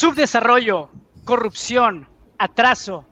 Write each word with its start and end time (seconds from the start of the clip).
Subdesarrollo, 0.00 0.88
corrupción, 1.26 2.08
atraso. 2.38 3.04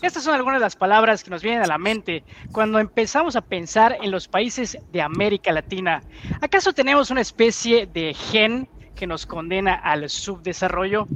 Estas 0.00 0.22
son 0.22 0.32
algunas 0.32 0.60
de 0.60 0.64
las 0.64 0.76
palabras 0.76 1.24
que 1.24 1.30
nos 1.30 1.42
vienen 1.42 1.64
a 1.64 1.66
la 1.66 1.76
mente 1.76 2.22
cuando 2.52 2.78
empezamos 2.78 3.34
a 3.34 3.40
pensar 3.40 3.96
en 4.00 4.12
los 4.12 4.28
países 4.28 4.78
de 4.92 5.02
América 5.02 5.50
Latina. 5.50 6.04
¿Acaso 6.40 6.72
tenemos 6.72 7.10
una 7.10 7.20
especie 7.20 7.88
de 7.88 8.14
gen 8.14 8.68
que 8.94 9.08
nos 9.08 9.26
condena 9.26 9.74
al 9.74 10.08
subdesarrollo? 10.08 11.08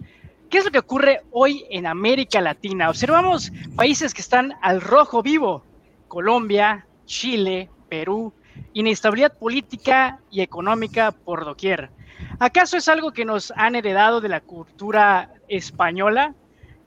¿Qué 0.50 0.58
es 0.58 0.64
lo 0.64 0.72
que 0.72 0.80
ocurre 0.80 1.20
hoy 1.30 1.64
en 1.70 1.86
América 1.86 2.40
Latina? 2.40 2.90
Observamos 2.90 3.52
países 3.76 4.12
que 4.12 4.22
están 4.22 4.54
al 4.62 4.80
rojo 4.80 5.22
vivo. 5.22 5.64
Colombia, 6.08 6.88
Chile, 7.04 7.70
Perú, 7.88 8.34
inestabilidad 8.72 9.36
política 9.36 10.20
y 10.30 10.40
económica 10.40 11.12
por 11.12 11.44
doquier. 11.44 11.90
¿Acaso 12.38 12.76
es 12.76 12.88
algo 12.88 13.12
que 13.12 13.24
nos 13.24 13.52
han 13.56 13.74
heredado 13.74 14.20
de 14.20 14.28
la 14.28 14.40
cultura 14.40 15.32
española? 15.48 16.34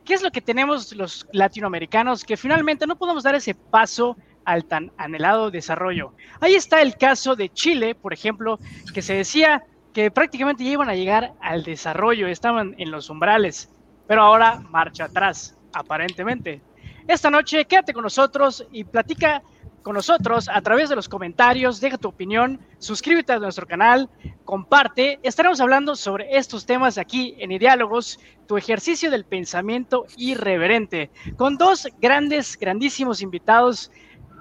¿Qué 0.06 0.14
es 0.14 0.22
lo 0.22 0.32
que 0.32 0.42
tenemos 0.42 0.94
los 0.94 1.28
latinoamericanos 1.32 2.24
que 2.24 2.38
finalmente 2.38 2.88
no 2.88 2.98
podemos 2.98 3.24
dar 3.24 3.36
ese 3.36 3.56
paso 3.56 4.18
al 4.46 4.66
tan 4.66 4.92
anhelado 4.98 5.52
desarrollo? 5.52 6.14
Ahí 6.42 6.56
está 6.56 6.82
el 6.82 6.98
caso 6.98 7.36
de 7.36 7.50
Chile, 7.50 7.96
por 7.96 8.14
ejemplo, 8.14 8.60
que 8.94 9.02
se 9.02 9.14
decía 9.14 9.64
que 9.94 10.12
prácticamente 10.12 10.64
ya 10.64 10.72
iban 10.72 10.90
a 10.90 10.96
llegar 10.96 11.34
al 11.40 11.64
desarrollo, 11.64 12.28
estaban 12.28 12.76
en 12.78 12.92
los 12.92 13.10
umbrales, 13.10 13.70
pero 14.08 14.24
ahora 14.24 14.60
marcha 14.70 15.06
atrás, 15.06 15.56
aparentemente. 15.72 16.62
Esta 17.08 17.30
noche 17.30 17.66
quédate 17.66 17.94
con 17.94 18.04
nosotros 18.04 18.66
y 18.72 18.84
platica 18.84 19.42
con 19.84 19.94
nosotros 19.96 20.50
a 20.50 20.62
través 20.62 20.90
de 20.90 20.96
los 20.96 21.10
comentarios, 21.10 21.82
deja 21.82 21.98
tu 21.98 22.08
opinión, 22.08 22.60
suscríbete 22.80 23.34
a 23.34 23.40
nuestro 23.40 23.68
canal, 23.68 24.10
comparte. 24.46 25.20
Estaremos 25.22 25.60
hablando 25.60 25.96
sobre 25.96 26.36
estos 26.36 26.66
temas 26.66 26.98
aquí 26.98 27.36
en 27.38 27.52
Ideálogos, 27.52 28.20
tu 28.48 28.58
ejercicio 28.58 29.12
del 29.12 29.26
pensamiento 29.26 30.06
irreverente, 30.18 31.12
con 31.36 31.58
dos 31.58 31.88
grandes, 32.02 32.58
grandísimos 32.58 33.22
invitados 33.22 33.92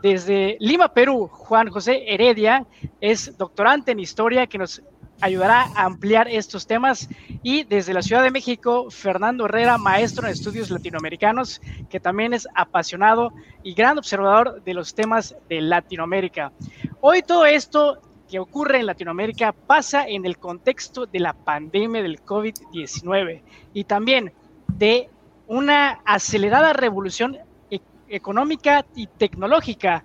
desde 0.03 0.57
Lima, 0.61 0.93
Perú. 0.95 1.29
Juan 1.29 1.69
José 1.71 2.05
Heredia 2.07 2.65
es 3.01 3.37
doctorante 3.37 3.93
en 3.93 4.01
historia 4.01 4.47
que 4.47 4.59
nos 4.59 4.83
ayudará 5.23 5.69
a 5.75 5.85
ampliar 5.85 6.29
estos 6.29 6.67
temas. 6.67 7.09
Y 7.43 7.65
desde 7.65 7.95
la 7.95 8.03
Ciudad 8.03 8.23
de 8.23 8.31
México, 8.31 8.91
Fernando 8.91 9.47
Herrera, 9.47 9.79
maestro 9.79 10.27
en 10.27 10.33
estudios 10.33 10.71
latinoamericanos, 10.71 11.61
que 11.89 12.01
también 12.01 12.35
es 12.35 12.47
apasionado 12.55 13.33
y 13.63 13.73
gran 13.73 13.97
observador 13.97 14.63
de 14.63 14.75
los 14.75 14.95
temas 14.95 15.35
de 15.49 15.61
Latinoamérica. 15.61 16.53
Hoy 17.01 17.23
todo 17.23 17.47
esto 17.47 18.01
que 18.29 18.41
ocurre 18.41 18.81
en 18.81 18.87
Latinoamérica 18.87 19.53
pasa 19.53 20.07
en 20.09 20.27
el 20.27 20.39
contexto 20.39 21.07
de 21.07 21.21
la 21.21 21.35
pandemia 21.35 22.03
del 22.03 22.23
COVID-19 22.25 23.43
y 23.75 23.85
también 23.85 24.33
de 24.67 25.09
una 25.47 26.01
acelerada 26.05 26.73
revolución 26.73 27.39
e-, 27.71 27.81
económica 28.09 28.85
y 28.97 29.07
tecnológica. 29.07 30.03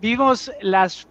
Vimos 0.00 0.52
las 0.60 1.08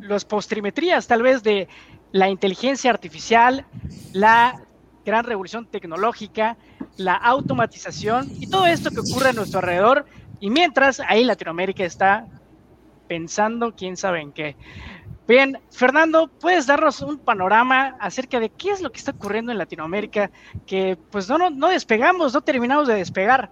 los 0.00 0.24
postrimetrías 0.24 1.06
tal 1.06 1.22
vez 1.22 1.42
de 1.42 1.68
la 2.12 2.28
inteligencia 2.28 2.90
artificial, 2.90 3.66
la 4.12 4.62
gran 5.04 5.24
revolución 5.24 5.66
tecnológica, 5.66 6.56
la 6.96 7.14
automatización 7.14 8.30
y 8.38 8.46
todo 8.48 8.66
esto 8.66 8.90
que 8.90 9.00
ocurre 9.00 9.30
a 9.30 9.32
nuestro 9.32 9.60
alrededor. 9.60 10.06
Y 10.40 10.50
mientras 10.50 11.00
ahí 11.00 11.24
Latinoamérica 11.24 11.84
está 11.84 12.26
pensando 13.08 13.74
quién 13.74 13.96
sabe 13.96 14.20
en 14.20 14.32
qué. 14.32 14.56
Bien, 15.26 15.58
Fernando, 15.70 16.28
¿puedes 16.28 16.66
darnos 16.66 17.00
un 17.02 17.18
panorama 17.18 17.96
acerca 18.00 18.40
de 18.40 18.50
qué 18.50 18.70
es 18.70 18.80
lo 18.80 18.90
que 18.90 18.98
está 18.98 19.12
ocurriendo 19.12 19.52
en 19.52 19.58
Latinoamérica? 19.58 20.30
Que 20.66 20.98
pues 21.10 21.28
no, 21.28 21.50
no, 21.50 21.68
despegamos, 21.68 22.34
no 22.34 22.40
terminamos 22.40 22.88
de 22.88 22.94
despegar. 22.94 23.50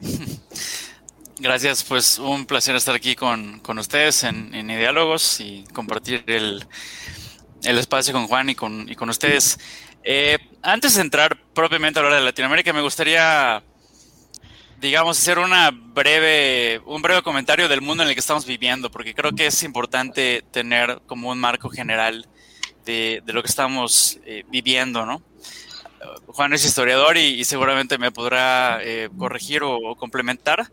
Gracias, 1.38 1.84
pues 1.84 2.18
un 2.18 2.46
placer 2.46 2.74
estar 2.74 2.94
aquí 2.94 3.14
con, 3.14 3.60
ustedes 3.78 4.24
en, 4.24 4.54
en 4.54 4.68
Diálogos 4.68 5.40
y 5.40 5.64
compartir 5.72 6.24
el, 6.26 6.66
el 7.64 7.78
espacio 7.78 8.12
con 8.12 8.26
Juan 8.26 8.50
y 8.50 8.54
con, 8.54 8.88
y 8.88 8.94
con 8.94 9.08
ustedes. 9.10 9.58
Eh, 10.02 10.38
antes 10.62 10.94
de 10.94 11.00
entrar 11.00 11.36
propiamente 11.54 11.98
a 11.98 12.02
hablar 12.02 12.18
de 12.18 12.24
Latinoamérica, 12.24 12.72
me 12.72 12.82
gustaría, 12.82 13.62
digamos, 14.80 15.18
hacer 15.18 15.38
una 15.38 15.70
breve, 15.70 16.80
un 16.84 17.02
breve 17.02 17.22
comentario 17.22 17.68
del 17.68 17.80
mundo 17.80 18.02
en 18.02 18.10
el 18.10 18.14
que 18.14 18.20
estamos 18.20 18.46
viviendo, 18.46 18.90
porque 18.90 19.14
creo 19.14 19.32
que 19.32 19.46
es 19.46 19.62
importante 19.62 20.44
tener 20.50 21.00
como 21.06 21.30
un 21.30 21.38
marco 21.38 21.70
general 21.70 22.28
de, 22.84 23.22
de 23.24 23.32
lo 23.32 23.42
que 23.42 23.48
estamos 23.48 24.18
eh, 24.26 24.44
viviendo, 24.48 25.06
¿no? 25.06 25.22
Juan 26.26 26.52
es 26.52 26.64
historiador 26.64 27.16
y, 27.16 27.44
seguramente 27.44 27.96
me 27.96 28.12
podrá 28.12 28.78
eh, 28.82 29.08
corregir 29.16 29.62
o, 29.62 29.96
complementar. 29.96 30.70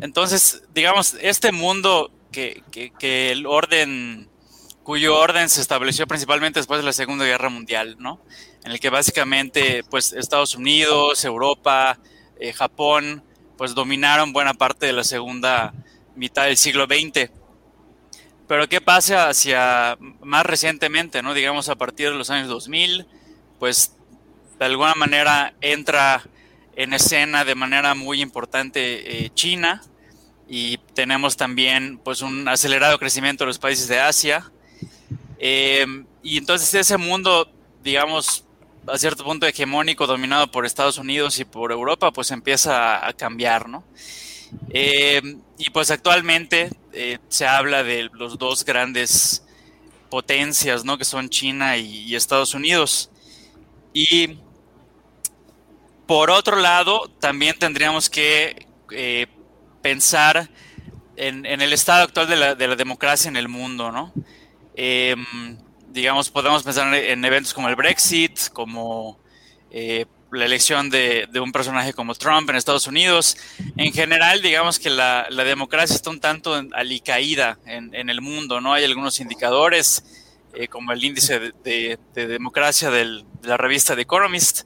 Entonces, 0.00 0.64
digamos, 0.74 1.16
este 1.20 1.52
mundo 1.52 2.10
que, 2.32 2.62
que, 2.72 2.90
que 2.98 3.30
el 3.30 3.46
orden 3.46 4.28
cuyo 4.86 5.18
orden 5.18 5.48
se 5.48 5.60
estableció 5.60 6.06
principalmente 6.06 6.60
después 6.60 6.78
de 6.78 6.86
la 6.86 6.92
Segunda 6.92 7.24
Guerra 7.24 7.48
Mundial, 7.48 7.96
¿no? 7.98 8.20
En 8.64 8.70
el 8.70 8.78
que 8.78 8.88
básicamente, 8.88 9.82
pues, 9.90 10.12
Estados 10.12 10.54
Unidos, 10.54 11.24
Europa, 11.24 11.98
eh, 12.38 12.52
Japón, 12.52 13.24
pues, 13.58 13.74
dominaron 13.74 14.32
buena 14.32 14.54
parte 14.54 14.86
de 14.86 14.92
la 14.92 15.02
segunda 15.02 15.74
mitad 16.14 16.44
del 16.44 16.56
siglo 16.56 16.84
XX. 16.84 17.32
Pero 18.46 18.68
¿qué 18.68 18.80
pasa 18.80 19.28
hacia 19.28 19.98
más 20.20 20.46
recientemente, 20.46 21.20
¿no? 21.20 21.34
Digamos, 21.34 21.68
a 21.68 21.74
partir 21.74 22.10
de 22.10 22.14
los 22.14 22.30
años 22.30 22.46
2000, 22.46 23.08
pues, 23.58 23.96
de 24.56 24.66
alguna 24.66 24.94
manera 24.94 25.54
entra 25.62 26.22
en 26.76 26.92
escena 26.92 27.44
de 27.44 27.56
manera 27.56 27.96
muy 27.96 28.22
importante 28.22 29.24
eh, 29.24 29.30
China 29.34 29.82
y 30.48 30.78
tenemos 30.94 31.36
también, 31.36 31.98
pues, 31.98 32.22
un 32.22 32.46
acelerado 32.46 33.00
crecimiento 33.00 33.42
de 33.42 33.48
los 33.48 33.58
países 33.58 33.88
de 33.88 33.98
Asia, 33.98 34.52
Em, 35.38 36.06
y 36.22 36.38
entonces 36.38 36.72
ese 36.74 36.96
mundo, 36.96 37.50
digamos, 37.82 38.44
a 38.86 38.98
cierto 38.98 39.24
punto 39.24 39.46
hegemónico, 39.46 40.06
dominado 40.06 40.50
por 40.50 40.64
Estados 40.64 40.98
Unidos 40.98 41.38
y 41.38 41.44
por 41.44 41.72
Europa, 41.72 42.12
pues 42.12 42.30
empieza 42.30 43.06
a 43.06 43.12
cambiar, 43.12 43.68
¿no? 43.68 43.84
Em, 44.70 45.40
y 45.58 45.70
pues 45.70 45.90
actualmente 45.90 46.70
eh, 46.92 47.18
se 47.28 47.46
habla 47.46 47.82
de 47.82 48.08
los 48.12 48.38
dos 48.38 48.64
grandes 48.64 49.44
potencias, 50.08 50.84
¿no? 50.84 50.98
Que 50.98 51.04
son 51.04 51.28
China 51.28 51.76
y, 51.76 52.14
Estados 52.14 52.54
Unidos. 52.54 53.10
Y 53.92 54.38
por 56.06 56.30
otro 56.30 56.56
lado, 56.56 57.10
también 57.20 57.58
tendríamos 57.58 58.08
que 58.08 58.66
eh, 58.92 59.26
pensar 59.82 60.48
en, 61.16 61.44
el 61.46 61.72
estado 61.72 62.04
actual 62.04 62.28
de 62.28 62.68
la 62.68 62.76
democracia 62.76 63.28
en 63.28 63.36
el 63.36 63.48
mundo, 63.48 63.90
¿no? 63.90 64.12
Em, 64.76 65.24
digamos, 65.88 66.28
podemos 66.28 66.62
pensar 66.62 66.94
en 66.94 67.24
eventos 67.24 67.54
como 67.54 67.68
el 67.68 67.76
Brexit, 67.76 68.50
como 68.52 69.18
eh, 69.70 70.04
la 70.30 70.44
elección 70.44 70.90
de, 70.90 71.26
un 71.42 71.50
personaje 71.50 71.94
como 71.94 72.14
Trump 72.14 72.50
en 72.50 72.56
Estados 72.56 72.86
Unidos. 72.86 73.38
En 73.78 73.92
general, 73.92 74.42
digamos 74.42 74.78
que 74.78 74.90
la, 74.90 75.26
democracia 75.30 75.96
está 75.96 76.10
un 76.10 76.20
tanto 76.20 76.54
alicaída 76.72 77.58
en, 77.64 77.94
en, 77.94 78.10
el 78.10 78.20
mundo, 78.20 78.60
¿no? 78.60 78.74
Hay 78.74 78.84
algunos 78.84 79.18
indicadores, 79.18 80.04
eh, 80.52 80.68
como 80.68 80.92
el 80.92 81.02
índice 81.02 81.52
de, 81.64 81.98
democracia 82.14 82.90
de 82.90 83.24
la 83.42 83.56
revista 83.56 83.96
The 83.96 84.02
Economist, 84.02 84.64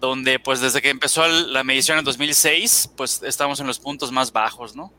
donde 0.00 0.38
pues 0.38 0.60
desde 0.60 0.82
que 0.82 0.90
empezó 0.90 1.26
la 1.26 1.64
medición 1.64 1.98
en 1.98 2.04
2006, 2.04 2.90
pues 2.96 3.22
estamos 3.22 3.60
en 3.60 3.66
los 3.66 3.78
puntos 3.78 4.12
más 4.12 4.32
bajos, 4.32 4.76
¿no? 4.76 4.92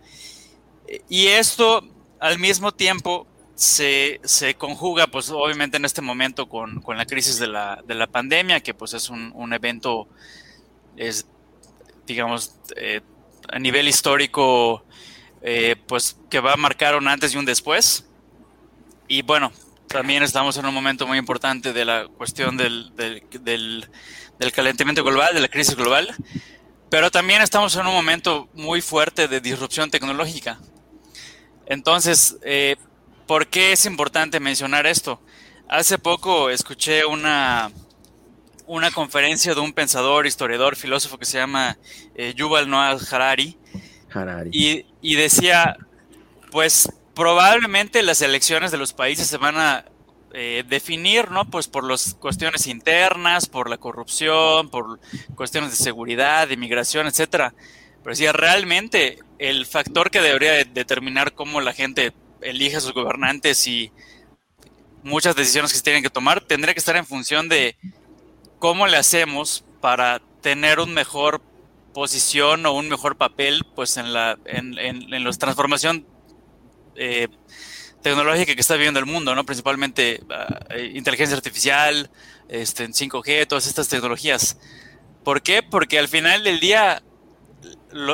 Y 1.09 1.27
esto 1.27 1.87
al 2.19 2.37
mismo 2.37 2.71
tiempo 2.71 3.27
se, 3.55 4.19
se, 4.23 4.55
conjuga, 4.55 5.07
pues 5.07 5.29
obviamente 5.29 5.77
en 5.77 5.85
este 5.85 6.01
momento 6.01 6.47
con, 6.47 6.81
con 6.81 6.97
la 6.97 7.05
crisis 7.05 7.37
de 7.39 7.47
la, 7.47 7.81
de 7.85 7.95
la, 7.95 8.07
pandemia, 8.07 8.61
que 8.61 8.73
pues 8.73 8.93
es 8.93 9.09
un, 9.09 9.31
un 9.35 9.53
evento, 9.53 10.07
es, 10.97 11.27
digamos, 12.05 12.55
eh, 12.75 13.01
a 13.49 13.59
nivel 13.59 13.87
histórico, 13.87 14.83
eh, 15.41 15.75
pues 15.87 16.17
que 16.29 16.39
va 16.39 16.53
a 16.53 16.57
marcar 16.57 16.95
un 16.95 17.07
antes 17.07 17.33
y 17.33 17.37
un 17.37 17.45
después. 17.45 18.05
Y 19.07 19.23
bueno, 19.23 19.51
también 19.87 20.23
estamos 20.23 20.57
en 20.57 20.65
un 20.65 20.73
momento 20.73 21.05
muy 21.05 21.17
importante 21.17 21.73
de 21.73 21.85
la 21.85 22.07
cuestión 22.07 22.57
del, 22.57 22.95
del, 22.95 23.89
del, 24.39 24.51
calentamiento 24.51 25.03
global, 25.03 25.33
de 25.33 25.41
la 25.41 25.49
crisis 25.49 25.75
global, 25.75 26.15
pero 26.89 27.11
también 27.11 27.41
estamos 27.41 27.75
en 27.75 27.85
un 27.85 27.93
momento 27.93 28.49
muy 28.53 28.81
fuerte 28.81 29.27
de 29.27 29.41
disrupción 29.41 29.91
tecnológica. 29.91 30.59
Entonces, 31.65 32.37
eh, 32.43 32.75
¿Por 33.31 33.47
qué 33.47 33.71
es 33.71 33.85
importante 33.85 34.41
mencionar 34.41 34.85
esto? 34.85 35.21
Hace 35.69 35.97
poco 35.97 36.49
escuché 36.49 37.05
una, 37.05 37.71
una 38.67 38.91
conferencia 38.91 39.55
de 39.55 39.61
un 39.61 39.71
pensador, 39.71 40.27
historiador, 40.27 40.75
filósofo 40.75 41.17
que 41.17 41.23
se 41.23 41.37
llama 41.37 41.77
eh, 42.13 42.33
Yuval 42.35 42.69
Noah 42.69 42.97
Harari. 43.09 43.57
Harari. 44.13 44.49
Y, 44.51 44.85
y, 45.01 45.15
decía, 45.15 45.77
pues 46.51 46.91
probablemente 47.13 48.03
las 48.03 48.21
elecciones 48.21 48.69
de 48.69 48.77
los 48.77 48.91
países 48.91 49.27
se 49.27 49.37
van 49.37 49.55
a 49.55 49.85
eh, 50.33 50.65
definir, 50.67 51.31
¿no? 51.31 51.49
Pues 51.49 51.69
por 51.69 51.89
las 51.89 52.15
cuestiones 52.15 52.67
internas, 52.67 53.47
por 53.47 53.69
la 53.69 53.77
corrupción, 53.77 54.69
por 54.69 54.99
cuestiones 55.35 55.69
de 55.69 55.77
seguridad, 55.77 56.49
de 56.49 56.55
inmigración, 56.55 57.07
etcétera. 57.07 57.53
Pero 58.03 58.13
si 58.13 58.27
realmente 58.27 59.19
el 59.39 59.65
factor 59.65 60.11
que 60.11 60.19
debería 60.19 60.65
determinar 60.65 61.33
cómo 61.33 61.61
la 61.61 61.71
gente 61.71 62.11
elige 62.41 62.77
a 62.77 62.81
sus 62.81 62.93
gobernantes 62.93 63.67
y 63.67 63.91
muchas 65.03 65.35
decisiones 65.35 65.71
que 65.71 65.77
se 65.77 65.83
tienen 65.83 66.03
que 66.03 66.09
tomar 66.09 66.41
tendría 66.41 66.73
que 66.73 66.79
estar 66.79 66.95
en 66.95 67.05
función 67.05 67.49
de 67.49 67.75
cómo 68.59 68.87
le 68.87 68.97
hacemos 68.97 69.63
para 69.81 70.21
tener 70.41 70.79
un 70.79 70.93
mejor 70.93 71.41
posición 71.93 72.65
o 72.65 72.73
un 72.73 72.89
mejor 72.89 73.17
papel 73.17 73.65
pues 73.75 73.97
en 73.97 74.13
la 74.13 74.37
en, 74.45 74.77
en, 74.77 75.23
la 75.23 75.31
transformación 75.31 76.05
eh, 76.95 77.27
tecnológica 78.01 78.55
que 78.55 78.61
está 78.61 78.75
viviendo 78.75 78.99
el 78.99 79.05
mundo, 79.05 79.35
¿no? 79.35 79.45
Principalmente 79.45 80.21
ah, 80.29 80.59
eh, 80.69 80.91
inteligencia 80.95 81.35
artificial, 81.35 82.09
este, 82.49 82.87
5G, 82.87 83.47
todas 83.47 83.67
estas 83.67 83.87
tecnologías. 83.87 84.57
¿Por 85.23 85.41
qué? 85.41 85.61
Porque 85.63 85.99
al 85.99 86.07
final 86.07 86.43
del 86.43 86.59
día 86.59 87.03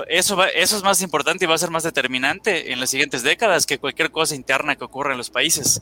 eso, 0.07 0.43
eso 0.45 0.77
es 0.77 0.83
más 0.83 1.01
importante 1.01 1.45
y 1.45 1.47
va 1.47 1.55
a 1.55 1.57
ser 1.57 1.71
más 1.71 1.83
determinante 1.83 2.71
en 2.71 2.79
las 2.79 2.89
siguientes 2.89 3.23
décadas 3.23 3.65
que 3.65 3.79
cualquier 3.79 4.11
cosa 4.11 4.35
interna 4.35 4.75
que 4.75 4.83
ocurra 4.83 5.11
en 5.11 5.17
los 5.17 5.29
países. 5.29 5.81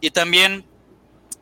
Y 0.00 0.10
también, 0.10 0.64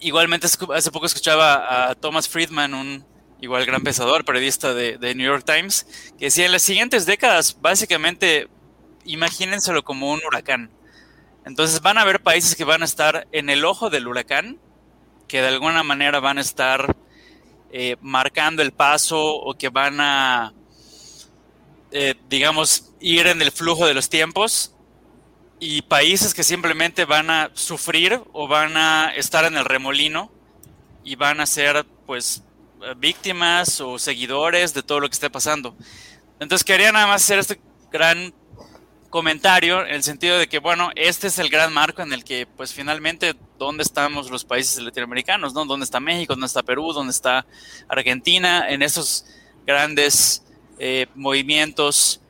igualmente, 0.00 0.46
hace 0.46 0.90
poco 0.90 1.06
escuchaba 1.06 1.90
a 1.90 1.94
Thomas 1.94 2.28
Friedman, 2.28 2.74
un 2.74 3.04
igual 3.40 3.66
gran 3.66 3.82
pensador, 3.82 4.24
periodista 4.24 4.72
de, 4.72 5.14
New 5.14 5.26
York 5.26 5.44
Times, 5.44 5.86
que 6.18 6.26
decía 6.26 6.46
en 6.46 6.52
las 6.52 6.62
siguientes 6.62 7.04
décadas, 7.06 7.58
básicamente, 7.60 8.48
imagínenselo 9.04 9.84
como 9.84 10.10
un 10.10 10.20
huracán 10.26 10.70
entonces 11.46 11.80
van 11.80 11.96
a 11.96 12.00
haber 12.00 12.20
países 12.20 12.56
que 12.56 12.64
van 12.64 12.82
a 12.82 12.84
estar 12.84 13.28
en 13.30 13.48
el 13.50 13.64
ojo 13.64 13.88
del 13.88 14.08
huracán, 14.08 14.58
que 15.28 15.40
de 15.40 15.46
alguna 15.46 15.84
manera 15.84 16.18
van 16.18 16.38
a 16.38 16.40
estar 16.40 16.96
eh, 17.70 17.96
marcando 18.00 18.62
el 18.62 18.72
paso 18.72 19.36
o 19.36 19.54
que 19.54 19.68
van 19.68 20.00
a, 20.00 20.52
eh, 21.90 22.14
digamos, 22.28 22.92
ir 23.00 23.26
en 23.26 23.42
el 23.42 23.52
flujo 23.52 23.86
de 23.86 23.94
los 23.94 24.08
tiempos. 24.08 24.72
Y 25.58 25.82
países 25.82 26.34
que 26.34 26.44
simplemente 26.44 27.06
van 27.06 27.30
a 27.30 27.50
sufrir 27.54 28.20
o 28.32 28.46
van 28.46 28.76
a 28.76 29.12
estar 29.16 29.46
en 29.46 29.56
el 29.56 29.64
remolino 29.64 30.30
y 31.02 31.16
van 31.16 31.40
a 31.40 31.46
ser, 31.46 31.86
pues, 32.04 32.42
víctimas 32.98 33.80
o 33.80 33.98
seguidores 33.98 34.74
de 34.74 34.82
todo 34.82 35.00
lo 35.00 35.08
que 35.08 35.14
esté 35.14 35.30
pasando. 35.30 35.74
Entonces 36.40 36.64
quería 36.64 36.92
nada 36.92 37.06
más 37.06 37.22
hacer 37.22 37.38
este 37.38 37.60
gran 37.90 38.34
comentario 39.08 39.86
en 39.86 39.94
el 39.94 40.02
sentido 40.02 40.38
de 40.38 40.48
que, 40.48 40.58
bueno, 40.58 40.90
este 40.94 41.28
es 41.28 41.38
el 41.38 41.48
gran 41.48 41.72
marco 41.72 42.02
en 42.02 42.12
el 42.12 42.24
que, 42.24 42.46
pues 42.46 42.74
finalmente, 42.74 43.34
¿dónde 43.58 43.82
estamos 43.82 44.30
los 44.30 44.44
países 44.44 44.82
latinoamericanos? 44.82 45.54
¿no? 45.54 45.64
¿Dónde 45.64 45.84
está 45.84 46.00
México? 46.00 46.34
¿Dónde 46.34 46.46
está 46.46 46.62
Perú? 46.62 46.92
¿Dónde 46.92 47.12
está 47.12 47.46
Argentina? 47.88 48.68
En 48.68 48.82
esos 48.82 49.24
grandes 49.66 50.42
eh, 50.78 51.06
movimientos, 51.14 52.20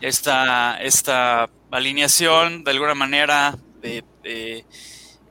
esta, 0.00 0.80
esta 0.82 1.48
alineación, 1.70 2.64
de 2.64 2.70
alguna 2.70 2.94
manera, 2.94 3.56
de, 3.80 4.04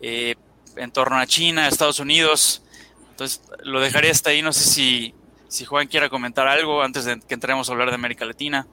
eh, 0.02 0.36
en 0.76 0.92
torno 0.92 1.18
a 1.18 1.26
China, 1.26 1.68
Estados 1.68 2.00
Unidos. 2.00 2.64
Entonces, 3.12 3.42
lo 3.64 3.80
dejaría 3.80 4.12
hasta 4.12 4.30
ahí. 4.32 4.42
No 4.42 4.54
sé 4.54 4.70
si, 4.70 5.14
si 5.48 5.66
Juan 5.66 5.88
quiera 5.88 6.10
comentar 6.10 6.48
algo 6.48 6.82
antes 6.82 7.06
de 7.06 7.20
que 7.20 7.34
entremos 7.34 7.70
a 7.70 7.74
hablar 7.74 7.90
de 7.90 7.96
América 7.96 8.26
Latina. 8.26 8.68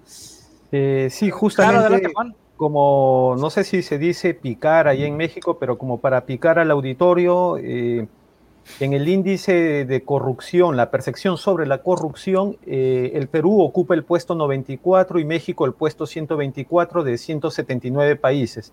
Eh, 0.73 1.09
sí, 1.11 1.31
justamente 1.31 2.11
como, 2.57 3.35
no 3.39 3.51
sé 3.51 3.65
si 3.65 3.83
se 3.83 3.99
dice 3.99 4.35
picar 4.35 4.87
ahí 4.87 5.05
en 5.05 5.17
México, 5.17 5.59
pero 5.59 5.77
como 5.79 5.99
para 5.99 6.25
picar 6.27 6.61
al 6.61 6.71
auditorio, 6.71 7.57
eh, 7.59 8.07
en 8.81 8.93
el 8.93 9.09
índice 9.09 9.85
de 9.85 10.03
corrupción, 10.03 10.77
la 10.77 10.91
percepción 10.91 11.37
sobre 11.37 11.67
la 11.67 11.79
corrupción, 11.83 12.57
eh, 12.67 13.13
el 13.15 13.29
Perú 13.29 13.61
ocupa 13.61 13.95
el 13.95 14.05
puesto 14.05 14.35
94 14.35 15.19
y 15.19 15.25
México 15.25 15.67
el 15.67 15.73
puesto 15.73 16.07
124 16.07 17.05
de 17.05 17.19
179 17.19 18.17
países. 18.17 18.73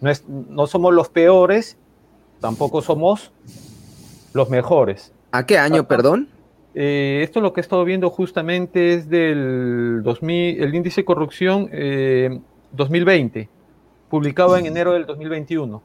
No, 0.00 0.10
no 0.48 0.66
somos 0.66 0.94
los 0.94 1.08
peores, 1.08 1.76
tampoco 2.40 2.82
somos 2.82 3.32
los 4.32 4.48
mejores. 4.50 5.12
¿A 5.32 5.46
qué 5.46 5.58
año, 5.58 5.86
perdón? 5.86 6.28
Eh, 6.74 7.20
esto 7.24 7.40
lo 7.40 7.52
que 7.52 7.60
he 7.60 7.62
estado 7.62 7.84
viendo 7.84 8.10
justamente 8.10 8.94
es 8.94 9.08
del 9.08 10.02
2000, 10.04 10.62
el 10.62 10.74
índice 10.74 11.00
de 11.00 11.04
corrupción 11.04 11.68
2020, 12.72 13.40
eh, 13.40 13.48
publicado 14.08 14.56
en 14.56 14.66
enero 14.66 14.92
del 14.92 15.06
2021. 15.06 15.82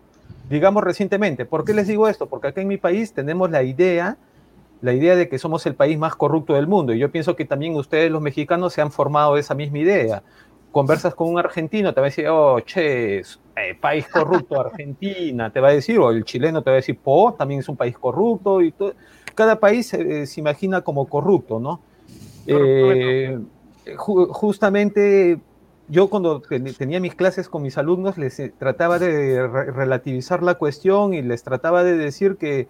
Digamos 0.50 0.83
recientemente. 0.83 1.45
¿Por 1.45 1.65
qué 1.65 1.74
les 1.74 1.88
digo 1.88 2.07
esto? 2.07 2.27
Porque 2.27 2.47
acá 2.47 2.62
en 2.62 2.68
mi 2.68 2.77
país 2.77 3.13
tenemos 3.13 3.50
la 3.50 3.63
idea, 3.63 4.18
la 4.81 4.94
idea 4.94 5.15
de 5.15 5.27
que 5.27 5.39
somos 5.39 5.65
el 5.65 5.75
país 5.75 5.97
más 5.97 6.15
corrupto 6.15 6.53
del 6.53 6.68
mundo. 6.68 6.94
Y 6.94 7.00
yo 7.00 7.12
pienso 7.12 7.36
que 7.36 7.45
también 7.45 7.75
ustedes, 7.75 8.12
los 8.12 8.21
mexicanos, 8.21 8.74
se 8.74 8.81
han 8.81 8.92
formado 8.92 9.38
esa 9.38 9.56
misma 9.56 9.80
idea. 9.80 10.24
Conversas 10.71 11.15
con 11.15 11.30
un 11.30 11.39
argentino, 11.39 11.94
te 11.94 12.01
va 12.01 12.07
a 12.07 12.09
decir, 12.09 12.27
oh, 12.27 12.59
che, 12.59 13.19
eh, 13.19 13.24
país 13.80 14.07
corrupto, 14.07 14.59
Argentina, 14.62 15.51
te 15.51 15.59
va 15.59 15.69
a 15.69 15.74
decir, 15.74 15.97
o 16.00 16.12
el 16.12 16.25
chileno 16.25 16.62
te 16.62 16.69
va 16.69 16.75
a 16.75 16.77
decir, 16.77 16.98
po, 16.98 17.33
también 17.33 17.62
es 17.62 17.69
un 17.69 17.77
país 17.77 17.98
corrupto 17.98 18.62
y 18.62 18.71
todo 18.71 18.94
cada 19.36 19.59
país 19.59 19.94
eh, 19.94 20.25
se 20.25 20.39
imagina 20.39 20.81
como 20.81 21.07
corrupto, 21.07 21.59
¿no? 21.59 21.81
Eh, 22.48 23.38
justamente 23.95 25.39
yo 25.88 26.10
cuando 26.10 26.42
tenía 26.78 27.00
mis 27.00 27.16
clases 27.16 27.50
con 27.50 27.62
mis 27.62 27.78
alumnos 27.78 28.18
les 28.18 28.40
eh, 28.40 28.54
trataba 28.58 29.00
de 29.00 29.48
relativizar 29.48 30.42
la 30.42 30.56
cuestión 30.56 31.14
y 31.14 31.22
les 31.22 31.44
trataba 31.44 31.84
de 31.84 31.98
decir 31.98 32.38
que 32.38 32.68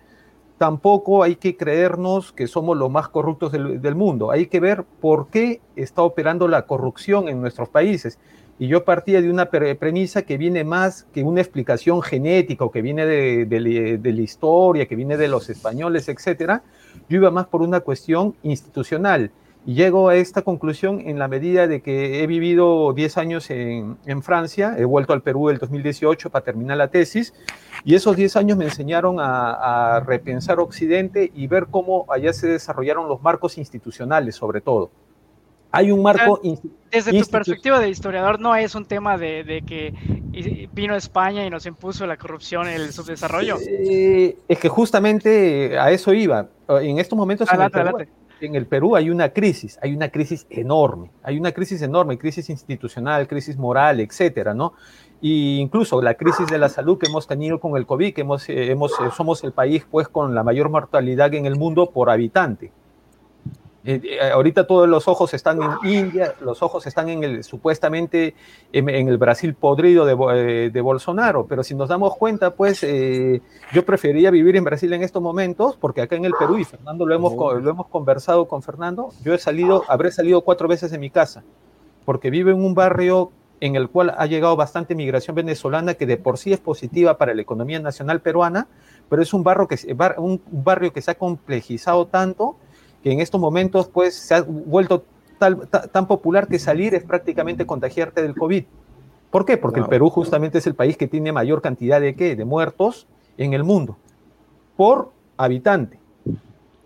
tampoco 0.58 1.24
hay 1.24 1.36
que 1.36 1.58
creernos 1.58 2.32
que 2.32 2.48
somos 2.48 2.78
los 2.78 2.90
más 2.90 3.10
corruptos 3.10 3.52
del 3.52 3.96
mundo. 3.96 4.32
Hay 4.32 4.48
que 4.48 4.60
ver 4.60 4.86
por 5.02 5.28
qué 5.28 5.62
está 5.76 6.02
operando 6.02 6.48
la 6.48 6.66
corrupción 6.66 7.28
en 7.28 7.42
nuestros 7.42 7.70
países 7.70 8.20
y 8.58 8.68
yo 8.68 8.86
partía 8.86 9.22
de 9.22 9.30
una 9.30 9.50
premisa 9.50 10.22
que 10.22 10.38
viene 10.38 10.64
más 10.64 11.08
que 11.14 11.24
una 11.24 11.42
explicación 11.42 12.02
genética 12.02 12.64
o 12.64 12.72
que 12.72 12.82
viene 12.82 13.06
de, 13.06 13.46
la 14.04 14.22
historia, 14.22 14.88
que 14.88 14.96
viene 14.96 15.18
de 15.18 15.28
los 15.28 15.50
españoles, 15.50 16.08
etcétera. 16.08 16.64
Yo 17.10 17.18
iba 17.18 17.32
más 17.32 17.48
por 17.48 17.62
una 17.62 17.82
cuestión 17.82 18.36
institucional. 18.44 19.32
Y 19.66 19.74
llego 19.74 20.10
a 20.10 20.16
esta 20.16 20.44
conclusión 20.44 21.02
en 21.02 21.18
la 21.18 21.28
medida 21.28 21.68
de 21.68 21.82
que 21.82 22.24
he 22.24 22.28
vivido 22.28 22.94
10 22.94 23.18
años 23.18 23.50
en, 23.50 23.98
Francia, 24.22 24.76
he 24.78 24.86
vuelto 24.86 25.14
al 25.14 25.22
Perú 25.22 25.50
el 25.50 25.58
2018 25.58 26.30
para 26.30 26.46
terminar 26.46 26.78
la 26.78 26.90
tesis, 26.90 27.34
y 27.84 27.96
esos 27.96 28.16
10 28.16 28.36
años 28.36 28.58
me 28.58 28.66
enseñaron 28.66 29.18
a 29.20 30.04
repensar 30.06 30.60
Occidente 30.60 31.32
y 31.34 31.48
ver 31.48 31.68
cómo 31.72 32.06
allá 32.10 32.32
se 32.32 32.48
desarrollaron 32.48 33.08
los 33.08 33.22
marcos 33.22 33.58
institucionales, 33.58 34.36
sobre 34.36 34.62
todo. 34.62 34.92
Hay 35.76 35.92
un 35.92 36.02
marco. 36.02 36.40
Desde 36.90 37.20
tu 37.20 37.30
perspectiva 37.30 37.82
de 37.82 37.90
historiador, 37.90 38.40
no 38.40 38.56
es 38.56 38.76
un 38.76 38.86
tema 38.86 39.18
de, 39.18 39.62
que 39.68 39.94
vino 40.72 40.94
a 40.94 40.98
España 40.98 41.46
y 41.46 41.50
nos 41.50 41.66
impuso 41.66 42.08
la 42.08 42.16
corrupción, 42.16 42.70
el 42.70 42.94
subdesarrollo. 42.94 43.58
Eh, 43.60 44.38
es 44.48 44.58
que 44.58 44.70
justamente 44.70 45.78
a 45.78 45.92
eso 45.92 46.14
iba. 46.14 46.48
En 46.70 46.98
estos 46.98 47.18
momentos 47.18 47.52
en, 47.52 47.62
el 47.62 47.72
Perú, 47.72 47.98
hay 48.96 49.10
una 49.10 49.30
crisis, 49.30 49.80
hay 49.82 49.96
una 49.96 50.10
crisis 50.10 50.46
enorme, 50.50 51.12
hay 51.24 51.38
una 51.38 51.52
crisis 51.52 51.82
enorme, 51.82 52.18
crisis 52.18 52.50
institucional, 52.50 53.28
crisis 53.28 53.58
moral, 53.58 54.00
etcétera, 54.00 54.54
¿no? 54.54 54.74
Y 55.22 55.60
incluso 55.60 56.02
la 56.02 56.16
crisis 56.16 56.48
de 56.48 56.58
la 56.58 56.70
salud 56.70 56.98
que 56.98 57.08
hemos 57.08 57.28
tenido 57.28 57.60
con 57.60 57.78
el 57.78 57.86
COVID, 57.86 58.14
que 58.14 58.22
hemos, 58.22 58.48
eh, 58.50 58.72
hemos, 58.72 58.92
eh, 58.94 59.10
somos 59.16 59.44
el 59.44 59.52
país 59.52 59.86
pues 59.90 60.08
con 60.08 60.36
la 60.36 60.44
mayor 60.44 60.70
mortalidad 60.70 61.34
en 61.34 61.46
el 61.46 61.56
mundo 61.56 61.90
por 61.92 62.10
habitante. 62.10 62.72
Eh, 63.88 64.02
eh, 64.04 64.32
ahorita 64.32 64.66
todos 64.66 64.90
los 64.90 65.08
ojos 65.08 65.36
están 65.36 65.60
en 65.62 65.70
India, 65.84 66.34
los 66.42 66.64
ojos 66.64 66.88
están 66.88 67.08
en 67.08 67.24
el 67.24 67.44
supuestamente 67.44 68.34
en, 68.74 68.90
el 68.90 69.20
Brasil 69.20 69.54
podrido 69.54 70.06
de, 70.06 70.18
eh, 70.34 70.70
de, 70.72 70.82
Bolsonaro, 70.82 71.46
pero 71.46 71.64
si 71.64 71.76
nos 71.76 71.88
damos 71.90 72.18
cuenta, 72.18 72.56
pues 72.56 72.82
yo 72.82 73.86
preferiría 73.86 74.32
vivir 74.32 74.56
en 74.56 74.64
Brasil 74.64 74.92
en 74.92 75.04
estos 75.04 75.22
momentos, 75.22 75.78
porque 75.78 76.02
acá 76.02 76.16
en 76.16 76.26
el 76.26 76.34
Perú, 76.34 76.58
y 76.58 76.64
Fernando 76.64 77.06
lo 77.06 77.14
hemos, 77.14 77.36
lo 77.36 77.70
hemos 77.70 77.88
conversado 77.88 78.48
con 78.48 78.64
Fernando, 78.64 79.10
yo 79.24 79.36
he 79.36 79.38
salido, 79.38 79.84
habré 79.88 80.12
salido 80.12 80.42
cuatro 80.42 80.68
veces 80.68 80.90
de 80.90 80.98
mi 80.98 81.12
casa, 81.12 81.44
porque 82.06 82.32
vivo 82.32 82.50
en 82.50 82.66
un 82.66 82.74
barrio 82.74 83.32
en 83.60 83.76
el 83.76 83.90
cual 83.90 84.16
ha 84.18 84.26
llegado 84.26 84.56
bastante 84.56 84.96
migración 84.96 85.36
venezolana 85.36 85.94
que 85.94 86.08
de 86.08 86.18
por 86.18 86.40
sí 86.40 86.52
es 86.52 86.60
positiva 86.60 87.20
para 87.20 87.36
la 87.36 87.42
economía 87.44 87.80
nacional 87.80 88.20
peruana, 88.20 88.68
pero 89.10 89.22
es 89.22 89.32
un, 89.32 89.44
barrio 89.44 89.68
que, 89.68 89.78
un 90.18 90.42
barrio 90.50 90.92
que 90.92 91.04
se 91.04 91.12
ha 91.12 91.16
complejizado 91.16 92.08
tanto 92.08 92.58
que 93.06 93.12
en 93.12 93.22
estos 93.22 93.40
momentos 93.40 93.88
pues 93.88 94.16
se 94.16 94.34
ha 94.34 94.42
vuelto 94.42 95.06
tan 95.38 96.08
popular 96.08 96.48
que 96.48 96.58
salir 96.58 96.96
es 96.96 97.04
prácticamente 97.04 97.68
contagiarte 97.68 98.24
del 98.24 98.34
COVID. 98.34 98.64
¿Por 99.30 99.46
qué? 99.46 99.58
Porque 99.58 99.80
el 99.80 99.86
Perú 99.86 100.10
justamente 100.10 100.58
es 100.58 100.66
el 100.66 100.74
país 100.74 100.98
que 100.98 101.08
tiene 101.08 101.32
mayor 101.32 101.62
cantidad 101.62 102.02
de, 102.02 102.16
¿qué? 102.16 102.36
de 102.36 102.46
muertos 102.46 103.06
en 103.38 103.54
el 103.54 103.64
mundo 103.64 103.96
por 104.76 105.12
habitante. 105.38 106.00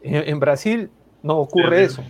En, 0.04 0.42
Brasil 0.42 0.90
no 1.24 1.38
ocurre 1.38 1.86
eso. 1.86 2.04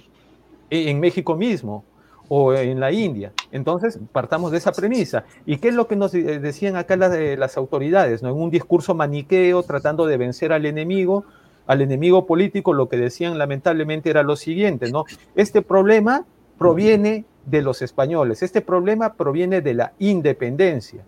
En 0.72 1.00
México 1.00 1.36
mismo. 1.36 1.84
o 2.30 2.54
en 2.54 2.80
la 2.80 2.92
India. 2.92 3.32
Entonces, 3.52 4.00
partamos 4.12 4.52
de 4.52 4.58
esa 4.58 4.72
premisa. 4.72 5.24
¿Y 5.46 5.58
qué 5.58 5.68
es 5.68 5.76
lo 5.76 5.88
que 5.88 5.96
nos 5.96 6.12
decían 6.14 6.78
acá 6.78 6.96
las, 6.96 7.16
las 7.38 7.58
autoridades? 7.58 8.24
¿no? 8.24 8.30
En 8.30 8.36
un 8.36 8.50
discurso 8.50 8.96
maniqueo, 8.96 9.62
tratando 9.62 10.08
de 10.08 10.18
vencer 10.18 10.52
al 10.52 10.66
enemigo, 10.66 11.26
al 11.70 11.82
enemigo 11.82 12.26
político, 12.26 12.74
lo 12.74 12.90
que 12.90 12.98
decían 12.98 13.38
lamentablemente 13.38 14.10
era 14.10 14.24
lo 14.24 14.36
siguiente, 14.36 14.92
¿no? 14.92 15.06
Este 15.36 15.62
problema 15.62 16.26
proviene 16.58 17.26
de 17.46 17.62
los 17.62 17.84
españoles, 17.84 18.42
este 18.42 18.62
problema 18.62 19.14
proviene 19.14 19.62
de 19.62 19.76
la 19.76 19.94
independencia, 20.00 21.04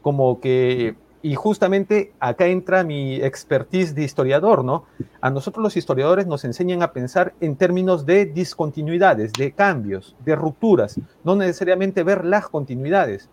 como 0.00 0.40
que 0.40 0.96
y 1.20 1.34
justamente 1.34 2.12
acá 2.20 2.46
entra 2.46 2.84
mi 2.84 3.16
expertise 3.16 3.94
de 3.94 4.04
historiador, 4.04 4.64
¿no? 4.64 4.86
A 5.20 5.28
nosotros 5.28 5.62
los 5.62 5.76
historiadores 5.76 6.26
nos 6.26 6.42
enseñan 6.46 6.82
a 6.82 6.92
pensar 6.92 7.34
en 7.42 7.56
términos 7.56 8.06
de 8.06 8.24
discontinuidades, 8.24 9.34
de 9.34 9.52
cambios, 9.52 10.16
de 10.24 10.36
rupturas, 10.36 10.98
no 11.22 11.36
necesariamente 11.36 12.02
ver 12.02 12.24
las 12.24 12.48
continuidades. 12.48 13.28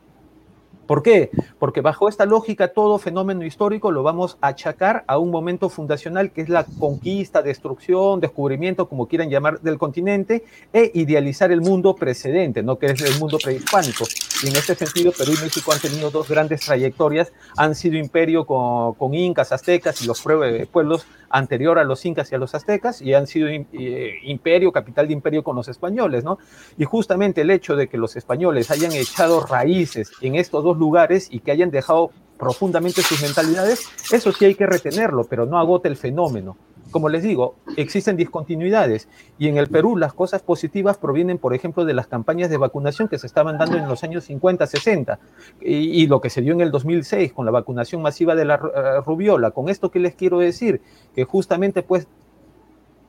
¿Por 0.85 1.03
qué? 1.03 1.31
Porque 1.59 1.81
bajo 1.81 2.07
esta 2.09 2.25
lógica 2.25 2.69
todo 2.69 2.97
fenómeno 2.97 3.45
histórico 3.45 3.91
lo 3.91 4.03
vamos 4.03 4.37
a 4.41 4.47
achacar 4.47 5.03
a 5.07 5.17
un 5.17 5.31
momento 5.31 5.69
fundacional 5.69 6.31
que 6.31 6.41
es 6.41 6.49
la 6.49 6.65
conquista, 6.79 7.41
destrucción, 7.41 8.19
descubrimiento, 8.19 8.87
como 8.87 9.07
quieran 9.07 9.29
llamar, 9.29 9.61
del 9.61 9.77
continente 9.77 10.43
e 10.73 10.91
idealizar 10.93 11.51
el 11.51 11.61
mundo 11.61 11.95
precedente, 11.95 12.63
¿no? 12.63 12.77
que 12.77 12.87
es 12.87 13.01
el 13.01 13.19
mundo 13.19 13.37
prehispánico. 13.43 14.05
Y 14.43 14.47
en 14.47 14.55
este 14.55 14.75
sentido, 14.75 15.11
Perú 15.11 15.31
y 15.37 15.43
México 15.43 15.71
han 15.71 15.79
tenido 15.79 16.11
dos 16.11 16.27
grandes 16.29 16.61
trayectorias, 16.61 17.33
han 17.57 17.73
sido 17.73 17.97
imperio 17.97 18.45
con, 18.45 18.93
con 18.95 19.13
incas, 19.13 19.51
aztecas 19.51 20.01
y 20.01 20.07
los 20.07 20.21
pueblos 20.21 21.05
anterior 21.29 21.79
a 21.79 21.83
los 21.83 22.05
incas 22.05 22.31
y 22.31 22.35
a 22.35 22.37
los 22.37 22.55
aztecas 22.55 23.01
y 23.01 23.13
han 23.13 23.27
sido 23.27 23.47
eh, 23.49 24.15
imperio, 24.23 24.71
capital 24.71 25.07
de 25.07 25.13
imperio 25.13 25.43
con 25.43 25.55
los 25.55 25.67
españoles, 25.67 26.23
¿no? 26.23 26.37
Y 26.77 26.85
justamente 26.85 27.41
el 27.41 27.51
hecho 27.51 27.75
de 27.75 27.87
que 27.87 27.97
los 27.97 28.15
españoles 28.15 28.71
hayan 28.71 28.91
echado 28.93 29.45
raíces 29.45 30.11
en 30.21 30.35
estos 30.35 30.63
dos 30.63 30.74
lugares 30.77 31.27
y 31.31 31.39
que 31.39 31.51
hayan 31.51 31.71
dejado 31.71 32.11
profundamente 32.37 33.01
sus 33.01 33.21
mentalidades, 33.21 33.87
eso 34.11 34.31
sí 34.31 34.45
hay 34.45 34.55
que 34.55 34.65
retenerlo, 34.65 35.23
pero 35.23 35.45
no 35.45 35.57
agota 35.57 35.87
el 35.87 35.95
fenómeno. 35.95 36.57
Como 36.91 37.09
les 37.09 37.23
digo, 37.23 37.55
existen 37.75 38.15
discontinuidades 38.15 39.09
y 39.37 39.47
en 39.47 39.57
el 39.57 39.67
Perú 39.67 39.97
las 39.97 40.13
cosas 40.13 40.41
positivas 40.41 40.97
provienen, 40.97 41.37
por 41.37 41.53
ejemplo, 41.53 41.83
de 41.83 41.93
las 41.93 42.07
campañas 42.07 42.49
de 42.49 42.57
vacunación 42.57 43.07
que 43.07 43.17
se 43.17 43.27
estaban 43.27 43.57
dando 43.57 43.77
en 43.77 43.87
los 43.87 44.03
años 44.03 44.23
50, 44.25 44.65
60 44.67 45.19
y, 45.61 46.07
lo 46.07 46.21
que 46.21 46.29
se 46.29 46.41
dio 46.41 46.53
en 46.53 46.61
el 46.61 46.71
2006 46.71 47.33
con 47.33 47.45
la 47.45 47.51
vacunación 47.51 48.01
masiva 48.01 48.35
de 48.35 48.45
la 48.45 48.55
uh, 48.55 49.01
rubiola. 49.01 49.51
Con 49.51 49.67
esto, 49.67 49.91
¿qué 49.91 49.99
les 49.99 50.15
quiero 50.15 50.39
decir? 50.39 50.81
Que 51.15 51.25
justamente 51.25 51.81
pues 51.83 52.07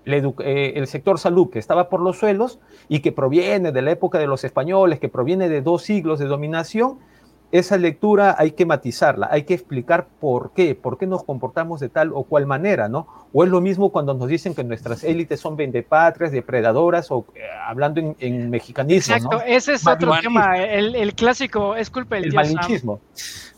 eh, 0.06 0.72
el 0.76 0.86
sector 0.86 1.18
salud 1.18 1.50
que 1.50 1.58
estaba 1.58 1.88
por 1.88 2.00
los 2.00 2.18
suelos 2.18 2.60
y 2.88 3.00
que 3.00 3.12
proviene 3.12 3.72
de 3.72 3.82
la 3.82 3.90
época 3.90 4.18
de 4.18 4.26
los 4.26 4.44
españoles, 4.44 5.00
que 5.00 5.08
proviene 5.08 5.48
de 5.48 5.62
dos 5.62 5.82
siglos 5.82 6.18
de 6.18 6.26
dominación, 6.26 6.98
esa 7.58 7.76
lectura 7.76 8.36
hay 8.38 8.52
que 8.52 8.66
matizarla, 8.66 9.28
hay 9.30 9.44
que 9.44 9.54
explicar 9.54 10.06
por 10.20 10.52
qué, 10.54 10.74
por 10.74 10.98
qué 10.98 11.06
nos 11.06 11.24
comportamos 11.24 11.80
de 11.80 11.88
tal 11.88 12.12
o 12.12 12.24
cual 12.24 12.46
manera, 12.46 12.88
¿no? 12.88 13.28
O 13.32 13.44
es 13.44 13.50
lo 13.50 13.60
mismo 13.60 13.90
cuando 13.90 14.14
nos 14.14 14.28
dicen 14.28 14.54
que 14.54 14.64
nuestras 14.64 15.04
élites 15.04 15.40
son 15.40 15.56
vendepatrias, 15.56 16.32
depredadoras, 16.32 17.10
o 17.10 17.26
eh, 17.34 17.40
hablando 17.66 18.16
en, 18.18 18.50
mexicanismo. 18.50 19.14
Exacto, 19.14 19.42
ese 19.46 19.74
es 19.74 19.86
otro 19.86 20.12
tema, 20.20 20.58
el, 20.58 21.14
clásico, 21.14 21.76
es 21.76 21.90
culpa 21.90 22.16
del 22.16 22.26
el 22.26 22.34
malichismo. 22.34 23.00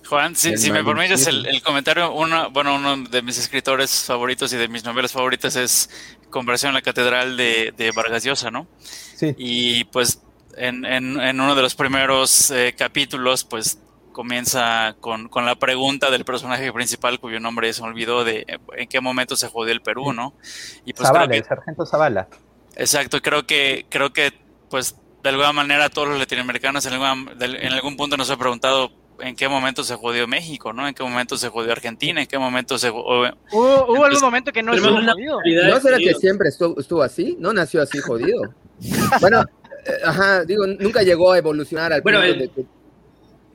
Juan, 0.09 0.35
si, 0.35 0.71
me 0.71 0.83
permites 0.83 1.26
el, 1.26 1.45
el, 1.47 1.62
comentario, 1.62 2.12
uno, 2.14 2.50
bueno, 2.50 2.76
uno 2.76 2.97
de 2.97 3.21
mis 3.21 3.38
escritores 3.38 4.05
favoritos 4.05 4.52
y 4.55 4.57
de 4.57 4.67
mis 4.67 4.83
novelas 4.83 5.12
favoritas 5.12 5.55
es 5.57 5.90
Conversión 6.31 6.71
en 6.71 6.75
la 6.76 6.83
Catedral 6.83 7.37
de, 7.37 7.75
de 7.76 7.90
Vargas 7.90 8.25
Llosa, 8.25 8.50
¿no? 8.50 8.67
Sí. 8.78 9.35
Y 9.37 9.85
pues 9.85 10.23
en, 10.59 10.85
en, 10.85 11.40
uno 11.40 11.55
de 11.55 11.62
los 11.62 11.75
primeros 11.75 12.50
eh, 12.50 12.75
capítulos, 12.76 13.45
pues 13.45 13.78
comienza 14.19 14.97
con, 14.99 15.31
la 15.33 15.55
pregunta 15.55 16.11
del 16.11 16.25
personaje 16.25 16.73
principal, 16.73 17.21
cuyo 17.21 17.39
nombre 17.39 17.73
se 17.73 17.83
me 17.83 17.87
olvidó, 17.87 18.25
de 18.25 18.45
eh, 18.49 18.59
en 18.77 18.89
qué 18.89 19.01
momento 19.01 19.37
se 19.37 19.47
jodió 19.47 19.73
el 19.73 19.81
Perú, 19.81 20.13
¿no? 20.13 20.35
Y 20.85 20.93
pues 20.93 21.07
Zavala, 21.07 21.37
el 21.37 21.45
sargento 21.45 21.87
Zavala. 21.87 22.27
Exacto, 22.75 23.23
creo 23.23 23.47
que, 23.47 23.87
creo 23.89 24.13
que, 24.13 24.33
pues, 24.71 24.97
de 25.23 25.29
alguna 25.29 25.53
manera 25.53 25.89
todos 25.89 26.09
los 26.09 26.19
latinoamericanos 26.19 26.85
en, 26.87 26.95
en 26.95 27.73
algún 27.73 27.97
punto 27.97 28.17
nos 28.17 28.29
han 28.29 28.41
preguntado 28.41 28.91
en 29.21 29.37
qué 29.37 29.49
momento 29.49 29.85
se 29.85 29.95
jodió 29.95 30.27
México, 30.27 30.73
¿no? 30.73 30.89
En 30.89 30.95
qué 30.95 31.05
momento 31.05 31.37
se 31.37 31.49
jodió 31.49 31.71
Argentina, 31.71 32.21
en 32.21 32.27
qué 32.27 32.41
momento 32.41 32.77
se... 32.77 32.91
Hubo, 32.91 33.23
hubo 33.53 34.05
algún 34.05 34.21
momento 34.21 34.51
que 34.51 34.65
no 34.65 34.75
estuvo 34.75 34.97
jodido. 34.97 35.39
¿No 35.69 35.79
será 35.79 35.99
que 35.99 36.15
siempre 36.15 36.49
estuvo, 36.49 36.81
estuvo 36.81 37.03
así? 37.05 37.37
¿No 37.39 37.53
nació 37.53 37.83
así 37.83 37.99
jodido? 37.99 38.53
bueno, 39.21 39.45
ajá, 40.05 40.45
digo, 40.45 40.67
nunca 40.67 41.05
llegó 41.05 41.31
a 41.31 41.39
evolucionar 41.39 41.93
al 41.93 42.03
punto 42.03 42.21
de 42.21 42.49
que, 42.49 42.67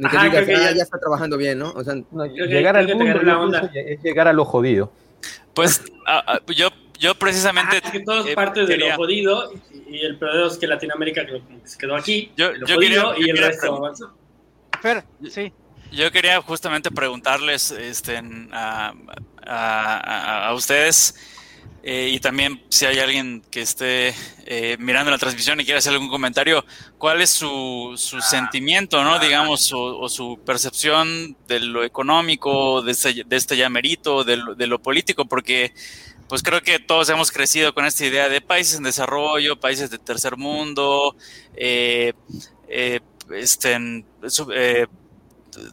ah, 0.03 0.29
ya, 0.29 0.69
está 0.71 0.99
trabajando 0.99 1.37
bien, 1.37 1.59
¿no? 1.59 1.71
O 1.71 1.83
sea, 1.83 1.95
llegar 2.35 2.77
al 2.77 2.87
mundo 2.95 3.57
es 3.73 4.01
llegar 4.01 4.27
a 4.27 4.33
lo 4.33 4.45
jodido. 4.45 4.91
Pues 5.53 5.83
yo, 6.55 6.69
yo 6.99 7.15
precisamente... 7.15 7.81
Ah, 7.83 7.91
que 7.91 7.99
todos 7.99 8.27
eh, 8.27 8.33
partes 8.33 8.67
de 8.67 8.77
lo 8.77 8.95
jodido 8.95 9.51
y 9.87 9.99
el 9.99 10.17
problema 10.17 10.47
es 10.47 10.57
que 10.57 10.67
Latinoamérica 10.67 11.25
se 11.63 11.77
quedó 11.77 11.95
aquí, 11.95 12.31
yo, 12.35 12.53
yo 12.65 12.79
quería, 12.79 13.05
y 13.17 13.29
el 13.29 13.37
resto 13.37 13.93
Pero, 14.81 15.03
sí. 15.29 15.53
Yo 15.91 16.11
quería 16.11 16.41
justamente 16.41 16.89
preguntarles 16.89 17.69
este, 17.69 18.19
a, 18.51 18.93
a, 19.45 20.47
a 20.47 20.53
ustedes 20.55 21.15
eh, 21.85 22.11
y 22.13 22.19
también 22.21 22.63
si 22.69 22.85
hay 22.85 22.99
alguien 22.99 23.41
que 23.51 23.61
esté 23.61 24.15
eh, 24.45 24.77
mirando 24.79 25.11
la 25.11 25.17
transmisión 25.17 25.59
y 25.59 25.65
quiere 25.65 25.79
hacer 25.79 25.91
algún 25.91 26.09
comentario, 26.09 26.63
¿cuál 26.97 27.21
es 27.21 27.29
su, 27.29 27.93
su 27.97 28.21
sentimiento, 28.21 29.03
no 29.03 29.19
digamos, 29.19 29.71
o, 29.73 30.07
su 30.07 30.39
percepción 30.45 31.35
de 31.45 31.59
lo 31.59 31.83
económico, 31.83 32.81
de 32.81 32.93
este, 32.93 33.23
de 33.25 33.35
este 33.35 33.57
ya 33.57 33.69
merito, 33.69 34.23
de 34.23 34.37
lo, 34.37 34.55
de 34.55 34.67
lo 34.67 34.81
político? 34.81 35.25
Porque 35.25 35.73
pues 36.29 36.41
creo 36.41 36.61
que 36.61 36.79
todos 36.79 37.09
hemos 37.09 37.31
crecido 37.31 37.73
con 37.73 37.85
esta 37.85 38.05
idea 38.05 38.29
de 38.29 38.39
países 38.39 38.77
en 38.77 38.83
desarrollo, 38.83 39.59
países 39.59 39.89
de 39.89 39.99
tercer 39.99 40.37
mundo, 40.37 41.17
eh, 41.55 42.13
este, 43.29 43.77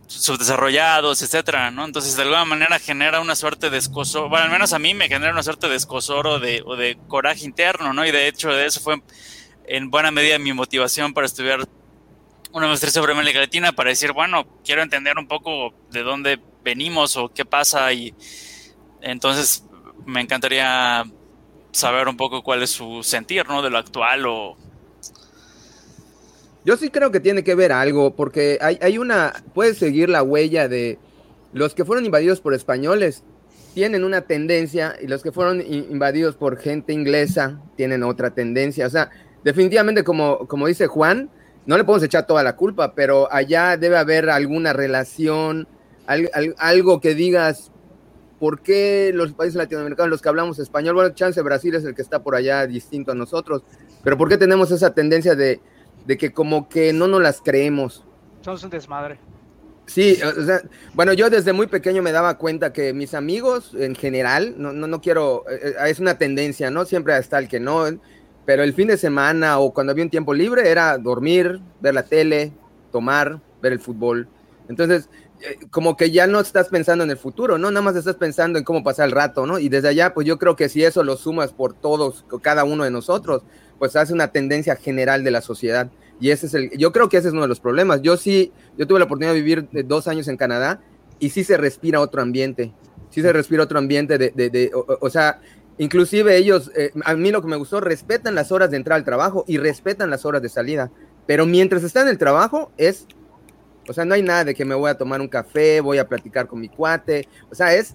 subdesarrollados, 0.06 1.22
etcétera, 1.22 1.70
¿no? 1.70 1.84
Entonces, 1.84 2.16
de 2.16 2.22
alguna 2.22 2.44
manera 2.44 2.78
genera 2.78 3.20
una 3.20 3.34
suerte 3.34 3.70
de 3.70 3.78
escosor, 3.78 4.28
bueno, 4.28 4.44
al 4.44 4.50
menos 4.50 4.72
a 4.72 4.78
mí 4.78 4.94
me 4.94 5.08
genera 5.08 5.32
una 5.32 5.42
suerte 5.42 5.68
de 5.68 5.76
escosor 5.76 6.26
o 6.26 6.38
de, 6.38 6.62
o 6.64 6.76
de 6.76 6.98
coraje 7.08 7.44
interno, 7.44 7.92
¿no? 7.92 8.04
Y 8.06 8.10
de 8.10 8.28
hecho, 8.28 8.50
de 8.50 8.66
eso 8.66 8.80
fue 8.80 9.02
en 9.66 9.90
buena 9.90 10.10
medida 10.10 10.38
mi 10.38 10.52
motivación 10.52 11.14
para 11.14 11.26
estudiar 11.26 11.60
una 12.52 12.66
maestría 12.66 12.90
sobre 12.90 13.12
América 13.12 13.40
para 13.74 13.90
decir, 13.90 14.12
bueno, 14.12 14.46
quiero 14.64 14.82
entender 14.82 15.16
un 15.18 15.28
poco 15.28 15.72
de 15.90 16.02
dónde 16.02 16.40
venimos 16.64 17.16
o 17.16 17.28
qué 17.28 17.44
pasa 17.44 17.92
y 17.92 18.14
entonces 19.00 19.64
me 20.04 20.20
encantaría 20.20 21.04
saber 21.72 22.08
un 22.08 22.16
poco 22.16 22.42
cuál 22.42 22.62
es 22.62 22.70
su 22.70 23.02
sentir, 23.02 23.48
¿no? 23.48 23.62
De 23.62 23.70
lo 23.70 23.78
actual 23.78 24.26
o 24.26 24.56
yo 26.70 26.76
sí 26.76 26.90
creo 26.90 27.10
que 27.10 27.18
tiene 27.18 27.42
que 27.42 27.56
ver 27.56 27.72
algo, 27.72 28.14
porque 28.14 28.56
hay, 28.60 28.78
hay 28.80 28.96
una, 28.96 29.32
puedes 29.54 29.76
seguir 29.76 30.08
la 30.08 30.22
huella 30.22 30.68
de 30.68 31.00
los 31.52 31.74
que 31.74 31.84
fueron 31.84 32.04
invadidos 32.04 32.40
por 32.40 32.54
españoles, 32.54 33.24
tienen 33.74 34.04
una 34.04 34.20
tendencia, 34.20 34.94
y 35.02 35.08
los 35.08 35.24
que 35.24 35.32
fueron 35.32 35.60
invadidos 35.60 36.36
por 36.36 36.58
gente 36.58 36.92
inglesa 36.92 37.60
tienen 37.76 38.04
otra 38.04 38.30
tendencia. 38.30 38.86
O 38.86 38.90
sea, 38.90 39.10
definitivamente, 39.42 40.04
como, 40.04 40.46
como 40.46 40.68
dice 40.68 40.86
Juan, 40.86 41.28
no 41.66 41.76
le 41.76 41.82
podemos 41.82 42.04
echar 42.04 42.28
toda 42.28 42.44
la 42.44 42.54
culpa, 42.54 42.94
pero 42.94 43.26
allá 43.32 43.76
debe 43.76 43.96
haber 43.96 44.30
alguna 44.30 44.72
relación, 44.72 45.66
algo 46.56 47.00
que 47.00 47.16
digas, 47.16 47.72
¿por 48.38 48.62
qué 48.62 49.10
los 49.12 49.32
países 49.32 49.56
latinoamericanos, 49.56 50.08
los 50.08 50.22
que 50.22 50.28
hablamos 50.28 50.60
español, 50.60 50.94
bueno, 50.94 51.10
chance 51.16 51.42
Brasil 51.42 51.74
es 51.74 51.84
el 51.84 51.96
que 51.96 52.02
está 52.02 52.22
por 52.22 52.36
allá 52.36 52.64
distinto 52.68 53.10
a 53.10 53.16
nosotros, 53.16 53.64
pero 54.04 54.16
¿por 54.16 54.28
qué 54.28 54.38
tenemos 54.38 54.70
esa 54.70 54.94
tendencia 54.94 55.34
de 55.34 55.60
de 56.06 56.18
que 56.18 56.32
como 56.32 56.68
que 56.68 56.92
no 56.92 57.08
nos 57.08 57.20
las 57.20 57.40
creemos. 57.40 58.04
Somos 58.42 58.62
un 58.64 58.70
desmadre. 58.70 59.18
Sí, 59.86 60.18
o 60.22 60.44
sea, 60.44 60.62
bueno, 60.94 61.12
yo 61.14 61.30
desde 61.30 61.52
muy 61.52 61.66
pequeño 61.66 62.00
me 62.00 62.12
daba 62.12 62.38
cuenta 62.38 62.72
que 62.72 62.92
mis 62.92 63.12
amigos 63.12 63.74
en 63.74 63.96
general, 63.96 64.54
no, 64.56 64.72
no, 64.72 64.86
no 64.86 65.00
quiero, 65.00 65.44
eh, 65.50 65.60
eh, 65.64 65.74
es 65.88 65.98
una 65.98 66.16
tendencia, 66.16 66.70
¿no? 66.70 66.84
Siempre 66.84 67.14
hasta 67.14 67.38
el 67.38 67.48
que 67.48 67.58
no, 67.58 67.86
pero 68.46 68.62
el 68.62 68.72
fin 68.72 68.86
de 68.86 68.96
semana 68.96 69.58
o 69.58 69.74
cuando 69.74 69.90
había 69.90 70.04
un 70.04 70.10
tiempo 70.10 70.32
libre 70.32 70.70
era 70.70 70.96
dormir, 70.96 71.60
ver 71.80 71.94
la 71.94 72.04
tele, 72.04 72.52
tomar, 72.92 73.40
ver 73.60 73.72
el 73.72 73.80
fútbol. 73.80 74.28
Entonces, 74.68 75.08
eh, 75.40 75.58
como 75.70 75.96
que 75.96 76.10
ya 76.10 76.26
no 76.26 76.38
estás 76.38 76.68
pensando 76.68 77.02
en 77.02 77.10
el 77.10 77.16
futuro, 77.16 77.58
¿no? 77.58 77.70
Nada 77.70 77.82
más 77.82 77.96
estás 77.96 78.16
pensando 78.16 78.58
en 78.58 78.64
cómo 78.64 78.84
pasar 78.84 79.06
el 79.06 79.12
rato, 79.12 79.46
¿no? 79.46 79.58
Y 79.58 79.68
desde 79.68 79.88
allá, 79.88 80.14
pues 80.14 80.26
yo 80.26 80.38
creo 80.38 80.54
que 80.54 80.68
si 80.68 80.84
eso 80.84 81.02
lo 81.02 81.16
sumas 81.16 81.52
por 81.52 81.72
todos, 81.72 82.24
cada 82.42 82.62
uno 82.62 82.84
de 82.84 82.90
nosotros, 82.90 83.42
pues 83.80 83.96
hace 83.96 84.12
una 84.12 84.28
tendencia 84.28 84.76
general 84.76 85.24
de 85.24 85.30
la 85.30 85.40
sociedad. 85.40 85.90
Y 86.20 86.30
ese 86.30 86.46
es 86.46 86.54
el, 86.54 86.70
yo 86.76 86.92
creo 86.92 87.08
que 87.08 87.16
ese 87.16 87.28
es 87.28 87.32
uno 87.32 87.42
de 87.42 87.48
los 87.48 87.60
problemas. 87.60 88.02
Yo 88.02 88.18
sí, 88.18 88.52
yo 88.76 88.86
tuve 88.86 88.98
la 88.98 89.06
oportunidad 89.06 89.32
de 89.32 89.40
vivir 89.40 89.68
dos 89.86 90.06
años 90.06 90.28
en 90.28 90.36
Canadá 90.36 90.82
y 91.18 91.30
sí 91.30 91.44
se 91.44 91.56
respira 91.56 91.98
otro 91.98 92.20
ambiente, 92.20 92.74
sí 93.08 93.22
se 93.22 93.32
respira 93.32 93.62
otro 93.62 93.78
ambiente 93.78 94.18
de, 94.18 94.30
de, 94.36 94.50
de 94.50 94.70
o, 94.74 95.08
sea, 95.08 95.40
inclusive 95.78 96.36
ellos, 96.36 96.70
eh, 96.76 96.92
a 97.04 97.14
mí 97.14 97.30
lo 97.30 97.40
que 97.40 97.48
me 97.48 97.56
gustó, 97.56 97.80
respetan 97.80 98.34
las 98.34 98.52
horas 98.52 98.70
de 98.70 98.76
entrar 98.76 98.98
al 98.98 99.04
trabajo 99.04 99.46
y 99.48 99.56
respetan 99.56 100.10
las 100.10 100.26
horas 100.26 100.42
de 100.42 100.50
salida. 100.50 100.92
Pero 101.26 101.46
mientras 101.46 101.82
está 101.82 102.02
en 102.02 102.08
el 102.08 102.18
trabajo 102.18 102.72
es, 102.76 103.06
o 103.88 103.94
sea, 103.94 104.04
no 104.04 104.12
hay 104.12 104.22
nada 104.22 104.44
de 104.44 104.54
que 104.54 104.66
me 104.66 104.74
voy 104.74 104.90
a 104.90 104.98
tomar 104.98 105.22
un 105.22 105.28
café, 105.28 105.80
voy 105.80 105.96
a 105.96 106.06
platicar 106.06 106.46
con 106.48 106.60
mi 106.60 106.68
cuate, 106.68 107.26
o 107.50 107.54
sea, 107.54 107.74
es, 107.74 107.94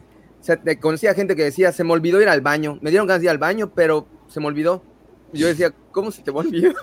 o 0.50 0.80
conocía 0.80 1.14
gente 1.14 1.36
que 1.36 1.44
decía, 1.44 1.72
se 1.72 1.84
me 1.84 1.94
olvidó 1.94 2.20
ir 2.22 2.30
al 2.30 2.42
baño, 2.42 2.80
me 2.82 2.90
dieron 2.90 3.08
ganas 3.08 3.22
de 3.22 3.26
ir 3.26 3.30
al 3.30 3.38
baño, 3.38 3.72
pero 3.76 4.08
se 4.28 4.40
me 4.40 4.48
olvidó. 4.48 4.82
Yo 5.34 5.48
decía, 5.48 5.74
¿cómo 5.92 6.12
se 6.12 6.22
te 6.22 6.32
va 6.32 6.42
a 6.42 6.46
olvidar? 6.46 6.74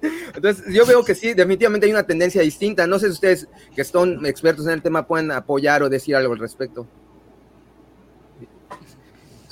Entonces, 0.34 0.64
yo 0.72 0.86
veo 0.86 1.04
que 1.04 1.14
sí, 1.14 1.34
definitivamente 1.34 1.86
hay 1.86 1.92
una 1.92 2.02
tendencia 2.02 2.42
distinta. 2.42 2.86
No 2.86 2.98
sé 2.98 3.06
si 3.06 3.12
ustedes, 3.12 3.48
que 3.74 3.84
son 3.84 4.24
expertos 4.26 4.66
en 4.66 4.72
el 4.72 4.82
tema, 4.82 5.06
pueden 5.06 5.30
apoyar 5.30 5.82
o 5.82 5.88
decir 5.88 6.16
algo 6.16 6.32
al 6.32 6.38
respecto. 6.38 6.86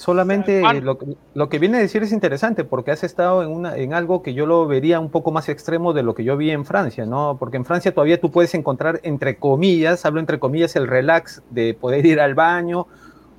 Solamente 0.08 0.62
lo, 1.34 1.48
que 1.48 1.58
viene 1.58 1.78
a 1.78 1.80
decir 1.80 2.02
es 2.02 2.12
interesante 2.12 2.64
porque 2.64 2.92
has 2.92 3.02
estado 3.02 3.42
en, 3.42 3.50
una, 3.50 3.76
en 3.76 3.92
algo 3.92 4.22
que 4.22 4.32
yo 4.32 4.46
lo 4.46 4.66
vería 4.66 5.00
un 5.00 5.10
poco 5.10 5.32
más 5.32 5.48
extremo 5.48 5.92
de 5.92 6.04
lo 6.04 6.14
que 6.14 6.22
yo 6.24 6.36
vi 6.36 6.50
en 6.50 6.64
Francia, 6.64 7.04
¿no? 7.04 7.36
Porque 7.38 7.56
en 7.56 7.64
Francia 7.64 7.92
todavía 7.92 8.20
tú 8.20 8.30
puedes 8.30 8.54
encontrar, 8.54 9.00
entre 9.02 9.38
comillas, 9.38 10.06
hablo 10.06 10.20
entre 10.20 10.38
comillas, 10.38 10.76
el 10.76 10.86
relax 10.86 11.42
de 11.50 11.74
poder 11.74 12.06
ir 12.06 12.20
al 12.20 12.34
baño 12.34 12.86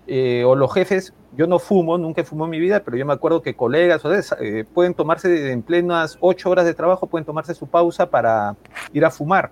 eh, 0.05 0.43
o 0.45 0.55
los 0.55 0.73
jefes. 0.73 1.13
Yo 1.35 1.45
no 1.45 1.59
fumo, 1.59 1.97
nunca 1.97 2.23
fumo 2.23 2.45
en 2.45 2.51
mi 2.51 2.59
vida, 2.59 2.81
pero 2.83 2.97
yo 2.97 3.05
me 3.05 3.13
acuerdo 3.13 3.41
que 3.41 3.55
colegas 3.55 4.01
eh, 4.39 4.65
pueden 4.73 4.93
tomarse 4.93 5.51
en 5.51 5.61
plenas 5.61 6.17
ocho 6.21 6.49
horas 6.49 6.65
de 6.65 6.73
trabajo, 6.73 7.07
pueden 7.07 7.25
tomarse 7.25 7.53
su 7.53 7.67
pausa 7.67 8.09
para 8.09 8.55
ir 8.93 9.05
a 9.05 9.11
fumar. 9.11 9.51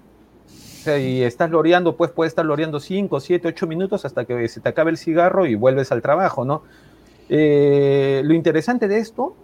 Y 0.86 1.24
estás 1.24 1.50
loreando, 1.50 1.98
pues 1.98 2.12
puedes 2.12 2.32
estar 2.32 2.46
loreando 2.46 2.80
cinco, 2.80 3.20
siete, 3.20 3.50
ocho 3.50 3.68
minutos 3.68 4.06
hasta 4.06 4.24
que 4.24 4.48
se 4.48 4.62
te 4.62 4.70
acabe 4.70 4.92
el 4.92 4.98
cigarro 4.98 5.46
y 5.46 5.56
vuelves 5.56 5.92
al 5.92 6.02
trabajo, 6.02 6.46
¿no? 6.46 6.64
Eh, 7.30 8.22
lo 8.24 8.34
interesante 8.34 8.88
de 8.88 9.00
esto, 9.00 9.36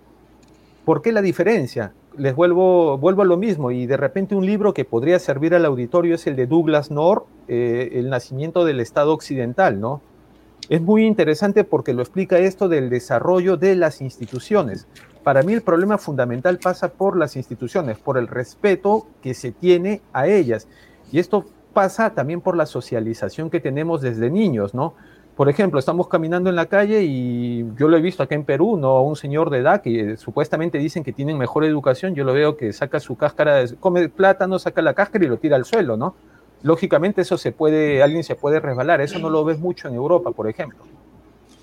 ¿por 0.86 1.02
qué 1.02 1.12
la 1.12 1.22
diferencia? 1.22 1.92
Les 2.18 2.34
vuelvo, 2.34 2.98
vuelvo 2.98 3.24
a 3.24 3.25
lo 3.25 3.36
mismo 3.36 3.72
y 3.72 3.88
de 3.88 3.98
repente 3.98 4.36
un 4.36 4.46
libro 4.46 4.74
que 4.74 4.86
podría 4.86 5.20
servir 5.20 5.54
al 5.54 5.66
auditorio 5.66 6.16
es 6.16 6.28
el 6.28 6.38
de 6.38 6.48
Douglas 6.48 6.92
North, 6.92 7.25
eh, 7.50 7.90
El 7.94 8.10
nacimiento 8.10 8.63
del 8.63 8.80
Estado 8.80 9.13
Occidental, 9.13 9.82
¿no? 9.82 10.02
Es 10.70 10.82
muy 10.82 11.05
interesante 11.05 11.63
porque 11.63 11.93
lo 11.93 12.01
explica 12.01 12.38
esto 12.38 12.70
del 12.70 12.89
desarrollo 12.89 13.58
de 13.58 13.75
las 13.75 14.01
instituciones. 14.01 14.88
Para 15.24 15.43
mí 15.43 15.53
el 15.53 15.62
problema 15.62 15.98
fundamental 15.98 16.58
pasa 16.58 16.89
por 16.89 17.17
las 17.17 17.36
instituciones, 17.36 17.98
por 17.98 18.17
el 18.17 18.27
respeto 18.27 19.08
que 19.22 19.34
se 19.34 19.51
tiene 19.51 20.01
a 20.13 20.27
ellas. 20.27 20.67
Y 21.12 21.20
esto 21.20 21.46
pasa 21.74 22.13
también 22.13 22.39
por 22.39 22.55
la 22.55 22.65
socialización 22.65 23.50
que 23.50 23.60
tenemos 23.60 24.01
desde 24.01 24.29
niños, 24.29 24.74
¿no? 24.74 24.93
Por 25.36 25.50
ejemplo, 25.50 25.79
estamos 25.79 26.08
caminando 26.08 26.50
en 26.50 26.55
la 26.55 26.67
calle 26.67 27.01
y 27.03 27.65
yo 27.75 27.88
lo 27.88 27.98
he 27.98 28.01
visto 28.01 28.22
acá 28.22 28.36
en 28.36 28.46
Perú, 28.46 28.77
¿no? 28.77 29.01
Un 29.01 29.15
señor 29.15 29.50
de 29.50 29.60
edad 29.60 29.82
que 29.82 30.15
supuestamente 30.15 30.77
dicen 30.77 31.03
que 31.03 31.12
tienen 31.12 31.38
mejor 31.38 31.65
educación, 31.65 32.13
yo 32.13 32.24
lo 32.24 32.34
veo 32.34 32.55
que 32.55 32.72
saca 32.72 33.00
su 33.00 33.15
cáscara, 33.17 33.63
come 33.79 34.10
plátano, 34.10 34.60
saca 34.60 34.82
la 34.84 34.93
cáscara 34.93 35.25
y 35.25 35.27
lo 35.27 35.38
tira 35.38 35.55
al 35.55 35.65
suelo, 35.65 35.98
¿no? 35.98 36.15
Lógicamente 36.63 37.22
eso 37.22 37.38
se 37.38 37.51
puede, 37.51 38.01
alguien 38.01 38.24
se 38.24 38.36
puede 38.36 38.60
resbalar, 38.60 39.01
eso 39.01 39.20
no 39.20 39.29
lo 39.29 39.43
ves 39.43 39.60
mucho 39.60 39.89
en 39.89 39.96
Europa, 39.96 40.32
por 40.32 40.48
ejemplo. 40.48 40.79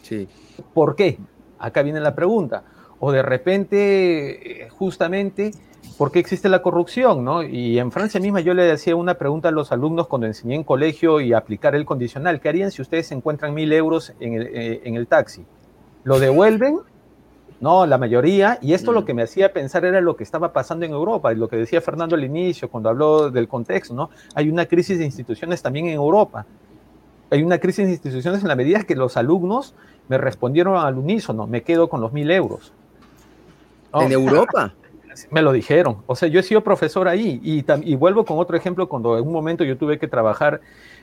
Sí. 0.02 0.28
¿Por 0.74 0.94
qué? 0.94 1.18
Acá 1.58 1.82
viene 1.82 2.00
la 2.00 2.14
pregunta. 2.14 2.62
O 2.98 3.10
de 3.10 3.22
repente, 3.22 4.64
eh, 4.64 4.68
justamente, 4.68 5.52
¿por 5.96 6.12
qué 6.12 6.18
existe 6.18 6.50
la 6.50 6.60
corrupción? 6.60 7.24
¿no? 7.24 7.42
Y 7.42 7.78
en 7.78 7.90
Francia 7.90 8.20
misma 8.20 8.40
yo 8.40 8.52
le 8.52 8.70
hacía 8.70 8.94
una 8.94 9.14
pregunta 9.14 9.48
a 9.48 9.52
los 9.52 9.72
alumnos 9.72 10.06
cuando 10.06 10.26
enseñé 10.26 10.54
en 10.54 10.64
colegio 10.64 11.20
y 11.20 11.32
aplicar 11.32 11.74
el 11.74 11.86
condicional. 11.86 12.40
¿Qué 12.40 12.50
harían 12.50 12.70
si 12.70 12.82
ustedes 12.82 13.10
encuentran 13.10 13.54
mil 13.54 13.72
euros 13.72 14.12
en 14.20 14.34
el, 14.34 14.46
eh, 14.48 14.82
en 14.84 14.96
el 14.96 15.06
taxi? 15.06 15.46
¿Lo 16.04 16.18
devuelven? 16.18 16.80
No, 17.60 17.86
la 17.86 17.98
mayoría. 17.98 18.58
Y 18.62 18.72
esto 18.72 18.92
lo 18.92 19.02
mm. 19.02 19.04
que 19.04 19.14
me 19.14 19.22
hacía 19.22 19.52
pensar 19.52 19.84
era 19.84 20.00
lo 20.00 20.16
que 20.16 20.24
estaba 20.24 20.52
pasando 20.52 20.86
en 20.86 20.92
Europa, 20.92 21.32
y 21.32 21.36
lo 21.36 21.48
que 21.48 21.56
decía 21.56 21.80
Fernando 21.80 22.16
al 22.16 22.24
inicio, 22.24 22.70
cuando 22.70 22.88
habló 22.88 23.30
del 23.30 23.48
contexto, 23.48 23.94
¿no? 23.94 24.10
Hay 24.34 24.48
una 24.48 24.66
crisis 24.66 24.98
de 24.98 25.04
instituciones 25.04 25.62
también 25.62 25.86
en 25.86 25.94
Europa. 25.94 26.46
Hay 27.30 27.42
una 27.42 27.58
crisis 27.58 27.86
de 27.86 27.92
instituciones 27.92 28.42
en 28.42 28.48
la 28.48 28.56
medida 28.56 28.82
que 28.82 28.96
los 28.96 29.16
alumnos 29.16 29.74
me 30.08 30.18
respondieron 30.18 30.76
al 30.76 30.98
unísono, 30.98 31.46
me 31.46 31.62
quedo 31.62 31.88
con 31.88 32.00
los 32.00 32.12
mil 32.12 32.30
euros. 32.30 32.72
¿En 33.92 34.12
Europa? 34.12 34.74
Me 35.30 35.42
lo 35.42 35.52
dijeron. 35.52 35.98
O 36.06 36.14
sea, 36.14 36.28
yo 36.28 36.40
he 36.40 36.42
sido 36.42 36.62
profesor 36.62 37.08
ahí 37.08 37.40
y, 37.42 37.64
y, 37.82 37.96
vuelvo 37.96 38.24
con 38.24 38.38
otro 38.38 38.56
ejemplo 38.56 38.88
cuando 38.88 39.18
en 39.18 39.26
un 39.26 39.32
momento 39.32 39.64
yo 39.64 39.76
tuve 39.76 39.98
que 39.98 40.06
trabajar 40.06 40.60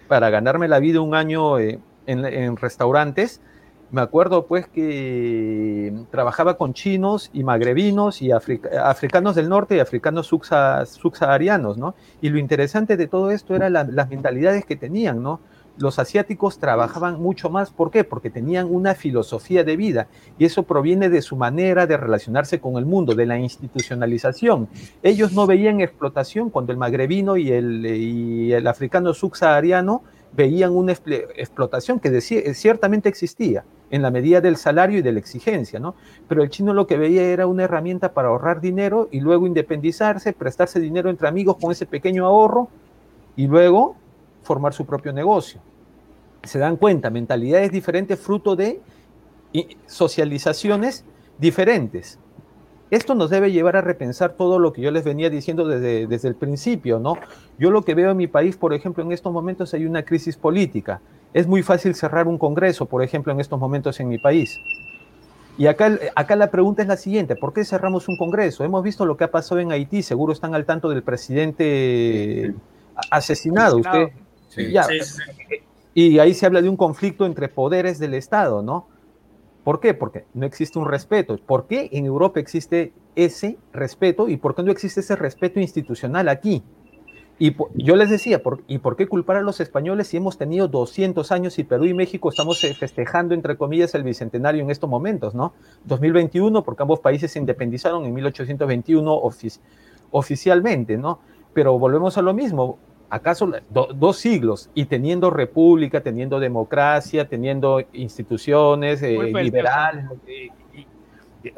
para 0.07 0.29
ganarme 0.29 0.67
la 0.67 0.79
vida 0.79 1.01
un 1.01 1.13
año 1.13 1.59
eh, 1.59 1.79
en, 2.05 2.55
restaurantes. 2.55 3.41
Me 3.89 4.01
acuerdo 4.01 4.47
pues 4.47 4.67
que 4.67 5.93
trabajaba 6.11 6.57
con 6.57 6.73
chinos 6.73 7.29
y 7.31 7.43
magrebinos 7.43 8.21
y 8.21 8.31
africanos 8.31 9.35
del 9.35 9.47
norte 9.47 9.77
y 9.77 9.79
africanos 9.79 10.27
subsaharianos, 10.27 11.77
¿no? 11.77 11.95
Y 12.21 12.29
lo 12.29 12.37
interesante 12.37 12.97
de 12.97 13.07
todo 13.07 13.31
esto 13.31 13.55
era 13.55 13.69
las 13.69 14.09
mentalidades 14.09 14.65
que 14.65 14.75
tenían, 14.75 15.23
¿no? 15.23 15.39
los 15.77 15.99
asiáticos 15.99 16.59
trabajaban 16.59 17.21
mucho 17.21 17.49
más. 17.49 17.71
¿Por 17.71 17.91
qué? 17.91 18.03
Porque 18.03 18.29
tenían 18.29 18.67
una 18.69 18.95
filosofía 18.95 19.63
de 19.63 19.77
vida 19.77 20.07
y 20.37 20.45
eso 20.45 20.63
proviene 20.63 21.09
de 21.09 21.21
su 21.21 21.35
manera 21.35 21.85
de 21.85 21.97
relacionarse 21.97 22.59
con 22.59 22.77
el 22.77 22.85
mundo, 22.85 23.13
de 23.13 23.25
la 23.25 23.37
institucionalización. 23.37 24.67
Ellos 25.03 25.33
no 25.33 25.45
veían 25.45 25.81
explotación 25.81 26.49
cuando 26.49 26.71
el 26.71 26.77
magrebino 26.77 27.37
y 27.37 27.51
el, 27.51 27.85
y 27.85 28.53
el 28.53 28.67
africano 28.67 29.13
subsahariano 29.13 30.01
veían 30.33 30.71
una 30.71 30.91
explotación 30.91 31.99
que 31.99 32.21
ciertamente 32.21 33.07
existía 33.07 33.63
en 33.89 34.01
la 34.01 34.11
medida 34.11 34.41
del 34.41 34.57
salario 34.57 34.99
y 34.99 35.01
de 35.01 35.11
la 35.11 35.19
exigencia, 35.19 35.79
¿no? 35.79 35.95
Pero 36.27 36.43
el 36.43 36.49
chino 36.49 36.73
lo 36.73 36.87
que 36.87 36.97
veía 36.97 37.23
era 37.23 37.47
una 37.47 37.63
herramienta 37.63 38.13
para 38.13 38.27
ahorrar 38.29 38.59
dinero 38.59 39.07
y 39.11 39.21
luego 39.21 39.47
independizarse, 39.47 40.33
prestarse 40.33 40.79
dinero 40.79 41.09
entre 41.09 41.27
amigos 41.27 41.57
con 41.61 41.71
ese 41.71 41.85
pequeño 41.85 42.25
ahorro 42.25 42.69
y 43.35 43.47
luego 43.47 43.95
formar 44.43 44.73
su 44.73 44.85
propio 44.85 45.13
negocio. 45.13 45.61
Se 46.43 46.59
dan 46.59 46.77
cuenta, 46.77 47.09
mentalidades 47.09 47.71
diferentes 47.71 48.19
fruto 48.19 48.55
de 48.55 48.81
socializaciones 49.85 51.05
diferentes. 51.37 52.19
Esto 52.89 53.15
nos 53.15 53.29
debe 53.29 53.51
llevar 53.51 53.75
a 53.75 53.81
repensar 53.81 54.33
todo 54.33 54.59
lo 54.59 54.71
que 54.71 54.81
yo 54.81 54.91
les 54.91 55.03
venía 55.03 55.29
diciendo 55.29 55.67
desde, 55.67 56.07
desde 56.07 56.29
el 56.29 56.35
principio, 56.35 56.99
¿no? 56.99 57.15
Yo 57.59 57.69
lo 57.69 57.81
que 57.81 57.95
veo 57.95 58.11
en 58.11 58.17
mi 58.17 58.27
país, 58.27 58.55
por 58.55 58.73
ejemplo, 58.73 59.03
en 59.03 59.11
estos 59.11 59.33
momentos 59.33 59.73
hay 59.73 59.85
una 59.85 60.03
crisis 60.03 60.37
política. 60.37 61.01
Es 61.33 61.47
muy 61.47 61.63
fácil 61.63 61.93
cerrar 61.95 62.27
un 62.27 62.37
congreso, 62.37 62.85
por 62.85 63.03
ejemplo, 63.03 63.31
en 63.31 63.39
estos 63.39 63.59
momentos 63.59 63.99
en 63.99 64.07
mi 64.07 64.17
país. 64.17 64.59
Y 65.57 65.67
acá, 65.67 65.97
acá 66.15 66.35
la 66.35 66.51
pregunta 66.51 66.83
es 66.83 66.87
la 66.87 66.97
siguiente, 66.97 67.35
¿por 67.35 67.51
qué 67.51 67.65
cerramos 67.65 68.07
un 68.07 68.17
congreso? 68.17 68.63
Hemos 68.63 68.83
visto 68.83 69.05
lo 69.05 69.17
que 69.17 69.23
ha 69.23 69.31
pasado 69.31 69.59
en 69.59 69.71
Haití, 69.71 70.03
seguro 70.03 70.31
están 70.31 70.53
al 70.53 70.65
tanto 70.65 70.89
del 70.89 71.01
presidente 71.01 72.53
asesinado. 73.09 73.77
Usted, 73.77 74.09
y 75.93 76.19
ahí 76.19 76.33
se 76.35 76.45
habla 76.45 76.61
de 76.61 76.69
un 76.69 76.77
conflicto 76.77 77.25
entre 77.25 77.49
poderes 77.49 77.97
del 77.97 78.13
Estado, 78.13 78.61
¿no? 78.61 78.87
¿Por 79.63 79.79
qué? 79.79 79.95
Porque 79.95 80.25
no 80.35 80.45
existe 80.45 80.77
un 80.77 80.87
respeto. 80.87 81.37
¿Por 81.43 81.65
qué 81.65 81.89
en 81.91 82.05
Europa 82.05 82.39
existe 82.39 82.93
ese 83.15 83.57
respeto 83.73 84.29
y 84.29 84.37
por 84.37 84.53
qué 84.55 84.61
no 84.61 84.71
existe 84.71 84.99
ese 84.99 85.15
respeto 85.15 85.59
institucional 85.59 86.29
aquí? 86.29 86.63
Y 87.39 87.55
yo 87.75 87.95
les 87.95 88.09
decía, 88.09 88.41
¿y 88.67 88.79
por 88.79 88.95
qué 88.95 89.07
culpar 89.07 89.37
a 89.37 89.41
los 89.41 89.59
españoles 89.59 90.07
si 90.07 90.17
hemos 90.17 90.37
tenido 90.37 90.67
200 90.67 91.31
años 91.31 91.59
y 91.59 91.63
Perú 91.63 91.85
y 91.85 91.93
México 91.93 92.29
estamos 92.29 92.63
eh, 92.63 92.73
festejando, 92.73 93.35
entre 93.35 93.57
comillas, 93.57 93.93
el 93.93 94.03
bicentenario 94.03 94.63
en 94.63 94.71
estos 94.71 94.89
momentos, 94.89 95.35
¿no? 95.35 95.53
2021, 95.85 96.63
porque 96.63 96.81
ambos 96.81 96.99
países 96.99 97.31
se 97.31 97.39
independizaron 97.39 98.05
en 98.05 98.13
1821 98.13 99.21
oficialmente, 100.09 100.97
¿no? 100.97 101.19
Pero 101.53 101.77
volvemos 101.77 102.17
a 102.17 102.23
lo 102.23 102.33
mismo, 102.33 102.79
¿Acaso 103.09 103.49
dos 103.69 104.17
siglos 104.17 104.69
y 104.73 104.85
teniendo 104.85 105.29
república, 105.29 106.01
teniendo 106.01 106.41
democracia, 106.41 107.29
teniendo 107.29 107.81
instituciones 107.93 109.01
eh, 109.01 109.17
liberales, 109.41 110.07
eh, 110.27 110.49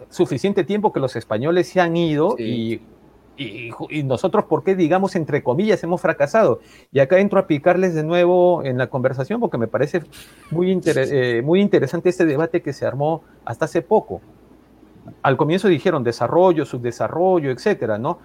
suficiente 0.10 0.64
tiempo 0.64 0.94
que 0.94 1.00
los 1.00 1.16
españoles 1.16 1.68
se 1.68 1.82
han 1.82 1.98
ido 1.98 2.36
y, 2.38 2.82
nosotros, 4.04 4.46
¿por 4.46 4.64
qué, 4.64 4.76
digamos, 4.76 5.16
entre 5.16 5.44
comillas, 5.44 5.84
hemos 5.84 6.02
fracasado? 6.02 6.60
Y 6.92 7.00
acá 7.00 7.20
entro 7.20 7.40
a 7.40 7.48
picarles 7.48 7.94
de 7.94 8.04
nuevo 8.04 8.64
en 8.64 8.78
la 8.78 8.88
conversación 8.88 9.40
porque 9.40 9.58
me 9.58 9.68
parece 9.68 10.04
muy, 10.52 10.80
eh, 10.86 11.42
muy 11.44 11.62
interesante 11.62 12.10
este 12.10 12.26
debate 12.26 12.62
que 12.62 12.74
se 12.74 12.86
armó 12.86 13.24
hasta 13.46 13.66
hace 13.66 13.82
poco. 13.82 14.22
Al 15.22 15.38
comienzo 15.38 15.68
dijeron 15.68 16.04
desarrollo, 16.04 16.66
subdesarrollo, 16.66 17.52
etcétera, 17.52 17.98
¿no? 17.98 18.20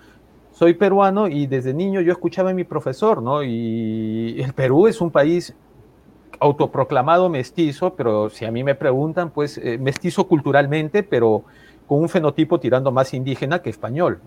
soy 0.54 0.74
peruano 0.74 1.26
y 1.26 1.46
desde 1.46 1.74
niño 1.74 2.00
yo 2.00 2.12
escuchaba 2.12 2.50
a 2.50 2.54
mi 2.54 2.62
profesor, 2.62 3.20
¿no? 3.20 3.42
Y 3.42 4.40
el 4.40 4.52
Perú 4.52 4.86
es 4.86 5.00
un 5.00 5.10
país 5.10 5.54
autoproclamado 6.38 7.28
mestizo, 7.28 7.94
pero 7.94 8.30
si 8.30 8.44
a 8.44 8.50
mí 8.52 8.62
me 8.62 8.74
preguntan, 8.74 9.30
pues 9.30 9.58
eh, 9.58 9.78
mestizo 9.78 10.28
culturalmente, 10.28 11.02
pero 11.02 11.44
con 11.86 12.00
un 12.00 12.08
fenotipo 12.08 12.58
tirando 12.58 12.90
más 12.90 13.12
indígena 13.14 13.60
que 13.60 13.70
español. 13.70 14.20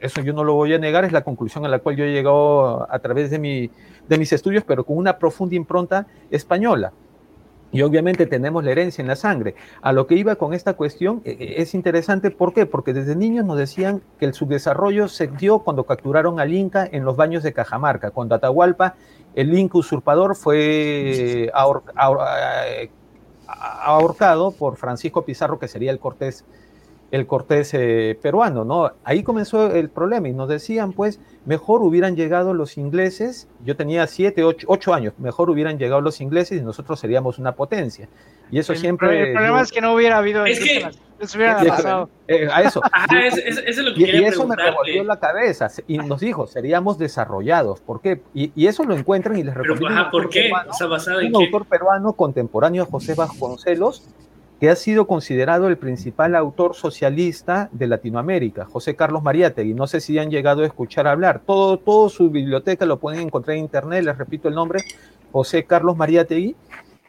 eso 0.00 0.20
yo 0.20 0.32
no 0.32 0.44
lo 0.44 0.54
voy 0.54 0.74
a 0.74 0.78
negar, 0.78 1.04
es 1.04 1.12
la 1.12 1.22
conclusión 1.22 1.64
a 1.64 1.68
la 1.68 1.78
cual 1.78 1.96
yo 1.96 2.04
he 2.04 2.12
llegado 2.12 2.90
a 2.90 2.98
través 2.98 3.30
de, 3.30 3.38
mi, 3.38 3.70
de 4.08 4.18
mis 4.18 4.32
estudios, 4.32 4.64
pero 4.64 4.84
con 4.84 4.96
una 4.96 5.18
profunda 5.18 5.54
impronta 5.54 6.06
española. 6.30 6.92
y 7.70 7.82
obviamente 7.82 8.26
tenemos 8.26 8.62
la 8.64 8.70
herencia 8.70 9.02
en 9.02 9.08
la 9.08 9.16
sangre. 9.16 9.56
A 9.82 9.92
lo 9.92 10.06
que 10.06 10.14
iba 10.14 10.36
con 10.36 10.54
esta 10.54 10.74
cuestión 10.74 11.22
e, 11.24 11.30
e, 11.32 11.62
es 11.62 11.74
interesante, 11.74 12.30
¿por 12.30 12.52
qué? 12.52 12.66
Porque 12.66 12.92
desde 12.92 13.16
niños 13.16 13.44
nos 13.44 13.58
decían 13.58 14.00
que 14.18 14.26
el 14.26 14.34
subdesarrollo 14.34 15.08
se 15.08 15.26
dio 15.26 15.60
cuando 15.60 15.84
capturaron 15.84 16.38
al 16.40 16.52
Inca 16.52 16.88
en 16.90 17.04
los 17.04 17.16
baños 17.16 17.42
de 17.42 17.52
Cajamarca, 17.52 18.10
cuando 18.10 18.34
Atahualpa, 18.34 18.94
el 19.34 19.56
Inca 19.56 19.78
usurpador, 19.78 20.36
fue 20.36 21.50
ahorcado 23.46 24.52
por 24.52 24.76
Francisco 24.76 25.24
Pizarro, 25.24 25.58
que 25.58 25.68
sería 25.68 25.90
el 25.90 25.98
Cortés 25.98 26.44
el 27.14 27.28
Cortés 27.28 27.72
eh, 27.74 28.18
peruano, 28.20 28.64
¿no? 28.64 28.90
Ahí 29.04 29.22
comenzó 29.22 29.72
el 29.72 29.88
problema 29.88 30.28
y 30.28 30.32
nos 30.32 30.48
decían, 30.48 30.92
pues, 30.92 31.20
mejor 31.46 31.80
hubieran 31.82 32.16
llegado 32.16 32.54
los 32.54 32.76
ingleses, 32.76 33.46
yo 33.64 33.76
tenía 33.76 34.08
siete, 34.08 34.42
ocho, 34.42 34.66
ocho 34.68 34.92
años, 34.92 35.14
mejor 35.18 35.48
hubieran 35.48 35.78
llegado 35.78 36.00
los 36.00 36.20
ingleses 36.20 36.60
y 36.60 36.64
nosotros 36.64 36.98
seríamos 36.98 37.38
una 37.38 37.52
potencia. 37.52 38.08
Y 38.50 38.58
eso 38.58 38.74
siempre... 38.74 39.28
El 39.28 39.32
problema 39.32 39.60
es 39.60 39.70
que 39.70 39.80
no 39.80 39.94
hubiera 39.94 40.18
habido... 40.18 40.44
Es 40.44 40.58
que... 40.58 40.88
Eso 41.20 41.38
hubiera 41.38 41.62
pasado. 41.62 42.10
Eh, 42.26 42.48
a 42.52 42.62
eso. 42.62 42.82
es, 43.24 43.36
es, 43.36 43.78
lo 43.78 43.94
que 43.94 44.00
y, 44.00 44.04
y, 44.04 44.24
eso 44.24 44.48
me 44.48 44.56
revolvió 44.56 45.04
la 45.04 45.20
cabeza 45.20 45.68
y 45.86 45.98
nos 45.98 46.20
dijo, 46.20 46.48
seríamos 46.48 46.98
desarrollados. 46.98 47.80
¿Por 47.80 48.00
qué? 48.00 48.20
Y, 48.34 48.50
y 48.56 48.66
eso 48.66 48.82
lo 48.82 48.96
encuentran 48.96 49.38
y 49.38 49.44
les 49.44 49.54
recomiendo. 49.54 50.10
¿por 50.10 50.28
qué? 50.28 50.50
Peruano, 50.50 51.28
un 51.28 51.36
autor 51.36 51.66
peruano 51.66 52.12
contemporáneo 52.14 52.82
a 52.82 52.86
José 52.86 53.14
Vasconcelos, 53.14 54.08
que 54.60 54.70
ha 54.70 54.76
sido 54.76 55.06
considerado 55.06 55.68
el 55.68 55.76
principal 55.76 56.34
autor 56.36 56.74
socialista 56.74 57.68
de 57.72 57.86
Latinoamérica, 57.86 58.64
José 58.66 58.94
Carlos 58.94 59.22
Mariátegui. 59.22 59.74
No 59.74 59.86
sé 59.86 60.00
si 60.00 60.18
han 60.18 60.30
llegado 60.30 60.62
a 60.62 60.66
escuchar 60.66 61.06
hablar. 61.06 61.42
Todo, 61.44 62.08
su 62.08 62.30
biblioteca 62.30 62.86
lo 62.86 62.98
pueden 62.98 63.20
encontrar 63.20 63.56
en 63.56 63.64
internet, 63.64 64.04
les 64.04 64.16
repito 64.16 64.48
el 64.48 64.54
nombre, 64.54 64.82
José 65.32 65.64
Carlos 65.64 65.96
Mariátegui. 65.96 66.54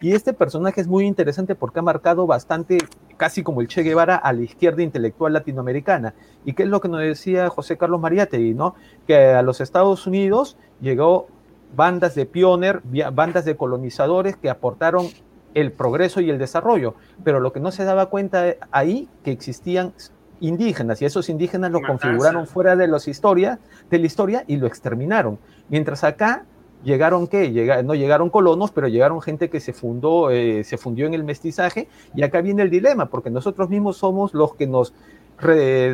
Y 0.02 0.12
este 0.12 0.34
personaje 0.34 0.82
es 0.82 0.88
muy 0.88 1.06
interesante 1.06 1.56
porque 1.56 1.80
ha 1.80 1.84
marcado 1.84 2.28
bastante, 2.28 2.80
casi 3.16 3.44
como 3.44 3.62
el 3.62 3.68
Che 3.68 3.82
Guevara, 3.82 4.16
a 4.16 4.34
la 4.34 4.42
izquierda 4.42 4.84
intelectual 4.84 5.32
latinoamericana. 5.32 6.14
¿Y 6.44 6.54
qué 6.54 6.64
es 6.64 6.70
lo 6.70 6.82
que 6.82 6.90
nos 6.90 7.00
decía 7.00 7.50
José 7.50 7.78
Carlos 7.78 8.02
Mariátegui? 8.02 8.54
¿no? 8.54 8.76
Que 9.08 9.30
a 9.30 9.42
los 9.42 9.62
Estados 9.62 10.06
Unidos 10.06 10.58
llegó 10.82 11.28
bandas 11.76 12.16
de 12.16 12.26
pioner, 12.26 12.82
bandas 13.14 13.46
de 13.46 13.56
colonizadores 13.56 14.36
que 14.36 14.50
aportaron 14.50 15.08
el 15.56 15.72
progreso 15.72 16.22
y 16.22 16.30
el 16.30 16.38
desarrollo, 16.38 16.94
pero 17.24 17.40
lo 17.40 17.52
que 17.52 17.60
no 17.60 17.72
se 17.72 17.84
daba 17.84 18.08
cuenta 18.08 18.56
ahí 18.72 19.10
que 19.24 19.32
existían 19.32 19.94
indígenas 20.42 21.02
y 21.02 21.06
esos 21.06 21.30
indígenas 21.30 21.72
lo 21.72 21.82
configuraron 21.82 22.46
fuera 22.46 22.76
de 22.76 22.88
los 22.88 23.08
historia, 23.08 23.60
de 23.90 23.98
la 23.98 24.06
historia 24.06 24.44
y 24.48 24.58
lo 24.58 24.68
exterminaron. 24.68 25.40
Mientras 25.70 26.04
acá 26.04 26.46
llegaron 26.84 27.28
qué? 27.28 27.84
no 27.84 27.96
llegaron 27.96 28.30
colonos, 28.30 28.72
pero 28.72 28.88
llegaron 28.88 29.22
gente 29.22 29.50
que 29.50 29.60
se 29.60 29.74
fundó, 29.74 30.30
eh, 30.30 30.64
se 30.64 30.78
fundió 30.78 31.08
en 31.08 31.14
el 31.14 31.24
mestizaje 31.24 31.88
y 32.14 32.24
acá 32.24 32.42
viene 32.42 32.62
el 32.62 32.70
dilema, 32.70 33.08
porque 33.08 33.30
nosotros 33.30 33.70
mismos 33.70 33.98
somos 33.98 34.34
los 34.34 34.56
que 34.56 34.68
nos 34.68 34.94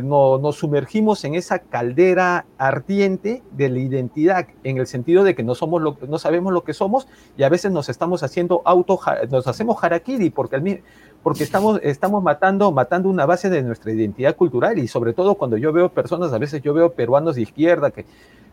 no, 0.04 0.38
nos 0.38 0.58
sumergimos 0.58 1.24
en 1.26 1.36
esa 1.36 1.60
caldera 1.60 2.46
ardiente 2.58 3.42
de 3.52 3.70
la 3.70 3.80
identidad, 3.80 4.48
en 4.64 4.78
el 4.78 4.86
sentido 4.88 5.24
de 5.24 5.34
que 5.34 5.44
no, 5.44 5.56
somos 5.56 5.82
lo, 5.82 5.98
no 6.08 6.20
sabemos 6.20 6.54
lo 6.54 6.64
que 6.64 6.74
somos 6.74 7.08
y 7.38 7.44
a 7.44 7.50
veces 7.50 7.72
nos 7.72 7.90
estamos 7.90 8.22
haciendo 8.24 8.62
auto, 8.66 9.00
nos 9.30 9.48
hacemos 9.48 9.84
harakiri 9.84 10.30
porque, 10.30 10.84
porque 11.24 11.44
estamos, 11.44 11.80
estamos 11.84 12.22
matando, 12.22 12.72
matando 12.72 13.10
una 13.10 13.26
base 13.26 13.50
de 13.50 13.64
nuestra 13.64 13.92
identidad 13.92 14.36
cultural 14.36 14.78
y 14.78 14.88
sobre 14.88 15.14
todo 15.14 15.36
cuando 15.36 15.58
yo 15.58 15.74
veo 15.74 15.90
personas, 15.90 16.32
a 16.34 16.38
veces 16.38 16.62
yo 16.62 16.74
veo 16.74 16.94
peruanos 16.94 17.36
de 17.36 17.42
izquierda 17.42 17.90
que 17.90 18.06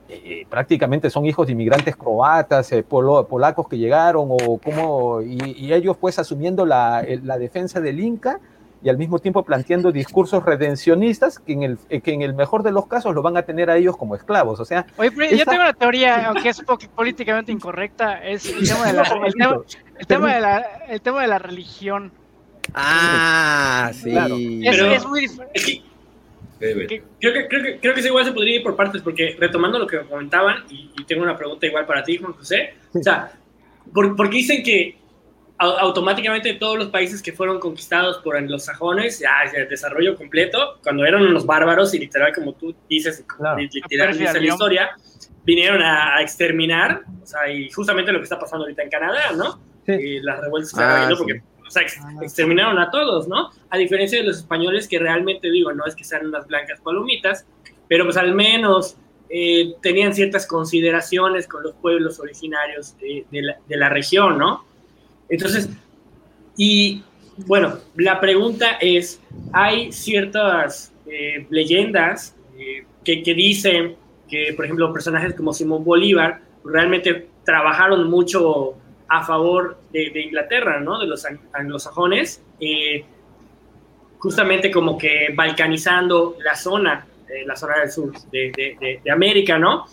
eh, 0.09 0.47
prácticamente 0.49 1.11
son 1.11 1.27
hijos 1.27 1.47
de 1.47 1.53
inmigrantes 1.53 1.95
croatas, 1.97 2.73
eh, 2.73 2.83
polacos 2.83 3.69
que 3.69 3.77
llegaron 3.77 4.29
o 4.31 4.59
como, 4.59 5.21
y, 5.21 5.71
ellos 5.71 5.99
pues 5.99 6.19
asumiendo 6.19 6.65
la, 6.65 7.05
la 7.23 7.37
defensa 7.37 7.79
del 7.79 8.01
Inca 8.01 8.41
y 8.83 8.89
al 8.89 8.97
mismo 8.97 9.19
tiempo 9.19 9.45
planteando 9.45 9.91
discursos 9.91 10.45
redencionistas 10.45 11.39
que 11.39 11.53
en 11.53 11.63
el, 11.63 11.79
eh, 11.89 12.01
que 12.01 12.13
en 12.13 12.23
el 12.23 12.35
mejor 12.35 12.63
de 12.63 12.71
los 12.71 12.87
casos 12.87 13.15
lo 13.15 13.23
van 13.23 13.37
a 13.37 13.43
tener 13.43 13.71
a 13.71 13.77
ellos 13.77 13.97
como 13.97 14.15
esclavos. 14.15 14.61
O 14.61 14.65
sea, 14.65 14.87
Oye, 14.97 15.11
yo 15.37 15.45
tengo 15.45 15.63
una 15.63 15.73
teoría, 15.73 16.29
aunque 16.29 16.51
es 16.51 16.63
políticamente 16.95 17.51
incorrecta, 17.51 18.25
es 18.25 18.47
el 18.47 18.69
tema 18.69 18.87
de 18.87 18.93
la, 18.93 19.03
el 19.99 20.07
tema, 20.07 20.35
de 20.35 20.41
la, 20.41 20.59
el 20.89 21.01
tema 21.01 21.23
de 21.23 21.29
la 21.29 21.39
religión. 21.39 22.13
Ah, 22.75 23.91
sí. 23.93 24.15
Es, 24.65 25.07
muy 25.07 25.23
diferente. 25.23 25.83
creo, 26.59 26.87
que, 26.87 27.03
creo, 27.19 27.63
que, 27.63 27.79
creo 27.81 27.95
que 27.95 28.01
igual 28.01 28.25
se 28.25 28.33
podría 28.33 28.57
ir 28.57 28.63
por 28.63 28.77
partes, 28.77 29.03
porque 29.03 29.37
retomando 29.39 29.79
lo 29.79 29.87
que 29.87 30.01
comentaban, 30.01 30.65
y, 30.69 30.93
tengo 31.05 31.23
una 31.23 31.37
pregunta 31.37 31.67
igual 31.67 31.87
para 31.87 32.05
ti, 32.05 32.19
Juan 32.19 32.35
José, 32.35 32.75
o 32.93 33.03
sea, 33.03 33.33
¿por, 33.93 34.15
porque 34.15 34.37
dicen 34.37 34.63
que 34.63 34.99
automáticamente 35.59 36.55
todos 36.55 36.79
los 36.79 36.89
países 36.89 37.21
que 37.21 37.33
fueron 37.33 37.59
conquistados 37.59 38.19
por 38.19 38.37
anglosajones, 38.37 39.19
ya, 39.19 39.43
el 39.53 39.69
desarrollo 39.69 40.17
completo, 40.17 40.79
cuando 40.83 41.05
eran 41.05 41.23
unos 41.23 41.45
bárbaros 41.45 41.93
y 41.95 41.99
literal, 41.99 42.33
como 42.33 42.53
tú 42.55 42.75
dices, 42.89 43.25
literal, 43.73 44.17
dice 44.17 44.41
la 44.41 44.47
historia, 44.47 44.91
vinieron 45.45 45.83
a, 45.83 46.23
exterminar, 46.23 47.03
o 47.23 47.27
sea, 47.27 47.51
y 47.51 47.71
justamente 47.71 48.13
lo 48.13 48.19
que 48.19 48.25
está 48.25 48.39
pasando 48.39 48.65
ahorita 48.65 48.83
en 48.83 48.91
Canadá, 48.91 49.33
¿no? 49.37 49.61
Sí. 49.85 50.21
las 50.21 50.39
revueltas 50.41 50.71
están 50.71 51.11
ah, 51.11 51.15
porque, 51.17 51.43
o 51.67 51.71
sea, 51.71 51.83
ah, 52.03 52.13
exterminaron 52.23 52.79
a 52.79 52.91
todos, 52.91 53.27
¿no? 53.27 53.51
A 53.71 53.79
diferencia 53.79 54.19
de 54.19 54.25
los 54.25 54.37
españoles 54.37 54.87
que 54.87 54.99
realmente, 54.99 55.51
digo, 55.51 55.73
no 55.73 55.87
es 55.87 55.97
que 55.97 56.05
sean 56.05 56.27
unas 56.27 56.47
blancas 56.47 56.79
palomitas, 56.83 57.47
pero 57.89 58.05
pues 58.05 58.19
al 58.19 58.35
menos 58.35 58.99
eh, 59.31 59.75
tenían 59.81 60.15
ciertas 60.15 60.47
consideraciones 60.47 61.49
con 61.49 61.63
los 61.63 61.75
pueblos 61.77 62.21
originarios 62.21 62.97
de, 62.99 63.25
la, 63.31 63.57
de 63.67 63.77
la 63.77 63.89
región, 63.89 64.39
¿no? 64.39 64.68
Entonces, 65.29 65.69
y 66.57 67.03
bueno, 67.47 67.79
la 67.97 68.21
pregunta 68.21 68.79
es, 68.81 69.21
hay 69.53 69.93
ciertas 69.93 70.93
eh, 71.07 71.47
leyendas 71.51 72.35
eh, 72.59 72.85
que, 73.05 73.23
que, 73.23 73.35
dicen 73.35 73.97
que, 74.29 74.53
por 74.55 74.65
ejemplo, 74.65 74.93
personajes 74.93 75.35
como 75.35 75.53
Simón 75.53 75.85
Bolívar 75.85 76.41
realmente 76.65 77.29
trabajaron 77.45 78.11
mucho 78.11 78.75
a 79.09 79.25
favor 79.25 79.79
de, 79.93 80.21
Inglaterra, 80.21 80.81
¿no? 80.81 80.99
De 80.99 81.07
los 81.07 81.25
anglosajones, 81.53 82.43
eh, 82.61 83.05
justamente 84.19 84.71
como 84.71 84.99
que 84.99 85.29
balcanizando 85.35 86.37
la 86.45 86.57
zona, 86.57 87.07
la 87.47 87.57
zona 87.57 87.79
del 87.79 87.91
sur 87.91 88.13
de, 88.31 88.53
de, 88.55 89.01
de 89.03 89.11
América, 89.11 89.59
¿no? 89.59 89.87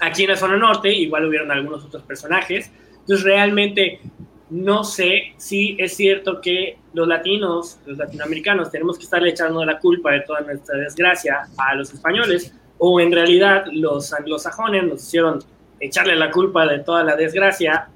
Aquí 0.00 0.22
en 0.22 0.30
la 0.30 0.36
zona 0.36 0.56
norte 0.56 0.92
igual 0.92 1.26
hubieron 1.26 1.50
algunos 1.50 1.84
otros 1.84 2.04
personajes. 2.04 2.70
Entonces, 3.00 3.24
realmente 3.24 4.00
no 4.50 4.84
sé 4.84 5.34
si 5.36 5.76
es 5.78 5.96
cierto 5.96 6.40
que 6.40 6.78
los 6.94 7.06
latinos, 7.06 7.78
los 7.86 7.98
latinoamericanos, 7.98 8.70
tenemos 8.70 8.96
que 8.96 9.04
estarle 9.04 9.30
echando 9.30 9.64
la 9.64 9.78
culpa 9.78 10.12
de 10.12 10.20
toda 10.20 10.40
nuestra 10.40 10.78
desgracia 10.78 11.48
a 11.58 11.74
los 11.74 11.92
españoles, 11.92 12.54
o 12.78 13.00
en 13.00 13.12
realidad 13.12 13.66
los 13.72 14.12
anglosajones 14.12 14.84
nos 14.84 15.02
hicieron 15.02 15.40
echarle 15.80 16.16
la 16.16 16.30
culpa 16.30 16.66
de 16.66 16.78
toda 16.80 17.04
la 17.04 17.16
desgracia 17.16 17.88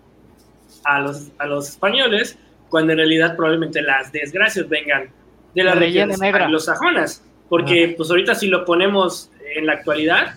a 0.85 1.01
los, 1.01 1.31
a 1.39 1.47
los 1.47 1.71
españoles, 1.71 2.39
cuando 2.69 2.93
en 2.93 2.99
realidad 2.99 3.37
probablemente 3.37 3.83
las 3.83 4.13
desgracias 4.13 4.69
vengan 4.69 5.11
de 5.55 5.65
las 5.65 5.79
regiones 5.79 6.21
anglosajonas. 6.21 7.25
Porque 7.49 7.95
pues 7.97 8.09
ahorita 8.11 8.35
si 8.35 8.47
lo 8.47 8.65
ponemos 8.65 9.31
en 9.55 9.67
la 9.67 9.75
actualidad, 9.75 10.35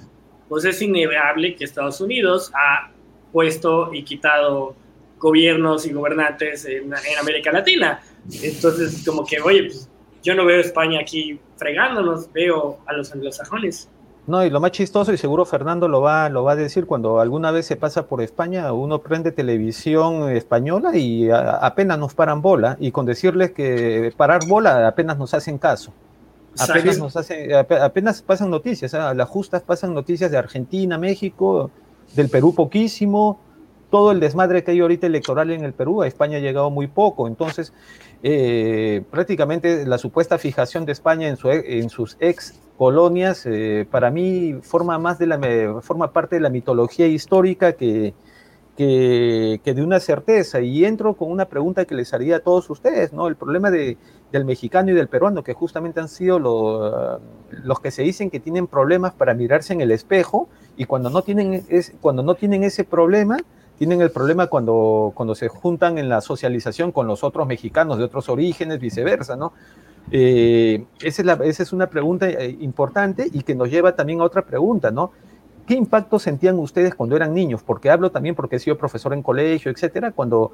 pues 0.50 0.66
es 0.66 0.82
inevitable 0.82 1.56
que 1.56 1.64
Estados 1.64 2.02
Unidos 2.02 2.52
ha 2.54 2.92
puesto 3.32 3.94
y 3.94 4.04
quitado 4.04 4.76
gobiernos 5.20 5.86
y 5.86 5.94
gobernantes 5.94 6.66
en, 6.66 6.94
América 7.20 7.52
Latina. 7.52 8.02
Entonces, 8.42 9.04
como 9.06 9.26
que, 9.26 9.40
oye, 9.42 9.64
pues 9.64 9.90
yo 10.24 10.36
no 10.36 10.46
veo 10.46 10.58
a 10.58 10.62
España 10.62 11.00
aquí 11.00 11.40
fregándonos, 11.58 12.32
veo 12.34 12.80
a 12.86 12.94
los 12.94 13.12
anglosajones. 13.14 13.90
No, 14.28 14.44
y 14.44 14.50
lo 14.50 14.60
más 14.60 14.72
chistoso, 14.72 15.14
y 15.14 15.18
seguro 15.18 15.46
Fernando 15.46 15.88
lo 15.88 16.02
va, 16.02 16.30
lo 16.30 16.44
va 16.44 16.54
a 16.54 16.56
decir, 16.56 16.88
cuando 16.88 17.20
alguna 17.20 17.52
vez 17.52 17.68
se 17.68 17.76
pasa 17.76 18.08
por 18.08 18.24
España, 18.24 18.74
uno 18.74 19.00
prende 19.00 19.32
televisión 19.32 20.32
española 20.32 20.98
y 20.98 21.30
apenas 21.30 22.00
nos 22.00 22.16
paran 22.16 22.42
bola, 22.42 22.76
y 22.80 22.92
con 22.92 23.06
decirles 23.06 23.52
que 23.52 24.12
parar 24.18 24.48
bola 24.48 24.88
apenas 24.88 25.20
nos 25.20 25.36
hacen 25.36 25.60
caso. 25.60 25.94
Apenas, 26.58 26.98
nos 26.98 27.16
hacen, 27.18 27.54
apenas 27.54 28.22
pasan 28.22 28.50
noticias, 28.50 28.94
a 28.96 29.14
las 29.14 29.30
justas 29.30 29.62
pasan 29.62 29.94
noticias 29.94 30.32
de 30.32 30.38
Argentina, 30.38 30.98
México, 30.98 31.70
del 32.16 32.30
Perú 32.30 32.56
poquísimo, 32.56 33.40
todo 33.96 34.12
el 34.12 34.20
desmadre 34.20 34.62
que 34.62 34.72
hay 34.72 34.82
ahorita 34.82 35.08
electoral 35.08 35.52
en 35.52 35.64
el 35.64 35.72
Perú, 35.72 36.02
a 36.02 36.08
España 36.08 36.36
ha 36.36 36.42
llegado 36.42 36.70
muy 36.70 36.88
poco. 36.88 37.30
Entonces, 37.30 37.72
eh, 38.24 39.04
prácticamente 39.10 39.86
la 39.86 39.98
supuesta 39.98 40.38
fijación 40.38 40.86
de 40.86 40.92
España 40.92 41.30
en, 41.30 41.38
su, 41.38 41.50
en 41.50 41.90
sus 41.90 42.18
ex 42.20 42.60
colonias, 42.78 43.46
eh, 43.46 43.88
para 43.90 44.12
mí 44.12 44.56
forma 44.64 45.00
más 45.00 45.18
de 45.18 45.28
la 45.28 45.80
forma 45.82 46.12
parte 46.12 46.36
de 46.36 46.42
la 46.42 46.50
mitología 46.50 47.08
histórica 47.08 47.72
que, 47.72 48.14
que, 48.76 49.62
de 49.64 49.82
una 49.82 50.02
certeza. 50.02 50.60
Y 50.60 50.84
entro 50.84 51.14
con 51.14 51.32
una 51.32 51.46
pregunta 51.46 51.86
que 51.86 51.96
les 51.96 52.14
haría 52.14 52.36
a 52.36 52.40
todos 52.40 52.70
ustedes, 52.70 53.14
¿no? 53.14 53.30
El 53.30 53.38
problema 53.38 53.72
de, 53.72 53.96
del 54.34 54.44
mexicano 54.44 54.92
y 54.92 54.94
del 54.94 55.08
peruano, 55.08 55.42
que 55.42 55.54
justamente 55.54 56.02
han 56.02 56.10
sido 56.10 56.38
los 56.38 57.80
que 57.80 57.92
se 57.92 58.04
dicen 58.04 58.30
que 58.30 58.42
tienen 58.42 58.68
problemas 58.68 59.14
para 59.14 59.34
mirarse 59.34 59.72
en 59.72 59.80
el 59.80 59.92
espejo, 59.92 60.50
y 60.76 60.84
cuando 60.84 61.10
no 61.10 61.22
tienen, 61.22 61.64
es, 61.70 61.94
cuando 62.02 62.24
no 62.24 62.36
tienen 62.36 62.66
ese 62.66 62.84
problema, 62.84 63.38
tienen 63.78 64.02
el 64.02 64.12
problema 64.12 64.48
cuando, 64.48 65.12
cuando 65.16 65.36
se 65.36 65.48
juntan 65.48 65.98
en 65.98 66.10
la 66.10 66.22
socialización 66.22 66.92
con 66.92 67.08
los 67.08 67.24
otros 67.24 67.48
mexicanos 67.48 67.98
de 67.98 68.06
otros 68.06 68.30
orígenes, 68.30 68.80
viceversa, 68.80 69.36
¿no? 69.36 69.54
Eh, 70.12 70.86
esa, 71.02 71.22
es 71.22 71.40
esa, 71.42 71.64
es 71.64 71.74
una 71.74 71.88
pregunta 71.88 72.30
eh, 72.30 72.56
importante 72.60 73.28
y 73.32 73.42
que 73.42 73.56
nos 73.56 73.70
lleva 73.70 73.96
también 73.96 74.22
a 74.22 74.24
otra 74.24 74.44
pregunta, 74.44 74.92
¿no? 74.92 75.12
¿Qué 75.66 75.74
impacto 75.74 76.20
sentían 76.20 76.60
ustedes 76.60 76.94
cuando 76.94 77.16
eran 77.16 77.34
niños? 77.34 77.64
Porque 77.64 77.90
hablo 77.90 78.12
también 78.12 78.36
porque 78.36 78.58
he 78.58 78.60
sido 78.60 78.78
profesor 78.78 79.14
en 79.14 79.24
colegio, 79.24 79.72
etcétera, 79.72 80.12
cuando 80.12 80.52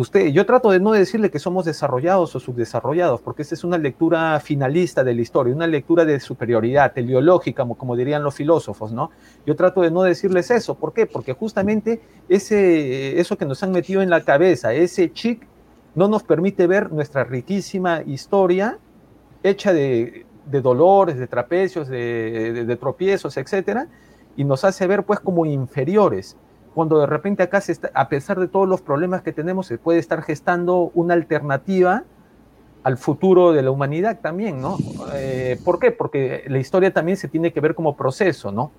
usted, 0.00 0.28
yo 0.28 0.46
trato 0.46 0.70
de 0.70 0.78
no 0.78 0.92
decirle 0.92 1.28
que 1.28 1.40
somos 1.40 1.64
desarrollados 1.64 2.32
o 2.36 2.38
subdesarrollados, 2.38 3.20
porque 3.20 3.42
esta 3.42 3.56
es 3.56 3.64
una 3.64 3.78
lectura 3.78 4.38
finalista 4.38 5.02
de 5.02 5.12
la 5.12 5.22
historia, 5.22 5.52
una 5.52 5.66
lectura 5.66 6.04
de 6.04 6.20
superioridad 6.20 6.92
teleológica, 6.92 7.66
como, 7.66 7.96
dirían 7.96 8.22
los 8.22 8.36
filósofos, 8.36 8.92
¿no? 8.92 9.10
Yo 9.44 9.56
trato 9.56 9.80
de 9.80 9.90
no 9.90 10.02
decirles 10.02 10.52
eso, 10.52 10.76
¿por 10.76 10.92
qué? 10.92 11.06
Porque 11.06 11.32
justamente 11.32 12.00
ese, 12.28 13.18
eso 13.18 13.36
que 13.36 13.44
nos 13.44 13.60
han 13.64 13.72
metido 13.72 14.00
en 14.00 14.08
la 14.08 14.20
cabeza, 14.20 14.72
ese 14.72 15.12
chic, 15.12 15.44
no 15.96 16.06
nos 16.06 16.22
permite 16.22 16.68
ver 16.68 16.92
nuestra 16.92 17.24
riquísima 17.24 18.02
historia 18.06 18.78
hecha 19.42 19.72
de, 19.72 20.26
dolores, 20.62 21.18
de 21.18 21.26
trapecios, 21.26 21.88
de, 21.88 22.52
de, 22.52 22.64
de 22.64 22.76
tropiezos, 22.76 23.36
etcétera, 23.36 23.88
y 24.36 24.44
nos 24.44 24.62
hace 24.62 24.86
ver 24.86 25.02
pues 25.02 25.18
como 25.18 25.44
inferiores 25.44 26.36
cuando 26.78 27.00
de 27.00 27.06
repente 27.06 27.42
acá, 27.42 27.60
se 27.60 27.72
está, 27.72 27.90
a 27.92 28.08
pesar 28.08 28.38
de 28.38 28.46
todos 28.46 28.68
los 28.68 28.80
problemas 28.82 29.22
que 29.22 29.32
tenemos, 29.32 29.66
se 29.66 29.78
puede 29.78 29.98
estar 29.98 30.22
gestando 30.22 30.92
una 30.94 31.14
alternativa 31.14 32.04
al 32.84 32.96
futuro 32.96 33.50
de 33.52 33.62
la 33.62 33.72
humanidad 33.72 34.20
también, 34.22 34.60
¿no? 34.60 34.78
Eh, 35.12 35.58
¿Por 35.64 35.80
qué? 35.80 35.90
Porque 35.90 36.44
la 36.46 36.58
historia 36.58 36.92
también 36.92 37.16
se 37.16 37.26
tiene 37.26 37.52
que 37.52 37.58
ver 37.60 37.74
como 37.74 37.96
proceso, 37.96 38.52
¿no? 38.52 38.70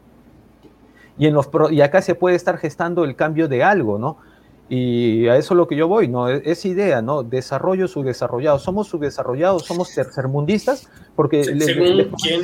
Y, 1.18 1.28
en 1.28 1.34
los 1.34 1.50
y 1.72 1.82
acá 1.82 2.02
se 2.02 2.16
puede 2.16 2.38
estar 2.38 2.58
gestando 2.58 3.04
el 3.04 3.18
cambio 3.18 3.50
de 3.50 3.66
algo, 3.66 4.00
¿no? 4.00 4.16
Y 4.70 5.28
a 5.28 5.36
eso 5.36 5.54
es 5.54 5.58
lo 5.58 5.68
que 5.68 5.76
yo 5.76 5.90
voy, 5.90 6.08
¿no? 6.08 6.30
E-, 6.30 6.42
Esa 6.46 6.70
idea, 6.70 7.02
¿no? 7.02 7.24
Desarrollo, 7.24 7.90
subdesarrollado. 7.90 8.60
Somos 8.60 8.88
subdesarrollados, 8.88 9.66
somos 9.66 9.94
tercermundistas, 9.94 10.88
porque 11.18 11.44
Se- 11.44 11.54
le- 11.54 11.66
según 11.66 11.98
le- 11.98 12.10
quién. 12.24 12.44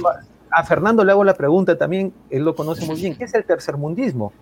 a 0.51 0.63
Fernando 0.65 1.05
le 1.05 1.13
hago 1.13 1.23
la 1.23 1.35
pregunta 1.35 1.77
también, 1.77 2.13
él 2.29 2.43
lo 2.43 2.53
conoce 2.55 2.85
muy 2.85 2.97
bien. 2.97 3.15
¿Qué 3.15 3.23
es 3.23 3.33
el 3.33 3.45
tercermundismo? 3.45 4.33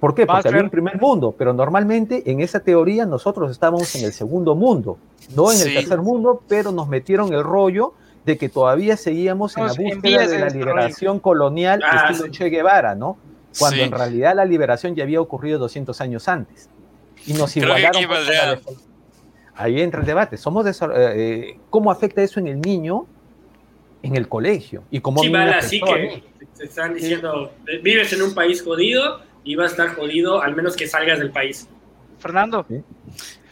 ¿Por 0.00 0.14
qué? 0.14 0.26
Porque 0.26 0.48
había 0.48 0.62
un 0.62 0.70
primer 0.70 0.98
mundo, 0.98 1.34
pero 1.36 1.52
normalmente 1.52 2.22
en 2.30 2.40
esa 2.40 2.60
teoría 2.60 3.04
nosotros 3.04 3.50
estábamos 3.50 3.94
en 3.96 4.06
el 4.06 4.12
segundo 4.14 4.54
mundo, 4.54 4.96
no 5.36 5.52
en 5.52 5.60
el 5.60 5.74
tercer 5.74 5.98
mundo, 6.00 6.42
pero 6.48 6.72
nos 6.72 6.88
metieron 6.88 7.32
el 7.34 7.44
rollo 7.44 7.92
de 8.24 8.38
que 8.38 8.48
todavía 8.48 8.96
seguíamos 8.96 9.56
en 9.58 9.66
la 9.66 9.72
búsqueda 9.74 10.26
de 10.26 10.38
la 10.38 10.48
liberación 10.48 11.20
colonial 11.20 11.80
Ah, 11.84 12.08
estilo 12.10 12.26
sí. 12.26 12.30
Che 12.32 12.48
Guevara, 12.48 12.94
¿no? 12.94 13.18
Cuando 13.58 13.76
Sí. 13.76 13.82
en 13.82 13.92
realidad 13.92 14.34
la 14.34 14.44
liberación 14.46 14.94
ya 14.94 15.02
había 15.04 15.20
ocurrido 15.20 15.58
200 15.58 16.00
años 16.00 16.28
antes. 16.28 16.70
Y 17.26 17.34
nos 17.34 17.54
igualaron. 17.56 18.02
Ahí 19.54 19.80
entra 19.82 20.00
el 20.00 20.06
debate. 20.06 20.38
Somos 20.38 20.64
eh, 20.66 20.86
eh, 20.96 21.58
¿Cómo 21.68 21.90
afecta 21.90 22.22
eso 22.22 22.40
en 22.40 22.46
el 22.46 22.60
niño 22.60 23.04
en 24.02 24.16
el 24.16 24.28
colegio? 24.28 24.82
Y 24.90 25.00
cómo 25.00 25.20
Sí, 25.20 25.28
vale, 25.28 25.52
así 25.52 25.80
que 25.80 26.22
te 26.56 26.64
están 26.64 26.94
diciendo, 26.94 27.52
vives 27.82 28.12
en 28.14 28.22
un 28.22 28.34
país 28.34 28.62
jodido 28.62 29.20
vas 29.56 29.68
a 29.68 29.70
estar 29.72 29.94
jodido 29.96 30.42
al 30.42 30.54
menos 30.56 30.76
que 30.76 30.86
salgas 30.86 31.18
del 31.18 31.30
país. 31.30 31.66
Fernando, 32.18 32.66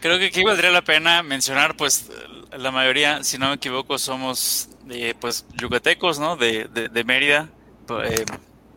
Creo 0.01 0.17
que 0.19 0.27
aquí 0.27 0.43
valdría 0.43 0.69
la 0.71 0.83
pena 0.83 1.23
mencionar, 1.23 1.75
pues, 1.75 2.09
la 2.57 2.71
mayoría, 2.71 3.23
si 3.23 3.37
no 3.37 3.49
me 3.49 3.55
equivoco, 3.55 3.97
somos 3.97 4.69
eh, 4.89 5.13
pues 5.19 5.45
yucatecos, 5.59 6.19
¿no? 6.19 6.35
De, 6.37 6.65
de, 6.65 6.87
de 6.87 7.03
Mérida. 7.03 7.49
eh, 8.05 8.23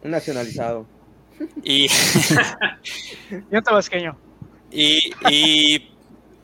Un 0.02 0.10
nacionalizado. 0.10 0.86
y, 1.62 1.88
yo 3.50 3.62
tabasqueño. 3.62 4.16
y, 4.70 5.12
y, 5.30 5.90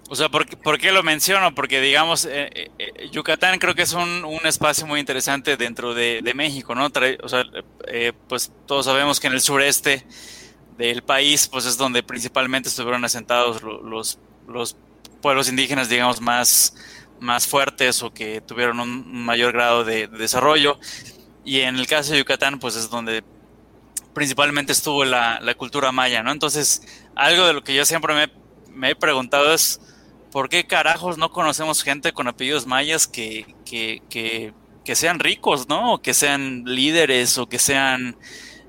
o 0.08 0.14
sea, 0.14 0.28
¿por, 0.28 0.46
qué- 0.46 0.56
por 0.56 0.78
qué 0.78 0.92
lo 0.92 1.02
menciono? 1.02 1.54
Porque, 1.54 1.80
digamos, 1.80 2.24
eh, 2.24 2.48
eh, 2.54 2.70
eh, 2.78 3.08
Yucatán 3.10 3.58
creo 3.58 3.74
que 3.74 3.82
es 3.82 3.92
un, 3.94 4.24
un 4.24 4.46
espacio 4.46 4.86
muy 4.86 5.00
interesante 5.00 5.56
dentro 5.56 5.94
de, 5.94 6.20
de 6.22 6.34
México, 6.34 6.74
¿no? 6.74 6.88
Trae- 6.90 7.18
o 7.22 7.28
sea, 7.28 7.44
eh, 7.88 8.12
pues 8.28 8.52
todos 8.66 8.86
sabemos 8.86 9.18
que 9.20 9.26
en 9.26 9.32
el 9.34 9.40
sureste 9.40 10.04
del 10.78 11.02
país, 11.02 11.48
pues 11.48 11.66
es 11.66 11.76
donde 11.76 12.02
principalmente 12.02 12.68
estuvieron 12.70 13.04
asentados 13.04 13.62
lo- 13.62 13.82
los, 13.82 14.18
los 14.46 14.76
pueblos 15.20 15.48
indígenas, 15.48 15.88
digamos, 15.88 16.20
más, 16.20 16.74
más 17.20 17.46
fuertes 17.46 18.02
o 18.02 18.14
que 18.14 18.40
tuvieron 18.40 18.78
un 18.80 19.24
mayor 19.24 19.52
grado 19.52 19.84
de, 19.84 20.06
de 20.06 20.18
desarrollo. 20.18 20.78
Y 21.44 21.60
en 21.60 21.76
el 21.76 21.86
caso 21.86 22.12
de 22.12 22.18
Yucatán, 22.20 22.60
pues 22.60 22.76
es 22.76 22.88
donde 22.90 23.24
principalmente 24.14 24.72
estuvo 24.72 25.04
la, 25.04 25.40
la 25.40 25.54
cultura 25.54 25.92
maya, 25.92 26.22
¿no? 26.22 26.30
Entonces, 26.32 26.82
algo 27.14 27.46
de 27.46 27.52
lo 27.54 27.64
que 27.64 27.74
yo 27.74 27.84
siempre 27.84 28.14
me, 28.14 28.32
me 28.72 28.90
he 28.90 28.96
preguntado 28.96 29.52
es, 29.52 29.80
¿por 30.30 30.48
qué 30.48 30.66
carajos 30.66 31.18
no 31.18 31.30
conocemos 31.30 31.82
gente 31.82 32.12
con 32.12 32.28
apellidos 32.28 32.66
mayas 32.66 33.06
que, 33.06 33.46
que, 33.64 34.02
que, 34.10 34.52
que 34.84 34.94
sean 34.94 35.18
ricos, 35.18 35.68
¿no? 35.68 35.94
O 35.94 36.02
que 36.02 36.14
sean 36.14 36.64
líderes 36.66 37.38
o 37.38 37.48
que 37.48 37.58
sean, 37.58 38.16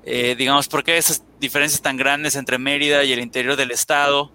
eh, 0.04 0.34
digamos, 0.36 0.68
¿por 0.68 0.82
qué 0.84 0.96
esas 0.98 1.22
diferencias 1.40 1.82
tan 1.82 1.96
grandes 1.96 2.36
entre 2.36 2.58
Mérida 2.58 3.02
y 3.02 3.12
el 3.12 3.18
interior 3.18 3.56
del 3.56 3.72
estado? 3.72 4.32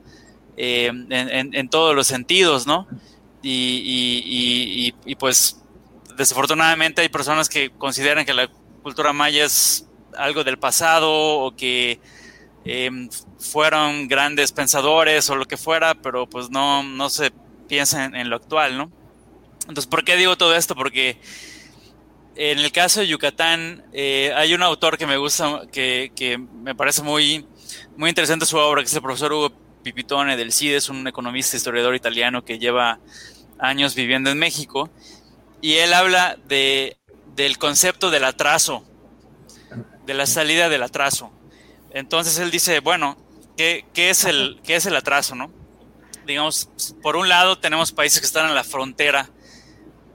eh, 0.58 0.92
en, 1.10 1.70
todos 1.70 1.96
los 1.96 2.08
sentidos, 2.08 2.66
¿no? 2.68 2.88
Y, 3.42 4.92
pues 5.20 5.62
desafortunadamente 6.18 7.02
hay 7.02 7.10
personas 7.10 7.50
que 7.50 7.70
consideran 7.72 8.26
que 8.26 8.34
la 8.34 8.48
cultura 8.82 9.12
maya 9.12 9.46
es 9.46 9.86
algo 10.18 10.44
del 10.44 10.58
pasado 10.58 11.12
o 11.12 11.56
que 11.56 12.00
eh, 12.64 12.90
fueron 13.38 14.08
grandes 14.08 14.52
pensadores 14.52 15.30
o 15.30 15.36
lo 15.36 15.46
que 15.46 15.58
fuera, 15.58 15.94
pero 15.94 16.28
pues 16.28 16.50
no, 16.50 16.84
no 16.84 17.10
se 17.10 17.32
piensa 17.68 18.06
en, 18.06 18.16
en 18.16 18.30
lo 18.30 18.38
actual, 18.38 18.78
¿no? 18.78 18.92
Entonces, 19.62 19.88
¿por 19.88 20.04
qué 20.04 20.16
digo 20.16 20.38
todo 20.38 20.56
esto? 20.56 20.76
Porque 20.76 21.20
en 22.36 22.60
el 22.60 22.72
caso 22.72 23.00
de 23.00 23.08
Yucatán 23.08 23.84
eh, 23.94 24.34
hay 24.36 24.54
un 24.54 24.62
autor 24.62 24.98
que 24.98 25.08
me 25.08 25.18
gusta, 25.18 25.62
que, 25.72 26.40
me 26.54 26.76
parece 26.76 27.02
muy, 27.02 27.46
muy 27.96 28.10
interesante 28.10 28.46
su 28.46 28.58
obra, 28.58 28.82
que 28.82 28.88
es 28.88 28.94
el 28.94 29.02
profesor 29.02 29.32
Hugo 29.32 29.52
Pipitone 29.84 30.36
del 30.36 30.52
CIDE, 30.52 30.78
es 30.78 30.90
un 30.90 31.08
economista 31.08 31.56
historiador 31.56 31.96
italiano 31.96 32.44
que 32.44 32.60
lleva 32.60 33.00
años 33.58 33.96
viviendo 33.96 34.30
en 34.30 34.38
México, 34.38 34.90
y 35.62 35.76
él 35.76 35.94
habla 35.94 36.38
de, 36.48 36.98
del 37.36 37.58
concepto 37.58 38.12
del 38.12 38.26
atraso, 38.26 38.86
de 40.06 40.14
la 40.14 40.26
salida 40.26 40.68
del 40.70 40.84
atraso. 40.84 41.32
Entonces 41.92 42.38
él 42.40 42.52
dice, 42.52 42.82
bueno, 42.82 43.18
¿qué, 43.56 43.86
qué 43.94 44.10
es, 44.10 44.26
el, 44.26 44.60
qué 44.64 44.76
es 44.76 44.86
el 44.86 44.96
atraso? 44.96 45.36
¿no? 45.36 45.52
Digamos, 46.28 46.70
por 47.02 47.16
un 47.16 47.30
lado 47.30 47.58
tenemos 47.58 47.94
países 47.94 48.20
que 48.20 48.28
están 48.28 48.48
en 48.48 48.56
la 48.56 48.64
frontera 48.66 49.30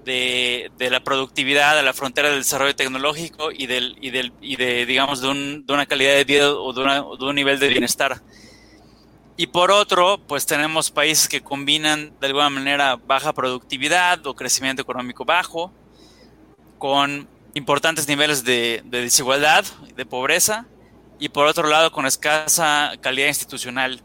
de, 0.05 0.71
de 0.79 0.91
la 0.91 1.01
productividad, 1.05 1.79
a 1.79 1.83
la 1.83 1.93
frontera 1.93 2.29
del 2.31 2.39
desarrollo 2.39 2.75
tecnológico 2.75 3.51
y, 3.53 3.67
del, 3.67 3.97
y, 4.01 4.11
del, 4.11 4.33
y 4.41 4.57
de, 4.57 4.87
digamos, 4.87 5.21
de, 5.21 5.29
un, 5.29 5.67
de 5.67 5.73
una 5.73 5.87
calidad 5.87 6.15
de 6.15 6.25
vida 6.25 6.53
o 6.53 6.73
de, 6.73 6.81
una, 6.81 6.95
de 6.97 7.25
un 7.25 7.35
nivel 7.35 7.59
de 7.59 7.69
bienestar. 7.69 8.21
Y 9.37 9.47
por 9.47 9.71
otro, 9.71 10.19
pues 10.27 10.45
tenemos 10.45 10.91
países 10.91 11.29
que 11.29 11.41
combinan 11.41 12.13
de 12.21 12.27
alguna 12.27 12.51
manera 12.51 12.97
baja 12.97 13.33
productividad 13.33 14.27
o 14.27 14.35
crecimiento 14.35 14.83
económico 14.83 15.25
bajo 15.25 15.73
con 16.79 17.27
importantes 17.55 18.07
niveles 18.07 18.45
de, 18.45 18.83
de 18.85 19.03
desigualdad, 19.03 19.65
de 19.97 20.07
pobreza, 20.07 20.67
y 21.19 21.29
por 21.29 21.47
otro 21.47 21.69
lado 21.69 21.91
con 21.91 22.07
escasa 22.07 22.93
calidad 23.01 23.29
institucional, 23.29 24.01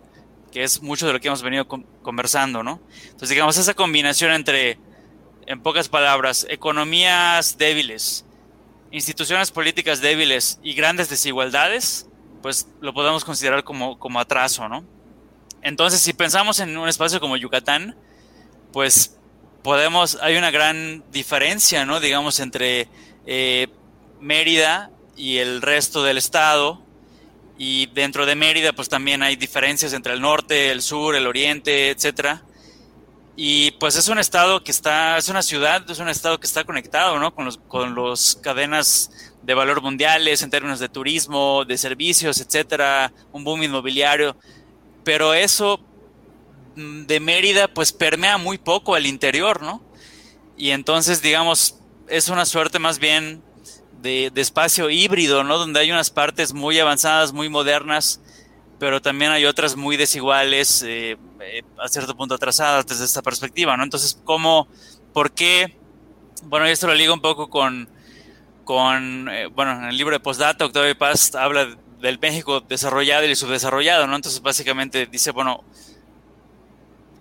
que 0.51 0.63
es 0.63 0.81
mucho 0.81 1.05
de 1.07 1.13
lo 1.13 1.19
que 1.19 1.27
hemos 1.27 1.41
venido 1.41 1.67
con- 1.67 1.85
conversando, 2.01 2.63
¿no? 2.63 2.81
Entonces, 3.03 3.29
digamos, 3.29 3.57
esa 3.57 3.73
combinación 3.73 4.31
entre, 4.31 4.77
en 5.45 5.61
pocas 5.61 5.89
palabras, 5.89 6.45
economías 6.49 7.57
débiles, 7.57 8.25
instituciones 8.91 9.51
políticas 9.51 10.01
débiles 10.01 10.59
y 10.63 10.73
grandes 10.73 11.09
desigualdades, 11.09 12.07
pues 12.41 12.67
lo 12.81 12.93
podemos 12.93 13.25
considerar 13.25 13.63
como, 13.63 13.99
como 13.99 14.19
atraso, 14.19 14.69
¿no? 14.69 14.85
Entonces, 15.61 15.99
si 15.99 16.13
pensamos 16.13 16.59
en 16.59 16.77
un 16.77 16.87
espacio 16.87 17.19
como 17.19 17.37
Yucatán, 17.37 17.95
pues 18.71 19.17
podemos, 19.63 20.19
hay 20.21 20.37
una 20.37 20.51
gran 20.51 21.03
diferencia, 21.11 21.85
¿no? 21.85 21.99
Digamos, 21.99 22.39
entre 22.39 22.87
eh, 23.25 23.67
Mérida 24.19 24.91
y 25.17 25.37
el 25.37 25.61
resto 25.61 26.03
del 26.03 26.17
estado. 26.19 26.81
Y 27.57 27.87
dentro 27.87 28.27
de 28.27 28.35
Mérida, 28.35 28.73
pues 28.73 28.89
también 28.89 29.23
hay 29.23 29.37
diferencias 29.37 29.93
entre 29.93 30.13
el 30.13 30.21
norte, 30.21 30.71
el 30.71 30.81
sur, 30.83 31.15
el 31.15 31.25
oriente, 31.25 31.89
etcétera. 31.89 32.43
Y 33.37 33.71
pues 33.71 33.97
es 33.97 34.07
un 34.07 34.17
estado 34.17 34.63
que 34.63 34.71
está, 34.71 35.17
es 35.17 35.27
una 35.27 35.43
ciudad, 35.43 35.89
es 35.89 35.99
un 35.99 36.07
estado 36.07 36.39
que 36.39 36.47
está 36.47 36.63
conectado, 36.63 37.19
¿no? 37.19 37.35
Con 37.35 37.45
los, 37.45 37.57
con 37.57 37.93
los 37.93 38.37
cadenas 38.41 39.11
de 39.43 39.53
valor 39.53 39.81
mundiales 39.81 40.41
en 40.41 40.49
términos 40.49 40.79
de 40.79 40.87
turismo, 40.87 41.65
de 41.65 41.77
servicios, 41.77 42.39
etcétera, 42.39 43.11
un 43.33 43.43
boom 43.43 43.63
inmobiliario. 43.63 44.37
Pero 45.03 45.33
eso 45.33 45.81
mm, 46.75 47.05
de 47.05 47.19
Mérida, 47.19 47.67
pues 47.67 47.91
permea 47.91 48.37
muy 48.37 48.57
poco 48.57 48.95
al 48.95 49.05
interior, 49.05 49.61
¿no? 49.61 49.83
Y 50.57 50.69
entonces, 50.69 51.21
digamos, 51.21 51.77
es 52.07 52.29
una 52.29 52.45
suerte 52.45 52.79
más 52.79 52.99
bien 52.99 53.43
de, 54.01 54.31
de 54.33 54.41
espacio 54.41 54.89
híbrido, 54.89 55.43
¿no? 55.43 55.57
Donde 55.57 55.81
hay 55.81 55.91
unas 55.91 56.09
partes 56.09 56.53
muy 56.53 56.79
avanzadas, 56.79 57.33
muy 57.33 57.49
modernas, 57.49 58.21
pero 58.79 59.01
también 59.01 59.31
hay 59.31 59.45
otras 59.45 59.75
muy 59.75 59.97
desiguales, 59.97 60.83
eh, 60.85 61.17
eh, 61.45 61.63
a 61.79 61.87
cierto 61.87 62.15
punto 62.15 62.35
atrasadas 62.35 62.85
desde 62.85 63.05
esta 63.05 63.21
perspectiva, 63.21 63.77
¿no? 63.77 63.83
Entonces, 63.83 64.19
¿cómo, 64.23 64.67
por 65.13 65.31
qué? 65.31 65.77
Bueno, 66.43 66.65
esto 66.65 66.87
lo 66.87 66.93
ligo 66.93 67.13
un 67.13 67.21
poco 67.21 67.49
con, 67.49 67.89
con 68.63 69.29
bueno, 69.53 69.71
en 69.73 69.85
el 69.85 69.97
libro 69.97 70.15
de 70.15 70.19
Postdata, 70.19 70.65
Octavio 70.65 70.97
Paz 70.97 71.33
habla 71.35 71.75
del 71.99 72.19
México 72.19 72.61
desarrollado 72.61 73.25
y 73.25 73.35
subdesarrollado, 73.35 74.07
¿no? 74.07 74.15
Entonces, 74.15 74.41
básicamente 74.41 75.07
dice, 75.07 75.31
bueno, 75.31 75.63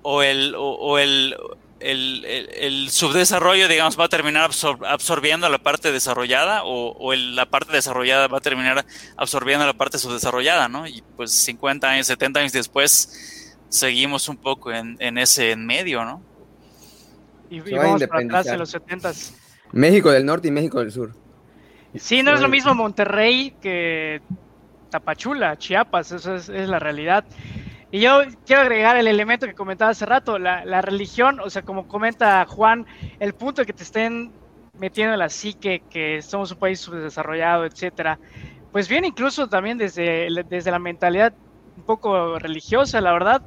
o 0.02 0.22
el, 0.22 0.54
o, 0.56 0.98
el, 0.98 1.34
el, 1.80 2.90
subdesarrollo, 2.90 3.68
digamos, 3.68 3.98
va 3.98 4.04
a 4.04 4.08
terminar 4.08 4.50
absorbiendo 4.86 5.48
la 5.48 5.58
parte 5.58 5.92
desarrollada 5.92 6.62
o, 6.64 7.14
la 7.14 7.46
parte 7.46 7.72
desarrollada 7.72 8.28
va 8.28 8.38
a 8.38 8.40
terminar 8.42 8.84
absorbiendo 9.16 9.66
la 9.66 9.72
parte 9.72 9.98
subdesarrollada, 9.98 10.68
¿no? 10.68 10.86
Y 10.86 11.02
pues 11.16 11.32
50 11.32 11.88
años, 11.88 12.06
70 12.06 12.40
años 12.40 12.52
después 12.52 13.43
seguimos 13.74 14.28
un 14.28 14.36
poco 14.36 14.72
en, 14.72 15.18
ese 15.18 15.50
en 15.50 15.66
medio, 15.66 16.04
¿no? 16.04 16.22
Y, 17.50 17.60
vamos 17.60 18.04
para 18.06 18.24
atrás 18.24 18.46
en 18.46 18.58
los 18.58 18.70
70 18.70 19.12
México 19.72 20.10
del 20.10 20.24
norte 20.24 20.48
y 20.48 20.50
México 20.50 20.78
del 20.78 20.92
sur. 20.92 21.12
Sí, 21.96 22.22
no 22.22 22.32
es 22.32 22.40
lo 22.40 22.48
mismo 22.48 22.74
Monterrey 22.74 23.56
que 23.60 24.22
Tapachula, 24.90 25.56
Chiapas, 25.58 26.12
eso 26.12 26.36
es 26.36 26.48
la 26.48 26.78
realidad. 26.78 27.24
Y 27.90 28.00
yo 28.00 28.22
quiero 28.46 28.62
agregar 28.62 28.96
el 28.96 29.06
elemento 29.06 29.46
que 29.46 29.54
comentaba 29.54 29.90
hace 29.90 30.06
rato, 30.06 30.38
la, 30.38 30.80
religión, 30.82 31.40
o 31.40 31.50
sea, 31.50 31.62
como 31.62 31.86
comenta 31.86 32.44
Juan, 32.46 32.86
el 33.20 33.34
punto 33.34 33.62
de 33.62 33.66
que 33.66 33.72
te 33.72 33.84
estén 33.84 34.32
metiendo 34.78 35.12
en 35.12 35.18
la 35.20 35.28
psique, 35.28 35.82
que 35.90 36.22
somos 36.22 36.50
un 36.52 36.58
país 36.58 36.80
subdesarrollado, 36.80 37.64
etcétera, 37.64 38.18
pues 38.72 38.88
viene 38.88 39.08
incluso 39.08 39.48
también 39.48 39.78
desde, 39.78 40.28
desde 40.48 40.70
la 40.70 40.80
mentalidad 40.80 41.34
un 41.76 41.82
poco 41.84 42.38
religiosa, 42.38 43.00
la 43.00 43.12
verdad. 43.12 43.42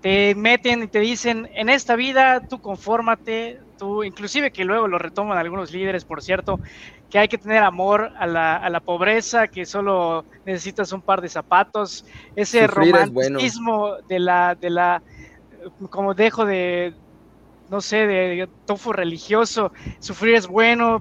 Te 0.00 0.34
meten 0.34 0.82
y 0.82 0.86
te 0.88 1.00
dicen, 1.00 1.48
en 1.54 1.68
esta 1.68 1.96
vida 1.96 2.46
tú 2.46 2.60
confórmate, 2.60 3.60
tú, 3.78 4.04
inclusive 4.04 4.50
que 4.50 4.64
luego 4.64 4.86
lo 4.86 4.98
retoman 4.98 5.38
algunos 5.38 5.72
líderes, 5.72 6.04
por 6.04 6.22
cierto, 6.22 6.60
que 7.08 7.18
hay 7.18 7.28
que 7.28 7.38
tener 7.38 7.62
amor 7.62 8.12
a 8.18 8.26
la, 8.26 8.56
a 8.56 8.68
la 8.68 8.80
pobreza, 8.80 9.48
que 9.48 9.64
solo 9.64 10.26
necesitas 10.44 10.92
un 10.92 11.00
par 11.00 11.22
de 11.22 11.28
zapatos, 11.28 12.04
ese 12.36 12.66
romanticismo 12.66 13.94
de 14.08 14.18
la, 14.18 14.54
de 14.54 14.68
la, 14.68 15.02
como 15.88 16.12
dejo 16.12 16.44
de, 16.44 16.94
no 17.70 17.80
sé, 17.80 18.06
de 18.06 18.48
tofu 18.66 18.92
religioso, 18.92 19.72
sufrir 20.00 20.34
es 20.34 20.46
bueno, 20.46 21.00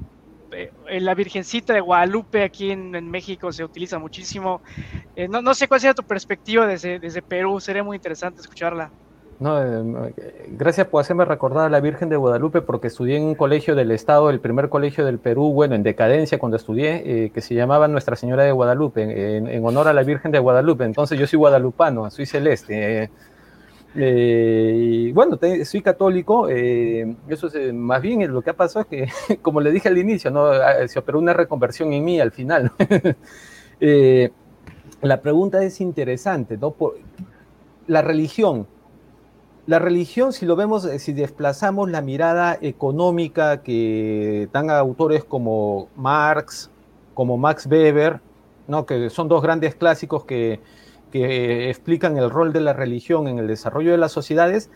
eh, 0.53 0.71
la 0.99 1.13
Virgencita 1.13 1.73
de 1.73 1.81
Guadalupe 1.81 2.43
aquí 2.43 2.71
en, 2.71 3.09
México 3.09 3.51
se 3.51 3.63
utiliza 3.63 3.99
muchísimo. 3.99 4.61
Eh, 5.15 5.27
no, 5.27 5.41
no, 5.41 5.53
sé 5.53 5.67
cuál 5.67 5.79
sea 5.79 5.93
tu 5.93 6.03
perspectiva 6.03 6.65
desde, 6.65 6.99
desde 6.99 7.21
Perú, 7.21 7.59
sería 7.59 7.83
muy 7.83 7.95
interesante 7.95 8.41
escucharla. 8.41 8.91
No, 9.39 9.61
eh, 9.61 10.13
gracias 10.47 10.87
por 10.87 11.01
hacerme 11.01 11.25
recordar 11.25 11.65
a 11.65 11.69
la 11.69 11.79
Virgen 11.79 12.07
de 12.07 12.15
Guadalupe 12.15 12.61
porque 12.61 12.87
estudié 12.87 13.17
en 13.17 13.23
un 13.23 13.35
colegio 13.35 13.75
del 13.75 13.91
Estado, 13.91 14.29
el 14.29 14.39
primer 14.39 14.69
colegio 14.69 15.05
del 15.05 15.19
Perú, 15.19 15.51
bueno, 15.51 15.75
en 15.75 15.83
decadencia 15.83 16.39
cuando 16.39 16.55
estudié, 16.55 17.03
eh, 17.25 17.29
que 17.31 17.41
se 17.41 17.55
llamaba 17.55 17.89
Nuestra 17.89 18.15
Señora 18.15 18.43
de 18.43 18.51
Guadalupe, 18.51 19.37
en, 19.37 19.65
honor 19.65 19.87
a 19.87 19.93
la 19.93 20.03
Virgen 20.03 20.31
de 20.31 20.39
Guadalupe. 20.39 20.85
Entonces 20.85 21.19
yo 21.19 21.27
soy 21.27 21.37
guadalupano, 21.37 22.09
soy 22.09 22.25
celeste. 22.25 23.03
Eh, 23.03 23.09
y 23.95 25.11
bueno, 25.11 25.39
soy 25.65 25.81
católico, 25.81 26.47
eso 26.49 27.47
es, 27.47 27.73
más 27.73 28.01
bien 28.01 28.31
lo 28.31 28.41
que 28.41 28.49
ha 28.49 28.55
pasado 28.55 28.85
es 28.89 29.13
que, 29.27 29.37
como 29.41 29.61
le 29.61 29.71
dije 29.71 29.89
al 29.89 29.97
inicio, 29.97 30.31
¿no? 30.31 30.47
Ah, 30.47 30.87
se 30.87 30.99
operó 30.99 31.19
una 31.19 31.33
reconversión 31.33 31.93
en 31.93 32.03
mí 32.03 32.19
al 32.19 32.31
final. 32.31 32.71
la 35.01 35.21
pregunta 35.21 35.63
es 35.63 35.81
interesante, 35.81 36.57
¿no? 36.57 36.75
La 37.87 38.01
religión, 38.01 38.67
la 39.65 39.79
religión, 39.79 40.33
si 40.33 40.45
lo 40.45 40.57
vemos, 40.57 40.83
eh, 40.83 40.99
si 40.99 41.13
desplazamos 41.13 41.89
la 41.89 42.01
mirada 42.01 42.57
económica 42.61 43.63
que 43.63 44.49
dan 44.51 44.69
autores 44.69 45.23
como 45.23 45.87
Marx, 45.95 46.69
como 47.13 47.37
Max 47.37 47.65
Weber, 47.65 48.19
que 48.85 49.09
son 49.09 49.29
dos 49.29 49.41
grandes 49.41 49.75
clásicos 49.75 50.25
que, 50.25 50.59
que 51.13 51.69
explican 51.69 52.17
el 52.17 52.31
rol 52.31 52.53
de 52.53 52.59
la 52.59 52.73
religión 52.73 53.27
en 53.27 53.37
el 53.37 53.45
desarrollo 53.45 53.91
de 53.91 53.99
las 53.99 54.11
sociedades, 54.11 54.71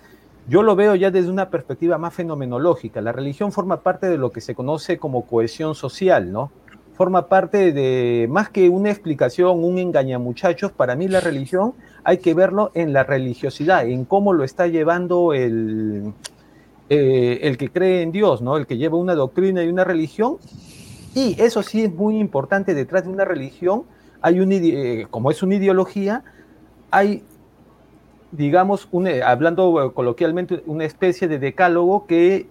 yo 0.48 0.62
lo 0.62 0.76
veo 0.76 0.94
ya 0.94 1.10
desde 1.10 1.32
una 1.32 1.50
perspectiva 1.50 1.98
más 1.98 2.14
fenomenológica. 2.14 3.02
La 3.02 3.12
religión 3.12 3.52
forma 3.52 3.82
parte 3.82 4.06
de 4.06 4.20
lo 4.20 4.32
que 4.32 4.40
se 4.40 4.54
conoce 4.54 5.00
como 5.00 5.26
cohesión 5.26 5.74
social, 5.74 6.32
¿no? 6.32 6.52
Forma 6.94 7.26
parte 7.26 7.74
de, 7.74 8.28
más 8.30 8.50
que 8.50 8.70
una 8.70 8.92
explicación, 8.92 9.64
un 9.64 9.80
engañamuchachos, 9.80 10.72
para 10.72 10.96
mí 10.96 11.08
la 11.08 11.22
religión 11.22 11.74
hay 12.04 12.20
que 12.20 12.36
verlo 12.36 12.70
en 12.76 12.94
la 12.94 13.04
religiosidad, 13.04 13.88
en 13.88 14.06
cómo 14.06 14.32
lo 14.32 14.44
está 14.44 14.68
llevando 14.68 15.34
el, 15.34 16.14
eh, 16.90 17.40
el 17.42 17.58
que 17.58 17.70
cree 17.70 18.04
en 18.04 18.12
Dios, 18.12 18.44
¿no? 18.44 18.58
El 18.58 18.68
que 18.68 18.78
lleva 18.78 18.96
una 19.00 19.16
doctrina 19.16 19.64
y 19.64 19.70
una 19.70 19.84
religión. 19.84 20.38
Y 21.16 21.36
eso 21.42 21.64
sí 21.64 21.84
es 21.84 21.92
muy 21.92 22.20
importante, 22.20 22.76
detrás 22.76 23.06
de 23.06 23.10
una 23.10 23.26
religión 23.26 23.86
hay 24.22 24.40
un, 24.40 24.52
eh, 24.52 25.08
como 25.10 25.32
es 25.32 25.44
una 25.44 25.56
ideología, 25.56 26.24
hay, 26.92 27.24
digamos, 28.32 28.88
eh, 29.06 29.24
hablando 29.24 29.94
coloquialmente, 29.94 30.64
una 30.66 30.86
especie 30.86 31.28
de 31.28 31.40
decálogo 31.40 32.06
que 32.08 32.48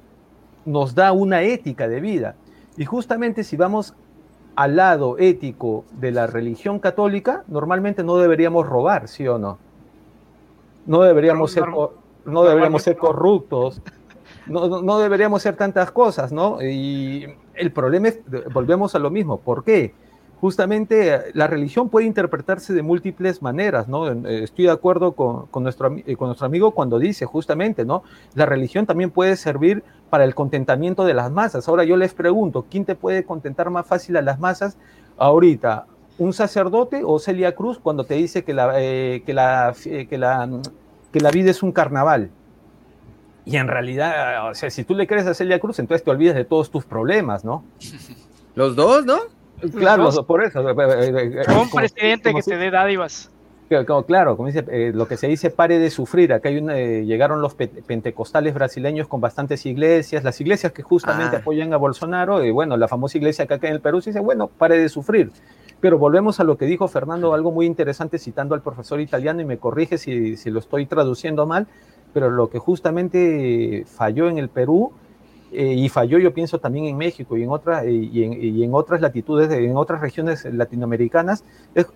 nos 0.64 0.94
da 0.94 1.12
una 1.12 1.42
ética 1.42 1.88
de 1.88 2.00
vida. 2.00 2.35
Y 2.76 2.85
justamente 2.85 3.44
si 3.44 3.57
vamos 3.57 3.94
al 4.57 4.76
lado 4.76 5.16
ético 5.18 5.85
de 5.92 6.12
la 6.12 6.26
religión 6.26 6.79
católica, 6.79 7.44
normalmente 7.46 8.02
no 8.02 8.16
deberíamos 8.16 8.66
robar, 8.66 9.09
¿sí 9.09 9.26
o 9.29 9.38
no? 9.38 9.59
No 10.87 11.02
deberíamos 11.02 11.52
ser, 11.52 11.64
no 12.24 12.42
deberíamos 12.42 12.83
ser 12.83 12.96
corruptos, 12.96 13.83
no, 14.46 14.83
no, 14.83 14.98
deberíamos 14.98 15.42
ser 15.42 15.57
tantas 15.57 15.90
cosas, 15.90 16.33
¿no? 16.33 16.62
Y 16.62 17.26
el 17.55 17.72
problema 17.72 18.09
es, 18.09 18.20
volvemos 18.52 18.94
a 18.94 18.98
lo 18.98 19.11
mismo, 19.11 19.38
¿por 19.40 19.64
qué? 19.64 19.92
Justamente 20.40 21.14
eh, 21.14 21.20
la 21.35 21.46
religión 21.46 21.88
puede 21.88 22.07
interpretarse 22.07 22.72
de 22.72 22.83
múltiples 22.83 23.42
maneras, 23.42 23.88
¿no? 23.88 24.11
Eh, 24.11 24.44
estoy 24.44 24.66
de 24.66 24.70
acuerdo 24.70 25.12
con, 25.12 25.62
nuestro, 25.62 25.94
eh, 25.96 26.16
con 26.16 26.29
nuestro 26.29 26.46
amigo 26.46 26.72
cuando 26.72 26.99
dice 26.99 27.27
justamente, 27.27 27.85
¿no? 27.85 28.03
La 28.35 28.46
religión 28.46 28.87
también 28.87 29.11
puede 29.11 29.37
servir 29.37 29.83
para 30.11 30.25
el 30.25 30.35
contentamiento 30.35 31.05
de 31.05 31.14
las 31.14 31.31
masas. 31.31 31.68
Ahora 31.68 31.85
yo 31.85 31.96
les 31.96 32.14
pregunto, 32.14 32.66
¿quién 32.70 32.85
te 32.85 32.94
puede 32.94 33.25
contentar 33.25 33.70
más 33.70 33.87
fácil 33.87 34.16
a 34.16 34.22
las 34.22 34.38
masas 34.38 34.77
ahorita? 35.16 35.87
¿Un 36.18 36.33
sacerdote 36.33 37.03
o 37.05 37.18
Celia 37.18 37.55
Cruz 37.55 37.79
cuando 37.79 38.05
te 38.05 38.14
dice 38.14 38.42
que 38.42 38.55
la, 38.55 38.72
que 38.72 39.33
la, 39.35 39.75
que 39.83 40.18
la, 40.18 40.49
que 41.12 41.20
la 41.20 41.31
vida 41.31 41.51
es 41.51 41.62
un 41.62 41.72
carnaval? 41.72 42.31
Y 43.44 43.57
en 43.57 43.68
realidad, 43.68 44.51
o 44.51 44.55
sea, 44.55 44.70
si 44.70 44.83
tú 44.83 44.94
le 44.94 45.07
crees 45.07 45.27
a 45.27 45.35
Celia 45.35 45.61
Cruz, 45.61 45.79
entonces 45.79 46.03
te 46.03 46.11
olvidas 46.11 46.35
de 46.35 46.44
todos 46.44 46.70
tus 46.70 46.85
problemas, 46.85 47.44
¿no? 47.44 47.64
Los 48.55 48.75
dos, 48.75 49.05
¿no? 49.05 49.36
Claro, 49.75 50.11
por 50.27 50.42
eso. 50.45 50.61
Un 50.61 50.69
eh, 50.69 51.42
eh, 51.42 51.71
presidente 51.75 52.35
que 52.35 52.42
te 52.42 52.57
dé 52.57 52.71
dádivas. 52.71 53.31
Claro, 54.07 54.37
como 54.37 54.47
dice, 54.47 54.64
eh, 54.71 54.92
lo 54.95 55.09
que 55.09 55.16
se 55.16 55.27
dice 55.27 55.51
pare 55.51 55.81
de 55.81 55.90
sufrir. 55.90 56.33
Acá 56.33 56.51
hay 56.51 56.61
llegaron 57.05 57.40
los 57.40 57.55
pentecostales 57.55 58.55
brasileños 58.55 59.09
con 59.09 59.21
bastantes 59.21 59.66
iglesias, 59.66 60.23
las 60.23 60.40
iglesias 60.40 60.73
que 60.73 60.83
justamente 60.83 61.37
ah. 61.37 61.40
apoyan 61.40 61.73
a 61.73 61.77
Bolsonaro, 61.77 62.45
y 62.45 62.53
bueno, 62.53 62.77
la 62.77 62.87
famosa 62.87 63.19
iglesia 63.19 63.45
acá 63.45 63.57
en 63.62 63.75
el 63.75 63.81
Perú 63.81 64.01
se 64.01 64.11
dice, 64.11 64.21
bueno, 64.21 64.47
pare 64.47 64.79
de 64.79 64.88
sufrir. 64.88 65.33
Pero 65.81 65.99
volvemos 65.99 66.38
a 66.38 66.45
lo 66.45 66.57
que 66.57 66.64
dijo 66.64 66.87
Fernando, 66.87 67.35
algo 67.35 67.51
muy 67.51 67.66
interesante 67.66 68.19
citando 68.19 68.55
al 68.55 68.62
profesor 68.62 69.01
italiano, 69.01 69.40
y 69.40 69.45
me 69.45 69.59
corrige 69.59 69.99
si, 69.99 70.37
si 70.37 70.51
lo 70.51 70.61
estoy 70.61 70.87
traduciendo 70.87 71.45
mal, 71.45 71.66
pero 72.14 72.31
lo 72.31 72.49
que 72.49 72.61
justamente 72.61 73.85
falló 73.87 74.29
en 74.29 74.38
el 74.38 74.49
Perú 74.49 74.92
eh, 75.52 75.74
y 75.74 75.88
falló, 75.88 76.18
yo 76.18 76.35
pienso, 76.35 76.59
también 76.59 76.87
en 76.87 76.96
México 76.96 77.37
y 77.37 77.42
en, 77.42 77.50
otra, 77.50 77.85
eh, 77.85 77.92
y 77.92 78.24
en, 78.24 78.42
y 78.42 78.64
en 78.64 78.74
otras 78.74 79.00
latitudes, 79.00 79.50
en 79.50 79.76
otras 79.76 80.00
regiones 80.00 80.44
latinoamericanas, 80.44 81.44
es, 81.74 81.87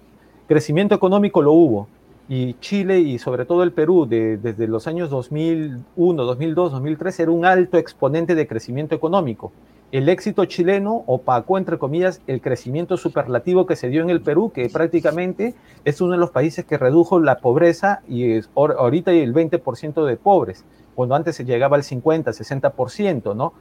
crecimiento 0.50 0.94
económico 0.94 1.42
lo 1.42 1.52
hubo. 1.52 1.88
Y 2.28 2.54
Chile 2.54 3.00
y 3.00 3.18
sobre 3.18 3.44
todo 3.44 3.64
el 3.64 3.72
Perú, 3.72 4.06
desde 4.06 4.68
los 4.68 4.86
años 4.86 5.10
2001, 5.10 6.24
2002, 6.24 6.72
2003, 6.72 7.20
era 7.20 7.30
un 7.32 7.44
alto 7.44 7.76
exponente 7.76 8.36
de 8.36 8.46
crecimiento 8.46 8.94
económico. 8.94 9.52
El 9.92 10.08
éxito 10.08 10.44
chileno 10.44 11.02
opacó, 11.06 11.58
entre 11.58 11.76
comillas, 11.76 12.22
el 12.28 12.40
crecimiento 12.40 12.96
superlativo 12.96 13.66
que 13.66 13.74
se 13.74 13.88
dio 13.88 14.02
en 14.02 14.10
el 14.10 14.20
Perú, 14.20 14.52
que 14.54 14.68
prácticamente 14.68 15.54
es 15.84 16.00
uno 16.00 16.12
de 16.12 16.18
los 16.18 16.30
países 16.30 16.64
que 16.64 16.78
redujo 16.78 17.18
la 17.18 17.38
pobreza 17.38 18.00
y 18.08 18.32
es, 18.32 18.50
ahorita 18.54 19.10
hay 19.10 19.18
el 19.20 19.34
20% 19.34 20.04
de 20.04 20.16
pobres 20.16 20.64
cuando 20.94 21.16
antes 21.16 21.34
se 21.34 21.44
llegaba 21.44 21.76
al 21.76 21.82
50, 21.82 22.30
60%, 22.30 23.34
¿no? 23.34 23.52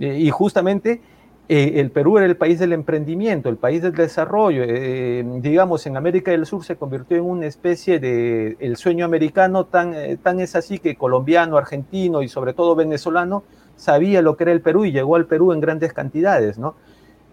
Eh, 0.00 0.16
y 0.20 0.30
justamente 0.30 1.02
eh, 1.50 1.72
el 1.76 1.90
Perú 1.90 2.16
era 2.16 2.26
el 2.26 2.36
país 2.38 2.58
del 2.58 2.72
emprendimiento, 2.72 3.50
el 3.50 3.56
país 3.58 3.82
del 3.82 3.92
desarrollo. 3.92 4.62
Eh, 4.66 5.22
digamos, 5.40 5.86
en 5.86 5.98
América 5.98 6.30
del 6.30 6.46
Sur 6.46 6.64
se 6.64 6.76
convirtió 6.76 7.18
en 7.18 7.24
una 7.24 7.46
especie 7.46 8.00
de 8.00 8.56
el 8.58 8.76
sueño 8.76 9.04
americano, 9.04 9.66
tan, 9.66 9.94
tan 10.22 10.40
es 10.40 10.56
así 10.56 10.78
que 10.78 10.96
colombiano, 10.96 11.58
argentino 11.58 12.22
y 12.22 12.28
sobre 12.28 12.54
todo 12.54 12.74
venezolano 12.74 13.42
sabía 13.76 14.22
lo 14.22 14.36
que 14.36 14.44
era 14.44 14.52
el 14.52 14.60
Perú 14.60 14.84
y 14.84 14.92
llegó 14.92 15.16
al 15.16 15.26
Perú 15.26 15.52
en 15.52 15.60
grandes 15.60 15.92
cantidades, 15.92 16.58
¿no? 16.58 16.74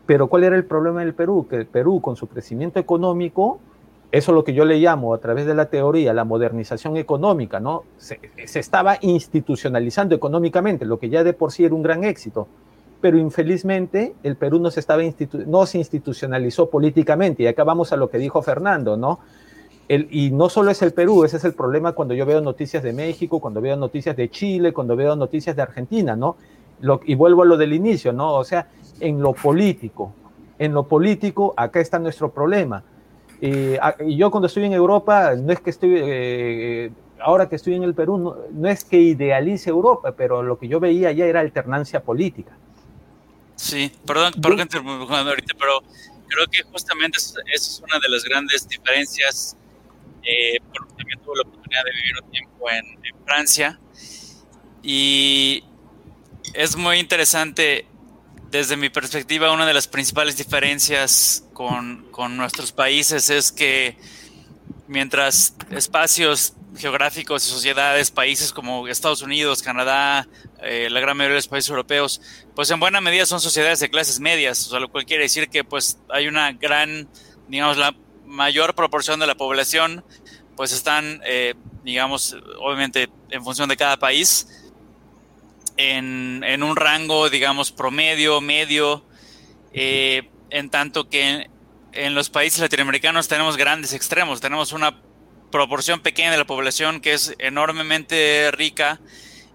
Pero 0.06 0.28
¿cuál 0.28 0.44
era 0.44 0.56
el 0.56 0.66
problema 0.66 1.02
del 1.02 1.14
Perú? 1.14 1.48
Que 1.50 1.58
el 1.58 1.66
Perú, 1.68 2.02
con 2.02 2.16
su 2.16 2.28
crecimiento 2.28 2.80
económico, 2.80 3.60
Eso 4.12 4.32
es 4.32 4.36
lo 4.36 4.44
que 4.44 4.54
yo 4.54 4.66
le 4.66 4.78
llamo 4.78 5.14
a 5.14 5.20
través 5.20 5.46
de 5.46 5.54
la 5.54 5.68
teoría 5.68 6.14
la 6.14 6.26
modernización 6.26 6.98
económica, 6.98 7.62
¿no? 7.62 7.84
Se, 7.96 8.20
estaba 8.36 8.98
institucionalizando 9.00 10.14
económicamente, 10.14 10.84
lo 10.84 11.00
que 11.00 11.08
ya 11.08 11.24
de 11.24 11.32
por 11.32 11.54
sí 11.54 11.64
era 11.64 11.74
un 11.74 11.82
gran 11.82 12.04
éxito, 12.04 12.46
pero 13.00 13.18
infelizmente 13.18 14.14
el 14.24 14.36
Perú 14.36 14.60
no 14.60 14.70
se, 14.70 14.82
estaba 14.82 15.02
no 15.48 15.66
se 15.66 15.78
institucionalizó 15.78 16.70
políticamente, 16.70 17.44
y 17.44 17.48
acá 17.48 17.64
vamos 17.64 17.94
a 17.94 17.96
lo 17.96 18.10
que 18.10 18.18
dijo 18.18 18.42
Fernando, 18.42 18.98
¿no? 18.98 19.20
El, 19.88 20.08
y 20.10 20.32
no 20.32 20.48
solo 20.50 20.72
es 20.72 20.82
el 20.82 20.94
Perú, 20.94 21.26
ese 21.26 21.38
es 21.38 21.44
el 21.44 21.54
problema 21.54 21.92
cuando 21.92 22.14
yo 22.14 22.26
veo 22.26 22.40
noticias 22.40 22.82
de 22.82 22.94
México, 22.94 23.40
cuando 23.40 23.60
veo 23.60 23.76
noticias 23.76 24.16
de 24.16 24.30
Chile, 24.30 24.72
cuando 24.72 24.96
veo 24.96 25.16
noticias 25.16 25.56
de 25.56 25.62
Argentina, 25.62 26.16
¿no? 26.16 26.38
y 27.06 27.16
vuelvo 27.16 27.44
a 27.44 27.46
lo 27.46 27.58
del 27.58 27.74
inicio, 27.74 28.12
¿no? 28.12 28.34
O 28.34 28.44
sea, 28.44 28.68
en 29.00 29.22
lo 29.22 29.34
político, 29.34 30.14
en 30.58 30.74
lo 30.74 30.88
político, 30.88 31.54
acá 31.58 31.80
está 31.80 32.00
nuestro 32.00 32.32
problema. 32.32 32.84
y 33.40 34.18
yo 34.18 34.32
cuando 34.32 34.48
estoy 34.48 34.66
en 34.66 34.74
Europa, 34.74 35.36
no 35.36 35.52
es 35.52 35.60
que 35.60 35.70
estoy, 35.70 35.94
eh, 35.96 36.92
ahora 37.20 37.50
que 37.50 37.56
estoy 37.56 37.76
en 37.76 37.84
el 37.84 37.94
Perú, 37.94 38.36
no, 38.52 38.68
es 38.68 38.84
que 38.84 38.98
idealice 38.98 39.70
Europa, 39.70 40.14
pero 40.16 40.44
lo 40.44 40.58
que 40.58 40.68
yo 40.68 40.80
veía 40.80 41.12
ya 41.12 41.26
era 41.26 41.40
alternancia 41.40 42.02
política. 42.04 42.52
Sí, 43.56 43.92
perdón, 44.06 44.34
perdón 44.42 44.60
ahorita, 44.60 45.54
pero 45.60 45.82
creo 46.28 46.48
que 46.52 46.64
justamente 46.64 47.18
esa 47.18 47.40
es 47.54 47.84
una 47.84 48.00
de 48.00 48.10
las 48.10 48.24
grandes 48.24 48.68
diferencias, 48.68 49.58
eh, 50.24 50.60
porque 50.74 50.94
también 50.96 51.20
tuve 51.20 51.36
la 51.38 51.50
oportunidad 51.50 51.84
de 51.84 51.92
vivir 51.92 52.12
un 52.24 52.32
tiempo 52.32 52.70
en, 52.70 53.02
Francia, 53.26 53.80
y 54.84 55.64
es 56.54 56.76
muy 56.76 56.98
interesante 56.98 57.86
desde 58.50 58.76
mi 58.76 58.90
perspectiva, 58.90 59.52
una 59.54 59.66
de 59.66 59.74
las 59.74 59.88
principales 59.88 60.36
diferencias 60.36 61.46
con, 61.54 62.12
nuestros 62.36 62.74
países 62.74 63.30
es 63.30 63.52
que 63.54 63.98
mientras 64.88 65.56
espacios 65.70 66.54
geográficos 66.76 67.48
y 67.48 67.50
sociedades, 67.50 68.12
países 68.12 68.52
como 68.52 68.88
Estados 68.90 69.22
Unidos, 69.22 69.62
Canadá, 69.62 70.28
eh, 70.62 70.90
la 70.92 71.00
gran 71.00 71.16
mayoría 71.16 71.36
de 71.36 71.38
los 71.40 71.48
países 71.48 71.70
europeos, 71.70 72.22
pues 72.54 72.70
en 72.72 72.80
buena 72.80 73.00
medida 73.00 73.26
son 73.26 73.40
sociedades 73.40 73.80
de 73.80 73.90
clases 73.90 74.20
medias, 74.20 74.68
o 74.68 74.70
sea, 74.72 74.80
lo 74.82 74.90
cual 74.92 75.06
quiere 75.06 75.24
decir 75.24 75.50
que 75.50 75.64
pues 75.64 75.98
hay 76.10 76.28
una 76.28 76.52
gran, 76.52 77.08
digamos, 77.48 77.78
la 77.78 77.96
mayor 78.32 78.74
proporción 78.74 79.20
de 79.20 79.28
la 79.28 79.36
población, 79.36 80.04
pues 80.56 80.72
están, 80.72 81.22
eh, 81.26 81.54
digamos, 81.84 82.36
obviamente 82.60 83.10
en 83.30 83.44
función 83.44 83.70
de 83.70 83.78
cada 83.78 83.98
país, 83.98 84.48
en, 85.78 86.64
un 86.64 86.76
rango, 86.76 87.30
digamos, 87.30 87.72
promedio, 87.72 88.42
medio, 88.42 89.04
eh, 89.74 90.30
en 90.50 90.70
tanto 90.70 91.10
que 91.10 91.50
en, 91.94 92.16
los 92.16 92.30
países 92.30 92.60
latinoamericanos 92.60 93.28
tenemos 93.28 93.58
grandes 93.58 93.94
extremos, 93.94 94.42
tenemos 94.42 94.74
una 94.74 95.02
proporción 95.52 96.00
pequeña 96.00 96.32
de 96.32 96.38
la 96.38 96.46
población 96.46 97.02
que 97.02 97.14
es 97.14 97.36
enormemente 97.40 98.52
rica 98.52 99.00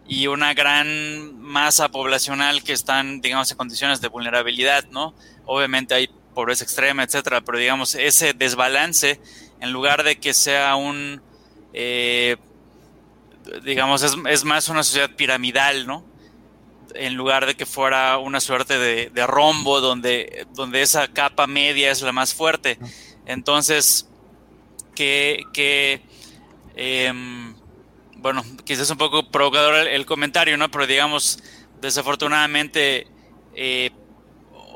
y 0.09 0.27
una 0.27 0.55
gran 0.55 1.39
masa 1.41 1.91
poblacional 1.91 2.63
que 2.63 2.73
están, 2.73 3.21
digamos, 3.21 3.51
en 3.51 3.57
condiciones 3.57 4.01
de 4.01 4.09
vulnerabilidad, 4.09 4.85
¿no? 4.91 5.15
Obviamente 5.47 5.95
hay 5.95 6.11
pobreza 6.37 6.65
extrema, 6.65 7.03
etcétera, 7.03 7.41
pero 7.41 7.57
digamos, 7.57 7.95
ese 7.95 8.35
desbalance, 8.35 9.19
en 9.59 9.73
lugar 9.73 10.05
de 10.05 10.21
que 10.21 10.35
sea 10.35 10.77
un, 10.77 11.23
eh, 11.73 12.37
digamos, 13.65 14.03
es, 14.03 14.15
es, 14.29 14.45
más 14.45 14.69
una 14.69 14.83
sociedad 14.83 15.11
piramidal, 15.17 15.87
¿no? 15.87 16.05
En 16.95 17.15
lugar 17.15 17.47
de 17.47 17.55
que 17.55 17.65
fuera 17.65 18.19
una 18.19 18.41
suerte 18.41 18.79
de, 18.79 19.27
rombo 19.27 19.81
donde, 19.81 20.47
donde 20.53 20.83
esa 20.83 21.09
capa 21.09 21.47
media 21.47 21.91
es 21.91 22.03
la 22.03 22.13
más 22.13 22.35
fuerte. 22.35 22.79
Entonces, 23.25 24.07
que, 24.95 25.43
que 25.55 26.03
em, 26.75 27.55
bueno, 28.17 28.45
quizás 28.65 28.91
un 28.91 28.99
poco 28.99 29.31
provocador 29.31 29.89
el, 29.89 30.05
comentario, 30.05 30.59
¿no? 30.59 30.71
Pero 30.71 30.87
digamos, 30.87 31.43
desafortunadamente, 31.81 33.07
eh, 33.55 33.91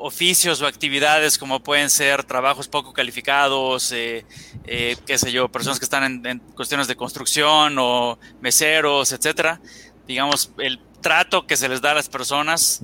oficios 0.01 0.61
o 0.61 0.67
actividades 0.67 1.37
como 1.37 1.61
pueden 1.61 1.89
ser 1.89 2.23
trabajos 2.23 2.67
poco 2.67 2.93
calificados, 2.93 3.91
eh, 3.91 4.25
eh, 4.65 4.97
qué 5.05 5.17
sé 5.17 5.31
yo, 5.31 5.49
personas 5.49 5.79
que 5.79 5.85
están 5.85 6.25
en, 6.25 6.39
cuestiones 6.55 6.87
de 6.87 6.95
construcción 6.95 7.77
o 7.79 8.17
meseros, 8.41 9.11
etcétera. 9.11 9.61
Digamos, 10.07 10.51
el 10.57 10.79
trato 11.01 11.45
que 11.45 11.55
se 11.55 11.69
les 11.69 11.81
da 11.81 11.91
a 11.91 11.95
las 11.95 12.09
personas, 12.09 12.81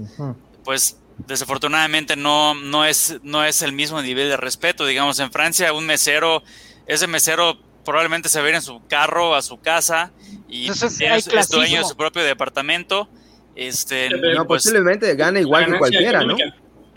pues 0.64 0.98
desafortunadamente 1.26 2.16
no, 2.16 2.54
no, 2.54 2.86
es, 2.86 3.20
no 3.24 3.44
es 3.44 3.62
el 3.62 3.74
mismo 3.74 4.02
nivel 4.02 4.30
de 4.30 4.38
respeto. 4.38 4.86
Digamos, 4.86 5.20
en 5.20 5.32
Francia 5.32 5.74
un 5.74 5.86
mesero, 5.86 6.44
ese 6.86 7.08
mesero 7.08 7.58
probablemente 7.84 8.30
se 8.30 8.40
va 8.40 8.46
a 8.46 8.50
ir 8.50 8.56
en 8.56 8.62
su 8.62 8.86
carro 8.88 9.34
a 9.34 9.42
su 9.42 9.60
casa 9.60 10.12
y 10.50 10.70
es, 10.70 11.50
dueño 11.50 11.80
de 11.80 11.86
su 11.86 11.96
propio 11.96 12.24
departamento. 12.24 13.10
Este, 13.56 14.10
no, 14.10 14.46
pues 14.46 14.64
posiblemente 14.64 15.16
gana 15.16 15.40
igual 15.40 15.66
que 15.66 15.78
cualquiera, 15.80 16.24
¿no? 16.24 16.36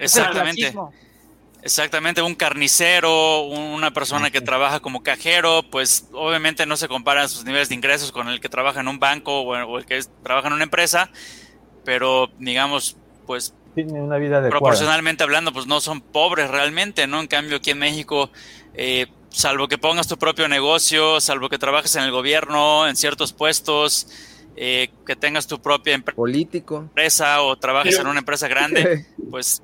Exactamente. 0.01 0.74
Exactamente, 1.62 2.22
un 2.22 2.34
carnicero, 2.34 3.42
una 3.42 3.90
persona 3.90 4.30
que 4.30 4.40
trabaja 4.40 4.80
como 4.80 5.03
cajero, 5.03 5.62
pues 5.70 6.09
obviamente 6.12 6.64
no 6.64 6.76
se 6.78 6.88
comparan 6.88 7.28
sus 7.28 7.44
niveles 7.44 7.68
de 7.68 7.74
ingresos 7.74 8.12
con 8.12 8.28
el 8.28 8.40
que 8.40 8.48
trabaja 8.48 8.80
en 8.80 8.88
un 8.88 8.98
banco 8.98 9.42
o, 9.42 9.78
el 9.78 9.84
que 9.84 10.01
trabaja 10.22 10.48
en 10.48 10.55
una 10.55 10.64
empresa, 10.64 11.11
pero 11.84 12.30
digamos, 12.38 12.96
pues 13.26 13.55
tiene 13.74 14.01
una 14.01 14.16
vida 14.16 14.46
proporcionalmente 14.48 15.22
hablando, 15.22 15.53
pues 15.53 15.66
no 15.66 15.80
son 15.80 16.01
pobres 16.01 16.51
realmente, 16.51 17.07
¿no? 17.07 17.20
En 17.20 17.26
cambio 17.26 17.59
aquí 17.59 17.70
en 17.70 17.78
México, 17.78 18.30
eh, 18.72 19.07
salvo 19.28 19.68
que 19.68 19.76
pongas 19.76 20.09
tu 20.09 20.16
propio 20.16 20.48
negocio, 20.48 21.20
salvo 21.20 21.51
que 21.51 21.59
trabajes 21.59 21.94
en 21.94 22.05
el 22.05 22.11
gobierno, 22.11 22.88
en 22.88 22.96
ciertos 22.96 23.34
puestos, 23.34 24.09
eh, 24.57 24.90
que 25.07 25.14
tengas 25.14 25.46
tu 25.46 25.61
propia 25.61 25.94
empresa 25.94 27.42
o 27.42 27.57
trabajes 27.57 27.98
en 27.98 28.07
una 28.07 28.20
empresa 28.20 28.48
grande, 28.48 29.07
pues 29.30 29.62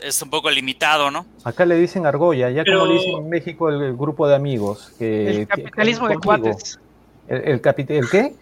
es 0.00 0.22
un 0.22 0.30
poco 0.30 0.50
limitado, 0.50 1.10
¿no? 1.10 1.26
Acá 1.44 1.64
le 1.64 1.76
dicen 1.76 2.06
argolla, 2.06 2.50
ya 2.50 2.64
como 2.64 2.86
le 2.86 2.94
dicen 2.94 3.16
en 3.16 3.28
México 3.28 3.68
el, 3.68 3.96
grupo 3.96 4.28
de 4.28 4.34
amigos. 4.34 4.92
Que, 4.98 5.40
el 5.42 5.46
capitalismo 5.46 6.08
de 6.08 6.18
cuates. 6.18 6.80
¿El, 7.26 7.60
el, 7.60 8.10
qué? 8.10 8.34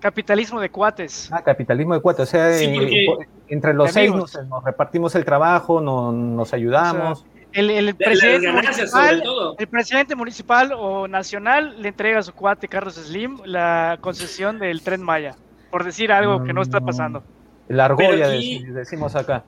Capitalismo 0.00 0.60
de 0.60 0.70
cuates. 0.70 1.28
Ah, 1.30 1.42
capitalismo 1.42 1.94
de 1.94 2.00
cuates. 2.00 2.28
O 2.28 2.30
sea, 2.30 2.58
eh, 2.58 3.06
entre 3.48 3.74
los 3.74 3.92
seis 3.92 4.12
nos, 4.14 4.38
repartimos 4.64 5.14
el 5.14 5.24
trabajo, 5.24 5.80
nos 5.80 6.54
ayudamos. 6.54 7.24
el, 7.52 7.94
presidente 7.96 8.52
municipal, 8.52 9.22
el 9.58 9.68
presidente 9.68 10.14
municipal 10.14 10.72
o 10.76 11.08
nacional 11.08 11.82
le 11.82 11.88
entrega 11.88 12.20
a 12.20 12.22
su 12.22 12.32
cuate 12.32 12.68
Carlos 12.68 12.94
Slim 12.94 13.40
la 13.44 13.98
concesión 14.00 14.58
del 14.58 14.82
tren 14.82 15.02
Maya, 15.02 15.36
por 15.70 15.84
decir 15.84 16.12
algo 16.12 16.44
que 16.44 16.52
no 16.52 16.62
está 16.62 16.80
pasando. 16.80 17.22
La 17.68 17.84
argolla, 17.84 18.28
decimos 18.28 19.14
acá 19.14 19.44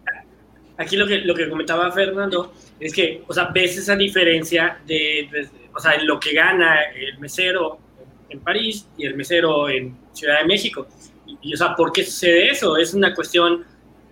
aquí 0.82 0.96
lo 0.96 1.06
que, 1.06 1.18
lo 1.18 1.34
que 1.34 1.48
comentaba 1.48 1.90
Fernando 1.92 2.52
es 2.78 2.92
que, 2.92 3.22
o 3.26 3.32
sea, 3.32 3.44
ves 3.46 3.76
esa 3.78 3.96
diferencia 3.96 4.78
de, 4.86 5.48
o 5.74 5.80
sea, 5.80 5.94
en 5.94 6.06
lo 6.06 6.18
que 6.18 6.32
gana 6.32 6.80
el 6.94 7.18
mesero 7.18 7.78
en 8.28 8.40
París 8.40 8.86
y 8.96 9.06
el 9.06 9.14
mesero 9.14 9.68
en 9.68 9.96
Ciudad 10.12 10.40
de 10.40 10.46
México. 10.46 10.86
Y, 11.40 11.54
o 11.54 11.56
sea, 11.56 11.74
¿por 11.74 11.92
qué 11.92 12.04
sucede 12.04 12.50
eso? 12.50 12.76
Es 12.76 12.94
una 12.94 13.14
cuestión 13.14 13.64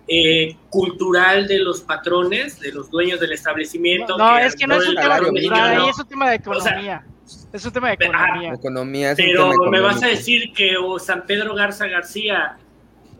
eh, 0.07 0.55
cultural 0.69 1.47
de 1.47 1.59
los 1.59 1.81
patrones, 1.81 2.59
de 2.59 2.71
los 2.71 2.89
dueños 2.89 3.19
del 3.19 3.33
establecimiento. 3.33 4.17
No, 4.17 4.37
es 4.37 4.55
que 4.55 4.67
no 4.67 4.75
es 4.75 4.87
un 4.87 4.95
tema 4.95 5.19
cultural, 5.19 5.89
es 5.89 5.99
un 5.99 6.07
tema 6.07 6.29
de 6.29 6.35
economía. 6.35 7.05
es 7.53 7.65
un 7.65 7.71
tema 7.71 7.87
de 7.89 7.93
economía. 7.93 8.53
economía 8.53 9.13
pero 9.15 9.53
me 9.69 9.79
vas 9.79 10.01
a 10.03 10.07
decir 10.07 10.53
que 10.53 10.77
o 10.77 10.97
San 10.99 11.25
Pedro 11.25 11.55
Garza 11.55 11.87
García 11.87 12.57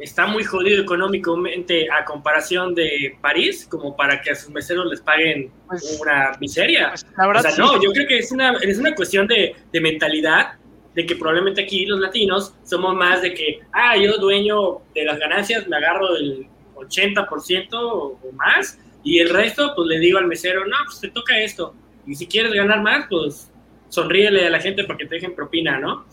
está 0.02 0.26
muy 0.26 0.44
jodido 0.44 0.82
económicamente 0.82 1.88
a 1.92 2.04
comparación 2.04 2.74
de 2.74 3.18
París, 3.22 3.68
como 3.70 3.96
para 3.96 4.22
que 4.22 4.32
a 4.32 4.36
sus 4.36 4.50
meseros 4.50 4.88
les 4.90 5.02
paguen 5.02 5.52
pues, 5.68 6.00
una 6.02 6.38
miseria. 6.40 6.90
Pues, 6.90 7.06
o 7.06 7.40
sea, 7.42 7.58
no, 7.58 7.82
yo 7.82 7.92
creo 7.92 8.08
que 8.08 8.18
es 8.18 8.32
una, 8.32 8.54
es 8.62 8.78
una 8.78 8.96
cuestión 8.96 9.28
de, 9.28 9.56
de, 9.72 9.82
mentalidad, 9.82 10.54
de 10.96 11.06
que 11.06 11.16
probablemente 11.16 11.62
aquí 11.62 11.86
los 11.86 12.00
latinos 12.00 12.54
somos 12.64 12.96
más 12.96 13.22
de 13.22 13.34
que, 13.34 13.60
ah, 13.74 13.96
yo 13.96 14.18
dueño 14.18 14.82
de 14.94 15.06
las 15.06 15.20
ganancias 15.20 15.68
me 15.68 15.78
agarro 15.78 16.16
el 16.18 16.48
80% 16.76 17.68
o, 17.74 18.20
más, 18.34 18.80
y 19.04 19.20
el 19.20 19.30
resto, 19.30 19.74
pues 19.76 19.88
le 19.88 20.00
digo 20.00 20.18
al 20.18 20.28
mesero, 20.28 20.66
no, 20.66 20.78
pues 20.86 21.00
te 21.00 21.10
toca 21.10 21.40
esto. 21.40 21.76
Y 22.06 22.16
si 22.16 22.28
quieres 22.28 22.54
ganar 22.54 22.82
más, 22.82 23.06
pues 23.10 23.52
sonríele 23.90 24.48
a 24.48 24.50
la 24.50 24.60
gente 24.60 24.84
para 24.84 24.98
que 24.98 25.06
te 25.06 25.16
dejen 25.16 25.36
propina, 25.36 25.80
¿no? 25.80 26.06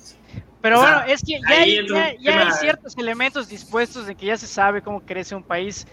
Pero 0.60 0.80
bueno, 0.80 1.02
es 1.06 1.22
que 1.22 1.40
ya, 1.40 1.56
hay, 1.56 1.86
ya, 2.20 2.40
hay, 2.40 2.52
ciertos 2.52 2.96
elementos 2.98 3.48
dispuestos 3.48 4.06
de 4.06 4.14
que 4.14 4.26
ya 4.26 4.36
se 4.36 4.46
sabe 4.46 4.82
cómo 4.82 5.00
crece 5.00 5.34
un 5.34 5.42
país. 5.42 5.86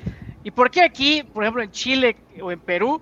¿Y 0.43 0.51
por 0.51 0.71
qué 0.71 0.81
aquí, 0.81 1.23
por 1.23 1.43
ejemplo, 1.43 1.61
en 1.61 1.71
Chile 1.71 2.17
o 2.41 2.51
en 2.51 2.59
Perú, 2.59 3.01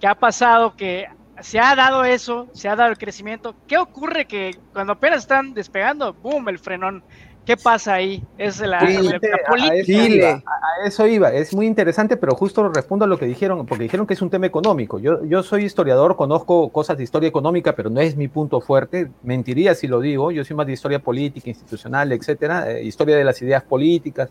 que 0.00 0.06
ha 0.06 0.14
pasado 0.14 0.76
que 0.76 1.08
se 1.40 1.58
ha 1.58 1.74
dado 1.74 2.04
eso, 2.04 2.48
se 2.52 2.68
ha 2.68 2.76
dado 2.76 2.90
el 2.90 2.98
crecimiento? 2.98 3.56
¿Qué 3.66 3.76
ocurre 3.76 4.26
que 4.26 4.56
cuando 4.72 4.92
apenas 4.92 5.20
están 5.20 5.52
despegando, 5.52 6.12
boom, 6.14 6.48
el 6.48 6.58
frenón? 6.58 7.02
¿Qué 7.44 7.56
pasa 7.58 7.94
ahí? 7.94 8.24
Es 8.38 8.60
la, 8.60 8.80
política. 8.80 10.42
A 10.46 10.86
eso, 10.86 11.06
iba, 11.06 11.30
Es 11.32 11.54
muy 11.54 11.66
interesante, 11.66 12.16
pero 12.16 12.34
justo 12.34 12.70
respondo 12.70 13.04
a 13.04 13.08
lo 13.08 13.18
que 13.18 13.26
dijeron, 13.26 13.66
porque 13.66 13.84
dijeron 13.84 14.06
que 14.06 14.14
es 14.14 14.22
un 14.22 14.30
tema 14.30 14.46
económico. 14.46 14.98
Yo, 14.98 15.22
yo 15.24 15.42
soy 15.42 15.64
historiador, 15.64 16.16
conozco 16.16 16.70
cosas 16.70 16.96
de 16.96 17.04
historia 17.04 17.28
económica, 17.28 17.74
pero 17.74 17.90
no 17.90 18.00
es 18.00 18.16
mi 18.16 18.28
punto 18.28 18.60
fuerte. 18.62 19.10
Mentiría 19.22 19.74
si 19.74 19.86
lo 19.88 20.00
digo. 20.00 20.30
Yo 20.30 20.42
soy 20.44 20.56
más 20.56 20.66
de 20.66 20.72
historia 20.72 21.00
política, 21.00 21.50
institucional, 21.50 22.12
etcétera, 22.12 22.70
eh, 22.70 22.84
historia 22.84 23.16
de 23.16 23.24
las 23.24 23.40
ideas 23.42 23.62
políticas, 23.62 24.30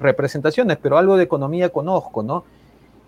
representaciones, 0.00 0.78
pero 0.82 0.98
algo 0.98 1.16
de 1.16 1.24
economía 1.24 1.68
conozco, 1.68 2.24
¿no? 2.24 2.44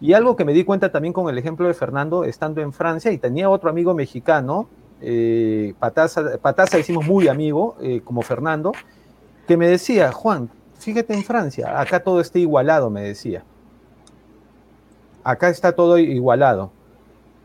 Y 0.01 0.13
algo 0.13 0.37
que 0.37 0.45
me 0.45 0.53
di 0.53 0.65
cuenta 0.65 0.93
también 0.93 1.13
con 1.13 1.29
el 1.29 1.37
ejemplo 1.37 1.67
de 1.67 1.75
Fernando, 1.75 2.25
estando 2.25 2.63
en 2.63 2.73
Francia, 2.73 3.11
y 3.11 3.19
tenía 3.19 3.51
otro 3.51 3.69
amigo 3.69 3.95
mexicano, 3.95 4.69
eh, 5.03 5.75
Pataza, 5.79 6.39
Pataza 6.41 6.79
hicimos 6.79 7.07
muy 7.07 7.29
amigo, 7.29 7.77
eh, 7.83 8.01
como 8.03 8.23
Fernando, 8.23 8.73
que 9.51 9.57
me 9.57 9.67
decía, 9.67 10.13
Juan, 10.13 10.49
fíjate 10.79 11.13
en 11.13 11.25
Francia, 11.25 11.81
acá 11.81 12.05
todo 12.05 12.21
está 12.21 12.39
igualado, 12.39 12.89
me 12.89 13.03
decía. 13.03 13.43
Acá 15.25 15.49
está 15.49 15.73
todo 15.73 15.99
igualado. 15.99 16.71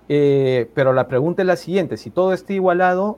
Eh, 0.08 0.70
pero 0.76 0.94
la 0.94 1.08
pregunta 1.08 1.42
es 1.42 1.48
la 1.48 1.56
siguiente, 1.56 1.98
si 1.98 2.12
todo 2.12 2.32
está 2.34 2.54
igualado, 2.54 3.18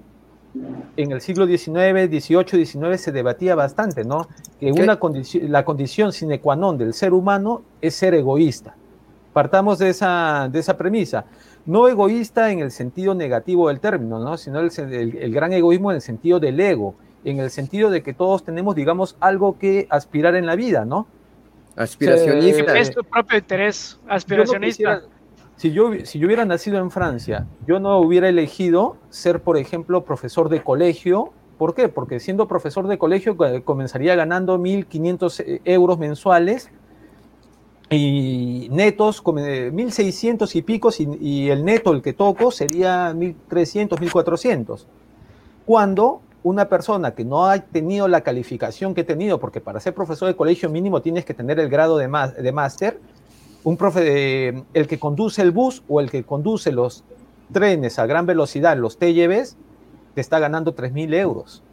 en 0.96 1.12
el 1.12 1.20
siglo 1.20 1.46
XIX, 1.46 2.08
XVIII, 2.08 2.66
XIX 2.66 2.98
se 2.98 3.12
debatía 3.12 3.56
bastante, 3.56 4.06
¿no? 4.06 4.30
Que 4.58 4.72
una 4.72 4.98
la 5.50 5.66
condición 5.66 6.14
sine 6.14 6.40
qua 6.40 6.56
non 6.56 6.78
del 6.78 6.94
ser 6.94 7.12
humano 7.12 7.64
es 7.82 7.94
ser 7.94 8.14
egoísta. 8.14 8.74
Partamos 9.34 9.80
de 9.80 9.90
esa, 9.90 10.48
de 10.50 10.60
esa 10.60 10.78
premisa. 10.78 11.26
No 11.66 11.90
egoísta 11.90 12.54
en 12.54 12.60
el 12.60 12.72
sentido 12.72 13.14
negativo 13.16 13.68
del 13.68 13.82
término, 13.82 14.18
¿no? 14.20 14.38
Sino 14.38 14.62
el, 14.62 14.72
el 15.20 15.34
gran 15.34 15.52
egoísmo 15.52 15.92
en 15.92 15.96
el 15.96 16.02
sentido 16.02 16.40
del 16.40 16.58
ego 16.58 16.96
en 17.30 17.39
el 17.39 17.49
sentido 17.49 17.89
de 17.89 18.03
que 18.03 18.13
todos 18.13 18.43
tenemos, 18.43 18.75
digamos, 18.75 19.17
algo 19.19 19.57
que 19.57 19.88
aspirar 19.89 20.36
en 20.36 20.45
la 20.45 20.55
vida, 20.55 20.86
¿no? 20.86 21.07
Aspiracionista. 21.75 22.78
es 22.78 22.91
tu 22.91 23.03
propio 23.03 23.38
interés, 23.38 23.99
aspiracionista. 24.07 25.03
si, 25.57 25.71
yo, 25.71 25.91
si 26.05 26.19
yo 26.19 26.28
hubiera 26.28 26.45
nacido 26.45 26.80
en 26.80 26.89
Francia, 26.89 27.45
yo 27.67 27.80
no 27.80 27.99
hubiera 27.99 28.30
elegido 28.30 28.97
ser, 29.09 29.41
por 29.41 29.57
ejemplo, 29.57 30.03
profesor 30.03 30.49
de 30.49 30.63
colegio. 30.63 31.34
¿Por 31.57 31.75
qué? 31.75 31.89
Porque 31.89 32.19
siendo 32.19 32.47
profesor 32.47 32.88
de 32.88 32.97
colegio 32.97 33.36
comenzaría 33.63 34.15
ganando 34.15 34.57
1.500 34.57 35.43
eh, 35.45 35.61
euros 35.65 35.99
mensuales 35.99 36.69
y 37.89 38.67
netos, 38.71 39.23
1.600 39.23 40.55
y 40.55 40.61
picos, 40.61 40.99
y, 40.99 41.07
y, 41.19 41.49
el 41.49 41.65
neto, 41.65 41.93
el 41.93 42.01
que 42.01 42.13
toco, 42.13 42.51
sería 42.51 43.11
1.300, 43.13 43.89
1.400. 43.99 44.86
Cuando 45.65 46.21
una 46.44 46.70
persona 46.70 47.14
que 47.14 47.26
no 47.26 47.46
ha 47.46 47.60
tenido 47.60 48.08
la 48.08 48.22
calificación 48.22 48.94
que 48.94 49.02
he 49.02 49.04
tenido, 49.04 49.40
porque 49.40 49.62
para 49.62 49.80
ser 49.80 49.94
profesor 49.94 50.28
de 50.28 50.36
colegio 50.36 50.70
mínimo 50.70 51.02
tienes 51.02 51.26
que 51.26 51.34
tener 51.34 51.60
el 51.60 51.70
grado 51.70 51.98
de, 51.98 52.08
máster, 52.08 53.00
un 53.64 53.78
profe, 53.78 54.64
el 54.74 54.88
que 54.88 55.00
conduce 55.00 55.42
el 55.42 55.52
bus 55.52 55.84
o 55.88 56.00
el 56.00 56.10
que 56.10 56.24
conduce 56.24 56.72
los 56.72 57.04
trenes 57.52 58.00
a 58.00 58.06
gran 58.06 58.26
velocidad, 58.26 58.78
los 58.78 58.98
TGVs, 58.98 59.58
te 60.14 60.22
está 60.22 60.40
ganando 60.40 60.76
3.000 60.76 61.14
euros. 61.16 61.64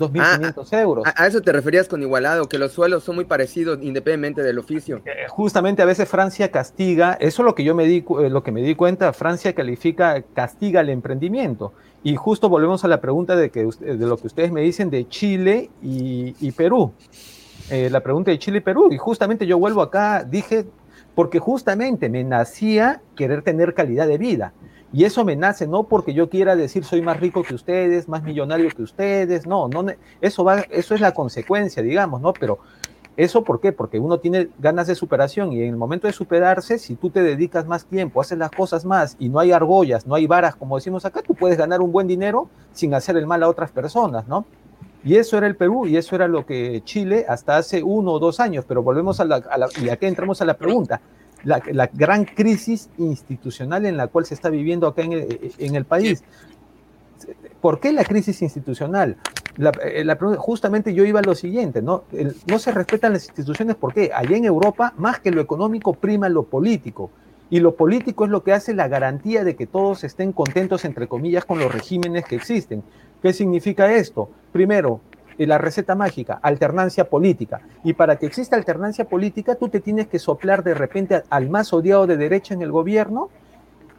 2.500 0.00 0.68
ah, 0.72 0.80
euros. 0.80 1.04
A, 1.14 1.26
eso 1.26 1.40
te 1.40 1.52
referías 1.52 1.88
con 1.88 2.02
igualado, 2.02 2.48
que 2.48 2.58
los 2.58 2.72
suelos 2.72 3.04
son 3.04 3.16
muy 3.16 3.24
parecidos 3.24 3.78
independientemente 3.82 4.42
del 4.42 4.58
oficio. 4.58 5.02
Eh, 5.04 5.26
justamente 5.28 5.82
a 5.82 5.84
veces 5.84 6.08
Francia 6.08 6.50
castiga, 6.50 7.14
eso 7.20 7.42
es 7.42 7.46
lo 7.46 7.54
que 7.54 7.64
yo 7.64 7.74
me 7.74 7.84
di, 7.84 8.04
eh, 8.20 8.30
lo 8.30 8.42
que 8.42 8.52
me 8.52 8.62
di 8.62 8.74
cuenta, 8.74 9.12
Francia 9.12 9.54
califica, 9.54 10.22
castiga 10.34 10.80
el 10.80 10.88
emprendimiento. 10.88 11.72
Y 12.02 12.16
justo 12.16 12.48
volvemos 12.48 12.84
a 12.84 12.88
la 12.88 13.00
pregunta 13.00 13.36
de, 13.36 13.50
que, 13.50 13.64
de 13.80 14.06
lo 14.06 14.16
que 14.16 14.26
ustedes 14.26 14.50
me 14.50 14.62
dicen 14.62 14.88
de 14.90 15.06
Chile 15.08 15.70
y, 15.82 16.52
Perú. 16.52 16.92
Eh, 17.70 17.90
la 17.90 18.00
pregunta 18.00 18.30
de 18.30 18.38
Chile 18.38 18.58
y 18.58 18.60
Perú. 18.62 18.88
Y 18.90 18.96
justamente 18.96 19.46
yo 19.46 19.58
vuelvo 19.58 19.82
acá, 19.82 20.24
dije, 20.24 20.66
porque 21.14 21.38
justamente 21.38 22.08
me 22.08 22.24
nacía 22.24 23.02
querer 23.16 23.42
tener 23.42 23.74
calidad 23.74 24.06
de 24.06 24.16
vida. 24.16 24.54
Y 24.92 25.04
eso 25.04 25.24
me 25.24 25.36
nace 25.36 25.66
no 25.66 25.84
porque 25.84 26.14
yo 26.14 26.28
quiera 26.28 26.56
decir 26.56 26.84
soy 26.84 27.00
más 27.00 27.20
rico 27.20 27.42
que 27.42 27.54
ustedes, 27.54 28.08
más 28.08 28.22
millonario 28.22 28.68
que 28.70 28.82
ustedes, 28.82 29.46
no, 29.46 29.68
no 29.68 29.86
eso 30.20 30.42
va, 30.42 30.62
eso 30.70 30.94
es 30.94 31.00
la 31.00 31.12
consecuencia, 31.12 31.82
digamos, 31.82 32.20
¿no? 32.20 32.32
Pero 32.32 32.58
¿Eso 33.16 33.44
por 33.44 33.60
qué? 33.60 33.72
Porque 33.72 33.98
uno 33.98 34.18
tiene 34.18 34.48
ganas 34.58 34.86
de 34.86 34.94
superación 34.94 35.52
y 35.52 35.60
en 35.60 35.68
el 35.68 35.76
momento 35.76 36.06
de 36.06 36.12
superarse, 36.14 36.78
si 36.78 36.94
tú 36.94 37.10
te 37.10 37.22
dedicas 37.22 37.66
más 37.66 37.84
tiempo, 37.84 38.20
haces 38.20 38.38
las 38.38 38.50
cosas 38.50 38.86
más 38.86 39.16
y 39.18 39.28
no 39.28 39.38
hay 39.40 39.52
argollas, 39.52 40.06
no 40.06 40.14
hay 40.14 40.26
varas, 40.26 40.56
como 40.56 40.76
decimos 40.76 41.04
acá, 41.04 41.20
tú 41.20 41.34
puedes 41.34 41.58
ganar 41.58 41.82
un 41.82 41.92
buen 41.92 42.06
dinero 42.06 42.48
sin 42.72 42.94
hacer 42.94 43.18
el 43.18 43.26
mal 43.26 43.42
a 43.42 43.48
otras 43.50 43.72
personas, 43.72 44.26
¿no? 44.26 44.46
Y 45.04 45.16
eso 45.16 45.36
era 45.36 45.46
el 45.46 45.54
Perú 45.56 45.86
y 45.86 45.98
eso 45.98 46.14
era 46.14 46.28
lo 46.28 46.46
que 46.46 46.82
Chile 46.84 47.26
hasta 47.28 47.58
hace 47.58 47.82
uno 47.82 48.12
o 48.12 48.18
dos 48.18 48.40
años, 48.40 48.64
pero 48.66 48.82
volvemos 48.82 49.20
a 49.20 49.26
la, 49.26 49.42
y 49.82 49.90
aquí 49.90 50.06
entramos 50.06 50.40
a 50.40 50.46
la 50.46 50.54
pregunta, 50.54 51.02
la, 51.44 51.90
gran 51.92 52.24
crisis 52.24 52.90
institucional 52.98 53.86
en 53.86 53.96
la 53.96 54.06
cual 54.08 54.26
se 54.26 54.34
está 54.34 54.50
viviendo 54.50 54.86
acá 54.86 55.02
en 55.02 55.12
en 55.58 55.74
el 55.74 55.84
país. 55.84 56.22
¿Por 57.60 57.80
qué 57.80 57.92
la 57.92 58.04
crisis 58.04 58.42
institucional? 58.42 59.16
Eh, 59.84 60.06
justamente 60.38 60.94
yo 60.94 61.04
iba 61.04 61.20
a 61.20 61.22
lo 61.22 61.34
siguiente, 61.34 61.82
¿no? 61.82 62.04
no 62.46 62.58
se 62.58 62.72
respetan 62.72 63.12
las 63.12 63.26
instituciones, 63.26 63.76
¿por 63.76 63.92
qué? 63.92 64.10
Allá 64.14 64.36
en 64.36 64.44
Europa, 64.44 64.94
más 64.96 65.20
que 65.20 65.30
lo 65.30 65.40
económico, 65.40 65.92
prima 65.92 66.28
lo 66.28 66.44
político. 66.44 67.10
Y 67.50 67.58
lo 67.58 67.74
político 67.74 68.24
es 68.24 68.30
lo 68.30 68.44
que 68.44 68.52
hace 68.52 68.74
la 68.74 68.86
garantía 68.88 69.42
de 69.42 69.56
que 69.56 69.66
todos 69.66 70.04
estén 70.04 70.32
contentos, 70.32 70.84
entre 70.84 71.08
comillas, 71.08 71.44
con 71.44 71.58
los 71.58 71.72
regímenes 71.72 72.24
que 72.24 72.36
existen. 72.36 72.82
¿Qué 73.20 73.32
significa 73.32 73.92
esto? 73.92 74.30
Primero, 74.52 75.00
la 75.46 75.58
receta 75.58 75.94
mágica, 75.94 76.38
alternancia 76.42 77.04
política. 77.04 77.60
Y 77.84 77.94
para 77.94 78.16
que 78.16 78.26
exista 78.26 78.56
alternancia 78.56 79.06
política, 79.06 79.54
tú 79.54 79.68
te 79.68 79.80
tienes 79.80 80.08
que 80.08 80.18
soplar 80.18 80.62
de 80.62 80.74
repente 80.74 81.22
al 81.30 81.48
más 81.48 81.72
odiado 81.72 82.06
de 82.06 82.16
derecha 82.16 82.54
en 82.54 82.62
el 82.62 82.70
gobierno 82.70 83.30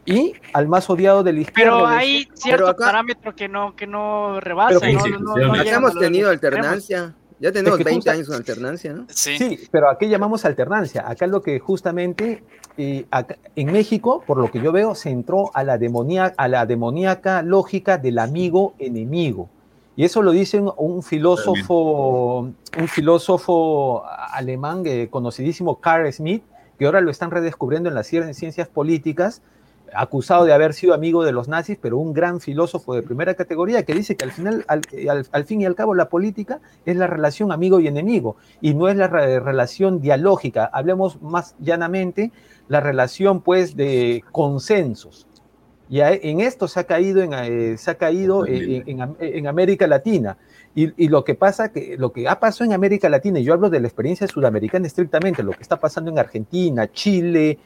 y 0.04 0.34
al 0.52 0.68
más 0.68 0.88
odiado 0.90 1.22
del 1.22 1.38
izquierdo. 1.38 1.78
Pero 1.78 1.86
hay 1.86 2.28
cierto 2.34 2.74
parámetro 2.76 3.34
que 3.34 3.48
no, 3.48 3.74
que 3.76 3.86
no 3.86 4.40
rebasa. 4.40 4.78
¿no? 5.20 5.36
hemos 5.36 5.98
tenido 5.98 6.30
alternancia. 6.30 7.14
Ya 7.40 7.50
tenemos 7.50 7.82
20 7.82 8.08
años 8.08 8.28
con 8.28 8.36
alternancia, 8.36 8.92
¿no? 8.92 9.06
Sí. 9.08 9.58
pero 9.72 9.90
¿a 9.90 9.98
qué 9.98 10.08
llamamos 10.08 10.44
alternancia? 10.44 11.04
Acá 11.08 11.26
lo 11.26 11.42
que 11.42 11.58
justamente 11.58 12.44
eh, 12.76 13.04
en 13.56 13.72
México, 13.72 14.22
por 14.24 14.38
lo 14.38 14.48
que 14.48 14.60
yo 14.60 14.70
veo, 14.70 14.94
se 14.94 15.10
entró 15.10 15.50
a 15.52 15.64
la, 15.64 15.76
demoníaca, 15.76 16.34
a 16.38 16.46
la 16.46 16.66
demoníaca 16.66 17.42
lógica 17.42 17.98
del 17.98 18.20
amigo-enemigo. 18.20 19.50
Y 20.02 20.06
eso 20.06 20.20
lo 20.20 20.32
dice 20.32 20.60
un 20.60 21.04
filósofo, 21.04 22.38
un 22.76 22.88
filósofo 22.88 24.02
alemán 24.32 24.82
eh, 24.84 25.06
conocidísimo, 25.08 25.78
Carl 25.78 26.12
Smith, 26.12 26.42
que 26.76 26.86
ahora 26.86 27.00
lo 27.00 27.12
están 27.12 27.30
redescubriendo 27.30 27.88
en 27.88 27.94
las 27.94 28.08
ciencias 28.08 28.66
políticas, 28.66 29.42
acusado 29.94 30.44
de 30.44 30.52
haber 30.52 30.74
sido 30.74 30.92
amigo 30.92 31.22
de 31.22 31.30
los 31.30 31.46
nazis, 31.46 31.78
pero 31.80 31.98
un 31.98 32.12
gran 32.14 32.40
filósofo 32.40 32.96
de 32.96 33.02
primera 33.02 33.34
categoría 33.34 33.84
que 33.84 33.94
dice 33.94 34.16
que 34.16 34.24
al 34.24 34.32
final, 34.32 34.64
al, 34.66 35.44
fin 35.44 35.60
y 35.60 35.66
al 35.66 35.76
cabo, 35.76 35.94
la 35.94 36.08
política 36.08 36.58
es 36.84 36.96
la 36.96 37.06
relación 37.06 37.52
amigo 37.52 37.78
y 37.78 37.86
enemigo 37.86 38.34
y 38.60 38.74
no 38.74 38.88
es 38.88 38.96
la 38.96 39.06
relación 39.06 40.00
dialógica. 40.00 40.68
Hablemos 40.72 41.22
más 41.22 41.54
llanamente, 41.60 42.32
la 42.66 42.80
relación 42.80 43.40
pues 43.40 43.76
de 43.76 44.24
consensos. 44.32 45.28
Y 45.92 46.00
en 46.00 46.40
esto 46.40 46.68
se 46.68 46.80
ha 46.80 46.84
caído 46.84 47.20
en, 47.20 47.34
eh, 47.34 47.76
se 47.76 47.90
ha 47.90 47.96
caído 47.96 48.46
en, 48.46 49.46
América 49.46 49.86
Latina. 49.86 50.38
Y, 50.74 51.08
lo 51.08 51.22
que 51.22 51.34
pasa, 51.34 51.70
que 51.70 51.98
lo 51.98 52.14
que 52.14 52.26
ha 52.26 52.40
pasado 52.40 52.64
en 52.64 52.72
América 52.72 53.10
Latina, 53.10 53.38
y 53.38 53.44
yo 53.44 53.52
hablo 53.52 53.68
de 53.68 53.78
la 53.78 53.88
experiencia 53.88 54.26
sudamericana 54.26 54.86
estrictamente, 54.86 55.42
lo 55.42 55.52
que 55.52 55.60
está 55.60 55.78
pasando 55.78 56.10
en 56.10 56.18
Argentina, 56.18 56.90
Chile, 56.90 57.58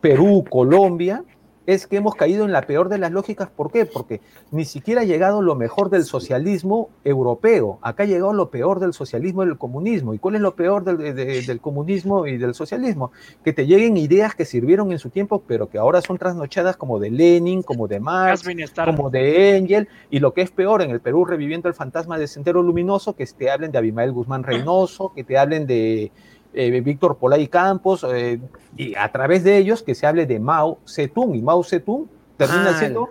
Perú, 0.00 0.44
Colombia, 0.48 1.24
es 1.66 1.86
que 1.86 1.96
hemos 1.96 2.14
caído 2.14 2.44
en 2.44 2.52
la 2.52 2.62
peor 2.62 2.88
de 2.88 2.98
las 2.98 3.10
lógicas. 3.10 3.48
¿Por 3.48 3.70
qué? 3.70 3.86
Porque 3.86 4.20
ni 4.50 4.64
siquiera 4.64 5.02
ha 5.02 5.04
llegado 5.04 5.42
lo 5.42 5.54
mejor 5.54 5.90
del 5.90 6.04
socialismo 6.04 6.90
europeo. 7.04 7.78
Acá 7.82 8.02
ha 8.02 8.06
llegado 8.06 8.32
lo 8.32 8.50
peor 8.50 8.80
del 8.80 8.92
socialismo 8.92 9.42
y 9.42 9.46
del 9.46 9.58
comunismo. 9.58 10.14
¿Y 10.14 10.18
cuál 10.18 10.34
es 10.36 10.40
lo 10.40 10.54
peor 10.54 10.84
del, 10.84 11.60
comunismo 11.60 12.26
y 12.26 12.36
del 12.36 12.54
socialismo? 12.54 13.12
Que 13.44 13.52
te 13.52 13.66
lleguen 13.66 13.96
ideas 13.96 14.34
que 14.34 14.44
sirvieron 14.44 14.92
en 14.92 14.98
su 14.98 15.10
tiempo, 15.10 15.42
pero 15.46 15.68
que 15.68 15.78
ahora 15.78 16.02
son 16.02 16.18
trasnochadas 16.18 16.76
como 16.76 16.98
de 16.98 17.10
Lenin, 17.10 17.62
como 17.62 17.88
de 17.88 18.00
Marx, 18.00 18.42
como 18.84 19.10
de 19.10 19.56
Engel. 19.56 19.88
Y 20.10 20.18
lo 20.18 20.34
que 20.34 20.42
es 20.42 20.50
peor, 20.50 20.82
en 20.82 20.90
el 20.90 21.00
Perú 21.00 21.24
reviviendo 21.24 21.68
el 21.68 21.74
fantasma 21.74 22.18
de 22.18 22.26
Sendero 22.26 22.62
Luminoso, 22.62 23.14
que 23.14 23.24
te 23.26 23.50
hablen 23.50 23.72
de 23.72 23.78
Abimael 23.78 24.12
Guzmán 24.12 24.42
Reynoso, 24.42 25.12
que 25.14 25.24
te 25.24 25.38
hablen 25.38 25.66
de 25.66 26.12
eh, 26.54 26.80
Víctor 26.80 27.16
Polay 27.16 27.48
Campos, 27.48 28.06
eh, 28.08 28.40
y 28.76 28.94
a 28.94 29.10
través 29.10 29.44
de 29.44 29.56
ellos 29.56 29.82
que 29.82 29.94
se 29.94 30.06
hable 30.06 30.26
de 30.26 30.38
Mao 30.38 30.78
Zedong, 30.88 31.34
y 31.34 31.42
Mao 31.42 31.62
Zedong 31.62 32.06
termina 32.36 32.70
ah, 32.70 32.78
siendo... 32.78 33.08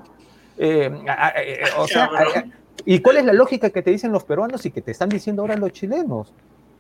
Eh, 0.58 0.92
o 1.78 1.88
sea, 1.88 2.10
¿y 2.86 3.00
cuál 3.00 3.18
es 3.18 3.26
la 3.26 3.34
lógica 3.34 3.70
que 3.70 3.82
te 3.82 3.92
dicen 3.92 4.12
los 4.12 4.24
peruanos 4.24 4.66
y 4.66 4.72
que 4.72 4.82
te 4.82 4.92
están 4.92 5.10
diciendo 5.10 5.42
ahora 5.42 5.56
los 5.56 5.72
chilenos? 5.72 6.34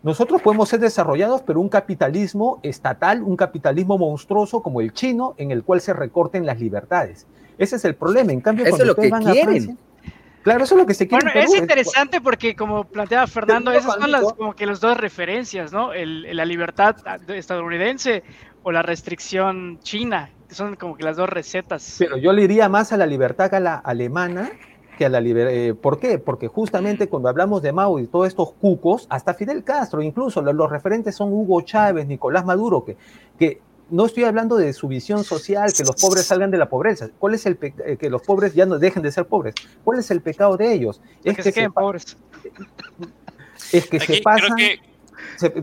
Nosotros 0.03 0.41
podemos 0.41 0.67
ser 0.67 0.81
desarrollados, 0.81 1.41
pero 1.43 1.61
un 1.61 1.69
capitalismo 1.69 2.59
estatal, 2.61 3.23
un 3.23 3.37
capitalismo 3.37 3.97
monstruoso 3.97 4.61
como 4.61 4.81
el 4.81 4.91
chino, 4.91 5.33
en 5.37 5.51
el 5.51 5.63
cual 5.63 5.79
se 5.79 5.93
recorten 5.93 6.45
las 6.45 6.59
libertades. 6.59 7.25
Ese 7.57 7.77
es 7.77 7.85
el 7.85 7.95
problema. 7.95 8.33
En 8.33 8.41
cambio, 8.41 8.65
Eso 8.65 8.77
es 8.77 8.87
lo 8.87 8.95
que 8.95 9.09
quieren. 9.09 9.77
Claro, 10.43 10.65
eso 10.65 10.75
es 10.75 10.81
lo 10.81 10.85
que 10.85 10.93
se 10.93 11.07
quiere. 11.07 11.23
Bueno, 11.23 11.39
es 11.39 11.55
interesante 11.55 12.19
porque, 12.19 12.55
como 12.55 12.83
planteaba 12.83 13.25
Fernando, 13.27 13.71
esas 13.71 13.95
son 13.95 14.11
las 14.11 14.33
como 14.33 14.53
que 14.53 14.65
las 14.65 14.81
dos 14.81 14.97
referencias, 14.97 15.71
¿no? 15.71 15.93
El, 15.93 16.35
la 16.35 16.45
libertad 16.45 16.97
estadounidense 17.29 18.23
o 18.61 18.71
la 18.71 18.81
restricción 18.81 19.79
china, 19.81 20.29
que 20.47 20.55
son 20.55 20.75
como 20.75 20.97
que 20.97 21.03
las 21.03 21.15
dos 21.15 21.29
recetas. 21.29 21.95
Pero 21.97 22.17
yo 22.17 22.33
le 22.33 22.43
iría 22.43 22.67
más 22.67 22.91
a 22.91 22.97
la 22.97 23.05
libertad 23.05 23.53
a 23.55 23.59
la 23.61 23.75
alemana 23.75 24.51
que 24.97 25.05
a 25.05 25.09
la 25.09 25.21
libertad. 25.21 25.53
Eh, 25.53 25.73
¿Por 25.73 25.97
qué? 25.97 26.19
Porque 26.19 26.47
justamente 26.49 27.07
cuando 27.07 27.29
hablamos 27.29 27.61
de 27.61 27.71
Mao 27.71 27.99
y 27.99 28.07
todos 28.07 28.27
estos 28.27 28.51
cucos, 28.51 29.07
hasta 29.09 29.33
Fidel 29.33 29.63
Castro, 29.63 30.01
incluso 30.01 30.41
los, 30.41 30.53
los 30.53 30.69
referentes 30.69 31.15
son 31.15 31.31
Hugo 31.31 31.61
Chávez, 31.61 32.05
Nicolás 32.05 32.45
Maduro, 32.45 32.83
que, 32.83 32.97
que 33.39 33.61
no 33.93 34.07
estoy 34.07 34.23
hablando 34.23 34.57
de 34.57 34.73
su 34.73 34.87
visión 34.87 35.23
social, 35.23 35.71
que 35.71 35.83
los 35.83 35.95
pobres 36.01 36.25
salgan 36.25 36.49
de 36.49 36.57
la 36.57 36.67
pobreza. 36.67 37.09
¿Cuál 37.19 37.35
es 37.35 37.45
el 37.45 37.59
eh, 37.61 37.95
que 37.95 38.09
los 38.09 38.23
pobres 38.23 38.55
ya 38.55 38.65
no 38.65 38.79
dejen 38.79 39.03
de 39.03 39.11
ser 39.11 39.25
pobres? 39.27 39.53
¿Cuál 39.83 39.99
es 39.99 40.09
el 40.09 40.19
pecado 40.19 40.57
de 40.57 40.73
ellos? 40.73 40.99
Es 41.23 41.35
que, 41.35 41.43
se 41.43 41.53
queden 41.53 41.71
pobres. 41.71 42.17
Es 43.71 43.87
que 43.87 43.99
se 43.99 44.19
pasan. 44.23 44.57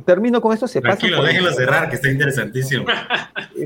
termino 0.06 0.40
con 0.40 0.54
esto, 0.54 0.68
se 0.68 0.80
Tranquilo, 0.80 1.16
pasan. 1.16 1.32
déjenlo 1.34 1.52
cerrar, 1.52 1.88
que 1.88 1.96
está 1.96 2.08
interesantísimo. 2.08 2.86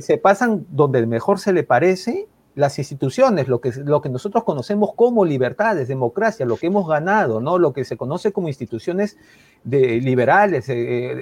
Se 0.01 0.17
pasan 0.17 0.65
donde 0.71 1.07
mejor 1.07 1.39
se 1.39 1.53
le 1.53 1.63
parece 1.63 2.27
las 2.55 2.79
instituciones, 2.79 3.49
lo 3.49 3.61
que, 3.61 3.73
lo 3.85 4.01
que 4.01 4.09
nosotros 4.09 4.45
conocemos 4.45 4.91
como 4.95 5.25
libertades, 5.25 5.89
democracia, 5.89 6.47
lo 6.47 6.57
que 6.57 6.69
hemos 6.69 6.89
ganado, 6.89 7.41
¿no? 7.41 7.59
Lo 7.59 7.73
que 7.73 7.85
se 7.85 7.97
conoce 7.97 8.33
como 8.33 8.49
instituciones 8.49 9.17
de 9.65 10.01
liberales, 10.01 10.69
eh, 10.69 10.75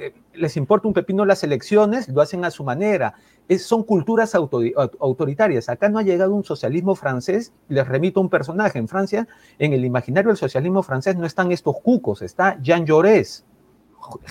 eh, 0.06 0.14
les 0.34 0.56
importa 0.56 0.88
un 0.88 0.94
pepino 0.94 1.24
las 1.24 1.42
elecciones, 1.42 2.08
lo 2.08 2.20
hacen 2.20 2.44
a 2.44 2.50
su 2.50 2.64
manera. 2.64 3.14
Son 3.58 3.82
culturas 3.82 4.34
autoritarias. 4.34 5.68
Acá 5.68 5.88
no 5.88 5.98
ha 5.98 6.02
llegado 6.02 6.34
un 6.34 6.44
socialismo 6.44 6.94
francés, 6.94 7.52
les 7.68 7.86
remito 7.86 8.20
a 8.20 8.22
un 8.22 8.30
personaje. 8.30 8.78
En 8.78 8.88
Francia, 8.88 9.26
en 9.58 9.72
el 9.72 9.84
imaginario 9.84 10.28
del 10.28 10.38
socialismo 10.38 10.82
francés 10.82 11.16
no 11.16 11.26
están 11.26 11.52
estos 11.52 11.76
cucos, 11.80 12.22
está 12.22 12.58
Jean 12.62 12.86
Jaurès, 12.86 13.44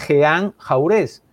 Jean 0.08 0.54
Jaurès. 0.58 1.24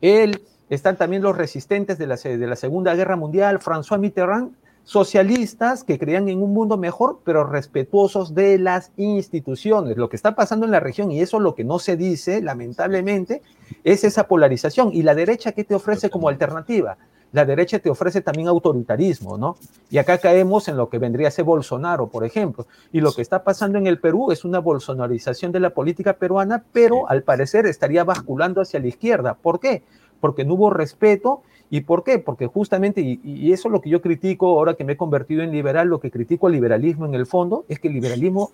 Él, 0.00 0.42
están 0.68 0.96
también 0.96 1.22
los 1.22 1.36
resistentes 1.36 1.98
de 1.98 2.06
la, 2.06 2.16
de 2.16 2.46
la 2.46 2.56
Segunda 2.56 2.94
Guerra 2.94 3.16
Mundial, 3.16 3.60
François 3.60 3.98
Mitterrand, 3.98 4.54
socialistas 4.84 5.82
que 5.82 5.98
creían 5.98 6.28
en 6.28 6.42
un 6.42 6.52
mundo 6.52 6.76
mejor, 6.76 7.20
pero 7.24 7.44
respetuosos 7.44 8.34
de 8.34 8.58
las 8.58 8.92
instituciones. 8.96 9.96
Lo 9.96 10.08
que 10.08 10.16
está 10.16 10.34
pasando 10.34 10.66
en 10.66 10.72
la 10.72 10.80
región, 10.80 11.10
y 11.10 11.20
eso 11.20 11.38
es 11.38 11.42
lo 11.42 11.54
que 11.54 11.64
no 11.64 11.78
se 11.78 11.96
dice, 11.96 12.42
lamentablemente, 12.42 13.42
es 13.82 14.04
esa 14.04 14.28
polarización. 14.28 14.90
¿Y 14.92 15.02
la 15.02 15.14
derecha 15.14 15.52
qué 15.52 15.64
te 15.64 15.74
ofrece 15.74 16.10
como 16.10 16.28
alternativa? 16.28 16.98
La 17.32 17.44
derecha 17.44 17.80
te 17.80 17.90
ofrece 17.90 18.20
también 18.20 18.46
autoritarismo, 18.46 19.36
¿no? 19.36 19.56
Y 19.90 19.98
acá 19.98 20.18
caemos 20.18 20.68
en 20.68 20.76
lo 20.76 20.88
que 20.88 20.98
vendría 20.98 21.28
a 21.28 21.30
ser 21.32 21.44
Bolsonaro, 21.44 22.08
por 22.08 22.24
ejemplo. 22.24 22.66
Y 22.92 23.00
lo 23.00 23.12
que 23.12 23.22
está 23.22 23.42
pasando 23.42 23.78
en 23.78 23.88
el 23.88 23.98
Perú 23.98 24.30
es 24.30 24.44
una 24.44 24.60
bolsonarización 24.60 25.50
de 25.50 25.58
la 25.58 25.70
política 25.70 26.12
peruana, 26.12 26.62
pero 26.72 27.08
al 27.08 27.24
parecer 27.24 27.66
estaría 27.66 28.04
basculando 28.04 28.60
hacia 28.60 28.78
la 28.78 28.86
izquierda. 28.86 29.34
¿Por 29.34 29.58
qué? 29.58 29.82
Porque 30.20 30.44
no 30.44 30.54
hubo 30.54 30.70
respeto 30.70 31.42
¿Y 31.70 31.80
por 31.80 32.04
qué? 32.04 32.18
Porque 32.18 32.46
justamente, 32.46 33.00
y, 33.00 33.52
eso 33.52 33.68
es 33.68 33.72
lo 33.72 33.80
que 33.80 33.90
yo 33.90 34.00
critico 34.00 34.46
ahora 34.48 34.74
que 34.74 34.84
me 34.84 34.92
he 34.92 34.96
convertido 34.96 35.42
en 35.42 35.50
liberal, 35.50 35.88
lo 35.88 36.00
que 36.00 36.10
critico 36.10 36.46
al 36.46 36.52
liberalismo 36.52 37.06
en 37.06 37.14
el 37.14 37.26
fondo, 37.26 37.64
es 37.68 37.78
que 37.78 37.88
el 37.88 37.94
liberalismo 37.94 38.52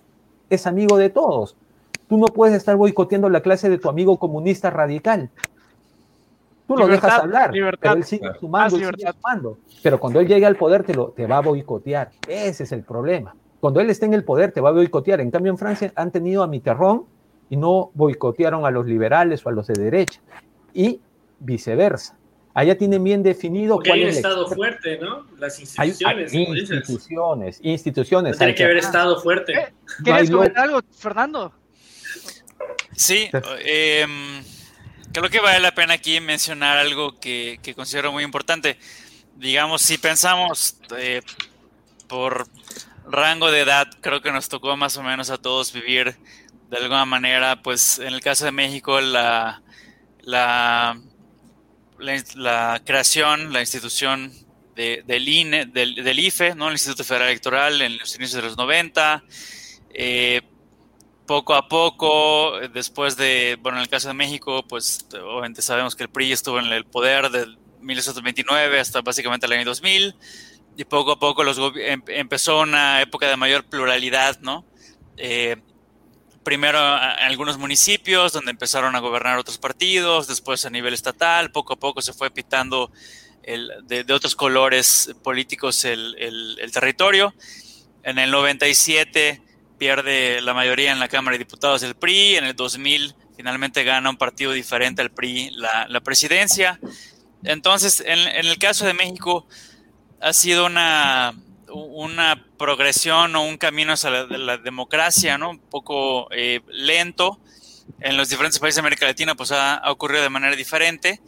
es 0.49 0.65
amigo 0.67 0.97
de 0.97 1.09
todos. 1.09 1.55
Tú 2.07 2.17
no 2.17 2.27
puedes 2.27 2.55
estar 2.55 2.75
boicoteando 2.75 3.29
la 3.29 3.41
clase 3.41 3.69
de 3.69 3.77
tu 3.77 3.89
amigo 3.89 4.17
comunista 4.17 4.69
radical. 4.69 5.29
Tú 6.67 6.77
lo 6.77 6.87
dejas 6.87 7.19
hablar, 7.19 7.51
pero 7.51 7.95
él 7.95 8.03
sigue 8.03 8.29
sumando, 8.39 8.77
sigue 8.77 9.11
sumando. 9.11 9.57
Pero 9.83 9.99
cuando 9.99 10.19
él 10.19 10.27
llegue 10.27 10.45
al 10.45 10.55
poder 10.55 10.83
te, 10.83 10.93
lo, 10.93 11.09
te 11.09 11.27
va 11.27 11.37
a 11.37 11.41
boicotear. 11.41 12.11
Ese 12.27 12.63
es 12.63 12.71
el 12.71 12.83
problema. 12.83 13.35
Cuando 13.59 13.79
él 13.81 13.89
esté 13.89 14.05
en 14.05 14.13
el 14.13 14.23
poder 14.23 14.51
te 14.51 14.61
va 14.61 14.69
a 14.69 14.71
boicotear. 14.71 15.21
En 15.21 15.31
cambio 15.31 15.51
en 15.51 15.57
Francia 15.57 15.91
han 15.95 16.11
tenido 16.11 16.43
a 16.43 16.47
Mitterrand 16.47 17.01
y 17.49 17.57
no 17.57 17.91
boicotearon 17.93 18.65
a 18.65 18.71
los 18.71 18.85
liberales 18.85 19.45
o 19.45 19.49
a 19.49 19.51
los 19.51 19.67
de 19.67 19.73
derecha. 19.81 20.21
Y 20.73 21.01
viceversa. 21.39 22.15
Allá 22.53 22.77
tienen 22.77 23.03
bien 23.03 23.23
definido 23.23 23.75
Porque 23.75 23.93
hay 23.93 24.03
un 24.03 24.09
Estado 24.09 24.47
fuerte, 24.47 24.97
¿no? 24.97 25.25
Las 25.37 25.59
instituciones. 25.59 26.33
Hay, 26.33 26.39
instituciones, 26.39 27.59
instituciones. 27.61 28.37
tiene 28.37 28.55
que 28.55 28.63
haber 28.63 28.77
Estado 28.77 29.21
fuerte. 29.21 29.53
Eh, 29.53 29.73
¿Quieres 30.03 30.29
comentar 30.29 30.65
algo, 30.65 30.81
Fernando? 30.97 31.53
Sí, 32.95 33.29
em, 33.63 34.43
creo 35.13 35.29
que 35.29 35.39
vale 35.39 35.59
la 35.59 35.73
pena 35.73 35.93
aquí 35.93 36.19
mencionar 36.19 36.77
algo 36.77 37.19
que, 37.19 37.59
considero 37.75 38.11
muy 38.11 38.23
importante. 38.23 38.77
Digamos, 39.35 39.81
si 39.81 39.97
pensamos 39.97 40.77
eh, 40.97 41.21
por 42.07 42.47
rango 43.09 43.49
de 43.49 43.61
edad, 43.61 43.87
creo 44.01 44.21
que 44.21 44.31
nos 44.31 44.49
tocó 44.49 44.75
más 44.75 44.97
o 44.97 45.03
menos 45.03 45.29
a 45.29 45.37
todos 45.37 45.71
vivir 45.71 46.15
de 46.69 46.77
alguna 46.77 47.05
manera, 47.05 47.61
pues 47.61 47.99
en 47.99 48.13
el 48.13 48.21
caso 48.21 48.45
de 48.45 48.51
México, 48.51 48.99
la, 49.01 49.61
la 50.21 51.01
la, 52.01 52.81
creación, 52.85 53.53
la 53.53 53.61
institución 53.61 54.31
del 54.75 56.19
IFE, 56.19 56.55
¿no? 56.55 56.67
el 56.67 56.73
Instituto 56.73 57.03
Federal 57.03 57.29
Electoral, 57.29 57.81
en 57.81 57.97
los 57.97 58.15
inicios 58.15 58.41
de 58.41 58.47
los 58.47 58.57
90. 58.57 59.23
Eh, 59.93 60.41
poco 61.25 61.53
a 61.53 61.67
poco, 61.67 62.59
después 62.73 63.15
de, 63.15 63.57
bueno, 63.61 63.77
en 63.77 63.83
el 63.83 63.89
caso 63.89 64.09
de 64.09 64.13
México, 64.13 64.65
pues 64.67 65.05
obviamente 65.13 65.61
sabemos 65.61 65.95
que 65.95 66.03
el 66.03 66.09
PRI 66.09 66.31
estuvo 66.31 66.59
en 66.59 66.65
el 66.65 66.85
poder 66.85 67.29
del 67.29 67.57
1929 67.79 68.79
hasta 68.79 69.01
básicamente 69.01 69.45
el 69.45 69.53
año 69.53 69.65
2000, 69.65 70.15
y 70.77 70.83
poco 70.85 71.11
a 71.11 71.19
poco 71.19 71.43
los 71.43 71.57
em, 71.75 72.01
empezó 72.07 72.61
una 72.61 73.01
época 73.01 73.29
de 73.29 73.37
mayor 73.37 73.63
pluralidad, 73.65 74.39
¿no? 74.41 74.65
Eh, 75.17 75.57
primero 76.43 76.77
en 76.79 77.25
algunos 77.25 77.57
municipios 77.57 78.33
donde 78.33 78.51
empezaron 78.51 78.95
a 78.95 78.99
gobernar 78.99 79.37
otros 79.37 79.57
partidos, 79.57 80.27
después 80.27 80.65
a 80.65 80.69
nivel 80.69 80.93
estatal, 80.93 81.51
poco 81.51 81.73
a 81.73 81.75
poco 81.75 82.01
se 82.01 82.13
fue 82.13 82.31
pitando 82.31 82.91
de, 83.43 84.05
otros 84.13 84.35
colores 84.35 85.13
políticos 85.23 85.85
el, 85.85 86.71
territorio. 86.73 87.33
En 88.03 88.17
el 88.17 88.31
97 88.31 89.41
pierde 89.77 90.41
la 90.41 90.53
mayoría 90.53 90.91
en 90.91 90.99
la 90.99 91.07
Cámara 91.07 91.35
de 91.35 91.39
Diputados 91.39 91.81
del 91.81 91.95
PRI, 91.95 92.37
en 92.37 92.45
el 92.45 92.55
2000 92.55 93.15
finalmente 93.35 93.83
gana 93.83 94.09
un 94.09 94.17
partido 94.17 94.51
diferente 94.51 95.01
al 95.01 95.11
PRI 95.11 95.51
la, 95.51 96.01
presidencia. 96.01 96.79
Entonces, 97.43 98.03
en 98.05 98.19
el 98.19 98.57
caso 98.59 98.85
de 98.85 98.93
México, 98.93 99.47
ha 100.19 100.33
sido 100.33 100.67
una 100.67 101.33
una 101.71 102.45
progresión 102.57 103.35
o 103.35 103.43
un 103.43 103.57
camino 103.57 103.93
hacia 103.93 104.09
la, 104.09 104.57
democracia, 104.57 105.37
¿no? 105.37 105.51
Un 105.51 105.59
poco 105.59 106.27
eh, 106.31 106.61
lento. 106.67 107.39
En 107.99 108.17
los 108.17 108.29
diferentes 108.29 108.59
países 108.59 108.75
de 108.75 108.81
América 108.81 109.05
Latina, 109.05 109.35
pues 109.35 109.51
ha, 109.51 109.81
ocurrido 109.91 110.23
de 110.23 110.29
manera 110.29 110.55
diferente. 110.55 111.21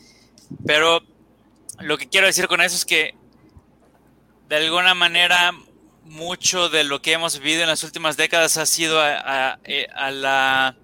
Pero 0.65 1.01
lo 1.79 1.97
que 1.97 2.07
quiero 2.07 2.27
decir 2.27 2.47
con 2.47 2.61
eso 2.61 2.75
es 2.75 2.85
que, 2.85 3.15
de 4.49 4.55
alguna 4.55 4.93
manera, 4.93 5.51
mucho 6.03 6.69
de 6.69 6.83
lo 6.83 7.01
que 7.01 7.13
hemos 7.13 7.39
vivido 7.39 7.61
en 7.61 7.69
las 7.69 7.83
últimas 7.83 8.17
décadas 8.17 8.57
ha 8.57 8.65
sido 8.65 8.99
a, 9.01 9.59
eh, 9.63 9.87
la 10.11 10.75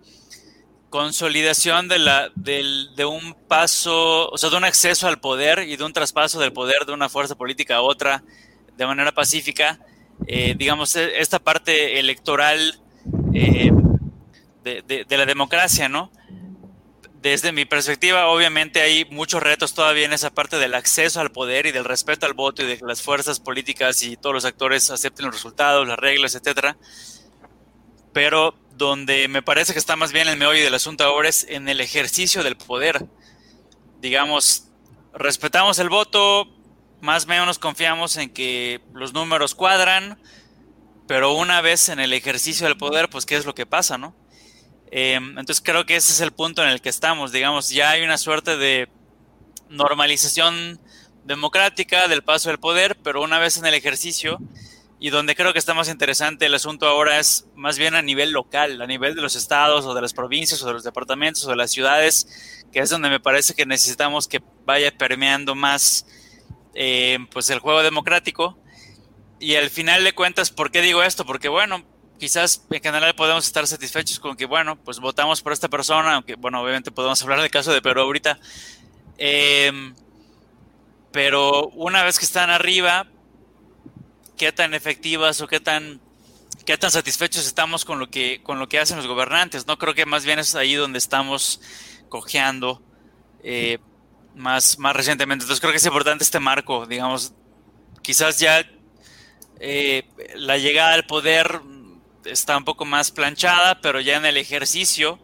consolidación 0.89 1.87
de, 1.87 1.99
la, 1.99 2.31
de 2.35 3.05
un 3.05 3.35
paso, 3.47 4.29
o 4.29 4.37
sea, 4.37 4.49
de 4.49 4.57
un 4.57 4.63
acceso 4.63 5.07
al 5.07 5.19
poder 5.19 5.59
y 5.59 5.75
de 5.75 5.83
un 5.83 5.93
traspaso 5.93 6.39
del 6.39 6.51
poder 6.51 6.85
de 6.85 6.93
una 6.93 7.09
fuerza 7.09 7.35
política 7.35 7.75
a 7.75 7.81
otra 7.81 8.23
de 8.79 8.87
manera 8.87 9.11
pacífica, 9.11 9.77
eh, 10.25 10.55
digamos, 10.57 10.95
e, 10.95 11.19
esta 11.19 11.37
parte 11.37 11.99
electoral 11.99 12.79
eh, 13.33 13.71
de, 14.63 15.17
la 15.17 15.25
democracia, 15.25 15.89
¿no? 15.89 16.11
Desde 17.21 17.51
mi 17.51 17.65
perspectiva, 17.65 18.27
obviamente 18.27 18.79
hay 18.79 19.03
muchos 19.11 19.43
retos 19.43 19.73
todavía 19.73 20.05
en 20.05 20.13
esa 20.13 20.29
parte 20.29 20.55
del 20.57 20.73
acceso 20.75 21.19
al 21.19 21.33
poder 21.33 21.65
y 21.65 21.73
del 21.73 21.83
respeto 21.83 22.25
al 22.25 22.33
voto 22.33 22.63
y 22.63 22.67
de 22.67 22.77
que 22.77 22.85
las 22.85 23.01
fuerzas 23.01 23.41
políticas 23.41 24.01
y 24.01 24.15
todos 24.15 24.33
los 24.33 24.45
actores 24.45 24.89
acepten 24.89 25.25
los 25.25 25.35
resultados, 25.35 25.85
las 25.85 25.99
reglas, 25.99 26.35
etcétera. 26.35 26.77
Pero 28.13 28.55
donde 28.77 29.27
me 29.27 29.41
parece 29.41 29.73
que 29.73 29.79
está 29.79 29.97
más 29.97 30.13
bien 30.13 30.29
el 30.29 30.37
meollo 30.37 30.63
del 30.63 30.73
asunto 30.73 31.03
ahora 31.03 31.27
es 31.27 31.45
en 31.49 31.67
el 31.67 31.81
ejercicio 31.81 32.43
del 32.43 32.55
poder. 32.55 33.05
Digamos, 33.99 34.69
respetamos 35.13 35.79
el 35.79 35.89
voto, 35.89 36.47
más 37.01 37.25
o 37.25 37.27
menos 37.27 37.59
confiamos 37.59 38.17
en 38.17 38.29
que 38.29 38.81
los 38.93 39.13
números 39.13 39.55
cuadran, 39.55 40.19
pero 41.07 41.33
una 41.33 41.61
vez 41.61 41.89
en 41.89 41.99
el 41.99 42.13
ejercicio 42.13 42.67
del 42.67 42.77
poder, 42.77 43.09
pues 43.09 43.25
qué 43.25 43.35
es 43.35 43.45
lo 43.45 43.55
que 43.55 43.65
pasa, 43.65 43.97
¿no? 43.97 44.15
Em, 44.91 45.37
entonces 45.37 45.61
creo 45.63 45.85
que 45.85 45.95
ese 45.95 46.11
es 46.11 46.21
el 46.21 46.31
punto 46.31 46.63
en 46.63 46.69
el 46.69 46.81
que 46.81 46.89
estamos, 46.89 47.31
digamos, 47.31 47.69
ya 47.69 47.91
hay 47.91 48.03
una 48.03 48.17
suerte 48.17 48.57
de 48.57 48.89
normalización 49.69 50.79
democrática 51.25 52.07
del 52.07 52.23
paso 52.23 52.49
del 52.49 52.59
poder, 52.59 52.97
pero 53.03 53.21
una 53.21 53.39
vez 53.39 53.57
en 53.57 53.65
el 53.65 53.75
ejercicio, 53.75 54.39
y 54.99 55.11
donde 55.11 55.35
creo 55.35 55.53
que 55.53 55.59
está 55.59 55.73
más 55.73 55.87
interesante 55.87 56.45
el 56.45 56.53
asunto 56.53 56.85
ahora 56.85 57.19
es 57.19 57.45
más 57.55 57.77
bien 57.77 57.95
a 57.95 58.01
nivel 58.01 58.31
local, 58.31 58.81
a 58.81 58.87
nivel 58.87 59.15
de 59.15 59.21
los 59.21 59.35
estados 59.35 59.85
o 59.85 59.93
de 59.93 60.01
las 60.01 60.13
provincias 60.13 60.61
o 60.61 60.67
de 60.67 60.73
los 60.73 60.83
departamentos 60.83 61.45
o 61.45 61.49
de 61.49 61.55
las 61.55 61.71
ciudades, 61.71 62.27
que 62.73 62.79
es 62.79 62.89
donde 62.89 63.09
me 63.09 63.19
parece 63.19 63.53
que 63.53 63.65
necesitamos 63.65 64.27
que 64.27 64.41
vaya 64.65 64.91
permeando 64.95 65.55
más 65.55 66.05
eh, 66.81 67.19
pues 67.33 67.49
el 67.49 67.59
juego 67.59 67.83
democrático. 67.83 68.57
Y 69.37 69.55
al 69.55 69.69
final 69.69 70.05
de 70.05 70.13
cuentas, 70.13 70.49
¿por 70.49 70.71
qué 70.71 70.81
digo 70.81 71.03
esto? 71.03 71.25
Porque 71.25 71.49
bueno, 71.49 71.83
quizás 72.17 72.65
en 72.71 72.81
general 72.81 73.13
podemos 73.15 73.45
estar 73.45 73.67
satisfechos 73.67 74.17
con 74.17 74.37
que, 74.37 74.45
bueno, 74.45 74.77
pues 74.77 74.99
votamos 74.99 75.41
por 75.41 75.51
esta 75.51 75.67
persona, 75.67 76.15
aunque, 76.15 76.35
bueno, 76.35 76.61
obviamente 76.61 76.89
podemos 76.89 77.21
hablar 77.21 77.41
del 77.41 77.51
caso 77.51 77.73
de 77.73 77.81
Perú 77.81 77.99
ahorita. 77.99 78.39
Em, 79.17 79.93
pero 81.11 81.67
una 81.73 82.01
vez 82.03 82.17
que 82.17 82.23
están 82.23 82.49
arriba, 82.49 83.07
¿qué 84.37 84.53
tan 84.53 84.73
efectivas 84.73 85.41
o 85.41 85.47
qué 85.47 85.59
tan, 85.59 85.99
qué 86.65 86.77
tan 86.77 86.91
satisfechos 86.91 87.45
estamos 87.45 87.83
con 87.83 87.99
lo, 87.99 88.09
que, 88.09 88.41
con 88.41 88.57
lo 88.57 88.69
que 88.69 88.79
hacen 88.79 88.95
los 88.95 89.07
gobernantes? 89.07 89.67
No 89.67 89.77
creo 89.77 89.93
que 89.93 90.05
más 90.05 90.23
bien 90.23 90.39
es 90.39 90.55
ahí 90.55 90.75
donde 90.75 90.97
estamos 90.97 91.59
cojeando 92.07 92.81
eh, 93.43 93.79
más, 94.35 94.79
más 94.79 94.95
recientemente. 94.95 95.43
Entonces 95.43 95.59
creo 95.61 95.71
que 95.71 95.77
es 95.77 95.85
importante 95.85 96.23
este 96.23 96.39
marco, 96.39 96.85
digamos, 96.85 97.33
quizás 98.01 98.39
ya 98.39 98.65
eh, 99.59 100.03
la 100.35 100.57
llegada 100.57 100.93
al 100.93 101.05
poder 101.05 101.61
está 102.25 102.57
un 102.57 102.65
poco 102.65 102.85
más 102.85 103.11
planchada, 103.11 103.79
pero 103.81 103.99
ya 103.99 104.17
en 104.17 104.25
el 104.25 104.37
ejercicio, 104.37 105.19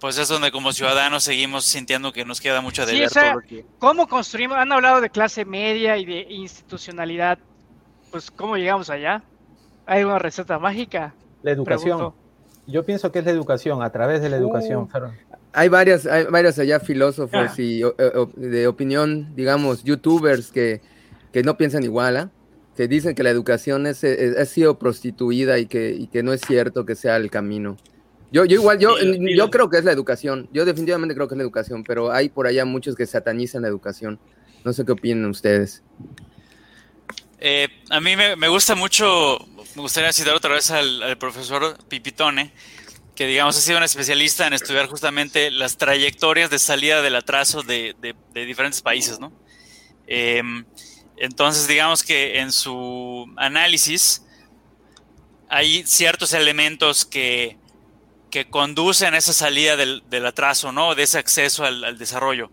pues 0.00 0.18
es 0.18 0.28
donde 0.28 0.50
como 0.50 0.72
ciudadanos 0.72 1.24
seguimos 1.24 1.64
sintiendo 1.64 2.12
que 2.12 2.24
nos 2.24 2.40
queda 2.40 2.60
mucho 2.60 2.84
de 2.86 2.98
ver. 2.98 3.64
¿Cómo 3.78 4.08
construimos? 4.08 4.58
Han 4.58 4.72
hablado 4.72 5.00
de 5.00 5.10
clase 5.10 5.44
media 5.44 5.96
y 5.96 6.04
de 6.04 6.26
institucionalidad. 6.28 7.38
Pues, 8.10 8.30
¿cómo 8.30 8.56
llegamos 8.56 8.90
allá? 8.90 9.22
¿Hay 9.86 10.04
una 10.04 10.18
receta 10.18 10.58
mágica? 10.58 11.14
La 11.42 11.52
educación. 11.52 12.14
Yo 12.66 12.84
pienso 12.84 13.10
que 13.10 13.18
es 13.20 13.24
la 13.24 13.32
educación, 13.32 13.82
a 13.82 13.90
través 13.90 14.22
de 14.22 14.28
la 14.28 14.36
educación. 14.36 14.88
Uh. 14.92 15.31
Hay 15.52 15.68
varias, 15.68 16.06
hay 16.06 16.24
varios 16.24 16.58
allá 16.58 16.80
filósofos 16.80 17.50
ah. 17.50 17.54
y 17.58 17.82
de 18.36 18.66
opinión, 18.66 19.34
digamos, 19.34 19.84
youtubers 19.84 20.50
que, 20.50 20.80
que 21.32 21.42
no 21.42 21.56
piensan 21.56 21.82
igual, 21.84 22.16
¿ah? 22.16 22.30
que 22.76 22.88
dicen 22.88 23.14
que 23.14 23.22
la 23.22 23.30
educación 23.30 23.86
es, 23.86 24.02
ha 24.04 24.44
sido 24.46 24.78
prostituida 24.78 25.58
y 25.58 25.66
que, 25.66 25.90
y 25.90 26.06
que 26.06 26.22
no 26.22 26.32
es 26.32 26.40
cierto 26.40 26.86
que 26.86 26.94
sea 26.94 27.16
el 27.16 27.30
camino. 27.30 27.76
Yo, 28.32 28.46
yo 28.46 28.54
igual, 28.54 28.78
yo, 28.78 28.96
yo 28.98 29.50
creo 29.50 29.68
que 29.68 29.76
es 29.76 29.84
la 29.84 29.92
educación. 29.92 30.48
Yo 30.54 30.64
definitivamente 30.64 31.14
creo 31.14 31.28
que 31.28 31.34
es 31.34 31.36
la 31.36 31.44
educación, 31.44 31.84
pero 31.84 32.10
hay 32.10 32.30
por 32.30 32.46
allá 32.46 32.64
muchos 32.64 32.96
que 32.96 33.04
satanizan 33.04 33.60
la 33.60 33.68
educación. 33.68 34.18
No 34.64 34.72
sé 34.72 34.86
qué 34.86 34.92
opinan 34.92 35.26
ustedes. 35.26 35.82
Eh, 37.40 37.68
a 37.90 38.00
mí 38.00 38.16
me, 38.16 38.48
gusta 38.48 38.74
mucho, 38.74 39.38
me 39.74 39.82
gustaría 39.82 40.12
citar 40.12 40.34
otra 40.34 40.54
vez 40.54 40.70
al, 40.70 41.18
profesor 41.18 41.76
Pipitone, 41.88 42.52
que 43.14 43.26
digamos 43.26 43.56
ha 43.56 43.60
sido 43.60 43.78
un 43.78 43.84
especialista 43.84 44.46
en 44.46 44.54
estudiar 44.54 44.86
justamente 44.86 45.50
las 45.50 45.76
trayectorias 45.76 46.50
de 46.50 46.58
salida 46.58 47.02
del 47.02 47.16
atraso 47.16 47.62
de, 47.62 47.94
de, 48.00 48.46
diferentes 48.46 48.80
países, 48.82 49.20
¿no? 49.20 49.32
Em, 50.06 50.64
entonces, 51.16 51.68
digamos 51.68 52.02
que 52.02 52.40
en 52.40 52.52
su 52.52 53.32
análisis 53.36 54.22
hay 55.48 55.86
ciertos 55.86 56.32
elementos 56.32 57.04
que, 57.04 57.58
que 58.32 58.48
conducen 58.48 59.12
a 59.12 59.18
esa 59.18 59.34
salida 59.34 59.76
del, 59.76 60.26
atraso, 60.26 60.72
¿no? 60.72 60.94
De 60.94 61.02
ese 61.02 61.18
acceso 61.18 61.64
al, 61.64 61.98
desarrollo. 61.98 62.50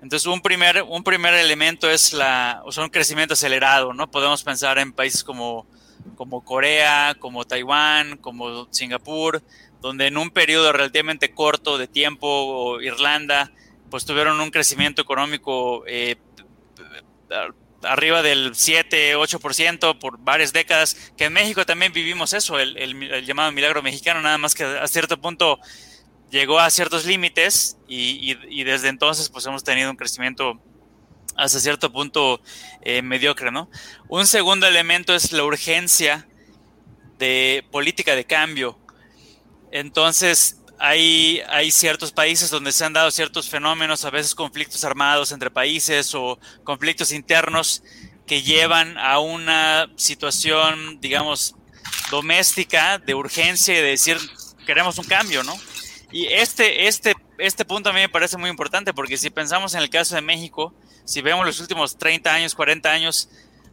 Entonces, 0.00 0.26
un 0.26 0.40
primer, 0.40 0.84
un 0.84 1.02
primer 1.02 1.34
elemento 1.34 1.90
es 1.90 2.12
la, 2.12 2.62
o 2.64 2.72
sea, 2.72 2.84
un 2.84 2.90
crecimiento 2.90 3.34
acelerado, 3.34 3.92
¿no? 3.92 4.10
Podemos 4.10 4.44
pensar 4.44 4.78
en 4.78 4.92
países 4.92 5.24
como, 5.24 5.66
como 6.14 6.44
Corea, 6.44 7.16
como 7.18 7.44
Taiwán, 7.44 8.16
como 8.16 8.68
Singapur, 8.70 9.42
donde 9.82 10.06
en 10.06 10.16
un 10.16 10.30
periodo 10.30 10.72
relativamente 10.72 11.32
corto 11.32 11.76
de 11.76 11.88
tiempo, 11.88 12.80
Irlanda, 12.80 13.52
pues 13.90 14.06
tuvieron 14.06 14.40
un 14.40 14.50
crecimiento 14.50 15.02
económico 15.02 15.84
eh, 15.86 16.16
arriba 17.82 18.22
del 18.22 18.54
7, 18.54 19.16
8% 19.16 19.98
por 19.98 20.18
varias 20.18 20.52
décadas, 20.52 20.94
que 21.16 21.24
en 21.24 21.32
México 21.32 21.66
también 21.66 21.92
vivimos 21.92 22.32
eso, 22.32 22.58
el, 22.60 23.24
llamado 23.26 23.50
milagro 23.50 23.82
mexicano, 23.82 24.20
nada 24.20 24.38
más 24.38 24.54
que 24.54 24.64
a 24.64 24.86
cierto 24.86 25.20
punto 25.20 25.58
llegó 26.30 26.60
a 26.60 26.70
ciertos 26.70 27.04
límites 27.04 27.76
y, 27.88 28.62
desde 28.64 28.88
entonces 28.88 29.28
pues 29.28 29.44
hemos 29.46 29.64
tenido 29.64 29.90
un 29.90 29.96
crecimiento 29.96 30.60
hasta 31.36 31.58
cierto 31.58 31.92
punto 31.92 32.40
eh, 32.82 33.02
mediocre, 33.02 33.50
¿no? 33.50 33.68
Un 34.08 34.26
segundo 34.26 34.66
elemento 34.66 35.14
es 35.14 35.32
la 35.32 35.44
urgencia 35.44 36.26
de 37.18 37.64
política 37.70 38.14
de 38.14 38.24
cambio. 38.24 38.78
Entonces, 39.72 40.58
hay, 40.78 41.42
hay 41.48 41.70
ciertos 41.70 42.12
países 42.12 42.50
donde 42.50 42.72
se 42.72 42.84
han 42.84 42.92
dado 42.92 43.10
ciertos 43.10 43.48
fenómenos, 43.48 44.04
a 44.04 44.10
veces 44.10 44.34
conflictos 44.34 44.84
armados 44.84 45.32
entre 45.32 45.50
países 45.50 46.14
o 46.14 46.38
conflictos 46.62 47.12
internos 47.12 47.82
que 48.26 48.42
llevan 48.42 48.98
a 48.98 49.18
una 49.18 49.90
situación, 49.96 51.00
digamos, 51.00 51.56
doméstica 52.10 52.98
de 52.98 53.14
urgencia 53.14 53.74
y 53.74 53.78
de 53.78 53.88
decir, 53.88 54.18
queremos 54.66 54.98
un 54.98 55.04
cambio, 55.04 55.42
¿no? 55.42 55.54
Y 56.12 56.26
este, 56.26 56.86
este, 56.86 57.14
este 57.38 57.64
punto 57.64 57.90
a 57.90 57.92
mí 57.92 58.00
me 58.00 58.08
parece 58.08 58.36
muy 58.36 58.50
importante 58.50 58.92
porque 58.92 59.16
si 59.16 59.30
pensamos 59.30 59.74
en 59.74 59.80
el 59.80 59.88
caso 59.88 60.14
de 60.14 60.20
México, 60.20 60.74
si 61.04 61.22
vemos 61.22 61.46
los 61.46 61.58
últimos 61.60 61.96
30 61.96 62.32
años, 62.32 62.54
40 62.54 62.90
años, 62.90 63.28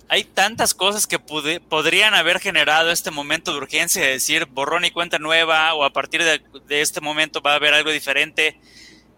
hay 0.09 0.23
tantas 0.23 0.73
cosas 0.73 1.05
que 1.05 1.19
podrían 1.19 2.15
haber 2.15 2.39
generado 2.39 2.89
este 2.89 3.11
momento 3.11 3.51
de 3.51 3.59
urgencia 3.59 4.01
de 4.01 4.09
decir 4.09 4.47
borrón 4.47 4.83
y 4.83 4.89
cuenta 4.89 5.19
nueva 5.19 5.75
o 5.75 5.83
a 5.83 5.93
partir 5.93 6.23
de, 6.23 6.41
este 6.81 6.99
momento 6.99 7.41
va 7.41 7.53
a 7.53 7.55
haber 7.55 7.75
algo 7.75 7.91
diferente. 7.91 8.59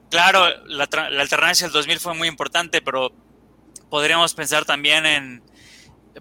Claro, 0.10 0.46
la, 0.66 0.84
alternancia 0.84 1.66
del 1.66 1.74
2000 1.74 2.00
fue 2.02 2.14
muy 2.14 2.28
importante, 2.28 2.82
pero 2.82 3.14
podríamos 3.90 4.34
pensar 4.34 4.66
también 4.66 5.06
en 5.06 5.44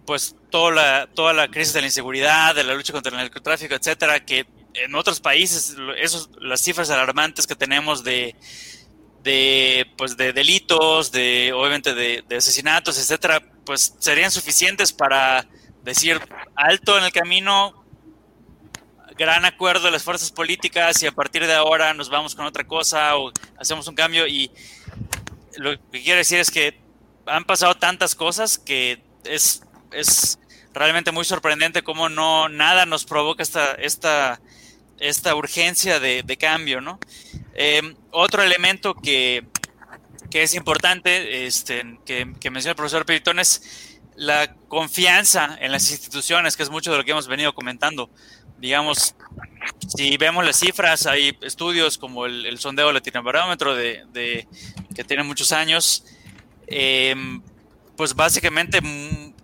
pues 0.06 0.36
toda 0.50 0.70
la, 0.70 1.08
toda 1.12 1.32
la 1.32 1.48
crisis 1.48 1.74
de 1.74 1.80
la 1.80 1.88
inseguridad, 1.88 2.54
de 2.54 2.62
la 2.62 2.74
lucha 2.74 2.92
contra 2.92 3.10
el 3.10 3.18
narcotráfico, 3.18 3.74
etcétera, 3.74 4.24
que 4.24 4.46
en 4.74 4.94
otros 4.94 5.18
países, 5.18 5.74
esos, 5.98 6.30
las 6.40 6.60
cifras 6.60 6.90
alarmantes 6.90 7.48
que 7.48 7.56
tenemos 7.56 8.04
de, 8.04 8.36
de, 9.22 9.86
pues 9.96 10.16
de 10.16 10.32
delitos, 10.32 11.12
de 11.12 11.52
obviamente 11.54 11.94
de, 11.94 12.24
de 12.28 12.36
asesinatos, 12.36 12.98
etcétera, 12.98 13.42
pues 13.64 13.94
serían 13.98 14.30
suficientes 14.30 14.92
para 14.92 15.46
decir 15.82 16.20
alto 16.54 16.98
en 16.98 17.04
el 17.04 17.12
camino, 17.12 17.84
gran 19.16 19.44
acuerdo 19.44 19.84
de 19.84 19.90
las 19.90 20.02
fuerzas 20.02 20.30
políticas 20.30 21.02
y 21.02 21.06
a 21.06 21.12
partir 21.12 21.46
de 21.46 21.52
ahora 21.52 21.92
nos 21.92 22.08
vamos 22.08 22.34
con 22.34 22.46
otra 22.46 22.64
cosa 22.64 23.16
o 23.16 23.30
hacemos 23.58 23.86
un 23.86 23.94
cambio 23.94 24.26
y 24.26 24.50
lo 25.56 25.78
que 25.90 26.02
quiero 26.02 26.16
decir 26.16 26.38
es 26.38 26.50
que 26.50 26.80
han 27.26 27.44
pasado 27.44 27.74
tantas 27.74 28.14
cosas 28.14 28.58
que 28.58 29.02
es, 29.24 29.62
es 29.92 30.38
realmente 30.72 31.12
muy 31.12 31.24
sorprendente 31.24 31.82
cómo 31.82 32.08
no 32.08 32.48
nada 32.48 32.86
nos 32.86 33.04
provoca 33.04 33.42
esta, 33.42 33.74
esta, 33.74 34.40
esta 34.98 35.34
urgencia 35.34 36.00
de, 36.00 36.36
cambio, 36.38 36.80
¿no? 36.80 36.98
Em, 37.54 37.94
otro 38.10 38.42
elemento 38.42 38.94
que, 38.94 39.44
que 40.30 40.42
es 40.42 40.54
importante, 40.54 41.46
este, 41.46 41.98
que, 42.04 42.32
que 42.40 42.50
menciona 42.50 42.72
el 42.72 42.76
profesor 42.76 43.04
Piritón, 43.04 43.38
es 43.38 43.90
la 44.16 44.54
confianza 44.68 45.56
en 45.60 45.72
las 45.72 45.90
instituciones, 45.90 46.56
que 46.56 46.62
es 46.62 46.70
mucho 46.70 46.92
de 46.92 46.98
lo 46.98 47.04
que 47.04 47.10
hemos 47.12 47.26
venido 47.26 47.54
comentando. 47.54 48.10
Digamos, 48.58 49.14
si 49.88 50.16
vemos 50.18 50.44
las 50.44 50.58
cifras, 50.58 51.06
hay 51.06 51.36
estudios 51.40 51.96
como 51.96 52.26
el, 52.26 52.58
sondeo 52.58 52.92
latinobarómetro 52.92 53.74
de, 53.74 54.04
de, 54.12 54.46
que 54.94 55.04
tiene 55.04 55.22
muchos 55.22 55.52
años, 55.52 56.04
eh, 56.66 57.14
pues 57.96 58.14
básicamente 58.14 58.80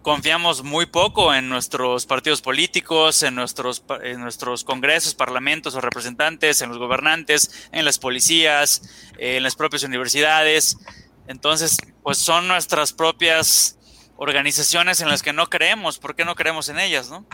confiamos 0.07 0.62
muy 0.62 0.86
poco 0.86 1.34
en 1.34 1.48
nuestros 1.48 2.07
partidos 2.07 2.40
políticos, 2.40 3.24
en 3.24 3.34
nuestros, 3.34 3.82
en 4.04 4.20
nuestros 4.20 4.62
congresos, 4.62 5.16
parlamentos 5.16 5.74
o 5.74 5.80
representantes, 5.80 6.62
en 6.62 6.68
los 6.68 6.78
gobernantes, 6.78 7.68
en 7.72 7.84
las 7.84 7.98
policías, 7.98 8.82
en 9.18 9.42
las 9.42 9.57
propias 9.57 9.82
universidades. 9.82 10.78
Entonces, 11.26 11.76
pues 12.04 12.18
son 12.18 12.46
nuestras 12.46 12.92
propias 12.92 13.80
organizaciones 14.16 15.00
en 15.00 15.09
las 15.09 15.24
que 15.24 15.32
no 15.32 15.50
creemos. 15.50 15.98
¿Por 15.98 16.14
qué 16.14 16.24
no 16.24 16.36
creemos 16.36 16.68
en 16.68 16.78
ellas? 16.78 17.11
¿no? 17.11 17.26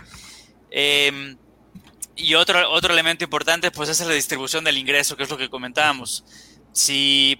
Em, 0.71 1.37
y 2.17 2.33
otro, 2.37 2.71
otro 2.71 2.95
elemento 2.95 3.23
importante, 3.23 3.71
pues 3.71 3.91
es 3.91 4.01
la 4.01 4.15
distribución 4.15 4.65
del 4.65 4.79
ingreso, 4.79 5.15
que 5.15 5.25
es 5.25 5.31
lo 5.31 5.37
que 5.37 5.51
comentábamos. 5.51 6.25
Si 6.73 7.39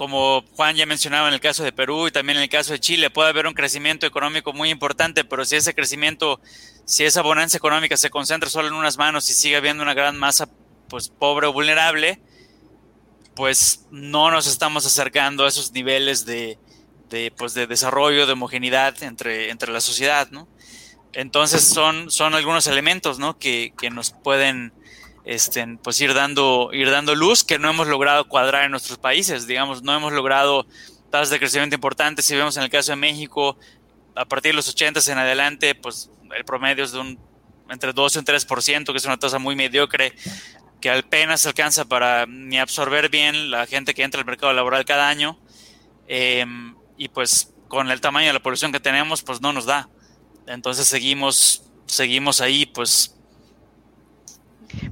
como 0.00 0.42
Juan 0.56 0.76
ya 0.76 0.86
mencionaba 0.86 1.28
en 1.28 1.34
el 1.34 1.40
caso 1.40 1.62
de 1.62 1.72
Perú 1.72 2.08
y 2.08 2.10
también 2.10 2.38
en 2.38 2.44
el 2.44 2.48
caso 2.48 2.72
de 2.72 2.80
Chile, 2.80 3.10
puede 3.10 3.28
haber 3.28 3.46
un 3.46 3.52
crecimiento 3.52 4.06
económico 4.06 4.54
muy 4.54 4.70
importante, 4.70 5.24
pero 5.24 5.44
si 5.44 5.56
ese 5.56 5.74
crecimiento, 5.74 6.40
si 6.86 7.04
esa 7.04 7.20
bonanza 7.20 7.58
económica 7.58 7.98
se 7.98 8.08
concentra 8.08 8.48
solo 8.48 8.68
en 8.68 8.72
unas 8.72 8.96
manos 8.96 9.28
y 9.28 9.34
sigue 9.34 9.56
habiendo 9.56 9.82
una 9.82 9.92
gran 9.92 10.16
masa 10.16 10.48
pues 10.88 11.10
pobre 11.10 11.48
o 11.48 11.52
vulnerable, 11.52 12.18
pues 13.36 13.84
no 13.90 14.30
nos 14.30 14.46
estamos 14.46 14.86
acercando 14.86 15.44
a 15.44 15.48
esos 15.48 15.72
niveles 15.72 16.24
de, 16.24 16.58
de, 17.10 17.30
pues, 17.36 17.52
de 17.52 17.66
desarrollo, 17.66 18.26
de 18.26 18.32
homogeneidad 18.32 19.02
entre, 19.02 19.50
entre 19.50 19.70
la 19.70 19.82
sociedad, 19.82 20.30
¿no? 20.30 20.48
Entonces 21.12 21.62
son, 21.62 22.10
son 22.10 22.34
algunos 22.34 22.66
elementos, 22.68 23.18
¿no? 23.18 23.38
Que, 23.38 23.74
que 23.78 23.90
nos 23.90 24.12
pueden 24.12 24.72
este, 25.30 25.64
pues 25.80 26.00
ir 26.00 26.12
dando, 26.12 26.70
ir 26.72 26.90
dando 26.90 27.14
luz 27.14 27.44
que 27.44 27.56
no 27.56 27.70
hemos 27.70 27.86
logrado 27.86 28.26
cuadrar 28.26 28.64
en 28.64 28.72
nuestros 28.72 28.98
países, 28.98 29.46
digamos, 29.46 29.80
no 29.80 29.94
hemos 29.94 30.12
logrado 30.12 30.66
tasas 31.08 31.30
de 31.30 31.38
crecimiento 31.38 31.76
importantes, 31.76 32.24
si 32.24 32.34
vemos 32.34 32.56
en 32.56 32.64
el 32.64 32.68
caso 32.68 32.90
de 32.90 32.96
México, 32.96 33.56
a 34.16 34.24
partir 34.24 34.50
de 34.50 34.56
los 34.56 34.68
80 34.68 35.00
en 35.06 35.18
adelante, 35.18 35.76
pues 35.76 36.10
el 36.36 36.44
promedio 36.44 36.82
es 36.82 36.90
de 36.90 36.98
un 36.98 37.18
entre 37.70 37.92
2 37.92 38.16
y 38.16 38.18
un 38.18 38.24
3%, 38.24 38.90
que 38.90 38.98
es 38.98 39.04
una 39.04 39.18
tasa 39.18 39.38
muy 39.38 39.54
mediocre, 39.54 40.12
que 40.80 40.90
apenas 40.90 41.46
alcanza 41.46 41.84
para 41.84 42.26
ni 42.26 42.58
absorber 42.58 43.08
bien 43.08 43.52
la 43.52 43.68
gente 43.68 43.94
que 43.94 44.02
entra 44.02 44.18
al 44.18 44.26
mercado 44.26 44.52
laboral 44.52 44.84
cada 44.84 45.08
año. 45.08 45.38
Em, 46.08 46.74
y 46.96 47.06
pues 47.06 47.54
con 47.68 47.88
el 47.88 48.00
tamaño 48.00 48.26
de 48.26 48.32
la 48.32 48.42
población 48.42 48.72
que 48.72 48.80
tenemos, 48.80 49.22
pues 49.22 49.40
no 49.40 49.52
nos 49.52 49.64
da. 49.64 49.88
Entonces 50.48 50.88
seguimos, 50.88 51.70
seguimos 51.86 52.40
ahí, 52.40 52.66
pues. 52.66 53.14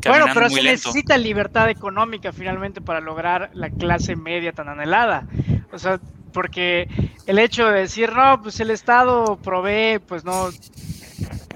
Bueno, 0.06 0.26
pero 0.34 0.48
se 0.48 0.62
necesita 0.62 1.16
libertad 1.16 1.70
económica 1.70 2.32
finalmente 2.32 2.80
para 2.80 3.00
lograr 3.00 3.50
la 3.54 3.70
clase 3.70 4.16
media 4.16 4.52
tan 4.52 4.68
anhelada. 4.68 5.26
O 5.72 5.78
sea, 5.78 6.00
porque 6.32 6.88
el 7.26 7.38
hecho 7.38 7.68
de 7.68 7.80
decir, 7.80 8.12
no, 8.12 8.42
pues 8.42 8.60
el 8.60 8.70
Estado 8.70 9.38
provee, 9.42 9.98
pues 9.98 10.24
no, 10.24 10.50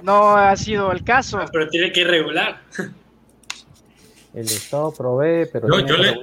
no 0.03 0.37
ha 0.37 0.57
sido 0.57 0.93
el 0.93 1.05
caso. 1.05 1.39
Ah, 1.39 1.49
pero 1.53 1.69
tiene 1.69 1.93
que 1.93 2.05
regular. 2.05 2.61
El 4.35 4.47
Estado 4.47 4.95
provee, 4.95 5.47
pero... 5.53 5.69
Yo, 5.69 5.97
le, 5.99 6.17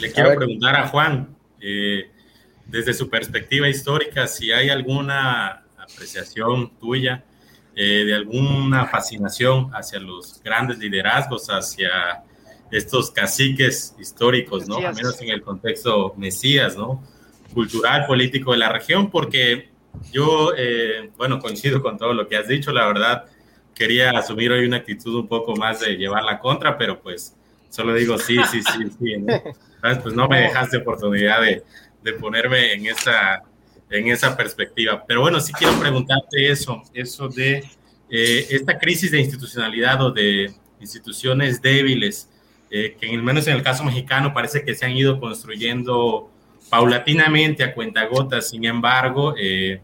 le, 0.00 0.12
quiero 0.12 0.34
preguntar 0.34 0.76
a 0.76 0.88
Juan, 0.88 1.28
eh, 1.60 2.10
desde 2.64 2.94
su 2.94 3.10
perspectiva 3.10 3.68
histórica, 3.68 4.26
si 4.26 4.50
hay 4.50 4.70
alguna 4.70 5.62
apreciación 5.76 6.70
tuya 6.80 7.22
eh, 7.76 8.04
de 8.04 8.14
alguna 8.14 8.86
fascinación 8.86 9.70
hacia 9.72 9.98
los 9.98 10.40
grandes 10.42 10.78
liderazgos, 10.78 11.48
hacia 11.48 12.22
estos 12.70 13.10
caciques 13.10 13.94
históricos, 13.98 14.68
¿no? 14.68 14.76
Al 14.76 14.94
menos 14.94 15.20
en 15.20 15.30
el 15.30 15.42
contexto 15.42 16.14
mesías, 16.16 16.76
¿no? 16.76 17.02
Cultural, 17.52 18.06
político 18.06 18.52
de 18.52 18.58
la 18.58 18.68
región, 18.68 19.10
porque 19.10 19.70
yo, 20.12 20.52
eh, 20.56 21.10
bueno, 21.16 21.38
coincido 21.38 21.82
con 21.82 21.98
todo 21.98 22.14
lo 22.14 22.28
que 22.28 22.36
has 22.36 22.48
dicho, 22.48 22.72
la 22.72 22.86
verdad, 22.86 23.24
quería 23.74 24.10
asumir 24.10 24.52
hoy 24.52 24.66
una 24.66 24.78
actitud 24.78 25.14
un 25.14 25.28
poco 25.28 25.56
más 25.56 25.80
de 25.80 25.96
llevar 25.96 26.24
la 26.24 26.38
contra, 26.38 26.78
pero 26.78 27.00
pues 27.00 27.36
solo 27.70 27.94
digo 27.94 28.18
sí, 28.18 28.38
sí, 28.50 28.62
sí, 28.62 28.90
sí, 28.98 29.16
¿no? 29.18 29.42
Pues 30.02 30.14
no 30.14 30.28
me 30.28 30.40
dejaste 30.40 30.78
oportunidad 30.78 31.42
de, 31.42 31.62
de 32.02 32.12
ponerme 32.14 32.72
en 32.72 32.86
esa 32.86 33.42
en 33.90 34.08
esa 34.08 34.36
perspectiva. 34.36 35.04
Pero 35.06 35.20
bueno, 35.20 35.40
sí 35.40 35.52
quiero 35.52 35.78
preguntarte 35.78 36.50
eso, 36.50 36.82
eso 36.92 37.28
de 37.28 37.64
eh, 38.16 38.46
esta 38.50 38.78
crisis 38.78 39.10
de 39.10 39.20
institucionalidad 39.20 40.00
o 40.02 40.10
de 40.10 40.52
instituciones 40.80 41.60
débiles, 41.60 42.30
eh, 42.70 42.96
que 43.00 43.10
al 43.10 43.22
menos 43.22 43.46
en 43.46 43.56
el 43.56 43.62
caso 43.62 43.82
mexicano 43.82 44.32
parece 44.34 44.64
que 44.64 44.74
se 44.74 44.84
han 44.84 44.92
ido 44.92 45.18
construyendo 45.18 46.30
paulatinamente 46.70 47.64
a 47.64 47.74
cuentagotas, 47.74 48.50
sin 48.50 48.64
embargo, 48.66 49.34
eh, 49.38 49.80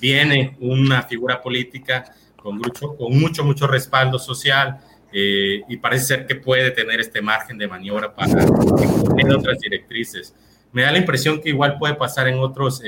viene 0.00 0.56
una 0.60 1.02
figura 1.02 1.42
política 1.42 2.04
con 2.36 2.58
mucho, 2.58 2.96
con 2.96 3.18
mucho, 3.18 3.44
mucho 3.44 3.66
respaldo 3.66 4.18
social 4.18 4.80
y 5.16 5.76
parece 5.76 6.06
ser 6.06 6.26
que 6.26 6.34
puede 6.34 6.72
tener 6.72 6.98
este 6.98 7.22
margen 7.22 7.56
de 7.56 7.68
maniobra 7.68 8.12
para 8.12 8.34
otras 8.44 9.60
directrices. 9.60 10.34
Me 10.72 10.82
da 10.82 10.90
la 10.90 10.98
impresión 10.98 11.40
que 11.40 11.50
igual 11.50 11.78
puede 11.78 11.94
pasar 11.94 12.26
en 12.26 12.40
otros 12.40 12.82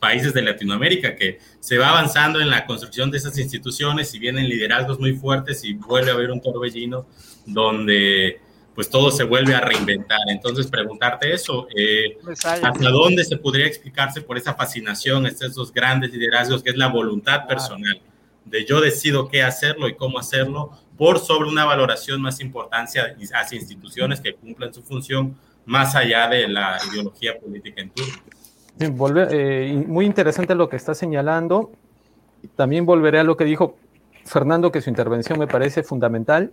países 0.00 0.32
de 0.32 0.42
Latinoamérica, 0.42 1.14
que 1.14 1.38
se 1.60 1.78
va 1.78 1.90
avanzando 1.90 2.40
en 2.40 2.50
la 2.50 2.66
construcción 2.66 3.10
de 3.10 3.18
esas 3.18 3.38
instituciones 3.38 4.12
y 4.14 4.18
vienen 4.18 4.48
liderazgos 4.48 4.98
muy 4.98 5.12
fuertes 5.12 5.62
y 5.62 5.74
vuelve 5.74 6.10
a 6.10 6.14
haber 6.14 6.30
un 6.30 6.40
torbellino 6.40 7.06
donde 7.46 8.40
pues 8.74 8.88
todo 8.88 9.10
se 9.10 9.24
vuelve 9.24 9.54
a 9.54 9.60
reinventar. 9.60 10.20
Entonces, 10.28 10.68
preguntarte 10.68 11.34
eso, 11.34 11.68
eh, 11.76 12.16
¿hasta 12.44 12.90
dónde 12.90 13.24
se 13.24 13.36
podría 13.36 13.66
explicarse 13.66 14.22
por 14.22 14.38
esa 14.38 14.54
fascinación, 14.54 15.26
estos 15.26 15.72
grandes 15.72 16.12
liderazgos, 16.12 16.62
que 16.62 16.70
es 16.70 16.76
la 16.76 16.86
voluntad 16.86 17.46
personal, 17.46 18.00
de 18.44 18.64
yo 18.64 18.80
decido 18.80 19.28
qué 19.28 19.42
hacerlo 19.42 19.86
y 19.86 19.96
cómo 19.96 20.18
hacerlo, 20.18 20.70
por 20.96 21.18
sobre 21.18 21.50
una 21.50 21.66
valoración 21.66 22.22
más 22.22 22.40
importancia 22.40 23.14
hacia 23.34 23.58
instituciones 23.58 24.20
que 24.20 24.34
cumplan 24.34 24.72
su 24.72 24.82
función 24.82 25.36
más 25.66 25.94
allá 25.94 26.28
de 26.28 26.48
la 26.48 26.78
ideología 26.90 27.38
política 27.38 27.82
en 27.82 27.90
turno? 27.90 28.14
Eh, 28.80 29.84
muy 29.86 30.06
interesante 30.06 30.54
lo 30.54 30.68
que 30.70 30.76
está 30.76 30.94
señalando. 30.94 31.70
También 32.56 32.86
volveré 32.86 33.20
a 33.20 33.24
lo 33.24 33.36
que 33.36 33.44
dijo 33.44 33.76
Fernando, 34.24 34.72
que 34.72 34.80
su 34.80 34.88
intervención 34.88 35.38
me 35.38 35.46
parece 35.46 35.82
fundamental. 35.82 36.52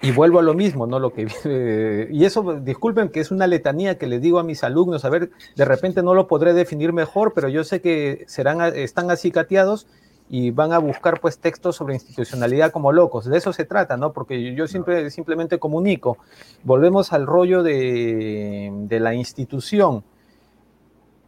Y 0.00 0.12
vuelvo 0.12 0.38
a 0.38 0.42
lo 0.42 0.54
mismo, 0.54 0.86
¿no? 0.86 0.98
Lo 0.98 1.12
que, 1.12 1.26
eh, 1.44 2.08
y 2.10 2.24
eso, 2.24 2.60
disculpen 2.60 3.10
que 3.10 3.20
es 3.20 3.30
una 3.30 3.46
letanía 3.46 3.98
que 3.98 4.06
les 4.06 4.20
digo 4.22 4.38
a 4.38 4.42
mis 4.42 4.64
alumnos, 4.64 5.04
a 5.04 5.10
ver, 5.10 5.30
de 5.56 5.64
repente 5.64 6.02
no 6.02 6.14
lo 6.14 6.26
podré 6.26 6.52
definir 6.54 6.92
mejor, 6.92 7.32
pero 7.34 7.48
yo 7.48 7.64
sé 7.64 7.80
que 7.80 8.24
serán, 8.26 8.60
están 8.74 9.10
acicateados 9.10 9.86
y 10.30 10.52
van 10.52 10.72
a 10.72 10.78
buscar 10.78 11.20
pues 11.20 11.38
textos 11.38 11.76
sobre 11.76 11.94
institucionalidad 11.94 12.70
como 12.70 12.92
locos. 12.92 13.26
De 13.26 13.36
eso 13.36 13.52
se 13.52 13.66
trata, 13.66 13.98
¿no? 13.98 14.12
Porque 14.12 14.54
yo 14.54 14.66
siempre, 14.66 15.10
simplemente 15.10 15.58
comunico. 15.58 16.16
Volvemos 16.62 17.12
al 17.12 17.26
rollo 17.26 17.62
de, 17.62 18.70
de 18.72 19.00
la 19.00 19.14
institución 19.14 20.02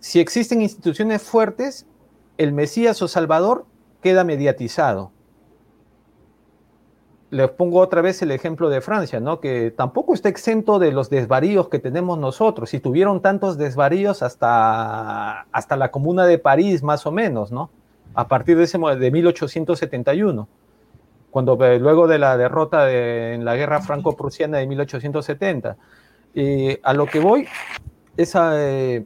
si 0.06 0.20
existen 0.20 0.62
instituciones 0.62 1.20
fuertes, 1.20 1.84
el 2.38 2.52
Mesías 2.52 3.02
o 3.02 3.08
Salvador 3.08 3.66
queda 4.00 4.22
mediatizado. 4.22 5.10
Les 7.30 7.50
pongo 7.50 7.80
otra 7.80 8.02
vez 8.02 8.22
el 8.22 8.30
ejemplo 8.30 8.68
de 8.68 8.80
Francia, 8.80 9.18
¿no? 9.18 9.40
Que 9.40 9.72
tampoco 9.72 10.14
está 10.14 10.28
exento 10.28 10.78
de 10.78 10.92
los 10.92 11.10
desvaríos 11.10 11.68
que 11.68 11.80
tenemos 11.80 12.20
nosotros. 12.20 12.70
Si 12.70 12.78
tuvieron 12.78 13.20
tantos 13.20 13.58
desvaríos 13.58 14.22
hasta, 14.22 15.40
hasta 15.50 15.76
la 15.76 15.90
Comuna 15.90 16.24
de 16.24 16.38
París, 16.38 16.84
más 16.84 17.04
o 17.04 17.10
menos, 17.10 17.50
¿no? 17.50 17.70
A 18.14 18.28
partir 18.28 18.56
de, 18.58 18.62
ese, 18.62 18.78
de 18.78 19.10
1871, 19.10 20.48
cuando 21.32 21.58
eh, 21.64 21.80
luego 21.80 22.06
de 22.06 22.18
la 22.18 22.36
derrota 22.36 22.92
en 22.92 23.44
la 23.44 23.56
guerra 23.56 23.80
franco-prusiana 23.80 24.58
de 24.58 24.68
1870. 24.68 25.76
Eh, 26.36 26.78
a 26.84 26.92
lo 26.92 27.06
que 27.06 27.18
voy 27.18 27.48
es 28.16 28.36
a, 28.36 28.52
eh, 28.54 29.04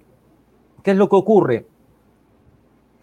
¿Qué 0.83 0.93
es 0.93 0.97
lo 0.97 1.09
que 1.09 1.17
ocurre? 1.17 1.67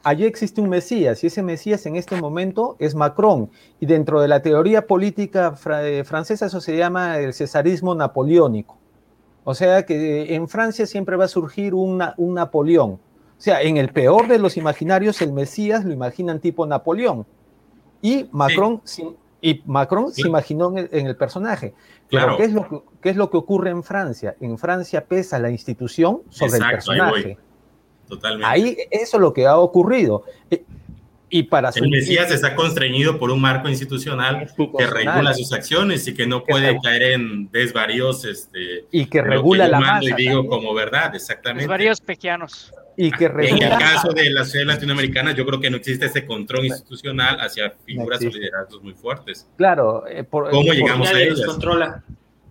Allí 0.03 0.25
existe 0.25 0.61
un 0.61 0.69
Mesías 0.69 1.23
y 1.23 1.27
ese 1.27 1.43
Mesías 1.43 1.85
en 1.85 1.95
este 1.95 2.15
momento 2.15 2.77
es 2.79 2.95
Macron. 2.95 3.49
Y 3.79 3.85
dentro 3.85 4.21
de 4.21 4.27
la 4.27 4.41
teoría 4.41 4.87
política 4.87 5.55
eh, 5.81 6.03
francesa 6.05 6.45
eso 6.45 6.61
se 6.61 6.77
llama 6.77 7.17
el 7.19 7.33
cesarismo 7.33 7.93
napoleónico. 7.93 8.77
O 9.43 9.53
sea 9.53 9.85
que 9.85 10.35
en 10.35 10.47
Francia 10.47 10.85
siempre 10.85 11.15
va 11.15 11.25
a 11.25 11.29
surgir 11.29 11.73
un 11.73 12.03
Napoleón. 12.17 12.99
O 13.37 13.41
sea, 13.41 13.61
en 13.61 13.77
el 13.77 13.89
peor 13.89 14.27
de 14.27 14.39
los 14.39 14.57
imaginarios, 14.57 15.21
el 15.21 15.31
Mesías 15.31 15.85
lo 15.85 15.93
imaginan 15.93 16.41
tipo 16.41 16.65
Napoleón. 16.65 17.25
Y 18.01 18.27
Macron, 18.31 18.81
y 19.39 19.61
Macron 19.65 20.11
se 20.11 20.27
imaginó 20.27 20.77
en 20.77 21.07
el, 21.07 21.15
personaje. 21.15 21.73
claro. 22.09 22.35
¿qué 22.35 22.43
es, 22.43 22.51
lo 22.51 22.67
que, 22.67 22.81
¿qué 23.01 23.09
es, 23.11 23.15
lo 23.15 23.29
que, 23.29 23.37
ocurre 23.37 23.69
en 23.69 23.83
Francia? 23.83 24.35
En 24.41 24.57
Francia 24.57 25.05
pesa 25.05 25.39
la 25.39 25.49
institución 25.49 26.23
sobre 26.29 26.57
el 26.57 26.71
personaje. 26.71 27.37
Totalmente. 28.07 28.45
Ahí 28.45 28.77
eso 28.91 29.17
es 29.17 29.21
lo 29.21 29.33
que 29.33 29.45
ha 29.45 29.57
ocurrido. 29.57 30.23
Eh, 30.49 30.63
y 31.29 31.43
para 31.43 31.71
el 31.75 31.89
Mesías 31.89 32.31
está 32.31 32.55
constreñido 32.55 33.19
por 33.19 33.31
un 33.31 33.41
marco 33.41 33.67
institucional, 33.67 34.49
que 34.77 34.87
regula 34.87 35.33
sus 35.33 35.51
acciones 35.51 36.07
y 36.07 36.13
que 36.13 36.25
no 36.25 36.43
puede 36.43 36.79
caer 36.81 37.03
en 37.13 37.51
desvaríos. 37.51 38.23
Este, 38.23 38.85
y 38.91 39.07
que 39.07 39.21
regula 39.21 39.67
la 39.67 39.79
masa. 39.79 40.09
Y 40.09 40.13
digo 40.13 40.47
como 40.47 40.73
verdad, 40.73 41.13
exactamente. 41.15 41.63
Desvaríos 41.63 41.99
pequeños. 41.99 42.73
Y 42.95 43.11
que 43.11 43.25
En 43.25 43.61
el 43.61 43.69
caso 43.77 44.11
de 44.11 44.29
las 44.31 44.49
ciudades 44.49 44.75
latinoamericanas, 44.75 45.35
yo 45.35 45.45
creo 45.45 45.59
que 45.59 45.69
no 45.69 45.77
existe 45.77 46.07
ese 46.07 46.25
control 46.25 46.65
institucional 46.65 47.39
hacia 47.41 47.71
figuras 47.85 48.21
o 48.21 48.29
liderazgos 48.29 48.81
muy 48.81 48.93
fuertes. 48.93 49.47
Claro. 49.57 50.07
Eh, 50.07 50.23
por, 50.23 50.49
¿Cómo 50.49 50.71
llegamos 50.71 51.07
a 51.09 51.19
ellos? 51.19 51.45
Controla. 51.45 52.03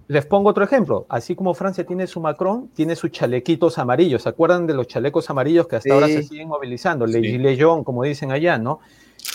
Les 0.09 0.25
pongo 0.25 0.51
otro 0.51 0.63
ejemplo. 0.63 1.05
Así 1.09 1.35
como 1.35 1.53
Francia 1.55 1.85
tiene 1.85 2.07
su 2.07 2.21
Macron, 2.21 2.69
tiene 2.69 2.95
sus 2.95 3.11
chalequitos 3.11 3.77
amarillos. 3.79 4.23
¿Se 4.23 4.29
acuerdan 4.29 4.67
de 4.67 4.75
los 4.75 4.87
chalecos 4.87 5.29
amarillos 5.31 5.67
que 5.67 5.77
hasta 5.77 5.93
ahora 5.93 6.07
se 6.07 6.23
siguen 6.23 6.49
movilizando? 6.49 7.07
Le 7.07 7.21
Gilets 7.21 7.63
como 7.85 8.05
dicen 8.05 8.31
allá, 8.31 8.57
¿no? 8.57 8.79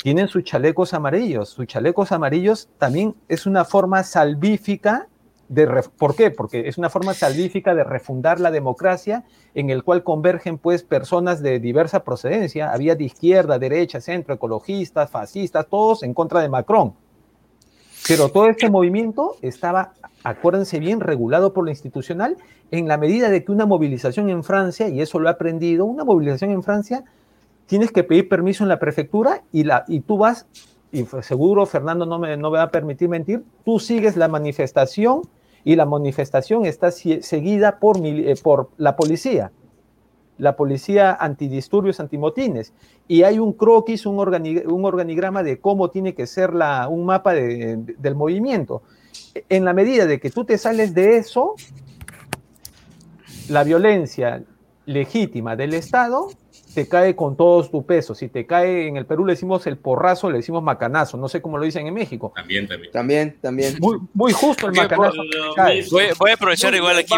Tienen 0.04 0.30
sus 0.30 0.46
chalecos 0.46 0.94
amarillos. 0.94 1.50
Sus 1.50 1.68
chalecos 1.68 2.14
amarillos 2.14 2.70
también 2.78 3.16
es 3.28 3.46
una 3.46 3.66
forma 3.66 4.04
salvífica 4.04 5.10
de... 5.50 5.68
¿Por 5.98 6.16
qué? 6.16 6.32
Porque 6.32 6.70
es 6.70 6.78
una 6.78 6.90
forma 6.90 7.14
salvífica 7.14 7.76
de 7.76 7.84
refundar 7.84 8.40
la 8.40 8.50
democracia 8.50 9.26
en 9.54 9.70
el 9.72 9.84
cual 9.84 10.04
convergen 10.04 10.58
pues 10.58 10.84
personas 10.84 11.44
de 11.44 11.60
diversa 11.60 12.06
procedencia. 12.06 12.72
Había 12.72 12.96
de 12.96 13.04
izquierda, 13.04 13.60
derecha, 13.60 14.00
centro, 14.00 14.36
ecologistas, 14.36 15.12
fascistas, 15.12 15.68
todos 15.68 16.04
en 16.04 16.14
contra 16.14 16.40
de 16.40 16.48
Macron. 16.48 16.94
Pero 18.08 18.30
todo 18.30 18.48
este 18.48 18.70
movimiento 18.70 19.36
estaba 19.42 19.94
acuérdense 20.24 20.80
bien, 20.80 21.00
regulado 21.00 21.54
por 21.54 21.66
lo 21.66 21.70
institucional, 21.70 22.38
en 22.72 22.88
la 22.88 22.98
medida 22.98 23.30
de 23.30 23.44
que 23.44 23.52
una 23.52 23.66
movilización 23.66 24.30
en 24.30 24.44
Francia, 24.44 24.88
y 24.88 25.02
eso 25.02 25.20
lo 25.20 25.28
he 25.28 25.32
aprendido, 25.32 25.86
una 25.86 26.04
movilización 26.04 26.52
en 26.52 26.64
Francia, 26.64 27.04
tienes 27.66 27.92
que 27.92 28.04
pedir 28.04 28.28
permiso 28.30 28.64
en 28.64 28.70
la 28.70 28.80
prefectura 28.80 29.44
y, 29.52 29.64
la, 29.64 29.86
y 29.88 30.02
tú 30.02 30.18
vas, 30.18 30.46
y 30.92 31.06
seguro 31.22 31.66
Fernando 31.66 32.06
no 32.06 32.20
me, 32.20 32.36
no 32.38 32.52
va 32.52 32.64
a 32.64 32.70
permitir 32.72 33.10
mentir, 33.10 33.44
tú 33.64 33.80
sigues 33.80 34.18
la 34.18 34.28
manifestación 34.28 35.22
y 35.64 35.76
la 35.76 35.86
manifestación 35.86 36.66
está 36.66 36.92
seguida 36.92 37.80
por, 37.80 37.98
eh, 38.04 38.36
por 38.42 38.70
la 38.78 38.96
policía. 38.96 39.52
la 40.38 40.56
policía 40.56 41.14
antidisturbios, 41.14 42.00
antimotines, 42.00 42.74
y 43.08 43.24
hay 43.24 43.38
un 43.38 43.54
croquis, 43.54 44.08
un, 44.08 44.18
organigrama 44.18 45.44
de 45.44 45.60
cómo 45.60 45.92
tiene 45.92 46.16
que 46.16 46.26
ser 46.26 46.54
la, 46.54 46.88
un 46.88 47.06
mapa 47.06 47.34
del 47.34 48.16
movimiento. 48.16 48.82
En 49.50 49.66
la 49.66 49.74
medida 49.74 50.06
de 50.06 50.20
que 50.20 50.30
tú 50.30 50.46
te 50.46 50.58
sales 50.58 50.94
de 50.94 51.18
eso, 51.18 51.56
la 53.50 53.64
violencia 53.64 54.44
legítima 54.86 55.56
del 55.56 55.74
Estado 55.74 56.30
te 56.74 56.88
cae 56.88 57.16
con 57.16 57.36
todo 57.36 57.64
tu 57.68 57.86
peso. 57.86 58.16
Si 58.16 58.28
te 58.30 58.46
cae 58.46 58.88
en 58.88 58.98
el 58.98 59.06
Perú 59.06 59.26
le 59.26 59.34
decimos 59.34 59.68
el 59.68 59.78
porrazo, 59.78 60.30
le 60.30 60.38
decimos 60.38 60.64
macanazo. 60.64 61.18
No 61.18 61.28
sé 61.28 61.42
cómo 61.42 61.58
lo 61.58 61.66
dicen 61.66 61.88
en 61.88 61.94
México. 61.94 62.32
También, 62.36 62.68
también. 62.68 62.92
También, 62.92 63.38
también. 63.42 63.78
Muy, 64.14 64.32
justo 64.32 64.68
el 64.68 64.74
macanazo. 64.74 65.22
Voy, 65.92 66.32
a 66.32 66.34
aprovechar 66.34 66.74
igual 66.76 66.98
aquí 66.98 67.14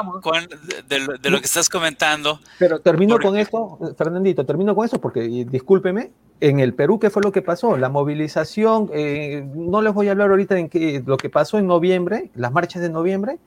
de, 0.88 1.30
lo 1.30 1.40
que 1.40 1.46
estás 1.46 1.70
comentando. 1.70 2.40
Pero 2.60 2.80
termino 2.80 3.20
con 3.20 3.38
esto, 3.38 3.80
Fernandito, 3.98 4.46
termino 4.46 4.76
con 4.76 4.86
esto 4.86 5.00
porque, 5.00 5.22
discúlpeme, 5.22 6.12
en 6.40 6.60
el 6.60 6.74
Perú, 6.74 7.00
¿qué 7.00 7.10
fue 7.10 7.22
lo 7.22 7.32
que 7.32 7.42
pasó? 7.42 7.78
La 7.78 7.90
movilización, 7.90 8.90
eh, 8.94 9.46
no 9.56 9.82
les 9.82 9.94
voy 9.94 10.10
a 10.10 10.12
hablar 10.12 10.30
ahorita 10.30 10.58
en 10.58 10.68
qué, 10.68 11.02
lo 11.06 11.16
que 11.16 11.30
pasó 11.30 11.58
en 11.58 11.68
noviembre, 11.68 12.32
las 12.36 12.52
marchas 12.52 12.82
de 12.82 12.90
noviembre, 12.90 13.38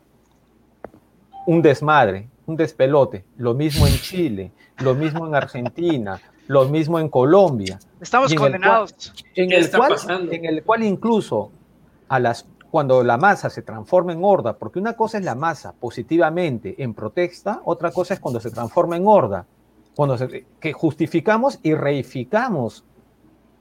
un 1.46 1.60
desmadre, 1.60 2.28
un 2.46 2.56
despelote. 2.56 3.24
Lo 3.36 3.54
mismo 3.54 3.86
en 3.86 3.94
Chile, 3.94 4.52
lo 4.78 4.94
mismo 4.94 5.26
en 5.26 5.34
Argentina, 5.34 6.20
lo 6.46 6.66
mismo 6.66 6.98
en 6.98 7.08
Colombia. 7.08 7.78
Estamos 8.00 8.32
condenados. 8.34 9.12
en, 9.34 9.52
el 9.52 9.70
cual, 9.70 9.96
en 10.32 10.44
el 10.44 10.62
cual 10.62 10.82
incluso 10.82 11.50
a 12.08 12.18
las 12.18 12.46
cuando 12.70 13.02
la 13.02 13.16
masa 13.16 13.48
se 13.48 13.62
transforma 13.62 14.12
en 14.12 14.22
horda, 14.22 14.58
porque 14.58 14.78
una 14.78 14.94
cosa 14.94 15.18
es 15.18 15.24
la 15.24 15.34
masa 15.34 15.72
positivamente 15.72 16.82
en 16.82 16.94
protesta, 16.94 17.62
otra 17.64 17.90
cosa 17.90 18.14
es 18.14 18.20
cuando 18.20 18.40
se 18.40 18.50
transforma 18.50 18.96
en 18.96 19.06
horda, 19.06 19.46
cuando 19.94 20.18
que 20.60 20.72
justificamos 20.72 21.58
y 21.62 21.74
reificamos 21.74 22.84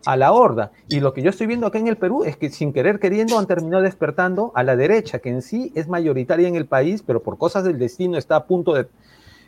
a 0.05 0.15
la 0.15 0.31
horda. 0.31 0.71
Y 0.87 0.99
lo 0.99 1.13
que 1.13 1.21
yo 1.21 1.29
estoy 1.29 1.47
viendo 1.47 1.67
acá 1.67 1.79
en 1.79 1.87
el 1.87 1.97
Perú 1.97 2.23
es 2.23 2.37
que 2.37 2.49
sin 2.49 2.73
querer 2.73 2.99
queriendo 2.99 3.37
han 3.37 3.47
terminado 3.47 3.83
despertando 3.83 4.51
a 4.55 4.63
la 4.63 4.75
derecha, 4.75 5.19
que 5.19 5.29
en 5.29 5.41
sí 5.41 5.71
es 5.75 5.87
mayoritaria 5.87 6.47
en 6.47 6.55
el 6.55 6.65
país, 6.65 7.03
pero 7.05 7.21
por 7.21 7.37
cosas 7.37 7.63
del 7.63 7.79
destino 7.79 8.17
está 8.17 8.35
a 8.35 8.45
punto 8.45 8.73
de, 8.73 8.87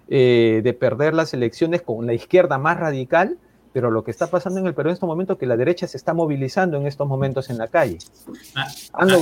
eh, 0.09 0.61
de 0.63 0.73
perder 0.73 1.13
las 1.13 1.33
elecciones 1.33 1.81
con 1.81 2.05
la 2.05 2.13
izquierda 2.13 2.57
más 2.57 2.79
radical. 2.79 3.37
Pero 3.73 3.91
lo 3.91 4.03
que 4.03 4.09
está 4.09 4.27
pasando 4.27 4.59
en 4.59 4.65
el 4.65 4.73
Perú 4.73 4.89
en 4.89 4.93
estos 4.93 5.07
momentos 5.07 5.35
es 5.35 5.39
que 5.39 5.45
la 5.45 5.55
derecha 5.55 5.85
se 5.85 5.97
está 5.97 6.13
movilizando 6.13 6.77
en 6.77 6.87
estos 6.87 7.07
momentos 7.07 7.51
en 7.51 7.59
la 7.59 7.67
calle. 7.67 7.99
Ah, 8.55 8.65
hay, 8.93 9.13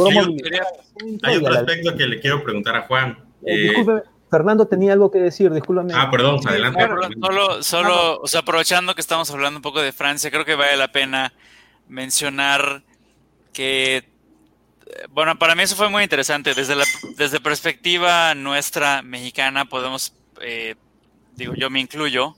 otro 1.37 1.53
aspecto 1.53 1.95
que 1.97 2.07
le 2.07 2.21
quiero 2.21 2.41
preguntar 2.41 2.75
a 2.77 2.83
Juan. 2.83 3.17
Eh, 3.43 3.57
disculpe, 3.57 4.03
Fernando 4.29 4.67
tenía 4.67 4.93
algo 4.93 5.11
que 5.11 5.19
decir, 5.19 5.51
discúlpame. 5.53 5.93
Ah, 5.95 6.09
perdón, 6.09 6.39
adelante. 6.47 6.87
solo, 7.21 7.63
solo 7.63 8.21
o 8.21 8.27
sea, 8.27 8.41
aprovechando 8.41 8.95
que 8.95 9.01
estamos 9.01 9.29
hablando 9.31 9.59
un 9.59 9.61
poco 9.61 9.81
de 9.81 9.91
Francia, 9.91 10.31
creo 10.31 10.45
que 10.45 10.55
vale 10.55 10.77
la 10.77 10.91
pena 10.91 11.33
mencionar 11.87 12.83
que, 13.53 14.09
bueno, 15.11 15.37
para 15.37 15.55
mí 15.55 15.63
eso 15.63 15.75
fue 15.75 15.89
muy 15.89 16.03
interesante. 16.03 16.53
Desde 16.53 16.75
la 16.75 16.85
desde 17.17 17.39
perspectiva 17.39 18.33
nuestra 18.35 19.01
mexicana 19.01 19.65
podemos, 19.65 20.13
eh, 20.41 20.75
digo, 21.35 21.53
yo 21.53 21.69
me 21.69 21.79
incluyo, 21.79 22.35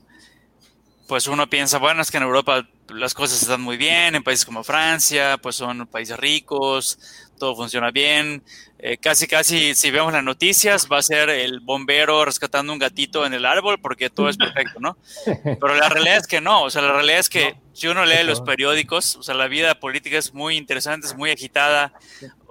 pues 1.08 1.26
uno 1.26 1.48
piensa, 1.48 1.78
bueno, 1.78 2.02
es 2.02 2.10
que 2.10 2.18
en 2.18 2.22
Europa 2.24 2.68
las 2.88 3.14
cosas 3.14 3.42
están 3.42 3.60
muy 3.60 3.76
bien, 3.76 4.14
en 4.14 4.22
países 4.22 4.44
como 4.44 4.62
Francia, 4.62 5.38
pues 5.38 5.56
son 5.56 5.86
países 5.86 6.18
ricos, 6.18 6.98
todo 7.38 7.56
funciona 7.56 7.90
bien. 7.90 8.42
Eh, 8.80 8.96
casi, 8.96 9.26
casi, 9.26 9.74
si 9.74 9.90
vemos 9.90 10.12
las 10.12 10.22
noticias, 10.22 10.86
va 10.90 10.98
a 10.98 11.02
ser 11.02 11.30
el 11.30 11.58
bombero 11.58 12.24
rescatando 12.24 12.72
un 12.72 12.78
gatito 12.78 13.26
en 13.26 13.34
el 13.34 13.44
árbol 13.44 13.80
porque 13.80 14.08
todo 14.08 14.28
es 14.28 14.36
perfecto, 14.36 14.78
¿no? 14.78 14.96
Pero 15.60 15.74
la 15.74 15.88
realidad 15.88 16.18
es 16.18 16.28
que 16.28 16.40
no, 16.40 16.62
o 16.62 16.70
sea, 16.70 16.82
la 16.82 16.92
realidad 16.92 17.18
es 17.18 17.28
que 17.28 17.56
si 17.72 17.88
uno 17.88 18.04
lee 18.04 18.22
los 18.24 18.40
periódicos, 18.40 19.16
o 19.16 19.22
sea, 19.24 19.34
la 19.34 19.48
vida 19.48 19.74
política 19.80 20.16
es 20.16 20.32
muy 20.32 20.56
interesante, 20.56 21.08
es 21.08 21.16
muy 21.16 21.30
agitada, 21.30 21.92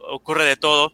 ocurre 0.10 0.44
de 0.44 0.58
todo. 0.58 0.92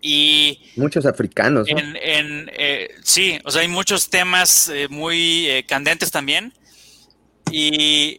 Y 0.00 0.60
muchos 0.76 1.04
africanos. 1.04 1.66
En, 1.66 1.96
en 1.96 2.48
eh, 2.52 2.90
sí, 3.02 3.40
o 3.44 3.50
sea, 3.50 3.62
hay 3.62 3.68
muchos 3.68 4.08
temas 4.08 4.68
eh, 4.68 4.86
muy 4.88 5.64
candentes 5.66 6.12
también. 6.12 6.54
Y 7.50 8.18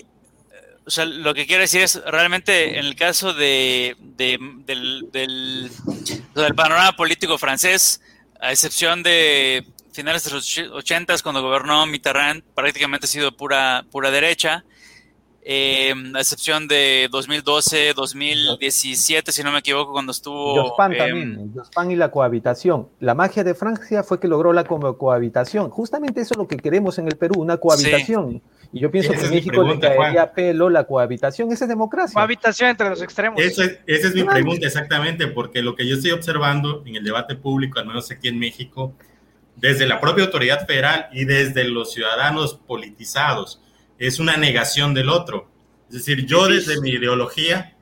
o 0.90 0.92
sea, 0.92 1.06
lo 1.06 1.36
que 1.36 1.46
quiero 1.46 1.62
decir 1.62 1.82
es, 1.82 2.02
realmente 2.04 2.80
en 2.80 2.84
el 2.84 2.96
caso 2.96 3.32
de, 3.32 3.96
del, 4.00 4.66
del, 5.12 5.70
panorama 6.56 6.96
político 6.96 7.38
francés, 7.38 8.02
a 8.40 8.52
excepción 8.52 9.04
de 9.04 9.68
finales 9.94 10.24
de 10.24 10.32
los 10.32 10.58
80 10.58 11.16
cuando 11.22 11.44
gobernó 11.44 11.86
Mitterrand, 11.86 12.42
prácticamente 12.56 13.06
ha 13.06 13.08
sido 13.08 13.32
pura, 13.38 13.86
pura 13.92 14.10
derecha. 14.10 14.64
Eh, 15.52 15.96
a 16.14 16.20
excepción 16.20 16.68
de 16.68 17.08
2012, 17.10 17.94
2017, 17.96 19.32
si 19.32 19.42
no 19.42 19.52
me 19.52 19.58
equivoco, 19.58 19.94
cuando 19.94 20.12
estuvo... 20.12 20.54
Jospin 20.62 20.96
también, 20.96 21.54
Jospin 21.56 21.90
y 21.90 21.96
la 21.96 22.12
cohabitación. 22.12 22.90
La 23.00 23.16
magia 23.16 23.44
de 23.44 23.56
Francia 23.56 24.04
fue 24.04 24.20
que 24.20 24.28
logró 24.28 24.54
la 24.54 24.64
cohabitación. 24.64 25.72
Justamente 25.72 26.22
eso 26.22 26.36
es 26.36 26.38
lo 26.38 26.48
que 26.48 26.58
queremos 26.58 27.00
en 27.00 27.08
el 27.08 27.18
Perú, 27.18 27.42
una 27.42 27.58
cohabitación. 27.58 28.44
Y 28.72 28.80
yo 28.80 28.92
pienso 28.92 29.12
que 29.12 29.22
en 29.22 29.32
México 29.32 29.64
le 29.64 29.80
caería 29.80 30.32
pelo 30.34 30.70
la 30.70 30.84
cohabitación. 30.84 31.52
Esa 31.52 31.66
es 31.66 31.70
democracia. 31.70 32.14
Cohabitación 32.14 32.70
entre 32.70 32.88
los 32.88 33.02
extremos. 33.02 33.42
esa 33.42 33.64
es 33.88 34.14
mi 34.14 34.24
pregunta 34.26 34.68
exactamente, 34.68 35.26
porque 35.26 35.64
lo 35.64 35.76
que 35.76 35.88
yo 35.88 35.96
estoy 35.96 36.12
observando 36.12 36.84
en 36.86 36.96
el 36.96 37.04
debate 37.04 37.34
público, 37.34 37.80
al 37.80 37.88
menos 37.88 38.12
aquí 38.12 38.28
en 38.28 38.38
México, 38.38 38.94
desde 39.56 39.88
la 39.88 40.00
propia 40.00 40.26
autoridad 40.26 40.68
federal 40.68 41.10
y 41.12 41.26
desde 41.26 41.64
los 41.64 41.92
ciudadanos 41.92 42.54
politizados, 42.68 43.64
es 44.00 44.20
una 44.20 44.38
negación 44.38 44.94
del 44.94 45.10
otro. 45.10 45.52
Es 45.88 45.96
decir, 45.96 46.26
yo 46.26 46.48
desde 46.48 46.82
mi 46.82 46.92
ideología 46.92 47.76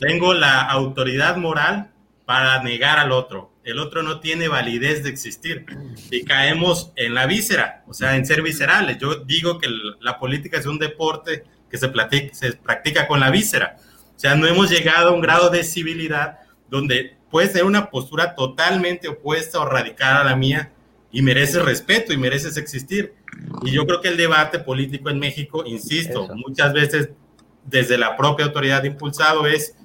tengo 0.00 0.34
la 0.34 0.62
autoridad 0.62 1.36
moral 1.36 1.92
para 2.24 2.62
negar 2.62 2.98
al 2.98 3.12
otro 3.12 3.54
el 3.64 3.78
otro 3.78 4.02
no 4.02 4.20
tiene 4.20 4.46
validez 4.46 5.02
de 5.02 5.08
existir 5.08 5.64
y 6.10 6.24
caemos 6.24 6.92
en 6.96 7.14
la 7.14 7.26
víscera, 7.26 7.82
o 7.88 7.94
sea, 7.94 8.14
en 8.14 8.26
ser 8.26 8.42
viscerales. 8.42 8.98
Yo 8.98 9.16
digo 9.16 9.58
que 9.58 9.68
la 10.00 10.18
política 10.18 10.58
es 10.58 10.66
un 10.66 10.78
deporte 10.78 11.44
que 11.70 11.78
se, 11.78 11.90
se 12.32 12.52
practica 12.52 13.08
con 13.08 13.20
la 13.20 13.30
víscera. 13.30 13.76
O 14.14 14.18
sea, 14.18 14.34
no 14.34 14.46
hemos 14.46 14.70
llegado 14.70 15.08
a 15.08 15.12
un 15.12 15.22
grado 15.22 15.48
de 15.48 15.64
civilidad 15.64 16.40
donde 16.68 17.16
puede 17.30 17.48
ser 17.48 17.64
una 17.64 17.90
postura 17.90 18.34
totalmente 18.34 19.08
opuesta 19.08 19.58
o 19.60 19.64
radical 19.64 20.18
a 20.18 20.24
la 20.24 20.36
mía 20.36 20.72
y 21.14 21.22
mereces 21.22 21.62
respeto 21.62 22.12
y 22.12 22.18
mereces 22.18 22.56
existir. 22.56 23.14
Y 23.62 23.70
yo 23.70 23.86
creo 23.86 24.00
que 24.00 24.08
el 24.08 24.16
debate 24.16 24.58
político 24.58 25.08
en 25.08 25.18
México, 25.20 25.62
insisto, 25.64 26.28
muchas 26.34 26.72
veces 26.72 27.10
desde 27.64 27.96
la 27.96 28.16
propia 28.16 28.44
autoridad 28.44 28.84
impulsado 28.84 29.46
es, 29.46 29.76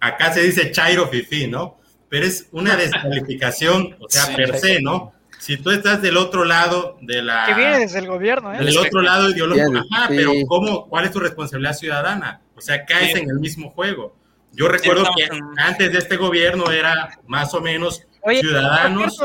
acá 0.00 0.32
se 0.32 0.42
dice 0.42 0.70
chairo 0.70 1.08
fifi, 1.08 1.48
¿no? 1.48 1.78
pero 2.14 2.26
es 2.26 2.46
una 2.52 2.76
descalificación, 2.76 3.96
o 3.98 4.08
sea, 4.08 4.36
per 4.36 4.56
se, 4.56 4.80
¿no? 4.80 5.12
Si 5.40 5.56
tú 5.56 5.72
estás 5.72 6.00
del 6.00 6.16
otro 6.16 6.44
lado 6.44 6.96
de 7.00 7.20
la... 7.20 7.46
Que 7.46 7.54
viene 7.54 7.80
desde 7.80 7.98
el 7.98 8.06
gobierno, 8.06 8.54
¿eh? 8.54 8.64
Del 8.64 8.78
otro 8.78 9.02
lado 9.02 9.28
ideológico, 9.30 9.82
ajá, 9.90 10.06
pero 10.08 10.30
¿cómo, 10.46 10.88
¿cuál 10.88 11.06
es 11.06 11.10
tu 11.10 11.18
responsabilidad 11.18 11.74
ciudadana? 11.74 12.40
O 12.54 12.60
sea, 12.60 12.84
caes 12.84 13.16
en 13.16 13.28
el 13.28 13.40
mismo 13.40 13.70
juego. 13.70 14.14
Yo 14.52 14.68
recuerdo 14.68 15.04
que 15.16 15.28
antes 15.56 15.90
de 15.90 15.98
este 15.98 16.16
gobierno 16.16 16.70
era 16.70 17.18
más 17.26 17.52
o 17.52 17.60
menos 17.60 18.06
ciudadanos 18.24 19.20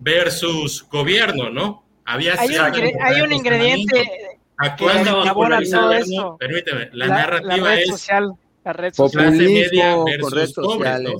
versus 0.00 0.86
gobierno, 0.90 1.50
¿no? 1.50 1.84
Había 2.04 2.34
hay, 2.40 2.56
un, 2.56 3.02
hay 3.02 3.20
un 3.20 3.32
ingrediente 3.32 4.40
Actualmente, 4.62 5.10
todo 5.10 6.36
permíteme, 6.38 6.90
la, 6.92 7.06
narrativa 7.06 7.80
es 7.80 7.88
social, 7.88 8.34
la 8.62 8.72
red 8.74 8.92
social. 8.92 9.30
clase 9.30 9.48
media 9.48 9.96
versus 10.04 10.52
pobres, 10.52 11.00
¿no? 11.00 11.12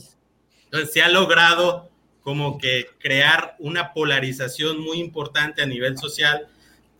Entonces 0.64 0.92
se 0.92 1.00
ha 1.00 1.08
logrado 1.08 1.88
como 2.20 2.58
que 2.58 2.86
crear 2.98 3.56
una 3.58 3.94
polarización 3.94 4.78
muy 4.78 5.00
importante 5.00 5.62
a 5.62 5.66
nivel 5.66 5.96
social 5.96 6.48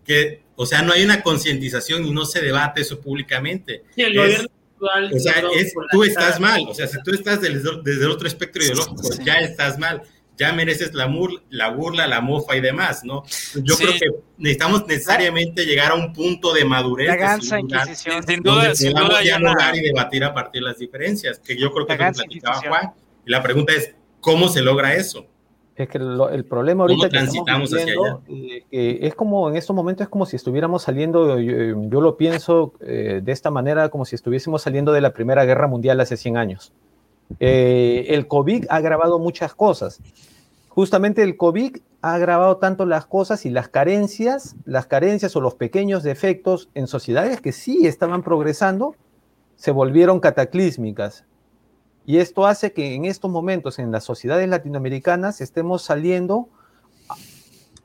que, 0.03 0.43
o 0.57 0.65
sea, 0.65 0.81
no 0.81 0.95
hay 0.95 1.05
una 1.05 1.23
concientización 1.23 2.07
y 2.07 2.11
no 2.11 2.25
se 2.25 2.41
debate 2.41 2.81
eso 2.81 3.03
públicamente. 3.03 3.85
Sí, 3.95 4.01
el 4.01 4.17
gobierno 4.17 4.49
actual 4.73 5.11
o 5.13 5.19
sea, 5.19 5.43
tú 5.93 6.05
estás 6.05 6.41
mal, 6.41 6.65
o 6.67 6.75
sea, 6.75 6.87
si 6.87 7.03
tú 7.03 7.11
estás 7.11 7.43
desde, 7.43 7.83
desde 7.85 8.07
otro 8.07 8.27
espectro 8.27 8.63
ideológico, 8.63 9.03
ya 9.23 9.35
estás 9.41 9.79
mal, 9.79 10.01
ya 10.41 10.55
mereces 10.55 10.95
la, 10.95 11.13
la 11.51 11.69
burla, 11.69 12.07
la 12.07 12.23
mofa 12.23 12.57
y 12.57 12.63
demás, 12.63 13.05
¿no? 13.05 13.25
Yo 13.63 13.77
creo 13.77 13.93
que 13.93 14.07
necesitamos 14.39 14.87
necesariamente 14.87 15.67
llegar 15.67 15.93
a 15.93 15.95
un 15.95 16.15
punto 16.15 16.55
de 16.55 16.65
madurez. 16.65 17.09
La 17.09 17.39
sin, 17.39 17.69
duda, 17.69 17.95
sin 17.95 18.43
duda, 18.43 18.75
sin 18.75 18.95
duda 18.95 19.21
dialogar 19.21 19.77
y 19.77 19.83
debatir 19.83 20.25
a 20.25 20.33
partir 20.33 20.63
de 20.63 20.69
las 20.69 20.79
diferencias, 20.79 21.39
que 21.39 21.59
yo 21.59 21.71
creo 21.73 21.87
que 21.87 21.93
lo 21.93 22.13
platicaba 22.13 22.63
Juan 22.67 22.93
y 23.27 23.31
la 23.31 23.43
pregunta 23.43 23.75
es, 23.75 23.95
¿cómo 24.21 24.49
se 24.49 24.63
logra 24.63 24.95
eso? 24.95 25.27
Es 25.77 25.89
que 25.89 25.99
el 25.99 26.45
problema 26.47 26.85
ahorita 26.85 27.11
que 27.11 27.19
estamos 27.19 27.71
viendo, 27.73 28.23
eh, 28.71 28.99
es 29.03 29.15
como 29.15 29.49
en 29.49 29.57
estos 29.57 29.77
momentos 29.77 30.05
es 30.05 30.09
como 30.09 30.25
si 30.25 30.37
estuviéramos 30.37 30.83
saliendo, 30.83 31.39
yo, 31.39 32.01
lo 32.01 32.17
pienso 32.17 32.73
eh, 32.81 33.21
de 33.23 33.33
esta 33.33 33.51
manera, 33.51 33.91
como 33.91 34.07
si 34.07 34.15
estuviésemos 34.15 34.63
saliendo 34.63 34.93
de 34.93 35.03
la 35.03 35.13
Primera 35.13 35.45
Guerra 35.45 35.69
Mundial 35.69 36.01
hace 36.01 36.17
100 36.17 36.37
años. 36.39 36.73
Eh, 37.39 38.07
el 38.09 38.27
COVID 38.27 38.67
ha 38.69 38.77
agravado 38.77 39.19
muchas 39.19 39.55
cosas. 39.55 40.01
justamente 40.69 41.23
el 41.23 41.37
COVID 41.37 41.77
ha 42.01 42.15
agravado 42.15 42.57
tanto 42.57 42.87
las 42.87 43.05
cosas 43.05 43.45
y 43.45 43.51
las 43.51 43.69
carencias, 43.69 44.57
las 44.65 44.87
carencias 44.87 45.37
o 45.37 45.41
los 45.41 45.55
pequeños 45.55 46.03
defectos 46.03 46.71
en 46.75 46.87
sociedades 46.87 47.41
que 47.41 47.53
sí 47.53 47.87
estaban 47.87 48.23
progresando, 48.23 48.95
se 49.57 49.73
volvieron 49.73 50.21
cataclísmicas. 50.21 51.25
Y 52.07 52.17
esto 52.19 52.47
hace 52.47 52.73
que 52.73 52.95
en 52.95 53.05
estos 53.05 53.31
momentos 53.31 53.79
en 53.79 53.93
las 53.93 54.05
sociedades 54.05 54.49
latinoamericanas 54.49 55.41
estemos 55.41 55.83
saliendo 55.83 56.49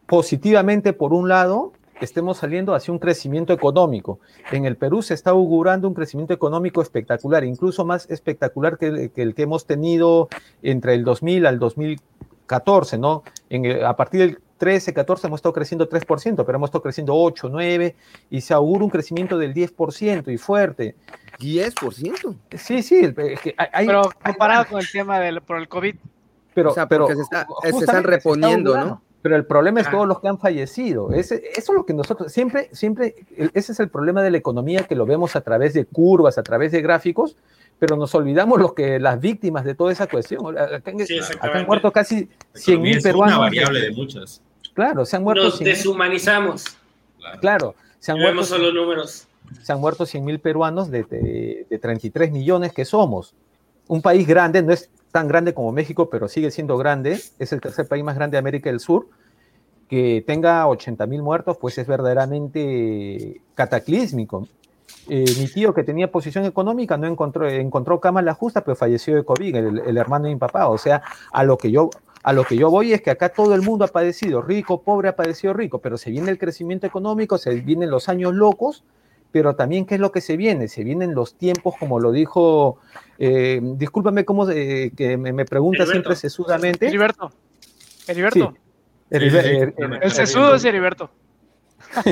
positivamente 0.08 0.93
por 0.93 1.12
un 1.12 1.28
lado, 1.28 1.74
estemos 2.02 2.38
saliendo 2.38 2.76
hacia 2.76 2.91
un 2.91 3.00
crecimiento 3.00 3.54
económico. 3.54 4.20
En 4.52 4.66
el 4.66 4.76
Perú 4.76 5.02
se 5.02 5.14
está 5.14 5.32
augurando 5.32 5.88
un 5.88 5.93
crecimiento 5.93 6.34
económico 6.34 6.82
espectacular, 6.82 7.43
incluso 7.43 7.86
más 7.86 8.10
espectacular 8.10 8.78
que, 8.78 9.12
el 9.16 9.36
que 9.36 9.43
hemos 9.43 9.66
tenido 9.66 10.30
entre 10.62 10.93
el 10.93 11.04
2000 11.04 11.46
al 11.46 11.60
2014, 11.60 12.98
¿no? 12.98 13.24
En 13.50 13.84
a 13.84 13.96
partir 13.96 14.20
del 14.20 14.39
13, 14.58 14.93
14 14.93 15.28
hemos 15.28 15.39
estado 15.39 15.54
creciendo 15.54 15.89
3%, 15.89 16.43
pero 16.46 16.56
hemos 16.56 16.70
estado 16.70 16.82
creciendo 16.82 17.16
8, 17.16 17.50
9 17.50 17.96
y 18.30 18.41
se 18.41 18.54
augura 18.54 18.86
un 18.86 18.89
crecimiento 18.89 19.38
del 19.38 19.54
10% 19.54 20.32
y 20.34 20.38
fuerte. 20.38 20.96
¿10%? 21.39 22.38
Sí, 22.58 22.82
sí. 22.82 23.14
pero 23.14 24.10
comparado 24.24 24.66
con 24.68 24.80
el 24.80 24.89
tema 24.89 25.20
del, 25.20 25.41
por 25.41 25.58
el 25.58 25.68
COVID. 25.68 25.96
Pero, 26.54 26.74
pero 26.88 27.08
se, 27.08 27.16
se, 27.16 27.78
están 27.80 28.04
reponiendo, 28.04 28.78
¿no? 28.78 29.02
Pero 29.26 29.38
el 29.38 29.45
problema 29.47 29.82
es 29.82 29.89
todos 29.89 30.07
los 30.07 30.19
que 30.19 30.28
han 30.28 30.38
fallecido. 30.38 31.11
Ese, 31.11 31.41
eso 31.55 31.71
es 31.71 31.76
lo 31.76 31.84
que 31.84 31.95
nosotros, 31.95 32.32
siempre, 32.32 32.69
siempre, 32.73 33.15
ese 33.55 33.71
es 33.71 33.80
el 33.80 33.89
problema 33.89 34.21
de 34.21 34.30
la 34.30 34.38
economía 34.38 34.84
que 34.84 34.93
lo 34.93 35.07
vemos 35.07 35.36
a 35.36 35.41
través 35.41 35.73
de 35.73 35.86
curvas, 35.86 36.38
a 36.38 36.43
través 36.43 36.71
de 36.71 36.84
gráficos, 36.84 37.36
pero 37.80 37.95
nos 37.95 38.13
olvidamos 38.13 38.59
los 38.59 38.76
que 38.76 38.99
las 38.99 39.19
víctimas 39.19 39.65
de 39.65 39.73
toda 39.73 39.91
esa 39.91 40.05
cuestión. 40.05 40.55
Acá, 40.55 40.91
han 41.41 41.65
muerto 41.65 41.91
casi 41.91 42.30
100 42.53 42.80
mil 42.80 43.01
peruanos. 43.01 43.34
Es 43.34 43.38
una 43.39 43.45
variable 43.47 43.82
de 43.82 43.91
muchas. 43.93 44.43
Claro, 44.76 45.03
se 45.05 45.15
han 45.15 45.23
muerto. 45.23 45.45
Nos 45.45 45.57
deshumanizamos. 45.57 46.78
Claro, 47.41 47.73
se 47.97 48.11
han 48.11 48.19
muerto. 48.19 48.43
solo 48.43 48.71
números. 48.71 49.28
Se 49.63 49.73
han 49.73 49.80
muerto 49.80 50.05
100 50.05 50.23
mil 50.23 50.39
peruanos 50.39 50.91
de, 50.91 51.01
de, 51.01 51.65
de 51.67 51.80
33 51.80 52.32
millones 52.32 52.73
que 52.73 52.86
somos. 52.86 53.34
Un 53.88 54.03
país 54.03 54.28
grande, 54.28 54.61
no 54.61 54.71
es 54.71 54.91
tan 55.16 55.30
grande 55.30 55.53
como 55.53 55.72
México, 55.72 56.09
pero 56.09 56.28
sigue 56.28 56.51
siendo 56.51 56.78
grande, 56.78 57.18
es 57.39 57.53
el 57.53 57.61
tercer 57.61 57.88
país 57.88 58.03
más 58.03 58.16
grande 58.16 58.36
de 58.36 58.39
América 58.39 58.70
del 58.70 58.82
Sur, 58.82 59.07
que 59.88 60.22
tenga 60.28 60.68
80 60.68 61.05
mil 61.05 61.24
muertos, 61.24 61.55
pues 61.55 61.78
es 61.78 61.88
verdaderamente 61.88 63.39
cataclísmico. 63.53 64.49
Eh, 65.07 65.24
mi 65.39 65.47
tío 65.47 65.74
que 65.74 65.86
tenía 65.86 66.11
posición 66.11 66.43
económica 66.43 66.97
no 66.97 67.07
encontró, 67.07 67.47
encontró 67.47 68.01
cama 68.01 68.22
la 68.22 68.34
justa, 68.34 68.59
pero 68.59 68.76
falleció 68.76 69.16
de 69.16 69.24
COVID, 69.24 69.55
el, 69.55 69.97
hermano 69.97 70.26
de 70.26 70.34
mi 70.34 70.38
papá. 70.38 70.68
O 70.68 70.78
sea, 70.78 71.01
a 71.32 71.45
lo 71.45 71.57
que 71.57 71.72
yo 71.72 71.91
a 72.24 72.34
lo 72.34 72.43
que 72.43 72.57
yo 72.57 72.70
voy 72.70 72.91
es 72.91 73.01
que 73.01 73.11
acá 73.11 73.30
todo 73.30 73.55
el 73.55 73.61
mundo 73.61 73.86
ha 73.86 73.88
padecido, 73.88 74.41
rico, 74.41 74.82
pobre 74.82 75.07
ha 75.07 75.16
padecido 75.16 75.53
rico, 75.53 75.80
pero 75.80 75.97
se 75.97 76.11
viene 76.11 76.30
el 76.30 76.38
crecimiento 76.38 76.86
económico, 76.86 77.38
se 77.38 77.55
vienen 77.55 77.89
los 77.89 78.09
años 78.09 78.34
locos, 78.34 78.84
pero 79.36 79.53
también 79.53 79.86
qué 79.86 79.95
es 79.95 79.99
lo 79.99 80.13
que 80.13 80.21
se 80.21 80.38
viene, 80.38 80.69
se 80.69 80.86
vienen 80.86 81.13
los 81.13 81.38
tiempos, 81.38 81.75
como 81.77 81.99
lo 81.99 82.13
dijo, 82.13 82.77
eh, 83.19 83.59
discúlpame 83.61 84.23
cómo 84.23 84.47
que 84.47 85.17
me, 85.19 85.33
me 85.33 85.43
pregunta 85.43 85.86
siempre 85.86 86.15
sesudamente. 86.15 86.88
Heriberto, 86.88 87.33
Heriberto. 88.07 88.55
el 89.09 90.11
sesudo 90.11 90.55
es 90.55 90.63
Heriberto. 90.63 91.11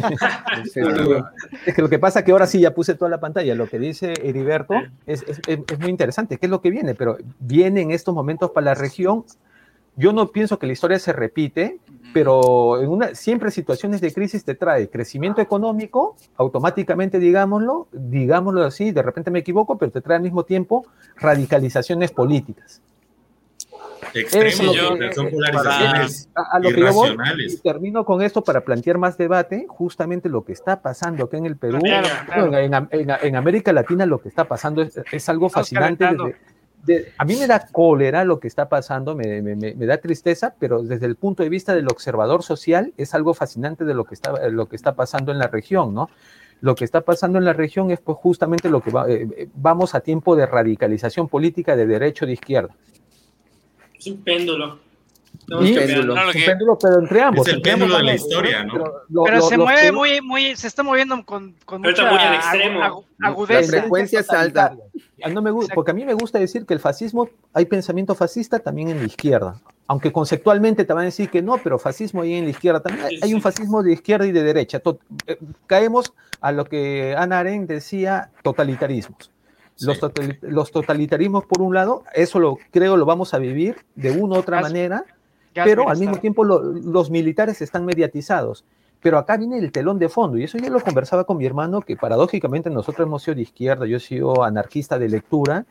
es 1.66 1.74
que 1.74 1.82
lo 1.82 1.88
que 1.88 1.98
pasa 1.98 2.20
es 2.20 2.26
que 2.26 2.34
ahora 2.34 2.46
sí 2.46 2.60
ya 2.60 2.74
puse 2.74 2.94
toda 2.96 3.10
la 3.10 3.22
pantalla. 3.22 3.56
Lo 3.56 3.70
que 3.70 3.80
dice 3.80 4.12
Heriberto 4.22 4.74
es, 5.06 5.24
es, 5.24 5.40
es, 5.48 5.80
muy 5.80 5.92
interesante. 5.92 6.38
¿Qué 6.38 6.48
es 6.48 6.50
lo 6.50 6.60
que 6.60 6.72
viene? 6.72 6.94
Pero 6.94 7.16
viene 7.40 7.80
en 7.80 7.92
estos 7.92 8.14
momentos 8.14 8.52
para 8.52 8.66
la 8.66 8.74
región 8.74 9.24
yo 9.96 10.12
no 10.14 10.28
pienso 10.28 10.58
que 10.58 10.66
la 10.66 10.74
historia 10.74 10.98
se 10.98 11.14
repite, 11.14 11.78
pero 12.14 12.82
en 12.82 12.90
una, 12.90 13.16
siempre 13.16 13.52
situaciones 13.52 14.02
de 14.02 14.14
crisis 14.14 14.44
te 14.44 14.56
trae 14.56 14.90
crecimiento 14.90 15.42
económico, 15.42 16.16
automáticamente 16.38 17.20
digámoslo, 17.20 17.88
digámoslo 17.92 18.64
así, 18.64 18.92
de 18.92 19.02
repente 19.02 19.32
me 19.32 19.40
equivoco, 19.40 19.78
pero 19.78 19.92
te 19.92 20.02
trae 20.02 20.18
al 20.18 20.24
mismo 20.24 20.44
tiempo 20.44 20.86
radicalizaciones 21.18 22.12
políticas. 22.12 22.82
Extremos, 24.14 24.76
son 25.16 25.32
polarizaciones 25.32 26.30
a, 26.36 26.60
lo 26.60 26.70
que 26.70 26.82
yo 26.82 26.94
voy, 26.94 27.16
y 27.48 27.58
termino 27.58 28.04
con 28.04 28.22
esto 28.22 28.44
para 28.44 28.62
plantear 28.62 28.98
más 28.98 29.18
debate, 29.18 29.66
justamente 29.68 30.28
lo 30.28 30.44
que 30.44 30.52
está 30.52 30.82
pasando 30.82 31.24
acá 31.24 31.38
en 31.38 31.46
el 31.46 31.56
Perú, 31.56 31.80
En, 31.84 33.36
América 33.36 33.72
Latina 33.74 34.06
lo 34.06 34.20
que 34.20 34.30
está 34.30 34.44
pasando 34.44 34.82
es, 34.82 35.00
es 35.12 35.30
algo 35.30 35.50
fascinante 35.50 36.06
desde, 36.06 36.36
a 37.18 37.26
mí 37.26 37.36
me 37.36 37.48
da 37.48 37.68
cólera 37.72 38.26
lo 38.26 38.40
que 38.40 38.48
está 38.48 38.68
pasando, 38.68 39.16
me, 39.16 39.42
da 39.74 39.98
tristeza, 39.98 40.56
pero 40.60 40.84
desde 40.84 41.06
el 41.06 41.16
punto 41.16 41.44
de 41.44 41.50
vista 41.50 41.74
del 41.74 41.88
observador 41.88 42.44
social 42.44 42.94
es 42.98 43.14
algo 43.14 43.34
fascinante 43.34 43.86
de 43.86 43.94
lo 43.94 44.04
que 44.06 44.16
está, 44.16 44.50
lo 44.50 44.68
que 44.68 44.76
está 44.76 44.96
pasando 44.96 45.32
en 45.32 45.40
la 45.40 45.48
región, 45.48 45.94
¿no? 45.94 46.10
Lo 46.62 46.76
que 46.76 46.86
está 46.86 47.02
pasando 47.02 47.40
en 47.40 47.46
la 47.46 47.54
región 47.54 47.92
es 47.92 48.00
pues, 48.00 48.18
justamente 48.18 48.70
lo 48.70 48.82
que 48.82 48.90
eh, 48.90 49.28
eh, 49.38 49.50
vamos 49.54 49.96
a 49.96 50.00
tiempo 50.00 50.36
de 50.36 50.46
radicalización 50.46 51.28
política 51.28 51.76
de 51.76 51.86
derecho 51.86 52.26
de 52.26 52.34
izquierda. 52.34 52.74
Es 53.98 54.08
un 54.08 54.24
péndulo. 54.24 54.80
Un 55.50 56.46
péndulo, 56.46 56.78
pero 56.80 57.00
entre 57.00 57.22
ambos. 57.22 57.48
Es 57.48 57.54
el 57.54 57.62
péndulo 57.62 57.98
de 57.98 58.04
la 58.04 58.16
historia, 58.16 58.64
¿no? 58.64 58.84
Pero, 59.26 59.42
se 59.42 59.58
mueve 59.58 59.92
muy, 59.92 60.22
muy, 60.22 60.56
se 60.56 60.68
está 60.68 60.84
moviendo 60.84 61.24
con, 61.26 61.56
con 61.66 61.82
mucha 61.82 62.08
agudeza. 63.22 63.62
La 63.62 63.82
frecuencia 63.82 64.20
es 64.22 64.30
alta. 64.30 64.76
No 65.32 65.42
me 65.42 65.52
porque 65.74 65.92
a 65.92 65.94
mí 65.94 66.06
me 66.06 66.14
gusta 66.14 66.40
decir 66.40 66.66
que 66.66 66.74
el 66.74 66.80
fascismo, 66.80 67.30
hay 67.54 67.66
pensamiento 67.66 68.16
fascista 68.16 68.60
también 68.60 68.90
en 68.90 69.00
la 69.00 69.06
izquierda. 69.06 69.60
Aunque 69.88 70.12
conceptualmente 70.12 70.86
te 70.86 70.94
van 70.94 71.04
a 71.04 71.06
decir 71.06 71.30
que 71.30 71.42
no, 71.42 71.58
pero 71.58 71.78
fascismo 71.78 72.22
hay 72.22 72.34
en 72.34 72.46
la 72.46 72.52
izquierda 72.52 72.82
también. 72.82 73.08
Hay 73.22 73.34
un 73.34 73.42
fascismo 73.42 73.84
de 73.84 73.94
izquierda 73.94 74.26
y 74.26 74.32
de 74.32 74.44
derecha. 74.44 74.82
Eh, 75.28 75.38
caemos 75.68 76.14
a 76.42 76.52
lo 76.52 76.66
que 76.66 77.16
Ana 77.18 77.40
Arendt 77.40 77.70
decía, 77.70 78.32
totalitarismos. 78.44 79.32
Los, 79.80 80.00
los, 80.42 80.72
totalitarismos, 80.72 81.46
por 81.46 81.62
un 81.62 81.74
lado, 81.74 82.04
eso 82.14 82.40
lo 82.40 82.60
creo 82.72 82.96
lo 82.96 83.06
vamos 83.06 83.34
a 83.34 83.40
vivir 83.40 83.78
de 83.96 84.12
una 84.12 84.36
u 84.36 84.40
otra 84.40 84.62
manera, 84.62 85.04
pero 85.54 85.90
al 85.90 85.98
mismo 85.98 86.18
tiempo 86.18 86.44
los 86.44 87.10
militares 87.10 87.62
están 87.62 87.86
mediatizados. 87.86 88.66
Pero 89.02 89.18
acá 89.18 89.36
viene 89.36 89.58
el 89.58 89.72
telón 89.72 90.00
de 90.00 90.08
fondo, 90.08 90.38
y 90.38 90.46
eso 90.46 90.58
yo 90.58 90.70
lo 90.70 90.80
conversaba 90.80 91.26
con 91.26 91.38
mi 91.38 91.46
hermano, 91.46 91.82
que 91.82 91.98
paradójicamente 91.98 92.70
nosotros 92.70 93.06
hemos 93.06 93.22
sido 93.22 93.36
de 93.36 93.42
izquierda, 93.42 93.86
yo 93.86 93.98
he 93.98 94.00
sido 94.00 94.44
anarquista 94.44 94.98
de 94.98 95.10
lectura, 95.10 95.66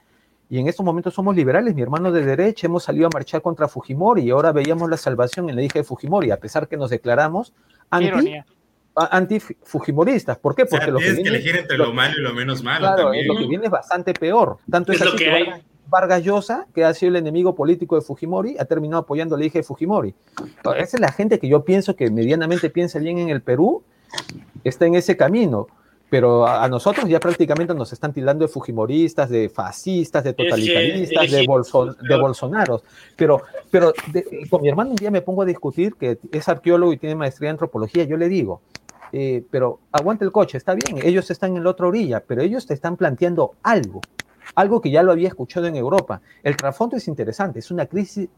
y 0.51 0.59
en 0.59 0.69
estos 0.69 0.85
momentos 0.85 1.15
somos 1.15 1.35
liberales, 1.35 1.75
mi 1.75 1.81
hermano 1.81 2.13
de 2.13 2.27
derecha, 2.27 2.67
hemos 2.67 2.85
salido 2.85 3.07
a 3.07 3.11
marchar 3.11 3.41
contra 3.41 3.69
Fujimori, 3.69 4.23
y 4.23 4.31
ahora 4.31 4.53
veíamos 4.53 4.91
la 4.91 4.99
salvación 4.99 5.49
en 5.49 5.57
la 5.57 5.63
hija 5.63 5.79
de 5.79 5.85
Fujimori, 5.85 6.31
a 6.31 6.37
pesar 6.37 6.69
que 6.69 6.77
nos 6.77 6.91
declaramos 6.91 7.55
anti, 7.89 8.35
anti-fujimoristas. 8.95 10.39
¿Por 10.39 10.55
qué? 10.55 10.67
Porque 10.67 10.91
lo 10.91 10.99
que, 10.99 11.13
viene, 11.13 11.31
elegir 11.31 11.57
entre 11.57 11.79
lo, 11.79 11.95
malo 11.95 12.15
y 12.19 12.23
lo 12.23 12.35
menos 12.35 12.63
malo. 12.63 12.81
Claro, 12.81 13.13
lo 13.13 13.39
que 13.39 13.47
viene 13.47 13.65
es 13.65 13.71
bastante 13.71 14.13
peor. 14.13 14.59
Tanto 14.71 14.93
es, 14.93 15.01
así 15.01 15.17
que, 15.17 15.63
Vargas 15.93 16.25
Llosa, 16.25 16.67
que 16.75 16.85
ha 16.85 16.95
sido 16.95 17.11
el 17.11 17.17
enemigo 17.17 17.55
político 17.55 17.97
de 17.97 18.01
Fujimori, 18.01 18.57
ha 18.59 18.65
terminado 18.65 19.03
apoyando 19.03 19.35
a 19.35 19.39
la 19.39 19.45
hija 19.45 19.59
de 19.59 19.63
Fujimori. 19.63 20.15
Esa 20.79 20.97
es 20.97 21.01
la 21.01 21.13
gente 21.13 21.39
que 21.39 21.49
yo 21.49 21.67
pienso 21.67 21.95
que 21.95 22.11
medianamente 22.11 22.71
piensa 22.71 22.99
bien 22.99 23.19
en 23.19 23.29
el 23.29 23.43
Perú, 23.43 23.83
está 24.65 24.87
en 24.87 24.95
ese 24.95 25.19
camino. 25.19 25.69
Pero 26.09 26.47
a, 26.47 26.67
nosotros 26.69 27.09
ya 27.09 27.21
prácticamente 27.21 27.75
nos 27.75 27.93
están 27.93 28.13
tildando 28.13 28.47
de 28.47 28.53
fujimoristas, 28.53 29.31
de 29.31 29.49
fascistas, 29.49 30.25
de 30.25 30.35
totalitaristas, 30.35 31.31
de, 31.31 31.39
de 31.39 32.17
Bolsonaros. 32.17 32.85
Pero, 33.17 33.43
pero 33.71 33.93
con 34.51 34.61
mi 34.61 34.69
hermano 34.69 34.91
un 34.91 34.97
día 34.97 35.11
me 35.11 35.23
pongo 35.23 35.43
a 35.43 35.47
discutir, 35.47 35.95
que 35.95 36.19
es 36.33 36.49
arqueólogo 36.49 36.93
y 36.93 36.99
tiene 36.99 37.15
maestría 37.15 37.49
en 37.49 37.55
antropología, 37.55 38.05
yo 38.05 38.19
le 38.19 38.29
digo, 38.29 38.61
eh, 39.13 39.43
pero 39.51 39.81
aguante 39.91 40.25
el 40.25 40.33
coche, 40.33 40.59
está 40.59 40.75
bien, 40.75 41.01
ellos 41.03 41.31
están 41.31 41.57
en 41.57 41.65
la 41.65 41.71
otra 41.71 41.87
orilla, 41.87 42.21
pero 42.21 42.43
ellos 42.43 42.67
te 42.67 42.75
están 42.75 42.97
planteando 42.97 43.55
algo 43.63 44.03
algo 44.55 44.81
que 44.81 44.91
ya 44.91 45.03
lo 45.03 45.13
había 45.13 45.29
escuchado 45.29 45.67
en 45.67 45.77
Europa. 45.77 46.21
El 46.43 46.57
trasfondo 46.57 46.97
es 46.97 47.09
interesante, 47.09 47.59
es 47.59 47.71
una 47.71 47.87
crisis, 47.87 48.29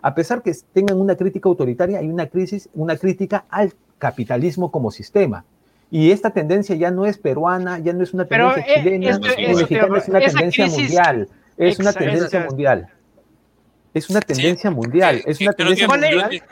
a 0.00 0.14
pesar 0.14 0.42
que 0.42 0.52
tengan 0.72 1.00
una 1.00 1.16
crítica 1.16 1.48
autoritaria, 1.48 1.98
hay 1.98 2.08
una 2.08 2.26
crisis, 2.26 2.68
una 2.74 2.96
crítica 2.96 3.44
al 3.48 3.72
capitalismo 3.98 4.70
como 4.70 4.90
sistema. 4.90 5.44
Y 5.90 6.10
esta 6.10 6.30
tendencia 6.30 6.74
ya 6.74 6.90
no 6.90 7.04
es 7.04 7.18
peruana, 7.18 7.78
ya 7.78 7.92
no 7.92 8.02
es 8.02 8.14
una 8.14 8.24
tendencia 8.24 8.64
eh, 8.66 8.82
chilena, 8.82 9.10
es, 9.10 9.56
mexicana, 9.56 9.98
es 9.98 10.08
una 10.08 10.20
tendencia 10.20 10.68
mundial. 10.68 11.28
Es 11.58 11.78
una 11.78 11.92
tendencia 11.92 12.40
mundial. 12.40 12.88
Es 13.92 14.08
una 14.10 14.20
tendencia 14.22 14.70
mundial. 14.70 15.22
Es 15.26 15.40
una 15.40 15.52
tendencia 15.52 15.88
mundial 15.88 16.42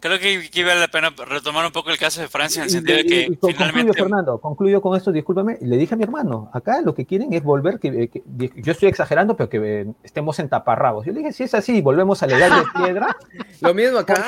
creo 0.00 0.18
que, 0.18 0.64
vale 0.64 0.80
la 0.80 0.88
pena 0.88 1.14
retomar 1.26 1.64
un 1.64 1.72
poco 1.72 1.90
el 1.90 1.98
caso 1.98 2.20
de 2.20 2.28
Francia 2.28 2.60
en 2.60 2.64
el 2.64 2.70
sentido 2.70 2.98
de 2.98 3.04
que 3.04 3.38
finalmente... 3.40 3.88
Concluyo, 3.88 3.92
Fernando, 3.94 4.38
concluyo 4.38 4.82
con 4.82 4.96
esto, 4.96 5.12
discúlpame, 5.12 5.58
le 5.60 5.76
dije 5.76 5.94
a 5.94 5.96
mi 5.96 6.04
hermano, 6.04 6.50
acá 6.52 6.80
lo 6.82 6.94
que 6.94 7.06
quieren 7.06 7.32
es 7.32 7.42
volver, 7.42 7.78
que, 7.78 8.10
yo 8.56 8.72
estoy 8.72 8.88
exagerando, 8.88 9.36
pero 9.36 9.48
que 9.48 9.80
eh, 9.80 9.86
estemos 10.02 10.38
en 10.38 10.48
taparrabos. 10.48 11.06
Yo 11.06 11.12
le 11.12 11.20
dije, 11.20 11.32
si 11.32 11.44
es 11.44 11.54
así, 11.54 11.80
volvemos 11.80 12.22
a 12.22 12.26
la 12.26 12.36
edad 12.36 12.58
de 12.58 12.64
piedra. 12.84 13.16
lo 13.60 13.74
mismo 13.74 13.98
acá. 13.98 14.24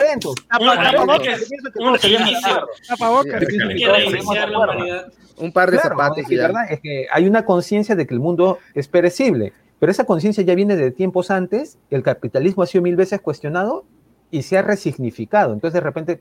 Un 5.39 5.53
par 5.53 5.71
de 5.71 5.79
zapatos. 5.79 6.25
La 6.31 6.47
verdad 6.47 6.71
es 6.71 6.81
que 6.81 7.07
hay 7.13 7.27
una 7.27 7.45
conciencia 7.45 7.95
de 7.95 8.07
que 8.07 8.15
el 8.15 8.21
mundo 8.21 8.59
es 8.75 8.89
perecible, 8.89 9.53
pero 9.79 9.93
esa 9.93 10.05
conciencia 10.05 10.43
ya 10.43 10.55
viene 10.55 10.77
de 10.77 10.91
tiempos 10.91 11.31
antes, 11.31 11.79
el 11.91 12.03
capitalismo 12.03 12.63
ha 12.63 12.67
sido 12.67 12.83
mil 12.83 12.97
veces 12.97 13.21
cuestionado 13.21 13.85
y 14.31 14.43
se 14.43 14.59
ha 14.59 14.63
resignificado. 14.63 15.53
Entonces, 15.53 15.75
de 15.75 15.81
repente, 15.81 16.21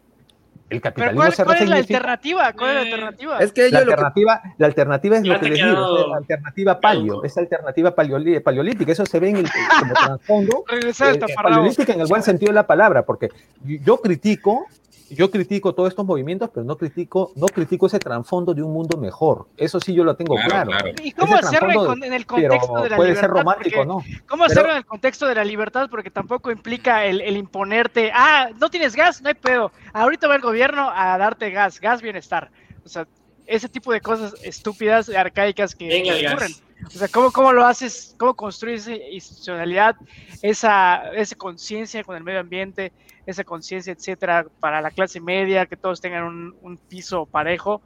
el 0.69 0.81
capitalismo 0.81 1.21
¿cuál, 1.21 1.33
se 1.33 1.43
¿cuál 1.43 1.57
es 1.61 1.69
la 1.69 1.75
alternativa? 1.77 2.53
¿Cuál 2.53 2.69
es 2.69 2.75
la 2.75 2.81
Eh, 2.81 2.83
alternativa? 2.93 3.37
Es 3.39 3.51
que 3.51 3.69
La 3.69 3.79
lo 3.81 3.85
que- 3.85 3.91
alternativa, 3.93 4.41
la 4.57 4.65
alternativa 4.67 5.17
es 5.17 5.23
Ya 5.23 5.33
lo 5.33 5.39
que 5.39 5.49
les 5.49 5.57
digo, 5.63 5.99
es 5.99 6.07
la 6.09 6.17
alternativa 6.17 6.79
palio, 6.81 7.23
es 7.23 7.37
alternativa 7.37 7.95
paleolí- 7.95 8.41
paleolítica, 8.41 8.91
eso 8.91 9.05
se 9.05 9.19
ve 9.19 9.29
en 9.29 9.37
el, 9.37 9.49
como 9.79 9.93
trasfondo 10.17 10.63
eh, 10.71 10.91
taparrabos. 10.91 11.35
paleolítica 11.35 11.93
en 11.93 12.01
el 12.01 12.07
buen 12.07 12.23
sentido 12.23 12.49
de 12.51 12.55
la 12.55 12.65
palabra, 12.67 13.03
porque 13.05 13.29
yo 13.63 13.97
critico, 14.01 14.65
yo 15.09 15.29
critico 15.29 15.73
todos 15.73 15.89
estos 15.89 16.05
movimientos, 16.05 16.49
pero 16.53 16.63
no 16.65 16.77
critico, 16.77 17.31
no 17.35 17.47
critico 17.47 17.87
ese 17.87 17.99
trasfondo 17.99 18.53
de 18.53 18.63
un 18.63 18.73
mundo 18.73 18.97
mejor. 18.97 19.47
Eso 19.57 19.79
sí 19.79 19.93
yo 19.93 20.03
lo 20.03 20.15
tengo 20.15 20.35
Claro, 20.35 20.49
claro. 20.49 20.67
claro. 20.69 20.89
¿Y 21.03 21.11
cómo 21.11 21.35
Ese 21.37 21.47
hacerlo 21.47 21.93
en, 21.93 22.13
el 22.13 22.25
contexto 22.25 22.81
de 22.81 22.89
la 22.89 22.95
puede 22.95 23.09
libertad? 23.09 23.21
ser 23.21 23.29
romántico, 23.29 23.75
Porque- 23.85 24.11
¿no? 24.11 24.19
¿Cómo 24.27 24.43
hacerlo 24.45 24.71
en 24.71 24.77
el 24.77 24.85
contexto 24.85 25.27
de 25.27 25.35
la 25.35 25.43
libertad? 25.43 25.87
Porque 25.89 26.09
tampoco 26.11 26.51
implica 26.51 27.05
el, 27.05 27.21
el 27.21 27.37
imponerte, 27.37 28.11
ah, 28.13 28.49
no 28.59 28.69
tienes 28.69 28.95
gas, 28.95 29.21
no 29.21 29.29
hay 29.29 29.35
pedo. 29.35 29.71
Ahorita 29.93 30.27
va 30.27 30.35
el 30.35 30.41
gobierno 30.41 30.89
a 30.93 31.17
darte 31.17 31.51
gas, 31.51 31.79
gas 31.79 32.01
bienestar. 32.01 32.49
O 32.83 32.89
sea, 32.89 33.07
ese 33.47 33.69
tipo 33.69 33.91
de 33.91 34.01
cosas 34.01 34.35
estúpidas, 34.43 35.09
arcaicas 35.09 35.75
que, 35.75 35.87
Venga 35.87 36.13
ocurren. 36.13 36.51
O 36.85 36.89
sea, 36.89 37.07
¿cómo, 37.07 37.31
¿cómo 37.31 37.53
lo 37.53 37.65
haces? 37.65 38.15
¿Cómo 38.17 38.35
construyes 38.35 38.87
esa 38.87 39.03
institucionalidad, 39.09 39.95
esa, 40.41 41.11
esa 41.13 41.35
conciencia 41.35 42.03
con 42.03 42.15
el 42.15 42.23
medio 42.23 42.39
ambiente, 42.39 42.91
esa 43.25 43.43
conciencia, 43.43 43.93
etcétera, 43.93 44.45
para 44.59 44.81
la 44.81 44.91
clase 44.91 45.19
media, 45.19 45.65
que 45.65 45.77
todos 45.77 46.01
tengan 46.01 46.23
un, 46.23 46.55
un 46.61 46.77
piso 46.77 47.25
parejo? 47.25 47.81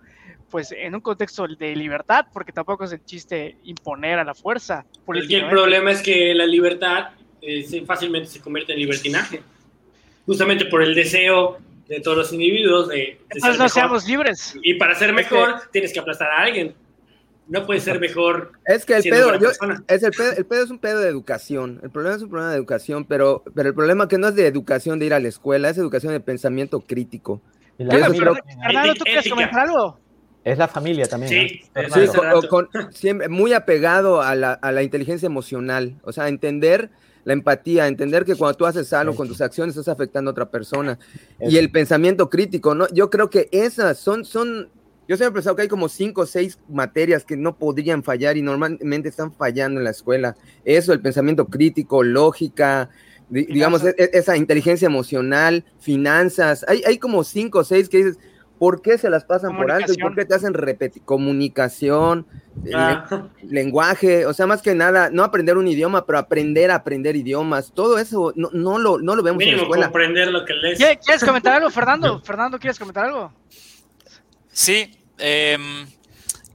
Pues 0.49 0.72
en 0.72 0.95
un 0.95 1.02
contexto 1.02 1.48
de 1.48 1.76
libertad, 1.76 2.26
porque 2.34 2.52
tampoco 2.52 2.84
es 2.84 2.91
el 2.91 3.06
chiste 3.06 3.57
imponer 3.64 4.18
a 4.18 4.23
la 4.23 4.34
fuerza. 4.34 4.86
Es 5.14 5.27
que 5.27 5.38
el 5.38 5.49
problema 5.49 5.91
es 5.91 6.02
que 6.02 6.34
la 6.34 6.48
libertad 6.48 7.10
eh, 7.41 7.84
fácilmente 7.86 8.27
se 8.30 8.41
convierte 8.41 8.73
en 8.73 8.80
libertinaje. 8.80 9.41
Justamente 10.26 10.65
por 10.65 10.81
el 10.81 10.95
deseo 10.95 11.60
de 11.89 11.99
todos 12.01 12.17
los 12.17 12.31
individuos 12.33 12.87
de, 12.87 12.95
de 12.95 13.03
ser 13.03 13.17
Entonces 13.31 13.43
no 13.57 13.63
mejor. 13.65 13.69
seamos 13.69 14.07
libres. 14.07 14.55
Y 14.63 14.75
para 14.75 14.95
ser 14.95 15.09
Es 15.09 15.15
mejor 15.15 15.55
tienes 15.71 15.91
que 15.91 15.99
aplastar 15.99 16.29
a 16.29 16.39
alguien. 16.43 16.75
No 17.47 17.65
puedes 17.65 17.81
ser 17.83 17.99
mejor. 17.99 18.51
Es 18.65 18.85
que 18.85 18.93
el 18.95 19.01
pedo, 19.03 19.39
yo- 19.39 19.49
es 19.87 20.03
el 20.03 20.11
pedo, 20.11 20.31
el 20.37 20.45
pedo 20.45 20.63
es 20.63 20.69
un 20.69 20.77
pedo 20.77 20.99
de 20.99 21.09
educación. 21.09 21.79
El 21.81 21.89
problema 21.89 22.15
es 22.15 22.21
un 22.21 22.29
problema 22.29 22.51
de 22.51 22.57
educación, 22.57 23.05
pero, 23.05 23.43
pero 23.55 23.69
el 23.69 23.73
problema 23.75 24.07
que 24.07 24.19
no 24.19 24.27
es 24.27 24.35
de 24.35 24.45
educación 24.45 24.99
de 24.99 25.07
ir 25.07 25.13
a 25.15 25.19
la 25.19 25.27
escuela, 25.29 25.67
es 25.69 25.77
educación 25.79 26.13
de 26.13 26.19
pensamiento 26.19 26.79
crítico. 26.81 27.41
Y 27.79 27.85
la 27.85 27.95
creo- 27.95 28.35
Fernando, 28.63 28.93
¿tú 28.93 29.03
quieres 29.03 29.27
comentar 29.27 29.61
algo? 29.67 29.99
es 30.43 30.57
la 30.57 30.67
familia 30.67 31.05
también. 31.07 31.31
Sí, 31.49 31.61
¿no? 31.75 31.95
sí, 31.95 32.07
con- 32.47 32.67
con- 32.69 32.93
siempre 32.93 33.27
muy 33.29 33.53
apegado 33.53 34.21
a 34.21 34.35
la, 34.35 34.53
a 34.53 34.71
la 34.71 34.83
inteligencia 34.83 35.25
emocional, 35.27 35.95
o 36.03 36.11
sea, 36.11 36.27
entender 36.27 36.89
la 37.30 37.34
empatía, 37.34 37.88
entender 37.88 38.26
que 38.26 38.35
cuando 38.35 38.57
tú 38.57 38.65
haces 38.65 38.91
algo 38.91 39.15
con 39.15 39.27
tus 39.27 39.39
acciones 39.39 39.77
estás 39.77 39.93
afectando 39.93 40.30
a 40.30 40.34
otra 40.34 40.49
persona. 40.49 40.97
Y 41.39 41.57
el 41.57 41.69
pensamiento 41.72 42.27
crítico, 42.27 42.73
¿no? 42.73 42.88
Yo 42.91 43.11
creo 43.11 43.30
que 43.30 43.47
esas 43.51 43.99
son, 43.99 44.26
son, 44.26 44.69
yo 45.07 45.15
siempre 45.15 45.27
he 45.27 45.31
pensado 45.34 45.56
que 45.56 45.61
hay 45.61 45.68
como 45.68 45.89
cinco 45.89 46.22
o 46.22 46.26
seis 46.26 46.57
materias 46.68 47.23
que 47.23 47.38
no 47.38 47.56
podrían 47.56 48.01
fallar 48.03 48.35
y 48.35 48.41
normalmente 48.41 49.10
están 49.10 49.31
fallando 49.31 49.80
en 49.80 49.84
la 49.84 49.91
escuela. 49.91 50.35
Eso, 50.65 50.91
el 50.91 51.01
pensamiento 51.01 51.45
crítico, 51.45 52.01
lógica, 52.01 52.89
di- 53.30 53.45
digamos, 53.45 53.84
e- 53.84 53.93
e- 53.95 54.10
esa 54.14 54.35
inteligencia 54.35 54.88
emocional, 54.88 55.64
finanzas, 55.80 56.65
hay, 56.68 56.81
hay 56.84 56.97
como 56.97 57.23
cinco 57.23 57.60
o 57.60 57.64
seis 57.64 57.89
que 57.89 57.97
dices, 57.97 58.18
¿por 58.60 58.81
qué 58.81 58.98
se 58.98 59.10
las 59.10 59.23
pasan 59.23 59.56
por 59.57 59.72
alto 59.72 59.94
y 59.94 59.98
por 59.98 60.14
qué 60.14 60.26
te 60.26 60.36
hacen 60.36 60.53
repetir? 60.53 61.02
Comunicación, 61.03 62.27
eh, 62.65 62.72
Ah, 62.76 63.30
lenguaje, 63.41 64.26
o 64.26 64.34
sea, 64.34 64.45
más 64.45 64.61
que 64.61 64.76
nada, 64.76 65.10
no 65.11 65.23
aprender 65.23 65.57
un 65.57 65.68
idioma, 65.68 66.06
pero 66.06 66.19
aprender 66.19 66.69
a 66.69 66.76
aprender 66.76 67.15
idiomas, 67.15 67.72
todo 67.73 67.98
eso 67.98 68.34
no, 68.36 68.49
no, 68.53 68.77
lo, 68.77 68.99
no 68.99 69.15
lo 69.15 69.23
vemos 69.23 69.41
en 69.41 69.48
la 69.48 69.52
mínimo 69.53 69.64
escuela. 69.64 69.86
comprender 69.86 70.27
lo 70.27 70.45
que 70.45 70.53
lees. 70.53 70.77
¿Quieres 70.77 70.98
quieres 71.03 71.23
comentar 71.23 71.53
algo, 71.53 71.69
Fernando? 71.72 72.19
Fernando, 72.23 72.60
¿quieres 72.60 72.77
comentar 72.77 73.06
algo? 73.06 73.34
Sí, 74.52 74.91
em, 75.18 75.88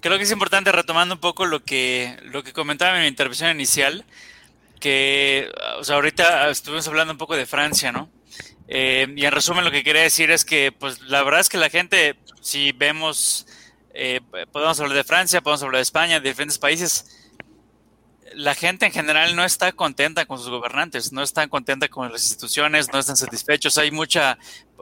creo 0.01 0.19
que 0.19 0.25
es 0.25 0.31
importante 0.31 0.71
retomando 0.73 1.15
un 1.15 1.21
poco 1.21 1.47
lo 1.47 1.65
que, 1.65 2.17
lo 2.25 2.43
que 2.45 2.53
comentaba 2.53 2.97
en 2.97 3.03
mi 3.03 3.09
intervención 3.09 3.51
inicial, 3.51 4.05
que 4.79 5.51
o 5.79 5.85
sea, 5.85 5.97
ahorita 5.97 6.51
estuvimos 6.51 6.87
hablando 6.87 7.13
un 7.13 7.19
poco 7.19 7.35
de 7.35 7.47
Francia, 7.47 7.91
¿no? 7.93 8.11
Eh, 8.69 9.07
y 9.15 9.25
en 9.25 9.33
resumen 9.33 9.65
lo 9.65 9.71
que 9.71 9.85
quería 9.85 10.03
decir 10.03 10.31
es 10.31 10.45
que 10.45 10.73
pues 10.73 11.01
la 11.03 11.23
verdad 11.23 11.41
es 11.41 11.49
que 11.49 11.59
la 11.59 11.71
gente, 11.71 12.17
si 12.41 12.73
vemos, 12.73 13.47
eh, 13.93 14.21
podemos 14.53 14.81
hablar 14.81 14.97
de 14.97 15.05
Francia, 15.05 15.41
podemos 15.41 15.63
hablar 15.63 15.79
de 15.79 15.83
España, 15.83 16.21
de 16.21 16.29
diferentes 16.29 16.59
países, 16.59 17.21
la 18.35 18.55
gente 18.55 18.87
en 18.87 18.93
general 18.93 19.37
no 19.37 19.45
está 19.45 19.73
contenta 19.73 20.27
con 20.27 20.39
sus 20.39 20.49
gobernantes, 20.49 21.13
no 21.13 21.23
está 21.23 21.47
contenta 21.47 21.89
con 21.89 22.11
las 22.11 22.23
instituciones, 22.23 22.93
no 22.93 22.99
están 22.99 23.17
satisfechos, 23.17 23.79
hay 23.79 23.91
mucha... 23.91 24.39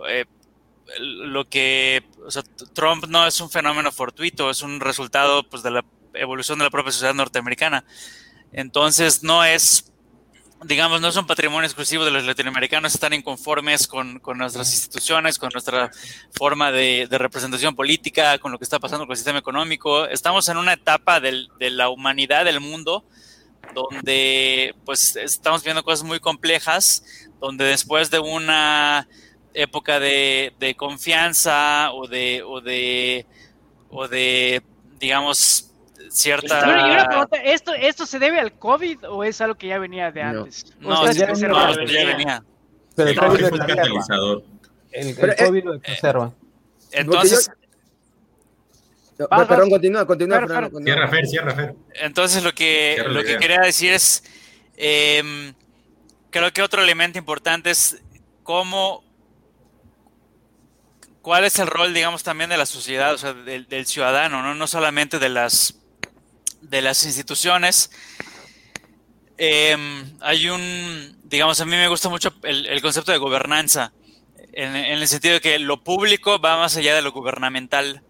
eh, 0.09 0.24
lo 0.98 1.48
que 1.48 2.04
o 2.24 2.30
sea, 2.30 2.42
Trump 2.74 3.06
no 3.06 3.26
es 3.26 3.40
un 3.40 3.50
fenómeno 3.50 3.92
fortuito, 3.92 4.50
es 4.50 4.62
un 4.62 4.80
resultado 4.80 5.42
pues, 5.48 5.62
de 5.62 5.70
la 5.70 5.84
evolución 6.14 6.59
de 6.59 6.64
la 6.64 6.70
propia 6.70 6.92
sociedad 6.92 7.14
norteamericana. 7.14 7.84
Entonces 8.52 9.22
no 9.22 9.44
es, 9.44 9.91
digamos, 10.64 11.01
no 11.01 11.09
es 11.09 11.16
un 11.16 11.26
patrimonio 11.26 11.66
exclusivo 11.66 12.05
de 12.05 12.10
los 12.10 12.24
latinoamericanos, 12.24 12.94
están 12.94 13.12
inconformes 13.12 13.86
con, 13.86 14.18
con 14.20 14.39
nuestras 14.39 14.72
instituciones, 14.72 15.39
con 15.39 15.51
nuestra 15.52 15.90
forma 16.32 16.70
de, 16.70 17.06
de, 17.09 17.18
representación 17.18 17.74
política, 17.74 18.39
con 18.39 18.52
lo 18.52 18.59
que 18.59 18.64
está 18.64 18.78
pasando 18.78 19.06
con 19.06 19.12
el 19.12 19.16
sistema 19.16 19.39
económico. 19.39 20.06
Estamos 20.06 20.48
en 20.48 20.56
una 20.56 20.74
etapa 20.74 21.20
del, 21.20 21.48
de 21.59 21.70
la 21.70 21.89
humanidad 21.89 22.44
del 22.44 22.60
mundo 22.60 23.05
donde 23.74 24.74
pues 24.84 25.16
estamos 25.16 25.62
viendo 25.62 25.84
cosas 25.84 26.05
muy 26.05 26.20
complejas, 26.20 27.05
donde 27.40 27.64
después 27.64 28.10
de 28.10 28.18
una 28.18 29.09
época 29.55 30.01
de, 30.01 30.52
de 30.59 30.74
confianza 30.74 31.93
o 31.93 32.06
de, 32.06 32.43
o 32.43 32.60
de, 32.60 33.26
o 33.90 34.09
de, 34.09 34.62
digamos, 34.98 35.72
cierta... 36.12 36.60
Y 36.60 36.70
una, 36.70 36.89
y 36.89 36.93
una 36.93 37.09
pregunta, 37.09 37.36
¿esto, 37.43 37.74
¿esto 37.74 38.06
se 38.06 38.18
debe 38.18 38.40
al 38.40 38.52
COVID 38.52 39.09
o 39.09 39.24
es 39.24 39.40
algo 39.40 39.55
que 39.56 39.68
ya 39.68 39.78
venía 39.78 40.10
de 40.10 40.22
antes? 40.22 40.74
No, 40.80 40.90
no, 40.90 41.12
ya, 41.12 41.26
venía, 41.26 41.48
no, 41.48 41.84
ya 41.84 42.06
venía. 42.06 42.44
Pero 42.94 43.09
el 43.09 43.14
sí, 43.14 43.20
COVID 43.20 43.52
un 43.52 43.59
catalizador. 43.59 44.44
El, 44.90 45.09
el 45.09 45.16
Pero, 45.16 45.34
COVID 45.47 45.64
lo 45.64 45.82
conserva. 45.82 46.32
Entonces... 46.90 47.51
Yo, 49.18 49.28
vas, 49.28 49.47
perdón, 49.47 49.68
vas. 49.68 49.70
continúa, 49.70 50.06
continúa, 50.06 50.39
Fer, 50.39 50.48
Fernando, 50.48 50.70
continúa. 50.72 50.94
Cierra, 50.94 51.09
Fer, 51.10 51.26
cierra, 51.26 51.55
Fer. 51.55 51.74
Entonces 51.94 52.43
lo 52.43 52.52
que, 52.52 52.93
Cierra 52.97 53.10
lo 53.10 53.22
que 53.22 53.36
quería 53.39 53.60
decir 53.60 53.93
es, 53.93 54.24
eh, 54.76 55.52
creo 56.30 56.52
que 56.52 56.62
otro 56.62 56.82
elemento 56.82 57.18
importante 57.18 57.70
es 57.70 58.02
cómo 58.43 59.05
cuál 61.22 61.44
es 61.44 61.59
el 61.59 61.68
rol, 61.68 61.94
digamos, 61.94 62.22
también 62.22 62.51
de 62.51 62.56
la 62.56 62.66
sociedad, 62.66 63.14
o 63.14 63.18
sea, 63.18 63.32
del, 63.32 63.68
del 63.68 63.86
ciudadano, 63.86 64.43
¿no? 64.43 64.55
no 64.55 64.66
solamente 64.66 65.18
de 65.18 65.28
las, 65.28 65.78
de 66.62 66.82
las 66.82 67.05
instituciones. 67.05 67.90
Eh, 69.39 69.76
hay 70.20 70.48
un, 70.48 71.18
digamos, 71.24 71.60
a 71.60 71.64
mí 71.64 71.72
me 71.72 71.89
gusta 71.89 72.09
mucho 72.09 72.32
el, 72.43 72.66
el 72.66 72.80
concepto 72.80 73.12
de 73.12 73.18
gobernanza, 73.18 73.93
en, 74.52 74.74
en, 74.76 74.98
el 74.98 75.09
sentido 75.09 75.34
de 75.34 75.40
que 75.40 75.59
lo 75.59 75.82
público 75.82 76.39
va 76.40 76.56
más 76.56 76.76
allá 76.76 76.94
de 76.94 77.02
lo 77.02 77.12
gubernamental. 77.12 78.02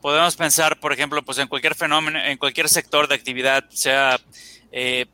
Podemos 0.00 0.36
pensar, 0.36 0.80
por 0.80 0.92
ejemplo, 0.92 1.22
pues 1.22 1.38
en 1.38 1.48
cualquier 1.48 1.74
fenómeno, 1.74 2.18
en 2.18 2.36
cualquier 2.36 2.68
sector 2.68 3.08
de 3.08 3.14
actividad, 3.14 3.64
sea 3.70 4.20
eh, 4.72 5.06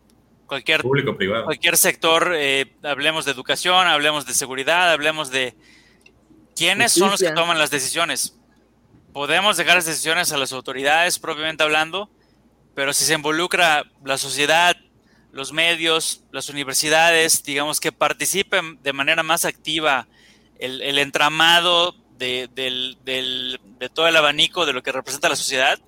cualquier, 0.46 0.80
público, 0.82 1.16
privado. 1.16 1.44
cualquier 1.44 1.76
sector, 1.76 2.32
eh, 2.34 2.72
hablemos 2.82 3.26
de 3.26 3.32
educación, 3.32 3.86
hablemos 3.86 4.24
de 4.26 4.32
seguridad, 4.32 4.90
hablemos 4.90 5.30
de, 5.30 5.54
¿Quiénes 6.58 6.90
son 6.90 7.12
los 7.12 7.20
que 7.20 7.30
toman 7.30 7.56
las 7.56 7.70
decisiones? 7.70 8.36
Podemos 9.12 9.56
dejar 9.56 9.76
las 9.76 9.86
decisiones 9.86 10.32
a 10.32 10.36
las 10.36 10.52
autoridades, 10.52 11.20
propiamente 11.20 11.62
hablando, 11.62 12.10
pero 12.78 12.92
si 12.92 13.04
se 13.04 13.14
involucra 13.14 13.90
la 14.04 14.16
sociedad, 14.18 14.76
los 15.32 15.52
medios, 15.52 16.22
las 16.30 16.48
universidades, 16.48 17.42
digamos 17.42 17.80
que 17.80 17.90
participen 17.90 18.80
de 18.84 18.92
manera 18.92 19.24
más 19.24 19.44
activa 19.44 20.06
el, 20.60 20.96
entramado 20.96 21.96
de, 22.18 22.48
todo 23.92 24.06
el 24.06 24.16
abanico 24.16 24.64
de 24.64 24.74
lo 24.74 24.84
que 24.84 24.92
representa 24.92 25.28
la 25.28 25.34
sociedad, 25.34 25.80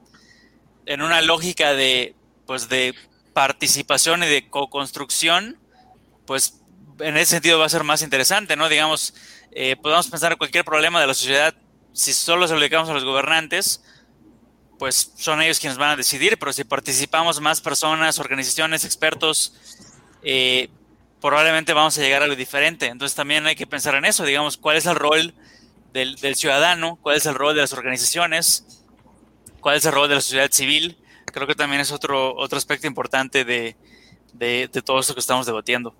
en 0.84 1.02
una 1.02 1.22
lógica 1.22 1.74
de, 1.74 2.16
pues 2.44 2.68
de 2.68 2.92
participación 3.34 4.24
y 4.24 4.26
de 4.26 4.50
co-construcción, 4.50 5.60
pues 6.26 6.60
en 6.98 7.16
ese 7.16 7.30
sentido 7.30 7.60
va 7.60 7.66
a 7.66 7.68
ser 7.68 7.84
más 7.84 8.02
interesante, 8.02 8.56
¿no? 8.56 8.68
Digamos, 8.68 9.14
eh, 9.52 9.76
podemos 9.76 10.08
pensar 10.08 10.32
en 10.32 10.38
cualquier 10.38 10.64
problema 10.64 11.00
de 11.00 11.06
la 11.06 11.14
sociedad, 11.14 11.54
si 11.92 12.12
solo 12.12 12.48
se 12.48 12.54
lo 12.54 12.58
dedicamos 12.58 12.88
a 12.90 12.94
los 12.94 13.04
gobernantes, 13.04 13.80
pues 14.80 15.12
son 15.14 15.42
ellos 15.42 15.60
quienes 15.60 15.76
van 15.76 15.90
a 15.90 15.96
decidir, 15.96 16.38
pero 16.38 16.54
si 16.54 16.64
participamos 16.64 17.38
más 17.38 17.60
personas, 17.60 18.18
organizaciones, 18.18 18.82
expertos, 18.86 19.52
eh, 20.22 20.70
probablemente 21.20 21.74
vamos 21.74 21.98
a 21.98 22.00
llegar 22.00 22.22
a 22.22 22.24
algo 22.24 22.34
diferente. 22.34 22.86
Entonces 22.86 23.14
también 23.14 23.46
hay 23.46 23.54
que 23.56 23.66
pensar 23.66 23.94
en 23.94 24.06
eso, 24.06 24.24
digamos, 24.24 24.56
cuál 24.56 24.78
es 24.78 24.86
el 24.86 24.96
rol 24.96 25.34
del, 25.92 26.14
del 26.16 26.34
ciudadano, 26.34 26.98
cuál 27.02 27.18
es 27.18 27.26
el 27.26 27.34
rol 27.34 27.54
de 27.54 27.60
las 27.60 27.74
organizaciones, 27.74 28.82
cuál 29.60 29.76
es 29.76 29.84
el 29.84 29.92
rol 29.92 30.08
de 30.08 30.14
la 30.14 30.22
sociedad 30.22 30.50
civil. 30.50 30.96
Creo 31.26 31.46
que 31.46 31.54
también 31.54 31.82
es 31.82 31.92
otro, 31.92 32.34
otro 32.34 32.56
aspecto 32.56 32.86
importante 32.86 33.44
de, 33.44 33.76
de, 34.32 34.70
de 34.72 34.80
todo 34.80 34.98
esto 34.98 35.12
que 35.12 35.20
estamos 35.20 35.44
debatiendo. 35.44 35.94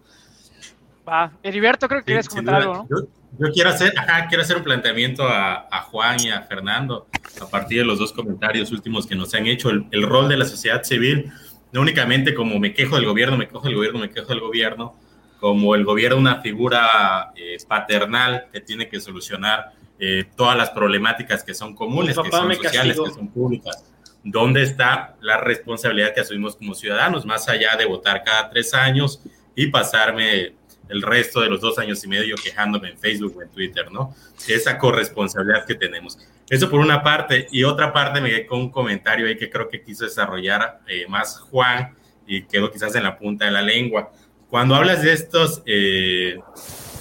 Va. 1.07 1.33
Heriberto, 1.43 1.87
creo 1.87 2.01
que 2.01 2.07
quieres 2.07 2.31
comentar 2.31 2.55
algo, 2.55 2.75
¿no? 2.77 2.89
Yo, 2.89 3.09
quiero 3.53 3.71
hacer, 3.71 3.93
ajá, 3.97 4.27
quiero 4.29 4.43
hacer 4.43 4.57
un 4.57 4.65
planteamiento 4.65 5.25
a, 5.25 5.69
a, 5.71 5.83
Juan 5.83 6.21
y 6.21 6.31
a 6.31 6.43
Fernando 6.43 7.07
a 7.41 7.47
partir 7.49 7.79
de 7.79 7.85
los 7.85 7.99
dos 7.99 8.13
comentarios 8.13 8.71
últimos 8.73 9.07
que 9.07 9.15
nos 9.15 9.35
han 9.35 9.47
hecho. 9.47 9.71
El, 9.71 9.87
el, 9.91 10.03
rol 10.03 10.29
de 10.29 10.37
la 10.37 10.45
sociedad 10.45 10.83
civil, 10.83 11.33
no 11.73 11.81
únicamente 11.81 12.35
como 12.35 12.59
me 12.59 12.75
quejo 12.75 12.97
del 12.97 13.07
gobierno, 13.07 13.37
me 13.37 13.49
quejo 13.49 13.63
del 13.63 13.75
gobierno, 13.75 14.01
me 14.01 14.11
quejo 14.11 14.29
del 14.29 14.41
gobierno, 14.41 14.97
como 15.41 15.75
el 15.75 15.85
gobierno 15.85 16.19
una 16.19 16.43
figura 16.43 17.33
eh, 17.35 17.57
paternal 17.67 18.47
que 18.53 18.61
tiene 18.61 18.89
que 18.89 19.01
solucionar 19.01 19.73
eh, 19.99 20.27
todas 20.37 20.57
las 20.57 20.71
problemáticas 20.71 21.43
que 21.43 21.55
son 21.55 21.75
comunes, 21.75 22.17
que 22.17 22.31
son 22.31 22.55
sociales, 22.55 22.99
que 23.03 23.11
son 23.11 23.29
públicas. 23.29 23.85
¿Dónde 24.23 24.63
está 24.63 25.17
la 25.23 25.39
responsabilidad 25.39 26.15
que 26.15 26.21
asumimos 26.21 26.57
como 26.57 26.75
ciudadanos, 26.75 27.25
más 27.25 27.49
allá 27.49 27.75
de 27.77 27.87
votar 27.87 28.23
cada 28.23 28.51
tres 28.51 28.75
años 28.75 29.23
y 29.57 29.69
pasarme 29.69 30.55
el 30.91 31.03
resto 31.03 31.41
de 31.41 31.49
los 31.49 31.61
dos 31.61 31.79
años 31.79 32.03
y 32.05 32.09
medio 32.09 32.35
quejándome 32.37 32.91
en 32.91 32.99
Facebook 32.99 33.37
o 33.37 33.43
en 33.43 33.51
Twitter, 33.51 33.91
¿no? 33.91 34.15
Esa 34.47 34.77
corresponsabilidad 34.77 35.65
que 35.65 35.75
tenemos. 35.75 36.19
Eso 36.49 36.69
por 36.69 36.81
una 36.81 37.03
parte. 37.03 37.47
Y 37.53 37.63
otra 37.63 37.93
parte 37.93 38.21
me 38.21 38.29
quedé 38.29 38.47
con 38.47 38.61
un 38.61 38.71
comentario 38.71 39.27
ahí 39.27 39.37
que 39.37 39.49
creo 39.49 39.69
que 39.69 39.83
quiso 39.83 40.05
desarrollar 40.05 40.81
eh, 40.89 41.07
más 41.09 41.39
Juan 41.39 41.95
y 42.27 42.43
quedó 42.43 42.71
quizás 42.71 42.95
en 42.97 43.05
la 43.05 43.17
punta 43.17 43.45
de 43.45 43.53
la 43.53 43.63
lengua. 43.63 44.11
Cuando 44.49 44.75
hablas 44.75 45.03
de 45.03 45.13
estos 45.13 45.63
eh, 45.65 46.39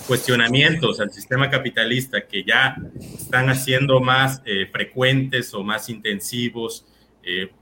cuestionamientos 0.07 0.99
al 0.99 1.11
sistema 1.11 1.49
capitalista 1.49 2.27
que 2.27 2.43
ya 2.43 2.75
están 2.99 3.49
haciendo 3.49 3.99
más 4.01 4.43
eh, 4.45 4.67
frecuentes 4.71 5.53
o 5.53 5.63
más 5.63 5.89
intensivos 5.89 6.85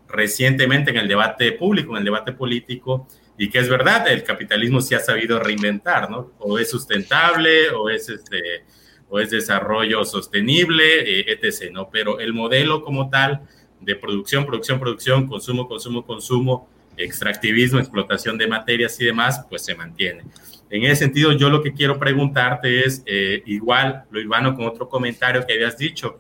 recientemente 0.08 0.92
en 0.92 0.98
el 0.98 1.10
debate 1.10 1.52
público, 1.52 1.92
en 1.92 1.98
el 1.98 2.06
debate 2.06 2.32
político, 2.32 3.06
y 3.38 3.50
que 3.50 3.60
es 3.60 3.70
verdad, 3.70 4.08
el 4.08 4.24
capitalismo 4.24 4.82
sí 4.82 4.96
ha 4.96 5.00
sabido 5.00 5.40
reinventar, 5.40 6.10
¿no? 6.10 6.34
O 6.40 6.58
es 6.58 6.70
sustentable, 6.70 7.70
o 7.70 7.90
es, 7.90 8.10
este, 8.10 8.64
o 9.10 9.20
es 9.20 9.30
desarrollo 9.30 10.04
sostenible, 10.06 11.20
eh, 11.20 11.26
etc., 11.28 11.72
¿no? 11.72 11.90
Pero 11.92 12.20
el 12.20 12.34
modelo 12.34 12.84
como 12.84 13.10
tal 13.10 13.42
de 13.80 13.96
producción, 13.96 14.46
producción, 14.46 14.80
producción, 14.80 15.28
consumo, 15.28 15.68
consumo, 15.68 16.06
consumo, 16.06 16.70
extractivismo, 16.98 17.80
explotación 17.80 18.38
de 18.40 18.48
materias 18.48 19.00
y 19.00 19.06
demás, 19.06 19.46
pues 19.50 19.64
se 19.64 19.76
mantiene. 19.76 20.24
En 20.70 20.84
ese 20.84 20.96
sentido, 20.96 21.32
yo 21.32 21.50
lo 21.50 21.62
que 21.62 21.74
quiero 21.74 22.00
preguntarte 22.00 22.86
es, 22.86 23.04
eh, 23.06 23.44
igual, 23.46 24.04
lo 24.10 24.20
Ivano, 24.20 24.56
con 24.56 24.66
otro 24.66 24.90
comentario 24.90 25.46
que 25.46 25.54
habías 25.54 25.78
dicho, 25.78 26.20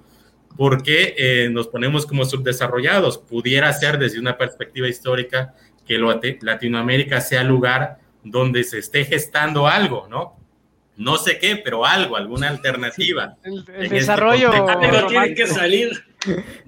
¿por 0.56 0.84
qué 0.84 1.16
eh, 1.18 1.50
nos 1.52 1.68
ponemos 1.68 2.06
como 2.06 2.26
subdesarrollados? 2.26 3.18
Pudiera 3.18 3.74
ser 3.74 3.98
desde 3.98 4.20
una 4.20 4.38
perspectiva 4.38 4.88
histórica 4.88 5.54
que 5.88 5.98
Latinoamérica 6.42 7.22
sea 7.22 7.44
lugar 7.44 8.00
donde 8.24 8.64
se 8.64 8.80
esté 8.80 9.06
gestando 9.06 9.68
algo, 9.68 10.08
¿no? 10.10 10.36
No 10.98 11.18
sé 11.18 11.38
qué, 11.38 11.56
pero 11.58 11.86
algo, 11.86 12.18
alguna 12.18 12.50
alternativa. 12.50 13.38
El, 13.44 13.60
este 13.60 13.96
desarrollo 13.96 14.52
tiene 15.08 15.36
que 15.36 15.46
salir. 15.46 15.92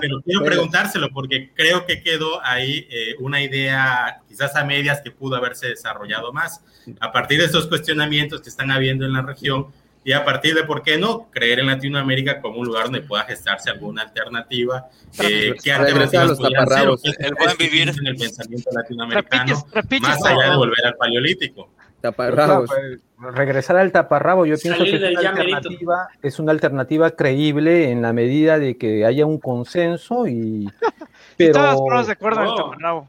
pero 0.00 0.22
quiero 0.24 0.44
preguntárselo 0.44 1.10
porque 1.10 1.50
creo 1.54 1.84
que 1.84 2.00
quedó 2.00 2.40
ahí 2.44 2.86
eh, 2.88 3.16
una 3.18 3.42
idea, 3.42 4.20
quizás 4.28 4.54
a 4.54 4.64
medias, 4.64 5.00
que 5.02 5.10
pudo 5.10 5.34
haberse 5.34 5.68
desarrollado 5.68 6.32
más. 6.32 6.62
A 7.00 7.10
partir 7.10 7.40
de 7.40 7.46
estos 7.46 7.66
cuestionamientos 7.66 8.40
que 8.40 8.48
están 8.48 8.70
habiendo 8.70 9.04
en 9.04 9.12
la 9.12 9.22
región, 9.22 9.66
y 10.04 10.12
a 10.12 10.24
partir 10.24 10.54
de, 10.54 10.64
¿por 10.64 10.82
qué 10.82 10.96
no?, 10.98 11.28
creer 11.30 11.60
en 11.60 11.66
Latinoamérica 11.66 12.40
como 12.40 12.60
un 12.60 12.66
lugar 12.66 12.84
donde 12.84 13.02
pueda 13.02 13.24
gestarse 13.24 13.70
alguna 13.70 14.02
alternativa. 14.02 14.86
Eh, 15.22 15.54
¿Qué 15.62 15.72
alternativas 15.72 16.38
podrían 16.38 16.66
ser? 16.66 17.16
El 17.18 17.34
buen 17.34 17.56
vivir 17.58 17.88
en 17.88 18.06
el 18.06 18.16
pensamiento 18.16 18.70
latinoamericano, 18.72 19.66
más 20.00 20.24
allá 20.24 20.50
de 20.50 20.56
volver 20.56 20.86
al 20.86 20.94
paleolítico. 20.96 21.70
Taparrabos. 22.00 22.70
Pues, 22.70 23.34
regresar 23.34 23.76
al 23.76 23.90
taparrabo, 23.90 24.46
yo 24.46 24.56
pienso 24.56 24.84
que 24.84 24.94
es 24.94 25.18
una, 25.18 25.30
alternativa, 25.30 26.08
es 26.22 26.38
una 26.38 26.52
alternativa 26.52 27.10
creíble 27.10 27.90
en 27.90 28.02
la 28.02 28.12
medida 28.12 28.58
de 28.58 28.76
que 28.76 29.04
haya 29.04 29.26
un 29.26 29.38
consenso 29.38 30.26
y... 30.28 30.68
Pero... 31.36 31.54
Todos 31.54 32.06
de 32.06 32.12
acuerdo 32.12 32.42
en 32.42 32.48
el 32.48 32.54
taparrabo. 32.54 33.08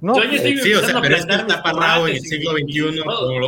No, 0.00 0.22
eh, 0.22 0.58
sí, 0.62 0.74
o 0.74 0.82
sea, 0.82 1.00
pero 1.00 1.16
es 1.16 1.24
que 1.24 1.34
está 1.34 1.62
parado 1.62 2.06
en 2.06 2.16
el 2.16 2.20
siglo 2.20 2.52
XXI, 2.52 3.02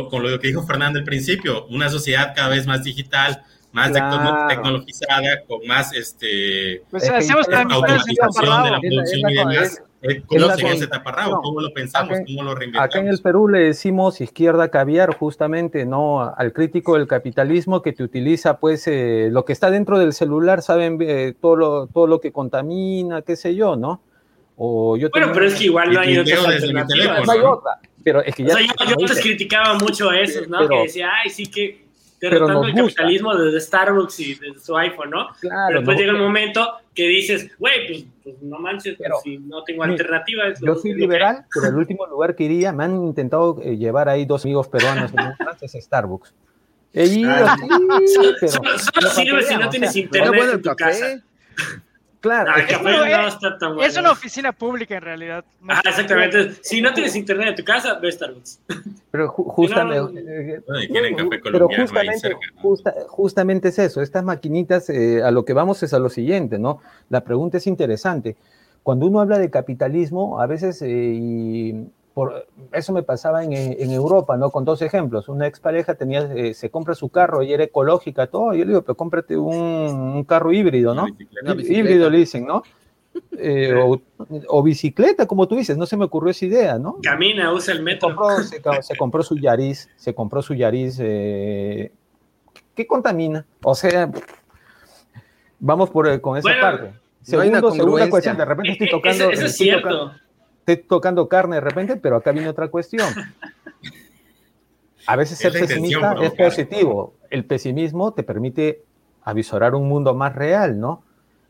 con 0.09 0.23
lo, 0.23 0.39
que 0.39 0.47
dijo 0.47 0.63
Fernando 0.63 0.99
al 0.99 1.05
principio, 1.05 1.65
una 1.67 1.89
sociedad 1.89 2.33
cada 2.35 2.49
vez 2.49 2.65
más 2.65 2.83
digital, 2.83 3.43
más 3.71 3.91
tecnologizada, 4.47 5.43
con 5.47 5.65
más 5.67 5.93
este, 5.93 6.81
pues 6.89 7.07
hacemos 7.07 7.47
automatización 7.47 8.63
de 8.63 8.71
la 8.71 8.79
producción 8.79 9.29
y 9.29 9.35
demás. 9.35 9.83
Eh, 10.01 10.23
¿Cómo 10.25 10.49
se 10.55 10.65
ese 10.65 10.87
taparrabo? 10.87 11.41
¿Cómo 11.41 11.59
lo 11.59 11.73
pensamos? 11.73 12.19
¿Cómo 12.25 12.43
lo 12.43 12.55
reinventamos? 12.55 12.89
Acá 12.89 12.99
en 12.99 13.09
el 13.09 13.19
Perú 13.21 13.49
le 13.49 13.59
decimos 13.59 14.21
izquierda 14.21 14.69
caviar 14.69 15.13
justamente, 15.13 15.85
¿no? 15.85 16.21
Al 16.23 16.53
crítico 16.53 16.95
del 16.95 17.05
capitalismo 17.05 17.81
que 17.81 17.91
te 17.91 18.03
utiliza, 18.03 18.59
pues, 18.59 18.87
eh, 18.87 19.27
lo 19.29 19.43
que 19.43 19.51
está 19.51 19.69
dentro 19.69 19.99
del 19.99 20.13
celular, 20.13 20.61
saben 20.61 20.97
todo, 21.41 21.57
lo, 21.57 21.87
todo 21.87 22.07
lo 22.07 22.21
que 22.21 22.31
contamina, 22.31 23.23
qué 23.23 23.35
sé 23.35 23.55
yo, 23.55 23.75
¿no? 23.75 24.01
Bueno, 24.59 25.31
pero 25.33 25.45
es 25.45 25.55
que 25.55 25.65
igual 25.65 25.93
no 25.93 26.01
hay. 26.01 26.15
No 26.15 27.51
otra. 27.51 27.79
Pero 28.03 28.21
es 28.21 28.35
que 28.35 28.43
ya 28.43 28.53
o 28.53 28.57
sea, 28.57 28.67
yo, 28.67 28.73
yo 28.85 28.95
antes 28.99 29.21
criticaba 29.21 29.75
mucho 29.75 30.09
a 30.09 30.19
esos, 30.19 30.47
¿no? 30.47 30.67
que 30.67 30.81
decía, 30.83 31.09
ay, 31.23 31.29
sí 31.29 31.47
que 31.47 31.89
derrotando 32.19 32.67
el 32.67 32.73
capitalismo 32.73 33.35
desde 33.35 33.61
Starbucks 33.61 34.19
y 34.19 34.35
desde 34.35 34.59
su 34.59 34.75
iPhone, 34.75 35.11
¿no? 35.11 35.27
Claro, 35.39 35.65
pero 35.67 35.79
después 35.79 35.97
llega 35.97 36.13
un 36.13 36.19
momento 36.19 36.67
que 36.93 37.07
dices, 37.07 37.49
güey, 37.57 37.87
pues, 37.87 38.05
pues, 38.23 38.41
no 38.41 38.59
manches, 38.59 38.97
pues, 38.97 39.09
si 39.23 39.37
no 39.37 39.63
tengo 39.63 39.83
alternativa. 39.83 40.43
Yo 40.61 40.75
soy 40.75 40.93
liberal, 40.93 41.45
pero 41.53 41.67
el 41.67 41.75
último 41.75 42.05
lugar 42.07 42.35
que 42.35 42.43
iría, 42.43 42.73
me 42.73 42.83
han 42.83 43.03
intentado 43.05 43.61
eh, 43.63 43.77
llevar 43.77 44.09
ahí 44.09 44.25
dos 44.25 44.43
amigos 44.43 44.67
peruanos 44.67 45.11
en 45.13 45.19
un 45.19 45.33
es 45.61 45.71
Starbucks. 45.71 46.33
He 46.93 47.05
ido, 47.05 47.31
ah, 47.31 47.55
pero, 48.39 48.51
solo, 48.51 49.09
sirve 49.11 49.43
si 49.43 49.55
no 49.55 49.69
tienes 49.69 49.95
internet 49.95 50.49
en 50.53 50.61
tu 50.61 50.75
casa. 50.75 51.23
Claro. 52.21 52.51
es, 53.81 53.97
una 53.97 54.11
oficina 54.11 54.51
pública 54.51 54.97
en 54.97 55.01
realidad. 55.01 55.45
ah, 55.69 55.81
exactamente. 55.85 56.53
Si 56.61 56.81
no 56.81 56.93
tienes 56.93 57.15
internet 57.15 57.49
en 57.49 57.55
tu 57.55 57.63
casa, 57.63 57.93
ve 57.95 58.11
Starbucks. 58.11 58.59
Pero 59.11 59.29
justamente, 59.29 60.61
pero 61.43 61.67
justamente, 61.67 62.37
justamente 63.07 63.69
es 63.69 63.79
eso. 63.79 64.03
Estas 64.03 64.23
maquinitas, 64.23 64.87
eh, 64.91 65.23
a 65.23 65.31
lo 65.31 65.45
que 65.45 65.53
vamos 65.53 65.81
es 65.81 65.95
a 65.95 65.99
lo 65.99 66.09
siguiente, 66.09 66.59
¿no? 66.59 66.79
La 67.09 67.23
pregunta 67.23 67.57
es 67.57 67.65
interesante. 67.65 68.35
Cuando 68.83 69.07
uno 69.07 69.19
habla 69.19 69.39
de 69.39 69.49
capitalismo, 69.49 70.39
a 70.39 70.45
veces, 70.45 70.83
eh, 70.83 70.87
y 70.89 71.87
eso 72.71 72.93
me 72.93 73.03
pasaba 73.03 73.43
en, 73.43 73.91
Europa, 73.91 74.37
¿no? 74.37 74.49
Con 74.51 74.65
dos 74.65 74.81
ejemplos. 74.81 75.29
Una 75.29 75.47
expareja 75.47 75.95
tenía, 75.95 76.21
eh, 76.33 76.53
se 76.53 76.69
compra 76.69 76.95
su 76.95 77.09
carro 77.09 77.43
y 77.43 77.53
era 77.53 77.63
ecológica, 77.63 78.27
todo. 78.27 78.53
Yo 78.53 78.63
le 78.63 78.69
digo, 78.69 78.81
pero 78.81 78.95
cómprate 78.95 79.37
un, 79.37 80.23
carro 80.25 80.51
híbrido, 80.51 80.93
¿no? 80.95 81.07
Híbrido 81.57 82.09
le 82.09 82.17
dicen, 82.19 82.45
¿no? 82.45 82.63
Eh, 83.37 83.73
o, 84.47 84.63
bicicleta, 84.63 85.25
como 85.25 85.47
tú 85.47 85.55
dices, 85.55 85.77
no 85.77 85.85
se 85.85 85.97
me 85.97 86.05
ocurrió 86.05 86.31
esa 86.31 86.45
idea, 86.45 86.77
¿no? 86.77 86.97
Camina, 87.01 87.51
usa 87.53 87.73
el 87.73 87.81
metro. 87.81 88.09
Se 88.81 88.97
compró, 88.97 89.23
su 89.23 89.37
Yaris, 89.37 89.89
se 89.95 90.13
compró 90.13 90.41
su 90.41 90.53
Yaris, 90.53 90.99
eh, 91.01 91.91
¿qué 92.75 92.85
contamina? 92.85 93.45
O 93.63 93.75
sea, 93.75 94.11
vamos 95.59 95.89
por, 95.89 96.21
con 96.21 96.37
esa 96.37 96.49
parte. 96.59 96.93
Segundo, 97.21 97.71
segunda 97.71 98.09
cuestión, 98.09 98.37
de 98.37 98.45
repente 98.45 98.71
estoy 98.73 98.89
tocando. 98.89 99.29
Eso, 99.31 99.45
es 99.45 99.55
cierto 99.55 99.89
tocando 99.89 100.28
carne 101.29 101.55
de 101.55 101.61
repente, 101.61 101.95
pero 101.97 102.17
acá 102.17 102.31
viene 102.31 102.49
otra 102.49 102.67
cuestión. 102.67 103.07
A 105.07 105.15
veces 105.15 105.37
ser 105.37 105.53
pesimista 105.53 106.15
es 106.21 106.31
positivo. 106.31 107.13
El 107.29 107.45
pesimismo 107.45 108.13
te 108.13 108.23
permite 108.23 108.83
avisorar 109.23 109.75
un 109.75 109.87
mundo 109.87 110.13
más 110.13 110.35
real, 110.35 110.79
¿no? 110.79 111.03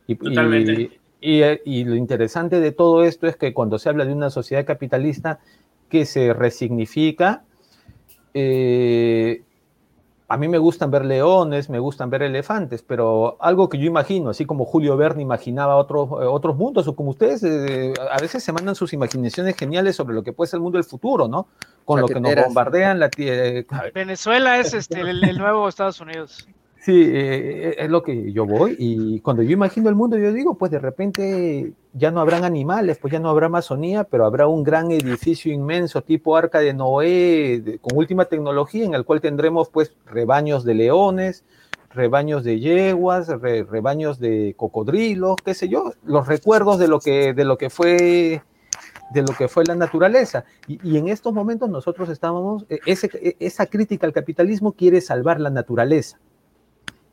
Y, 0.07 0.15
Totalmente. 0.15 0.99
Y, 1.21 1.83
lo 1.83 1.95
interesante 1.95 2.59
de 2.59 2.71
todo 2.71 3.03
esto 3.03 3.27
es 3.27 3.35
que 3.35 3.53
cuando 3.53 3.77
se 3.77 3.89
habla 3.89 4.05
de 4.05 4.13
una 4.13 4.29
sociedad 4.29 4.65
capitalista 4.65 5.39
que 5.89 6.05
se 6.05 6.33
resignifica, 6.33 7.43
eh, 8.33 9.43
a 10.31 10.37
mí 10.37 10.47
me 10.47 10.59
gustan 10.59 10.91
ver 10.91 11.05
leones, 11.05 11.69
me 11.71 11.79
gustan 11.79 12.11
ver 12.11 12.21
elefantes, 12.21 12.83
pero 12.83 13.35
algo 13.39 13.67
que 13.67 13.79
yo 13.79 13.85
imagino, 13.85 14.29
así 14.29 14.45
como 14.45 14.63
Julio 14.63 14.95
Verne 14.95 15.23
imaginaba 15.23 15.75
otros, 15.75 16.07
eh, 16.11 16.25
otros 16.25 16.55
mundos, 16.55 16.87
o 16.87 16.95
como 16.95 17.09
ustedes, 17.09 17.43
eh, 17.43 17.93
a 18.11 18.21
veces 18.21 18.43
se 18.43 18.53
mandan 18.53 18.75
sus 18.75 18.93
imaginaciones 18.93 19.55
geniales 19.57 19.95
sobre 19.95 20.13
lo 20.13 20.23
que 20.23 20.31
puede 20.31 20.51
ser 20.51 20.59
el 20.59 20.61
mundo 20.61 20.77
del 20.77 20.85
futuro, 20.85 21.27
¿no? 21.27 21.47
Con 21.83 21.99
lo 21.99 22.07
que 22.07 22.19
nos 22.19 22.35
bombardean 22.35 22.99
la 22.99 23.09
eh, 23.17 23.65
Venezuela 23.93 24.59
es 24.59 24.75
este, 24.75 25.01
el 25.01 25.37
nuevo 25.39 25.67
Estados 25.67 25.99
Unidos. 25.99 26.47
Sí, 26.81 26.93
eh, 27.05 27.75
es 27.77 27.89
lo 27.89 28.01
que 28.03 28.31
yo 28.31 28.45
voy 28.45 28.75
y 28.79 29.19
cuando 29.19 29.43
yo 29.43 29.51
imagino 29.51 29.89
el 29.89 29.95
mundo 29.95 30.17
yo 30.17 30.31
digo, 30.31 30.57
pues 30.57 30.71
de 30.71 30.79
repente 30.79 31.73
ya 31.93 32.09
no 32.09 32.21
habrán 32.21 32.45
animales, 32.45 32.97
pues 32.97 33.11
ya 33.11 33.19
no 33.19 33.29
habrá 33.29 33.47
Amazonía, 33.47 34.05
pero 34.05 34.25
habrá 34.25 34.47
un 34.47 34.63
gran 34.63 34.89
edificio 34.91 35.51
inmenso 35.51 36.01
tipo 36.01 36.37
Arca 36.37 36.59
de 36.59 36.73
Noé 36.73 37.79
con 37.81 37.97
última 37.97 38.25
tecnología 38.25 38.85
en 38.85 38.93
el 38.93 39.03
cual 39.03 39.19
tendremos 39.19 39.67
pues 39.67 39.93
rebaños 40.05 40.63
de 40.63 40.73
leones, 40.75 41.43
rebaños 41.89 42.45
de 42.45 42.61
yeguas, 42.61 43.27
rebaños 43.27 44.17
de 44.17 44.53
cocodrilos, 44.55 45.35
qué 45.43 45.53
sé 45.55 45.67
yo, 45.67 45.91
los 46.05 46.27
recuerdos 46.27 46.79
de 46.79 46.87
lo 46.87 47.01
que, 47.01 47.33
de 47.33 47.43
lo 47.43 47.57
que 47.57 47.69
fue 47.69 48.41
de 49.11 49.21
lo 49.21 49.33
que 49.37 49.47
fue 49.47 49.65
la 49.65 49.75
naturaleza. 49.75 50.45
Y, 50.67 50.97
en 50.97 51.09
estos 51.09 51.33
momentos 51.33 51.69
nosotros 51.69 52.09
estábamos, 52.09 52.65
e, 52.69 52.79
ese, 52.85 53.09
e, 53.15 53.35
esa 53.39 53.65
crítica 53.65 54.05
al 54.07 54.13
capitalismo 54.13 54.73
quiere 54.73 55.01
salvar 55.01 55.41
la 55.41 55.49
naturaleza. 55.49 56.19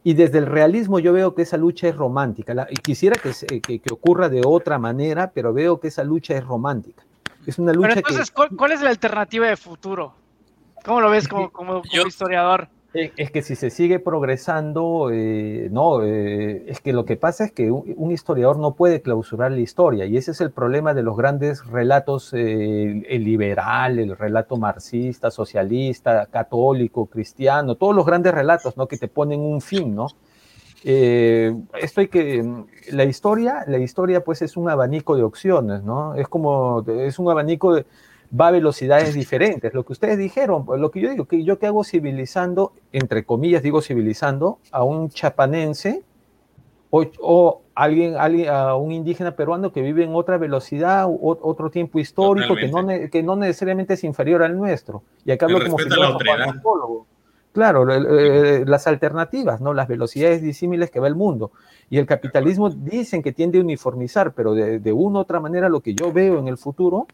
Y 0.07 0.15
desde 0.15 0.39
el 0.39 0.47
realismo 0.47 1.01
yo 1.01 1.13
veo 1.13 1.35
que 1.35 1.43
esa 1.43 1.57
lucha 1.57 1.89
es 1.89 1.97
romántica. 1.97 2.69
y 2.71 2.77
quisiera 2.77 3.21
que, 3.21 3.33
que, 3.61 3.81
que, 3.81 3.93
ocurra 3.93 4.29
de 4.29 4.43
otra 4.47 4.79
manera, 4.79 5.33
pero 5.35 5.53
veo 5.53 5.81
que 5.81 5.89
esa 5.89 6.05
lucha 6.05 6.37
es 6.37 6.45
romántica. 6.45 7.03
Es 7.45 7.59
una 7.59 7.73
lucha 7.73 7.89
pero 7.89 7.99
entonces, 7.99 8.31
¿cuál, 8.31 8.71
es 8.71 8.83
la 8.83 8.91
alternativa 8.91 9.49
de 9.49 9.57
futuro? 9.57 10.15
¿Cómo 10.85 11.01
lo 11.01 11.11
ves 11.11 11.27
como, 11.27 11.51
como, 11.51 11.83
historiador? 12.07 12.69
Es 13.17 13.31
que 13.31 13.43
si 13.43 13.57
se 13.57 13.69
sigue 13.69 13.99
progresando, 13.99 15.11
eh, 15.13 15.69
no, 15.71 16.03
eh, 16.03 16.65
es 16.67 16.81
que 16.81 16.95
lo 16.95 17.05
que 17.05 17.17
pasa 17.17 17.45
es 17.45 17.53
que 17.53 17.71
un, 17.71 18.11
historiador 18.11 18.59
no 18.59 18.75
puede 18.75 19.03
clausurar 19.03 19.53
la 19.53 19.61
historia 19.61 20.07
y 20.07 20.17
ese 20.17 20.31
es 20.31 20.41
el 20.41 20.51
problema 20.51 20.95
de 20.95 21.03
los 21.03 21.17
grandes 21.17 21.67
relatos, 21.67 22.33
eh, 22.33 23.03
el 23.07 23.25
liberal, 23.25 23.99
el 23.99 24.17
relato 24.17 24.57
marxista, 24.57 25.31
socialista, 25.31 26.27
católico, 26.27 27.07
cristiano, 27.07 27.75
todos 27.75 27.95
los 27.95 28.07
grandes 28.07 28.33
relatos, 28.33 28.77
¿no? 28.79 28.89
Que 28.89 28.97
te 28.97 29.09
ponen 29.09 29.41
un 29.41 29.61
fin, 29.61 29.95
¿no? 29.95 30.09
esto 30.85 32.01
hay 32.01 32.07
que, 32.07 32.45
la 32.93 33.03
historia, 33.03 33.65
la 33.67 33.79
historia 33.79 34.23
pues 34.23 34.41
es 34.43 34.57
un 34.57 34.71
abanico 34.71 35.17
de 35.17 35.25
opciones, 35.25 35.83
¿no? 35.83 36.15
Es 36.15 36.29
como, 36.29 36.85
es 36.87 37.19
un 37.19 37.29
abanico 37.29 37.75
de 37.75 37.87
va 38.39 38.49
a 38.49 38.51
velocidades 38.51 39.15
diferentes. 39.15 39.73
Lo 39.75 39.85
que 39.85 39.93
ustedes 39.93 40.19
dijeron, 40.19 40.65
pues, 40.65 40.81
lo 40.81 40.91
que 40.91 41.01
yo 41.01 41.11
digo, 41.11 41.27
que 41.27 41.45
yo 41.45 41.59
que 41.59 41.67
hago 41.67 41.85
civilizando, 41.85 42.73
entre 42.93 43.25
comillas 43.25 43.63
digo 43.63 43.83
civilizando, 43.83 44.59
a 44.71 44.85
un 44.85 45.11
chapanense 45.11 46.03
o, 46.91 47.63
alguien, 47.75 48.17
alguien, 48.17 48.49
a 48.49 48.75
un 48.77 48.93
indígena 48.93 49.33
peruano 49.33 49.73
que 49.73 49.83
vive 49.83 50.05
en 50.05 50.15
otra 50.15 50.39
velocidad, 50.39 51.07
o, 51.07 51.39
otro 51.43 51.71
tiempo 51.71 51.99
histórico, 51.99 52.55
que 52.55 52.69
no, 52.69 52.87
que 53.11 53.23
no, 53.23 53.37
necesariamente 53.37 53.95
es 53.95 54.05
inferior 54.05 54.43
al 54.43 54.57
nuestro. 54.57 55.03
Y 55.25 55.33
acá 55.33 55.47
hablo 55.47 55.63
como 55.63 55.79
filósofo, 55.79 57.07
Claro, 57.57 57.87
las 57.87 58.87
alternativas, 58.87 59.63
¿no? 59.63 59.73
Las 59.73 59.89
velocidades 59.89 60.43
disímiles 60.43 60.91
que 60.91 61.01
va 61.01 61.07
el 61.07 61.15
mundo. 61.15 61.53
Y 61.89 61.97
el 61.97 62.05
capitalismo 62.05 62.69
dicen 62.69 63.23
que 63.23 63.33
tiende 63.33 63.57
a 63.57 63.63
uniformizar, 63.63 64.35
pero 64.35 64.53
de, 64.53 64.93
una 64.93 65.21
u 65.21 65.23
otra 65.23 65.41
manera 65.41 65.71
lo 65.71 65.81
que 65.81 65.95
yo 65.95 66.13
veo 66.13 66.39
en 66.39 66.49
el 66.49 66.59
futuro 66.59 67.07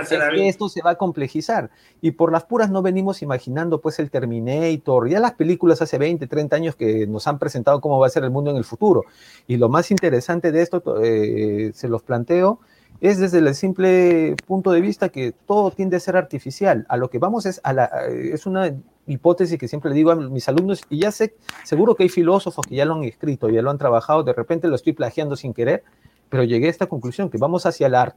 es 0.00 0.08
que 0.08 0.48
esto 0.48 0.68
se 0.68 0.82
va 0.82 0.90
a 0.90 0.94
complejizar. 0.96 1.70
Y 2.00 2.10
por 2.10 2.32
las 2.32 2.42
puras 2.42 2.72
no 2.72 2.82
venimos 2.82 3.22
imaginando 3.22 3.80
pues 3.80 4.00
el 4.00 4.10
Terminator, 4.10 5.08
ya 5.08 5.20
las 5.20 5.34
películas 5.34 5.80
hace 5.80 5.96
20, 5.96 6.26
30 6.26 6.56
años 6.56 6.74
que 6.74 7.06
nos 7.06 7.28
han 7.28 7.38
presentado 7.38 7.80
cómo 7.80 8.00
va 8.00 8.08
a 8.08 8.10
ser 8.10 8.24
el 8.24 8.30
mundo 8.30 8.50
en 8.50 8.56
el 8.56 8.64
futuro. 8.64 9.04
Y 9.46 9.58
lo 9.58 9.68
más 9.68 9.92
interesante 9.92 10.50
de 10.50 10.60
esto, 10.60 10.82
eh, 11.04 11.70
se 11.72 11.86
los 11.86 12.02
planteo, 12.02 12.58
es 13.00 13.18
desde 13.18 13.38
el 13.38 13.54
simple 13.54 14.34
punto 14.46 14.72
de 14.72 14.80
vista 14.80 15.08
que 15.08 15.32
todo 15.32 15.70
tiende 15.70 15.96
a 15.96 16.00
ser 16.00 16.16
artificial. 16.16 16.84
A 16.88 16.96
lo 16.96 17.10
que 17.10 17.18
vamos 17.18 17.46
es 17.46 17.60
a 17.62 17.72
la, 17.72 17.84
es 18.08 18.46
una 18.46 18.74
hipótesis 19.06 19.58
que 19.58 19.68
siempre 19.68 19.90
le 19.90 19.96
digo 19.96 20.10
a 20.10 20.16
mis 20.16 20.48
alumnos, 20.48 20.82
y 20.90 21.00
ya 21.00 21.12
sé, 21.12 21.36
seguro 21.64 21.94
que 21.94 22.02
hay 22.04 22.08
filósofos 22.08 22.66
que 22.66 22.74
ya 22.74 22.84
lo 22.84 22.94
han 22.94 23.04
escrito, 23.04 23.48
ya 23.48 23.62
lo 23.62 23.70
han 23.70 23.78
trabajado, 23.78 24.22
de 24.22 24.32
repente 24.32 24.68
lo 24.68 24.74
estoy 24.74 24.92
plagiando 24.92 25.36
sin 25.36 25.54
querer, 25.54 25.84
pero 26.28 26.44
llegué 26.44 26.66
a 26.66 26.70
esta 26.70 26.86
conclusión, 26.86 27.30
que 27.30 27.38
vamos 27.38 27.64
hacia 27.66 27.88
la 27.88 28.14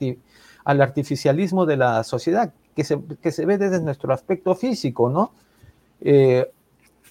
al 0.63 0.81
artificialismo 0.81 1.65
de 1.65 1.77
la 1.77 2.03
sociedad, 2.03 2.53
que 2.75 2.83
se, 2.83 2.99
que 3.21 3.31
se 3.31 3.45
ve 3.45 3.57
desde 3.57 3.81
nuestro 3.81 4.13
aspecto 4.13 4.53
físico, 4.53 5.09
¿no? 5.09 5.31
Eh, 6.01 6.51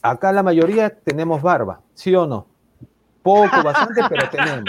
acá 0.03 0.33
la 0.33 0.43
mayoría 0.43 0.91
tenemos 0.91 1.43
barba, 1.43 1.81
¿sí 1.95 2.15
o 2.15 2.27
no? 2.27 2.47
Poco, 3.23 3.63
bastante, 3.63 4.03
pero 4.09 4.29
tenemos. 4.31 4.65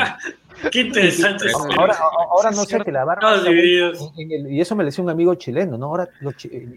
Qué 0.69 0.81
interesante. 0.81 1.45
Ahora, 1.77 1.97
ahora 2.29 2.51
no 2.51 2.65
sé 2.65 2.79
que 2.79 2.91
la 2.91 3.05
barba. 3.05 3.37
y 4.17 4.61
eso 4.61 4.75
me 4.75 4.83
decía 4.83 5.03
un 5.03 5.09
amigo 5.09 5.33
chileno, 5.35 5.77
¿no? 5.77 5.87
Ahora 5.87 6.09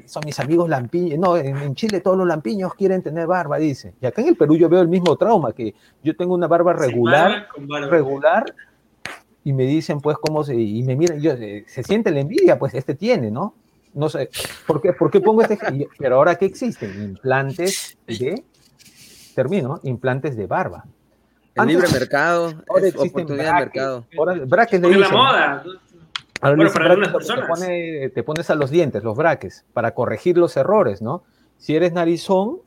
son 0.06 0.22
mis 0.24 0.38
amigos 0.40 0.68
lampiños. 0.68 1.18
No, 1.18 1.36
en, 1.36 1.74
Chile 1.74 2.00
todos 2.00 2.16
los 2.16 2.26
lampiños 2.26 2.74
quieren 2.74 3.02
tener 3.02 3.26
barba, 3.26 3.58
dice. 3.58 3.94
Y 4.00 4.06
acá 4.06 4.22
en 4.22 4.28
el 4.28 4.36
Perú 4.36 4.56
yo 4.56 4.68
veo 4.68 4.80
el 4.80 4.88
mismo 4.88 5.16
trauma, 5.16 5.52
que 5.52 5.74
yo 6.02 6.16
tengo 6.16 6.34
una 6.34 6.46
barba 6.46 6.72
regular, 6.72 7.48
regular, 7.90 8.54
y 9.42 9.52
me 9.52 9.64
dicen, 9.64 10.00
pues, 10.00 10.16
cómo 10.18 10.42
se. 10.44 10.54
Y 10.54 10.82
me 10.82 10.96
miran, 10.96 11.20
yo, 11.20 11.32
eh, 11.32 11.64
se 11.66 11.82
siente 11.82 12.10
la 12.10 12.20
envidia, 12.20 12.58
pues, 12.58 12.74
este 12.74 12.94
tiene, 12.94 13.30
¿no? 13.30 13.54
No 13.92 14.08
sé, 14.08 14.28
¿por 14.66 14.80
qué, 14.80 14.92
¿por 14.92 15.10
qué 15.10 15.20
pongo 15.20 15.42
este? 15.42 15.58
Pero 15.98 16.16
ahora, 16.16 16.34
¿qué 16.36 16.46
existen? 16.46 17.02
Implantes 17.02 17.96
de. 18.06 18.42
Termino, 19.34 19.80
implantes 19.82 20.36
de 20.36 20.46
barba. 20.46 20.84
El 21.56 21.66
libre 21.66 21.86
mercado, 21.92 22.62
ahora 22.68 22.86
es 22.86 22.96
oportunidad 22.96 23.54
de 23.54 23.64
mercado. 23.64 24.06
Ahora, 24.18 24.34
braques 24.44 24.80
le 24.80 24.96
la 24.96 25.08
moda. 25.08 25.64
bueno, 26.40 26.72
para 26.72 26.86
algunas 26.86 27.12
personas. 27.12 27.60
Te, 27.60 28.22
pones 28.22 28.50
a 28.50 28.54
los 28.54 28.70
dientes, 28.70 29.04
los 29.04 29.16
braques, 29.16 29.64
para 29.72 29.94
corregir 29.94 30.36
los 30.36 30.56
errores, 30.56 31.00
¿no? 31.00 31.24
Si 31.58 31.76
eres 31.76 31.92
narizón, 31.92 32.58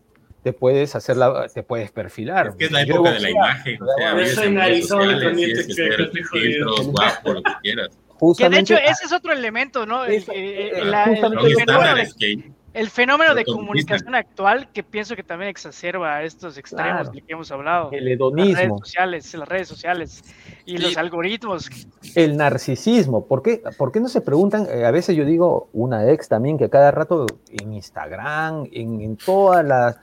te 0.44 0.54
puedes 0.54 0.96
hacer 0.96 1.18
la, 1.18 1.48
te 1.48 1.64
puedes 1.64 1.92
perfilar. 1.92 2.48
Es 2.48 2.56
que 2.56 2.66
es 2.66 2.72
la 2.72 2.82
época 2.82 3.12
de 3.12 3.20
la 3.20 3.30
imagen. 3.30 3.82
O 3.82 3.86
sea, 3.98 4.18
yo 4.18 4.26
soy 4.28 4.52
narizón 4.52 5.18
y 5.18 5.24
también 5.24 5.54
te 5.54 6.24
filtros, 6.24 6.88
guapo, 6.92 7.34
lo 7.34 7.44
que 7.44 7.52
quieras. 7.62 7.90
que 8.38 8.50
de 8.50 8.60
hecho 8.60 8.76
ese 8.76 9.06
es 9.06 9.12
otro 9.12 9.34
elemento, 9.34 9.86
¿no? 9.86 10.06
El, 10.06 10.24
el, 10.32 10.94
el 10.94 12.56
fenómeno 12.90 13.34
de 13.34 13.44
comunicación 13.44 14.14
actual 14.14 14.70
que 14.72 14.84
pienso 14.84 15.16
que 15.16 15.24
también 15.24 15.50
exacerba 15.50 16.22
estos 16.24 16.58
extremos 16.58 17.12
de 17.12 17.22
que 17.22 17.34
hemos 17.34 17.52
hablado. 17.52 17.90
El 17.92 18.08
hedonismo. 18.08 18.52
Las 18.52 18.62
redes 18.62 18.80
sociales, 18.80 19.34
las 19.34 19.48
redes 19.48 19.68
sociales 19.68 20.24
y, 20.66 20.78
los 20.78 20.96
algoritmos. 20.98 21.70
El 22.16 22.38
narcisismo. 22.38 23.26
¿Por 23.26 23.42
qué, 23.42 23.62
¿Por 23.78 23.92
qué 23.92 24.00
no 24.00 24.08
se 24.08 24.22
preguntan? 24.22 24.68
Eh, 24.70 24.86
a 24.86 24.92
veces 24.92 25.16
yo 25.16 25.26
digo, 25.26 25.70
una 25.74 26.10
ex 26.12 26.28
también, 26.28 26.58
que 26.58 26.66
a 26.66 26.70
cada 26.70 26.92
rato 26.92 27.26
en 27.50 27.74
Instagram, 27.74 28.68
en, 28.72 29.18
todas 29.18 29.66
las 29.66 29.98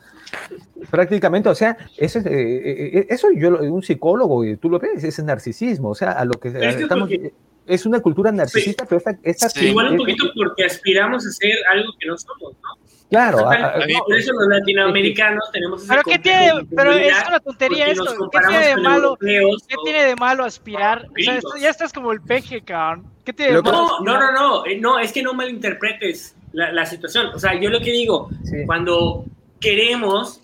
prácticamente, 0.90 1.48
o 1.48 1.54
sea, 1.54 1.76
eso, 1.96 2.18
eh, 2.18 2.24
eh, 2.26 3.06
eso 3.08 3.28
yo, 3.36 3.50
un 3.50 3.82
psicólogo, 3.82 4.44
y 4.44 4.56
tú 4.56 4.68
lo 4.68 4.80
ves, 4.80 5.04
ese 5.04 5.08
es 5.08 5.24
narcisismo, 5.24 5.90
o 5.90 5.94
sea, 5.94 6.12
a 6.12 6.24
lo 6.24 6.34
que 6.40 6.48
estamos, 6.48 7.08
es 7.10 7.32
una 7.86 8.00
cultura 8.00 8.30
narcisista, 8.30 8.84
pero 8.84 9.02
esta, 9.22 9.60
Igual 9.60 9.92
un 9.92 9.98
poquito 9.98 10.26
porque 10.34 10.64
aspiramos 10.64 11.26
a 11.26 11.30
ser 11.30 11.54
algo 11.72 11.92
que 11.98 12.06
no 12.06 12.16
somos, 12.16 12.52
¿no? 12.62 12.84
Claro. 13.10 13.48
por 14.06 14.16
eso 14.16 14.32
los 14.32 14.48
latinoamericanos 14.48 15.44
tenemos 15.52 15.82
ese 15.82 15.88
Pero 15.88 16.02
qué 16.02 16.18
tiene, 16.18 16.66
pero 16.74 16.92
es 16.92 17.14
una 17.28 17.38
tontería 17.38 17.86
esto. 17.86 18.28
¿Qué 18.32 18.38
tiene 18.48 18.66
de 18.66 18.76
malo? 18.76 19.16
¿Qué 19.20 19.76
tiene 19.84 20.04
de 20.04 20.16
malo 20.16 20.44
aspirar? 20.44 21.06
O 21.06 21.22
sea, 21.22 21.40
ya 21.60 21.70
estás 21.70 21.92
como 21.92 22.12
el 22.12 22.20
peje, 22.20 22.62
cabrón. 22.62 23.06
¿Qué 23.24 23.32
tiene 23.32 23.52
de 23.52 23.62
malo? 23.62 24.00
No, 24.02 24.18
no, 24.18 24.32
no, 24.32 24.66
eh, 24.66 24.78
no, 24.80 24.98
es 24.98 25.12
que 25.12 25.22
no 25.22 25.32
malinterpretes 25.32 26.36
la, 26.52 26.72
la 26.72 26.86
situación. 26.86 27.26
O 27.34 27.38
sea, 27.38 27.54
yo 27.54 27.70
lo 27.70 27.80
que 27.80 27.92
digo, 27.92 28.30
cuando 28.66 29.24
queremos 29.60 30.40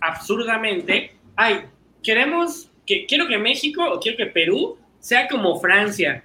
absurdamente, 0.00 1.14
ay, 1.36 1.66
queremos 2.02 2.70
que 2.86 3.04
quiero 3.06 3.28
que 3.28 3.38
México 3.38 3.84
o 3.84 4.00
quiero 4.00 4.16
que 4.16 4.26
Perú 4.26 4.78
sea 5.00 5.28
como 5.28 5.60
Francia 5.60 6.24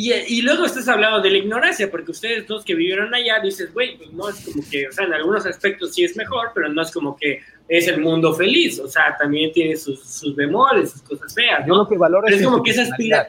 y, 0.00 0.42
luego 0.42 0.64
estás 0.64 0.86
hablando 0.86 1.20
de 1.20 1.28
la 1.28 1.38
ignorancia, 1.38 1.90
porque 1.90 2.12
ustedes 2.12 2.46
dos 2.46 2.64
que 2.64 2.76
vivieron 2.76 3.12
allá 3.12 3.40
dices, 3.40 3.74
güey, 3.74 3.96
pues 3.96 4.12
no 4.12 4.28
es 4.28 4.44
como 4.44 4.62
que, 4.70 4.86
o 4.86 4.92
sea, 4.92 5.06
en 5.06 5.12
algunos 5.12 5.44
aspectos 5.44 5.92
sí 5.92 6.04
es 6.04 6.16
mejor, 6.16 6.52
pero 6.54 6.68
no 6.68 6.82
es 6.82 6.92
como 6.92 7.16
que 7.16 7.40
es 7.68 7.88
el 7.88 8.00
mundo 8.00 8.32
feliz, 8.32 8.78
o 8.78 8.86
sea, 8.86 9.16
también 9.18 9.50
tiene 9.50 9.76
sus, 9.76 10.00
sus 10.08 10.36
bemoles, 10.36 10.92
sus 10.92 11.02
cosas 11.02 11.34
feas, 11.34 11.66
¿no? 11.66 11.88
que 11.88 11.96
pero 11.98 12.28
es 12.28 12.44
como 12.44 12.62
que 12.62 12.70
es 12.70 12.78
aspira... 12.78 13.28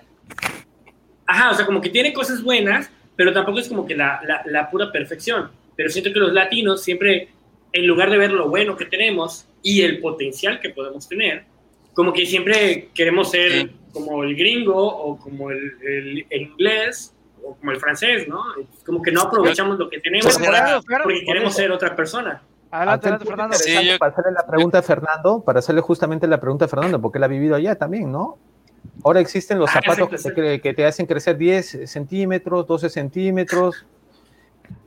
Ajá, 1.26 1.50
o 1.50 1.56
sea, 1.56 1.66
como 1.66 1.82
que 1.82 1.90
tiene 1.90 2.14
cosas 2.14 2.44
buenas, 2.44 2.92
pero 3.16 3.34
tampoco 3.34 3.58
es 3.58 3.68
como 3.68 3.88
que 3.88 3.96
la, 3.96 4.22
la, 4.46 4.70
pura 4.70 4.92
perfección. 4.92 5.50
Pero 5.76 5.90
siento 5.90 6.14
que 6.14 6.20
los 6.20 6.34
latinos 6.34 6.84
siempre, 6.84 7.30
en 7.74 7.88
lugar 7.88 8.12
de 8.12 8.20
ver 8.20 8.32
lo 8.32 8.48
bueno 8.48 8.78
que 8.78 8.86
tenemos 8.86 9.48
y 9.64 9.82
el 9.82 10.00
potencial 10.02 10.60
que 10.60 10.70
podemos 10.70 11.10
tener, 11.10 11.46
como 11.96 12.14
que 12.14 12.28
siempre 12.28 12.90
queremos 12.94 13.32
ser 13.32 13.72
como 13.94 14.24
el 14.24 14.36
gringo 14.36 14.88
o 14.88 15.18
como 15.18 15.52
el, 15.52 15.78
el, 15.82 16.26
inglés 16.32 17.14
o 17.44 17.56
como 17.56 17.72
el 17.72 17.80
francés, 17.80 18.28
¿no? 18.28 18.44
Como 18.86 19.02
que 19.02 19.12
no 19.12 19.22
aprovechamos 19.22 19.80
lo 19.80 19.90
que 19.90 20.00
tenemos 20.00 20.38
porque 21.04 21.24
queremos 21.26 21.54
ser 21.54 21.72
otra 21.72 21.96
persona. 21.96 22.42
Adelante, 22.72 23.26
Fernando. 23.26 23.58
Para 24.00 24.12
hacerle 24.12 24.32
la 24.32 24.46
pregunta 24.46 24.78
a 24.80 24.82
Fernando, 24.82 25.42
para 25.42 25.60
hacerle 25.60 25.82
justamente 25.82 26.28
la 26.28 26.40
pregunta 26.40 26.66
a 26.66 26.68
Fernando, 26.68 27.02
porque 27.02 27.18
él 27.18 27.24
ha 27.24 27.28
vivido 27.28 27.56
allá 27.56 27.76
también, 27.76 28.12
¿no? 28.12 28.38
Ahora 29.04 29.20
existen 29.20 29.58
los 29.60 29.70
ah, 29.70 29.82
zapatos 29.82 30.10
que 30.10 30.32
te, 30.32 30.62
que 30.62 30.74
te, 30.74 30.86
hacen 30.86 31.06
crecer 31.06 31.38
10 31.38 31.90
centímetros, 31.90 32.68
12 32.68 32.90
centímetros. 32.90 33.86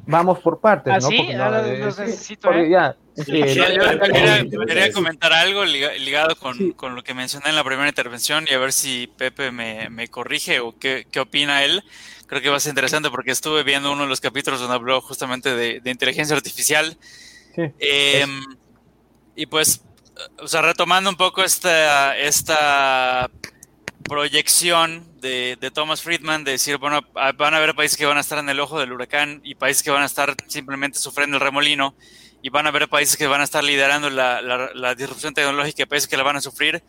Vamos 0.06 0.40
por 0.40 0.60
partes, 0.60 0.92
¿no? 1.02 1.08
Porque 1.08 1.34
no, 1.34 1.50
los 1.50 1.98
necesito, 1.98 2.52
¿eh? 2.52 2.68
ya, 2.68 2.96
quería, 3.24 4.92
comentar 4.92 5.32
algo 5.32 5.64
ligado 5.64 6.34
con, 6.36 6.94
lo 6.94 7.04
que 7.04 7.14
mencioné 7.14 7.50
en 7.50 7.56
la 7.56 7.62
primera 7.62 7.88
intervención 7.88 8.44
y 8.48 8.54
a 8.54 8.58
ver 8.58 8.72
si 8.72 9.06
Pepe 9.16 9.52
me, 9.52 10.08
corrige 10.08 10.60
o 10.60 10.76
qué, 10.78 11.06
opina 11.20 11.64
él. 11.64 11.84
Creo 12.26 12.42
que 12.42 12.48
va 12.48 12.56
a 12.56 12.60
ser 12.60 12.70
interesante 12.70 13.10
porque 13.10 13.30
estuve 13.30 13.62
viendo 13.62 13.92
uno 13.92 14.02
de 14.02 14.08
los 14.08 14.20
capítulos 14.20 14.58
donde 14.58 14.74
habló 14.74 15.00
justamente 15.00 15.54
de, 15.54 15.90
inteligencia 15.90 16.34
artificial. 16.34 16.96
Em, 17.56 18.40
y 19.36 19.46
pues, 19.46 19.84
o 20.40 20.48
sea, 20.48 20.62
retomando 20.62 21.10
un 21.10 21.16
poco 21.16 21.44
esta, 21.44 22.16
esta 22.16 23.30
proyección 24.02 25.20
de, 25.20 25.56
de, 25.60 25.70
Thomas 25.70 26.02
Friedman 26.02 26.44
de 26.44 26.52
decir, 26.52 26.76
bueno, 26.78 27.00
van 27.14 27.54
a 27.54 27.56
haber 27.56 27.74
países 27.74 27.96
que 27.96 28.06
van 28.06 28.16
a 28.16 28.20
estar 28.20 28.38
en 28.38 28.48
el 28.48 28.60
ojo 28.60 28.78
del 28.78 28.92
huracán 28.92 29.40
y 29.44 29.54
países 29.54 29.82
que 29.82 29.90
van 29.90 30.02
a 30.02 30.06
estar 30.06 30.34
simplemente 30.48 30.98
sufriendo 30.98 31.36
el 31.36 31.42
remolino 31.42 31.94
y 32.42 32.50
van 32.50 32.66
a 32.66 32.70
haber 32.70 32.88
países 32.88 33.16
que 33.16 33.26
van 33.26 33.40
a 33.40 33.44
estar 33.44 33.62
liderando 33.62 34.10
la, 34.10 34.42
la, 34.42 34.94
disrupción 34.96 35.32
tecnológica 35.32 35.82
y 35.82 35.86
países 35.86 36.08
que 36.08 36.16
la 36.16 36.24
van 36.24 36.36
a 36.36 36.40
sufrir. 36.40 36.82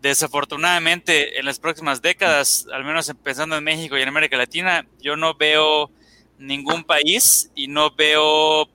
Desafortunadamente, 0.00 1.38
en 1.38 1.44
las 1.44 1.58
próximas 1.58 2.00
décadas, 2.00 2.66
al 2.72 2.84
menos 2.84 3.12
pensando 3.22 3.56
en 3.56 3.64
México 3.64 3.98
y 3.98 4.02
en 4.02 4.08
América 4.08 4.36
Latina, 4.38 4.86
yo 5.00 5.16
no 5.16 5.34
veo 5.34 5.90
ningún 6.38 6.84
país 6.84 7.50
y 7.54 7.68
no 7.68 7.94
veo, 7.94 8.70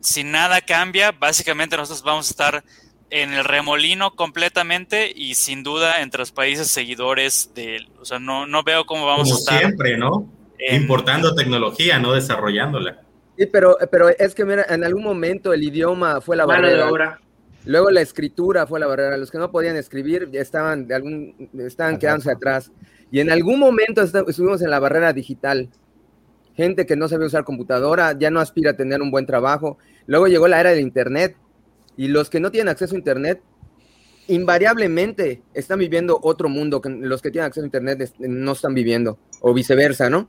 si 0.00 0.24
nada 0.24 0.62
cambia, 0.62 1.12
básicamente 1.12 1.76
nosotros 1.76 2.02
vamos 2.02 2.28
a 2.28 2.30
estar 2.30 2.64
en 3.10 3.32
el 3.32 3.44
remolino 3.44 4.14
completamente 4.14 5.12
y 5.14 5.34
sin 5.34 5.62
duda 5.62 6.00
entre 6.00 6.20
los 6.20 6.32
países 6.32 6.68
seguidores 6.68 7.52
de 7.54 7.76
él. 7.76 7.88
O 8.00 8.04
sea, 8.04 8.18
no, 8.18 8.46
no 8.46 8.62
veo 8.62 8.86
cómo 8.86 9.06
vamos 9.06 9.30
a 9.30 9.34
estar. 9.34 9.58
siempre, 9.58 9.96
¿no? 9.96 10.28
Importando 10.70 11.34
tecnología, 11.34 11.98
no 11.98 12.12
desarrollándola. 12.12 13.02
Sí, 13.36 13.46
pero, 13.46 13.76
pero 13.90 14.08
es 14.10 14.34
que 14.34 14.44
mira, 14.44 14.66
en 14.68 14.84
algún 14.84 15.02
momento 15.02 15.52
el 15.52 15.62
idioma 15.62 16.20
fue 16.20 16.36
la 16.36 16.46
barrera. 16.46 17.20
Luego 17.64 17.90
la 17.90 18.00
escritura 18.00 18.66
fue 18.66 18.80
la 18.80 18.86
barrera. 18.86 19.16
Los 19.16 19.30
que 19.30 19.38
no 19.38 19.50
podían 19.50 19.76
escribir 19.76 20.28
estaban, 20.32 20.86
de 20.86 20.94
algún, 20.94 21.50
estaban 21.58 21.98
quedándose 21.98 22.30
atrás. 22.30 22.72
Y 23.10 23.20
en 23.20 23.30
algún 23.30 23.58
momento 23.58 24.02
estuvimos 24.02 24.62
en 24.62 24.70
la 24.70 24.78
barrera 24.78 25.12
digital. 25.12 25.68
Gente 26.54 26.86
que 26.86 26.96
no 26.96 27.08
sabía 27.08 27.26
usar 27.26 27.44
computadora, 27.44 28.16
ya 28.18 28.30
no 28.30 28.40
aspira 28.40 28.72
a 28.72 28.76
tener 28.76 29.02
un 29.02 29.10
buen 29.10 29.26
trabajo. 29.26 29.78
Luego 30.06 30.26
llegó 30.28 30.48
la 30.48 30.60
era 30.60 30.70
del 30.70 30.80
Internet 30.80 31.36
y 31.96 32.08
los 32.08 32.30
que 32.30 32.40
no 32.40 32.50
tienen 32.50 32.68
acceso 32.68 32.94
a 32.94 32.98
Internet, 32.98 33.42
invariablemente 34.28 35.42
están 35.54 35.78
viviendo 35.78 36.18
otro 36.22 36.48
mundo 36.48 36.80
que 36.80 36.88
los 36.88 37.20
que 37.20 37.30
tienen 37.30 37.46
acceso 37.46 37.64
a 37.64 37.66
Internet 37.66 38.14
no 38.18 38.52
están 38.52 38.74
viviendo, 38.74 39.18
o 39.40 39.52
viceversa, 39.52 40.08
¿no? 40.08 40.28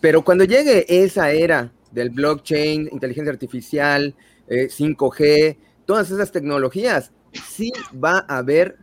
Pero 0.00 0.22
cuando 0.22 0.44
llegue 0.44 0.86
esa 0.88 1.30
era 1.30 1.72
del 1.90 2.10
blockchain, 2.10 2.88
inteligencia 2.90 3.32
artificial, 3.32 4.14
5G, 4.48 5.20
eh, 5.20 5.58
todas 5.84 6.10
esas 6.10 6.32
tecnologías, 6.32 7.12
sí 7.48 7.72
va 8.02 8.24
a 8.28 8.38
haber 8.38 8.78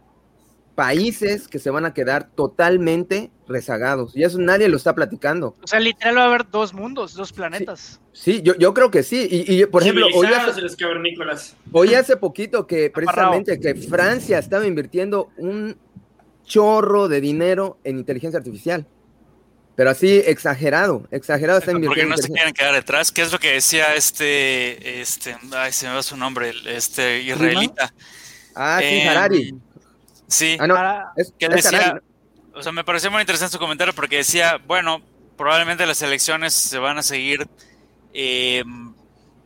países 0.79 1.49
que 1.49 1.59
se 1.59 1.69
van 1.69 1.83
a 1.83 1.93
quedar 1.93 2.29
totalmente 2.35 3.31
rezagados. 3.49 4.15
Y 4.15 4.23
eso 4.23 4.39
nadie 4.39 4.69
lo 4.69 4.77
está 4.77 4.95
platicando. 4.95 5.57
O 5.61 5.67
sea, 5.67 5.77
literal 5.81 6.15
va 6.15 6.21
a 6.21 6.27
haber 6.27 6.49
dos 6.49 6.73
mundos, 6.73 7.15
dos 7.15 7.33
planetas. 7.33 7.99
Sí, 8.13 8.41
yo, 8.41 8.55
yo, 8.55 8.73
creo 8.73 8.89
que 8.89 9.03
sí. 9.03 9.27
Y, 9.29 9.65
por 9.65 9.81
ejemplo, 9.81 10.07
hoy 10.15 10.27
hace, 10.27 11.97
hace 11.97 12.15
poquito 12.15 12.65
que 12.65 12.89
precisamente 12.91 13.59
que 13.59 13.75
Francia 13.75 14.39
estaba 14.39 14.65
invirtiendo 14.65 15.31
un 15.35 15.75
chorro 16.45 17.09
de 17.09 17.19
dinero 17.19 17.77
en 17.83 17.97
inteligencia 17.97 18.37
artificial. 18.37 18.87
Pero 19.75 19.89
así 19.89 20.23
exagerado, 20.25 21.09
exagerado 21.11 21.59
está 21.59 21.73
invirtiendo. 21.73 22.15
Porque 22.15 22.21
no 22.21 22.25
se 22.25 22.31
quieren 22.31 22.53
quedar 22.53 22.73
detrás. 22.73 23.11
¿Qué 23.11 23.23
es 23.23 23.33
lo 23.33 23.39
que 23.39 23.51
decía 23.51 23.95
este, 23.95 25.01
este, 25.01 25.35
ay, 25.51 25.73
se 25.73 25.89
me 25.89 25.95
va 25.95 26.03
su 26.03 26.15
nombre, 26.15 26.53
este 26.67 27.21
israelita? 27.23 27.93
Ah, 28.55 28.79
sí, 28.81 29.01
Harari. 29.01 29.55
Sí, 30.29 30.57
ah, 30.59 31.11
que 31.39 31.49
decía, 31.49 32.01
o 32.53 32.61
sea, 32.61 32.71
me 32.71 32.83
pareció 32.83 33.09
muy 33.09 33.21
interesante 33.21 33.53
su 33.53 33.59
comentario 33.59 33.95
porque 33.95 34.17
decía, 34.17 34.61
bueno, 34.67 35.01
probablemente 35.35 35.87
las 35.87 36.01
elecciones 36.03 36.53
se 36.53 36.77
van 36.77 36.99
a 36.99 37.03
seguir 37.03 37.47
eh, 38.13 38.63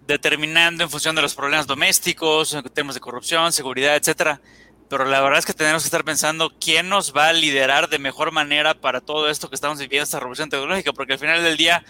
determinando 0.05 0.83
en 0.83 0.89
función 0.89 1.15
de 1.15 1.21
los 1.21 1.35
problemas 1.35 1.67
domésticos, 1.67 2.53
en 2.53 2.63
temas 2.63 2.95
de 2.95 3.01
corrupción, 3.01 3.53
seguridad, 3.53 3.95
etcétera. 3.95 4.41
Pero 4.89 5.05
la 5.05 5.21
verdad 5.21 5.39
es 5.39 5.45
que 5.45 5.53
tenemos 5.53 5.83
que 5.83 5.87
estar 5.87 6.03
pensando 6.03 6.51
quién 6.59 6.89
nos 6.89 7.15
va 7.15 7.29
a 7.29 7.33
liderar 7.33 7.89
de 7.89 7.97
mejor 7.97 8.31
manera 8.31 8.73
para 8.73 8.99
todo 8.99 9.29
esto 9.29 9.49
que 9.49 9.55
estamos 9.55 9.79
viviendo, 9.79 10.03
esta 10.03 10.19
revolución 10.19 10.49
tecnológica, 10.49 10.91
porque 10.91 11.13
al 11.13 11.19
final 11.19 11.41
del 11.43 11.55
día 11.55 11.85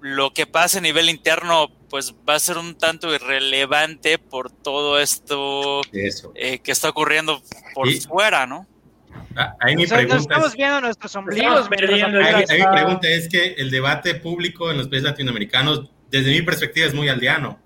lo 0.00 0.32
que 0.34 0.46
pasa 0.46 0.78
a 0.78 0.82
nivel 0.82 1.08
interno 1.08 1.68
pues 1.90 2.14
va 2.26 2.36
a 2.36 2.38
ser 2.38 2.56
un 2.56 2.76
tanto 2.76 3.12
irrelevante 3.12 4.18
por 4.18 4.50
todo 4.50 5.00
esto 5.00 5.82
eh, 5.92 6.60
que 6.60 6.72
está 6.72 6.88
ocurriendo 6.88 7.42
por 7.74 7.92
fuera, 7.92 8.46
¿no? 8.46 8.66
Ah, 9.36 9.56
ahí 9.60 9.74
mi 9.74 9.86
pregunta 9.86 10.16
estamos 10.16 10.54
viendo 10.54 10.80
nuestros 10.80 11.14
ombligos. 11.16 11.68
Ahí, 11.68 12.60
mi 12.60 12.66
pregunta 12.72 13.08
es 13.08 13.28
que 13.28 13.54
el 13.54 13.70
debate 13.70 14.14
público 14.14 14.70
en 14.70 14.78
los 14.78 14.88
países 14.88 15.04
latinoamericanos, 15.04 15.90
desde 16.10 16.30
mi 16.30 16.42
perspectiva, 16.42 16.86
es 16.86 16.94
muy 16.94 17.08
aldeano. 17.08 17.60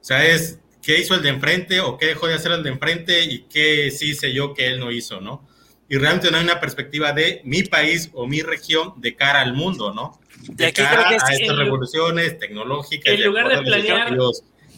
O 0.00 0.04
sea, 0.04 0.24
es 0.24 0.60
qué 0.80 1.00
hizo 1.00 1.14
el 1.16 1.22
de 1.22 1.30
enfrente 1.30 1.80
o 1.80 1.98
qué 1.98 2.06
dejó 2.06 2.28
de 2.28 2.34
hacer 2.34 2.52
el 2.52 2.62
de 2.62 2.70
enfrente 2.70 3.24
y 3.24 3.40
qué 3.42 3.90
sí 3.90 4.10
hice 4.10 4.32
yo 4.32 4.54
que 4.54 4.68
él 4.68 4.78
no 4.78 4.92
hizo, 4.92 5.20
¿no? 5.20 5.48
Y 5.88 5.96
realmente 5.96 6.30
no 6.30 6.38
hay 6.38 6.44
una 6.44 6.60
perspectiva 6.60 7.12
de 7.12 7.40
mi 7.44 7.64
país 7.64 8.10
o 8.12 8.26
mi 8.26 8.42
región 8.42 8.94
de 8.98 9.16
cara 9.16 9.40
al 9.40 9.54
mundo, 9.54 9.92
¿no? 9.92 10.20
De 10.48 10.72
cara 10.72 11.08
a 11.08 11.14
estas 11.14 11.56
revoluciones 11.56 12.38
tecnológicas, 12.38 13.14
en 13.14 13.24
lugar 13.24 13.48
de, 13.48 13.62
planear 13.62 14.16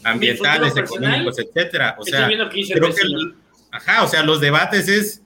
ambientales, 0.03 0.77
económicos, 0.77 1.39
etcétera. 1.39 1.95
O 1.97 2.03
sea, 2.03 2.27
creo 2.27 2.49
que, 2.49 3.01
ajá, 3.71 4.03
o 4.03 4.07
sea, 4.07 4.23
los 4.23 4.39
debates 4.39 4.87
es 4.87 5.21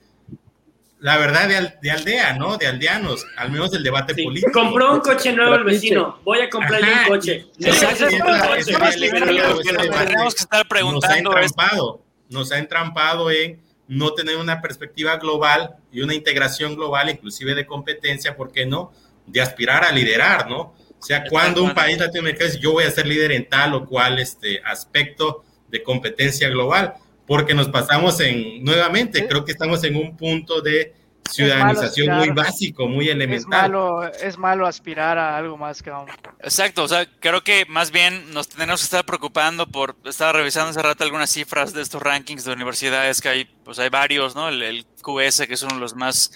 la 1.02 1.18
verdad 1.18 1.48
de, 1.80 1.90
aldea, 1.90 2.34
¿no? 2.34 2.56
De 2.58 2.68
aldeanos, 2.68 3.26
al 3.36 3.50
menos 3.50 3.74
el 3.74 3.82
debate 3.82 4.14
político. 4.14 4.52
Compró 4.52 4.92
un 4.92 5.00
coche 5.00 5.32
nuevo 5.32 5.56
el 5.56 5.64
vecino, 5.64 6.20
voy 6.24 6.38
a 6.40 6.48
comprarle 6.48 6.92
un 6.92 7.08
coche. 7.08 7.46
Exacto, 7.58 8.06
tenemos 8.06 10.34
que 10.34 10.42
estar 10.42 10.68
preguntando. 10.68 10.92
Nos 11.02 11.10
ha 11.10 11.18
entrampado, 11.18 12.02
nos 12.28 12.52
ha 12.52 12.58
entrampado 12.58 13.32
en 13.32 13.60
no 13.88 14.14
tener 14.14 14.36
una 14.36 14.62
perspectiva 14.62 15.16
global 15.16 15.74
y 15.90 16.02
una 16.02 16.14
integración 16.14 16.76
global, 16.76 17.10
inclusive 17.10 17.56
de 17.56 17.66
competencia, 17.66 18.36
¿por 18.36 18.52
qué 18.52 18.64
no? 18.64 18.92
De 19.26 19.40
aspirar 19.40 19.84
a 19.84 19.92
liderar, 19.92 20.48
¿no? 20.48 20.74
O 21.02 21.04
sea, 21.04 21.24
cuando 21.28 21.64
un 21.64 21.74
país 21.74 21.98
latinoamericano 21.98 22.48
dice, 22.48 22.62
yo 22.62 22.72
voy 22.72 22.84
a 22.84 22.90
ser 22.90 23.06
líder 23.06 23.32
en 23.32 23.48
tal 23.48 23.74
o 23.74 23.86
cual 23.86 24.20
este 24.20 24.62
aspecto 24.64 25.44
de 25.68 25.82
competencia 25.82 26.48
global, 26.48 26.94
porque 27.26 27.54
nos 27.54 27.68
pasamos 27.68 28.20
en, 28.20 28.62
nuevamente, 28.62 29.26
creo 29.26 29.44
que 29.44 29.50
estamos 29.50 29.82
en 29.82 29.96
un 29.96 30.16
punto 30.16 30.60
de 30.60 30.94
ciudadanización 31.28 32.16
muy 32.18 32.30
básico, 32.30 32.86
muy 32.86 33.08
elemental. 33.08 33.40
Es 33.40 33.46
malo, 33.48 34.12
es 34.12 34.38
malo 34.38 34.66
aspirar 34.66 35.18
a 35.18 35.36
algo 35.36 35.56
más 35.56 35.82
que 35.82 35.90
vamos. 35.90 36.10
Exacto, 36.40 36.84
o 36.84 36.88
sea, 36.88 37.06
creo 37.20 37.42
que 37.42 37.64
más 37.66 37.90
bien 37.90 38.32
nos 38.32 38.48
tenemos 38.48 38.80
que 38.80 38.84
estar 38.84 39.04
preocupando 39.04 39.66
por, 39.66 39.96
estaba 40.04 40.32
revisando 40.32 40.70
hace 40.70 40.82
rato 40.82 41.04
algunas 41.04 41.30
cifras 41.30 41.72
de 41.72 41.82
estos 41.82 42.02
rankings 42.02 42.44
de 42.44 42.52
universidades 42.52 43.20
que 43.20 43.28
hay, 43.28 43.44
pues 43.64 43.78
hay 43.78 43.88
varios, 43.88 44.34
¿no? 44.34 44.48
El, 44.48 44.62
el 44.62 44.86
QS, 45.02 45.46
que 45.46 45.54
es 45.54 45.62
uno 45.62 45.74
de 45.74 45.80
los 45.80 45.96
más 45.96 46.30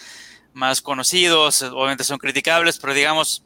más 0.56 0.80
conocidos, 0.80 1.60
obviamente 1.60 2.02
son 2.02 2.16
criticables, 2.16 2.78
pero 2.78 2.94
digamos, 2.94 3.42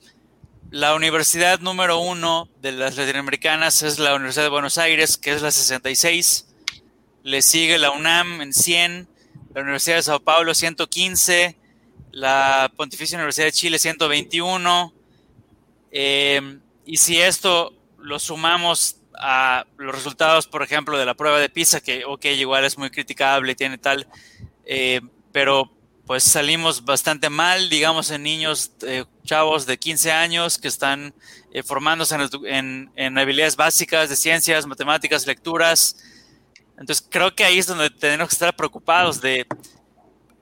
la 0.70 0.95
universidad 0.95 1.59
número 1.59 1.99
uno 1.99 2.49
de 2.62 2.70
las 2.70 2.97
latinoamericanas 2.97 3.82
es 3.82 3.99
la 3.99 4.15
Universidad 4.15 4.45
de 4.45 4.51
Buenos 4.51 4.78
Aires, 4.78 5.19
que 5.19 5.32
es 5.32 5.43
la 5.43 5.51
66. 5.51 6.47
Le 7.24 7.43
sigue 7.43 7.78
la 7.78 7.91
UNAM 7.91 8.41
en 8.41 8.53
100, 8.53 9.09
la 9.53 9.62
Universidad 9.62 9.97
de 9.97 10.03
Sao 10.05 10.20
Paulo 10.20 10.55
115, 10.55 11.57
la 12.12 12.73
Pontificia 12.77 13.19
Universidad 13.19 13.47
de 13.47 13.53
Chile 13.53 13.81
121. 13.81 14.95
Em, 15.91 16.61
y 16.87 16.97
si 16.97 17.19
esto 17.19 17.74
lo 17.99 18.20
sumamos 18.20 18.99
a 19.19 19.66
los 19.78 19.93
resultados, 19.93 20.47
por 20.47 20.62
ejemplo, 20.62 20.97
de 20.97 21.07
la 21.07 21.15
prueba 21.15 21.41
de 21.41 21.49
PISA, 21.49 21.81
que, 21.81 22.05
ok, 22.05 22.27
igual 22.27 22.65
es 22.65 22.78
muy 22.78 22.91
criticable, 22.91 23.57
tiene 23.57 23.78
tal, 23.78 24.07
eh, 24.65 25.01
pero 25.32 25.73
pues 26.11 26.24
salimos 26.24 26.85
bastante 26.85 27.31
mal, 27.31 27.70
digamos, 27.70 28.11
en 28.11 28.24
niños, 28.24 28.73
eh, 28.82 29.05
chavos 29.23 29.65
de 29.65 29.78
15 29.78 30.11
años 30.11 30.59
que 30.59 30.66
están 30.66 31.15
eh, 31.53 31.62
formándose 31.62 32.16
en, 32.49 32.91
en, 32.97 33.16
habilidades 33.16 33.55
básicas 33.55 34.09
de 34.09 34.16
ciencias, 34.16 34.66
matemáticas, 34.66 35.24
lecturas. 35.24 36.03
Entonces 36.77 37.07
creo 37.09 37.32
que 37.32 37.45
ahí 37.45 37.61
es 37.61 37.69
donde 37.69 37.91
tenemos 37.91 38.28
que 38.28 38.35
estar 38.35 38.57
preocupados 38.57 39.20
de, 39.20 39.47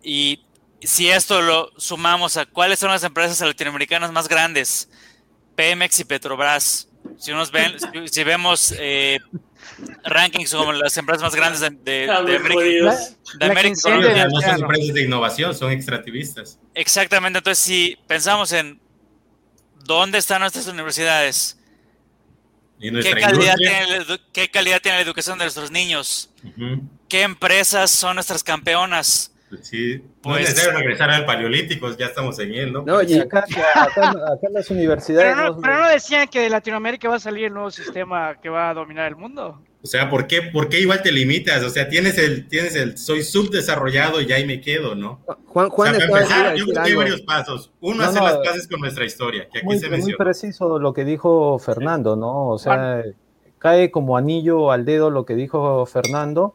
y 0.02 0.42
si 0.80 1.10
esto 1.10 1.42
lo 1.42 1.70
sumamos 1.76 2.38
a 2.38 2.46
cuáles 2.46 2.78
son 2.78 2.90
las 2.90 3.04
empresas 3.04 3.38
latinoamericanas 3.46 4.10
más 4.10 4.26
grandes, 4.26 4.88
Pemex 5.54 6.00
y 6.00 6.04
Petrobras, 6.04 6.88
si, 7.18 7.30
unos 7.30 7.52
ven, 7.52 7.76
si, 8.10 8.24
vemos 8.24 8.72
eh, 8.78 9.18
rankings 10.04 10.52
como 10.52 10.72
las 10.72 10.96
empresas 10.96 11.22
más 11.22 11.34
grandes 11.34 11.60
de, 11.60 11.70
de, 11.70 12.10
América. 12.10 13.74
no 14.28 14.40
son 14.40 14.60
empresas 14.60 14.94
de 14.94 15.02
innovación, 15.02 15.54
son 15.54 15.72
extractivistas. 15.72 16.58
Exactamente, 16.74 17.38
entonces 17.38 17.62
si 17.62 17.96
pensamos 18.06 18.52
en 18.52 18.80
dónde 19.84 20.18
están 20.18 20.40
nuestras 20.40 20.66
universidades, 20.66 21.58
¿Qué, 22.80 22.90
calidad 23.20 23.56
tiene, 23.56 24.20
¿qué, 24.32 24.50
calidad 24.50 24.80
tiene, 24.80 24.98
la 24.98 25.02
educación 25.02 25.36
de 25.38 25.44
nuestros 25.44 25.70
niños, 25.70 26.30
qué 27.08 27.22
empresas 27.22 27.90
son 27.90 28.14
nuestras 28.14 28.44
campeonas. 28.44 29.32
Sí, 29.62 30.02
pues, 30.22 30.66
no 30.66 30.78
regresar 30.78 31.10
al 31.10 31.24
paleolítico, 31.24 31.96
ya 31.96 32.06
estamos 32.06 32.38
en 32.38 32.54
él, 32.54 32.72
¿no? 32.72 32.82
No, 32.82 33.02
y 33.02 33.18
acá, 33.18 33.44
acá, 33.74 34.12
en 34.42 34.52
las 34.52 34.70
universidades. 34.70 35.34
Pero 35.34 35.54
no, 35.54 35.60
pero 35.60 35.78
no, 35.78 35.88
decían 35.88 36.28
que 36.28 36.40
de 36.40 36.50
Latinoamérica 36.50 37.08
va 37.08 37.16
a 37.16 37.20
salir 37.20 37.46
el 37.46 37.54
nuevo 37.54 37.70
sistema 37.70 38.36
que 38.40 38.48
va 38.48 38.70
a 38.70 38.74
dominar 38.74 39.08
el 39.08 39.16
mundo. 39.16 39.62
O 39.80 39.86
sea, 39.86 40.10
¿por 40.10 40.26
qué, 40.26 40.42
¿por 40.42 40.68
qué 40.68 40.80
igual 40.80 41.02
te 41.02 41.12
limitas? 41.12 41.62
O 41.62 41.70
sea, 41.70 41.88
tienes 41.88 42.18
el, 42.18 42.48
tienes 42.48 42.74
el, 42.74 42.98
soy 42.98 43.22
subdesarrollado 43.22 44.20
y 44.20 44.30
ahí 44.32 44.44
me 44.44 44.60
quedo, 44.60 44.94
¿no? 44.96 45.20
Juan, 45.46 45.68
Juan, 45.70 45.94
o 45.94 45.98
sea, 45.98 46.08
para 46.08 46.22
empezar, 46.22 46.54
yo 46.56 46.64
creo 46.64 46.82
que 46.82 46.90
hay 46.90 46.96
varios 46.96 47.20
pasos. 47.22 47.72
Uno, 47.80 48.02
hacer 48.02 48.22
las 48.22 48.38
paces 48.38 48.66
con 48.66 48.80
nuestra 48.80 49.04
historia, 49.04 49.48
que 49.50 49.58
aquí 49.58 49.66
muy, 49.66 49.78
se 49.78 49.88
menciona. 49.88 50.16
Muy 50.18 50.24
preciso 50.24 50.78
lo 50.80 50.92
que 50.92 51.04
dijo 51.04 51.58
Fernando, 51.60 52.16
¿no? 52.16 52.48
O 52.48 52.58
sea, 52.58 53.04
cae 53.58 53.90
como 53.92 54.16
anillo 54.16 54.72
al 54.72 54.84
dedo 54.84 55.10
lo 55.10 55.24
que 55.24 55.34
dijo 55.34 55.86
Fernando. 55.86 56.54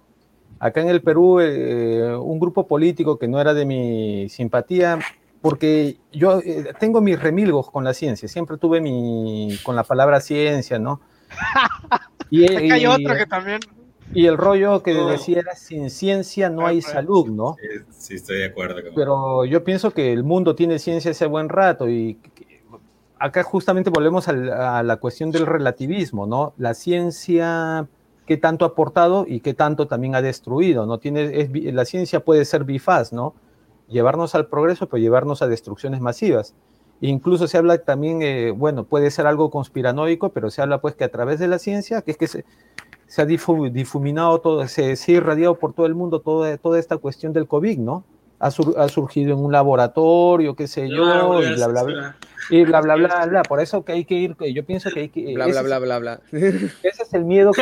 Acá 0.64 0.80
en 0.80 0.88
el 0.88 1.02
Perú, 1.02 1.42
eh, 1.42 2.16
un 2.16 2.40
grupo 2.40 2.66
político 2.66 3.20
que 3.20 3.28
no 3.28 3.42
era 3.42 3.54
de 3.54 3.66
mi 3.66 4.30
simpatía, 4.30 4.98
porque 5.42 5.98
yo 6.14 6.40
eh, 6.40 6.72
tengo 6.80 7.02
mis 7.02 7.22
remilgos 7.22 7.70
con 7.70 7.84
la 7.84 7.94
ciencia, 7.94 8.30
siempre 8.30 8.58
tuve 8.58 8.80
mi, 8.80 9.60
con 9.64 9.76
la 9.76 9.84
palabra 9.84 10.22
ciencia, 10.22 10.80
¿no? 10.80 11.02
Y, 12.30 12.52
y 12.52 12.72
hay 12.72 12.86
otro 12.88 13.14
que 13.16 13.28
también. 13.28 13.60
Y 14.14 14.26
el 14.26 14.38
rollo 14.38 14.82
que 14.82 14.94
decía 14.94 15.40
era, 15.40 15.56
sin 15.56 15.92
ciencia 15.92 16.50
no 16.50 16.66
hay 16.66 16.82
salud, 16.82 17.28
¿no? 17.28 17.58
Sí, 17.62 17.68
sí 17.92 18.16
estoy 18.16 18.38
de 18.38 18.46
acuerdo. 18.46 18.82
Con 18.82 18.96
Pero 18.96 19.46
yo 19.46 19.64
pienso 19.64 19.92
que 19.92 20.14
el 20.14 20.24
mundo 20.24 20.56
tiene 20.56 20.80
ciencia 20.80 21.12
ese 21.12 21.28
buen 21.28 21.50
rato 21.50 21.88
y 21.88 22.18
acá 23.20 23.44
justamente 23.44 23.92
volvemos 23.92 24.28
a 24.30 24.82
la 24.82 24.96
cuestión 24.96 25.30
del 25.30 25.46
relativismo, 25.46 26.26
¿no? 26.26 26.54
La 26.58 26.74
ciencia, 26.74 27.88
qué 28.26 28.38
tanto 28.38 28.66
ha 28.66 28.70
aportado 28.70 29.26
y 29.28 29.42
qué 29.42 29.54
tanto 29.54 29.88
también 29.88 30.16
ha 30.16 30.22
destruido, 30.22 30.86
¿no? 30.86 30.98
Tiene, 30.98 31.42
es, 31.42 31.74
la 31.74 31.86
ciencia 31.86 32.22
puede 32.22 32.46
ser 32.46 32.64
bifaz, 32.64 33.12
¿no? 33.12 33.34
Llevarnos 33.88 34.34
al 34.36 34.48
progreso, 34.48 34.88
pero 34.88 35.02
llevarnos 35.02 35.42
a 35.42 35.48
destrucciones 35.48 36.00
masivas. 36.02 36.56
Incluso 37.02 37.48
se 37.48 37.58
habla 37.58 37.78
también, 37.80 38.22
eh, 38.22 38.52
bueno, 38.52 38.86
puede 38.86 39.12
ser 39.12 39.28
algo 39.28 39.50
conspiranoico, 39.50 40.30
pero 40.30 40.50
se 40.50 40.62
habla 40.62 40.80
pues 40.80 40.96
que 40.96 41.04
a 41.04 41.10
través 41.10 41.38
de 41.40 41.48
la 41.48 41.60
ciencia, 41.60 42.02
que 42.02 42.12
es 42.12 42.18
que 42.18 42.28
se, 42.28 42.46
se 43.08 43.22
ha 43.22 43.26
difuminado 43.26 44.40
todo, 44.40 44.66
se, 44.68 44.96
se, 44.96 45.12
ha 45.12 45.16
irradiado 45.16 45.56
por 45.56 45.74
todo 45.74 45.86
el 45.86 45.96
mundo 45.96 46.22
toda, 46.22 46.58
toda 46.58 46.80
esta 46.80 46.98
cuestión 46.98 47.34
del 47.34 47.48
COVID, 47.48 47.78
¿no? 47.80 48.06
Ha, 48.40 48.52
sur, 48.52 48.74
ha, 48.78 48.88
surgido 48.88 49.34
en 49.34 49.44
un 49.44 49.52
laboratorio, 49.52 50.56
qué 50.56 50.68
sé 50.68 50.90
yo, 50.90 51.06
no, 51.06 51.42
y 51.42 51.54
bla, 51.56 51.68
bla, 51.68 51.84
bla. 51.84 52.16
Y 52.50 52.64
bla, 52.64 52.82
bla, 52.82 52.96
bla, 52.96 53.26
bla. 53.26 53.44
Por 53.44 53.62
eso 53.62 53.84
que 53.84 53.94
hay 53.94 54.06
que 54.06 54.16
ir, 54.16 54.36
yo 54.54 54.66
pienso 54.66 54.90
que 54.90 55.02
hay 55.02 55.10
que... 55.10 55.34
Bla, 55.34 55.48
bla, 55.48 55.62
bla, 55.62 55.80
bla, 55.80 56.00
bla. 56.00 56.20
Ese 56.32 57.04
es 57.04 57.14
el 57.14 57.26
miedo 57.26 57.52
que 57.52 57.62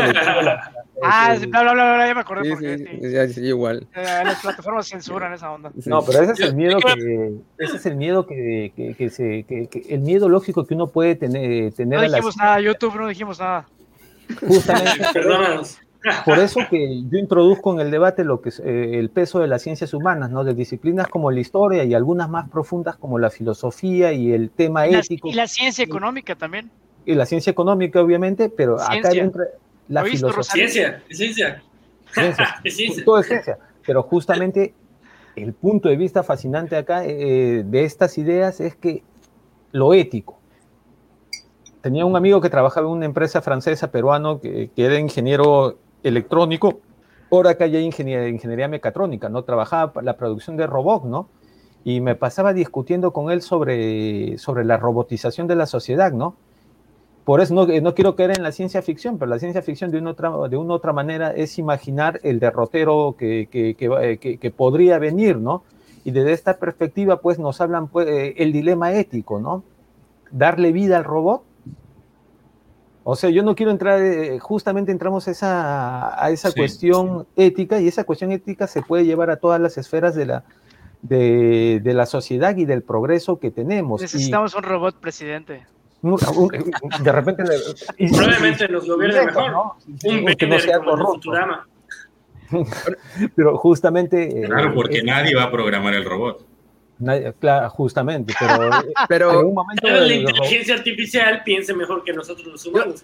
Ah, 1.04 1.36
bla, 1.48 1.62
bla, 1.62 1.74
bla, 1.74 1.94
bla, 1.96 2.08
ya 2.08 2.14
me 2.14 2.22
acordé. 2.22 2.44
Sí, 2.44 2.50
porque, 2.52 2.78
sí, 2.78 2.86
sí. 3.02 3.12
ya, 3.12 3.28
sí, 3.28 3.42
igual. 3.42 3.88
Eh, 3.96 4.04
las 4.24 4.40
plataformas 4.42 4.88
censuran 4.88 5.34
esa 5.34 5.52
onda. 5.52 5.72
No, 5.86 6.04
pero 6.04 6.22
ese 6.22 6.34
es 6.34 6.40
el 6.42 6.56
miedo 6.56 6.78
que, 6.78 7.34
ese 7.58 7.78
es 7.78 7.86
el 7.88 7.96
miedo 7.96 8.28
que, 8.28 8.72
que, 8.76 8.94
que 8.94 9.10
se, 9.10 9.44
que, 9.44 9.68
que, 9.68 9.84
el 9.90 10.02
miedo 10.02 10.30
lógico 10.30 10.66
que 10.66 10.76
uno 10.76 10.88
puede 10.88 11.16
tener. 11.16 11.74
tener 11.74 12.00
no 12.00 12.06
dijimos 12.06 12.38
nada, 12.38 12.60
YouTube 12.62 12.96
no 12.98 13.08
dijimos 13.08 13.40
nada. 13.40 13.68
Justamente. 14.40 15.08
Perdónanos. 15.14 15.80
Por 16.26 16.40
eso 16.40 16.62
que 16.70 17.04
yo 17.10 17.20
introduzco 17.20 17.74
en 17.74 17.80
el 17.80 17.92
debate 17.92 18.24
lo 18.24 18.42
que 18.42 18.50
es 18.50 18.60
eh, 18.60 18.98
el 18.98 19.10
peso 19.10 19.40
de 19.40 19.48
las 19.48 19.62
ciencias 19.62 19.94
humanas, 19.94 20.32
¿no? 20.32 20.44
De 20.44 20.56
disciplinas 20.56 21.08
como 21.08 21.30
la 21.30 21.40
historia 21.40 21.84
y 21.84 21.94
algunas 21.94 22.28
más 22.28 22.50
profundas 22.50 22.96
como 22.96 23.20
la 23.20 23.30
filosofía 23.30 24.12
y 24.12 24.32
el 24.32 24.50
tema 24.50 24.88
y 24.88 24.94
la, 24.94 25.00
ético. 25.00 25.28
Y 25.28 25.34
la 25.34 25.48
ciencia 25.48 25.84
económica 25.84 26.36
también. 26.36 26.72
Y 27.06 27.14
la 27.14 27.26
ciencia 27.26 27.52
económica, 27.52 28.02
obviamente, 28.02 28.50
pero 28.50 28.80
ciencia. 28.80 29.12
acá 29.12 29.20
entra 29.20 29.44
la 29.90 30.04
filosofía. 30.04 30.68
Ciencia, 30.68 31.04
ciencia. 31.10 31.64
Ciencia. 32.12 32.62
ciencia. 32.66 33.06
Todo 33.06 33.20
es 33.20 33.28
ciencia. 33.28 33.58
Pero 33.86 34.04
justamente 34.04 34.74
el 35.36 35.54
punto 35.54 35.88
de 35.88 35.96
vista 35.96 36.24
fascinante 36.24 36.76
acá 36.76 37.06
eh, 37.06 37.64
de 37.66 37.84
estas 37.86 38.18
ideas 38.18 38.60
es 38.60 38.76
que 38.76 39.04
lo 39.72 39.94
ético. 39.94 40.40
Tenía 41.82 42.06
un 42.06 42.16
amigo 42.16 42.42
que 42.42 42.50
trabajaba 42.50 42.88
en 42.88 42.94
una 42.94 43.06
empresa 43.06 43.42
francesa 43.42 43.92
peruano 43.92 44.42
que, 44.42 44.70
que 44.76 44.86
era 44.86 45.00
ingeniero 45.00 45.80
electrónico, 46.04 46.80
ahora 47.32 47.52
acá 47.52 47.68
ya 47.68 47.80
ingeniería, 47.80 48.68
mecatrónica, 48.68 49.30
¿no? 49.30 49.44
Trabajaba 49.44 50.02
la 50.02 50.18
producción 50.18 50.58
de 50.58 50.68
robots, 50.68 51.06
¿no? 51.06 51.30
Y 51.84 52.02
me 52.02 52.16
pasaba 52.16 52.54
discutiendo 52.54 53.12
con 53.12 53.32
él 53.32 53.42
sobre, 53.42 54.38
sobre 54.38 54.66
la 54.66 54.78
robotización 54.78 55.48
de 55.48 55.56
la 55.56 55.66
sociedad, 55.66 56.12
¿no? 56.12 56.36
Por 57.24 57.40
eso 57.40 57.54
no, 57.54 57.66
no, 57.66 57.94
quiero 57.94 58.16
caer 58.16 58.32
en 58.32 58.44
la 58.44 58.52
ciencia 58.52 58.82
ficción, 58.82 59.18
pero 59.18 59.30
la 59.30 59.40
ciencia 59.40 59.62
ficción 59.62 59.92
de 59.92 60.00
una 60.00 60.12
otra, 60.12 60.32
de 60.50 60.58
una 60.58 60.74
otra 60.74 60.92
manera 60.92 61.32
es 61.32 61.60
imaginar 61.60 62.20
el 62.24 62.40
derrotero 62.40 63.16
que, 63.18 63.48
que, 63.52 64.52
podría 64.52 64.98
venir, 64.98 65.38
¿no? 65.38 65.64
Y 66.04 66.12
desde 66.12 66.34
esta 66.34 66.58
perspectiva, 66.58 67.22
pues 67.22 67.38
nos 67.38 67.62
hablan 67.62 67.88
pues, 67.88 68.08
el 68.36 68.52
dilema 68.52 68.94
ético, 68.94 69.40
¿no? 69.40 69.64
Darle 70.32 70.72
vida 70.72 70.98
al 70.98 71.04
robot 71.04 71.44
o 73.04 73.16
sea, 73.16 73.30
yo 73.30 73.44
no 73.44 73.56
quiero 73.56 73.72
entrar, 73.72 74.02
eh, 74.02 74.40
justamente 74.40 74.92
entramos 74.92 75.28
esa, 75.28 76.24
a 76.24 76.30
esa 76.30 76.52
sí, 76.52 76.60
cuestión 76.60 77.26
sí. 77.36 77.44
ética 77.44 77.80
y 77.82 77.88
esa 77.88 78.04
cuestión 78.04 78.32
ética 78.32 78.68
se 78.68 78.82
puede 78.82 79.06
llevar 79.06 79.32
a 79.32 79.38
todas 79.38 79.60
las 79.60 79.78
esferas 79.78 80.16
de 80.16 80.28
la, 80.28 80.44
de, 81.02 81.80
de 81.84 81.94
la 81.94 82.06
sociedad 82.06 82.56
y 82.58 82.66
del 82.66 82.84
progreso 82.84 83.40
que 83.40 83.50
tenemos. 83.50 84.02
Necesitamos 84.02 84.54
y, 84.54 84.58
un 84.58 84.64
robot 84.64 85.00
presidente. 85.00 85.66
Un, 86.04 86.14
un, 86.36 87.04
de 87.04 87.12
repente... 87.12 87.44
Y, 87.98 88.10
Probablemente 88.12 88.68
nos 88.70 88.88
gobierne 88.88 89.26
mejor. 89.26 89.52
¿no? 89.52 89.76
Un 90.04 90.26
que 90.36 90.48
no 90.48 90.60
sea 90.60 90.80
Futurama. 90.82 91.68
Pero 93.36 93.58
justamente... 93.58 94.44
Claro, 94.46 94.74
porque 94.76 95.00
eh, 95.00 95.04
nadie 95.04 95.36
va 95.36 95.44
a 95.44 95.52
programar 95.52 95.94
el 95.96 96.06
robot. 96.06 96.46
Claro, 97.40 97.70
justamente, 97.70 98.34
pero, 98.40 98.70
pero 99.10 99.40
en 99.40 99.46
un 99.48 99.54
momento 99.54 99.88
la 99.88 100.14
inteligencia 100.14 100.76
artificial 100.76 101.42
piense 101.44 101.74
mejor 101.74 102.04
que 102.04 102.14
nosotros 102.14 102.48
los 102.48 102.66
humanos. 102.66 103.04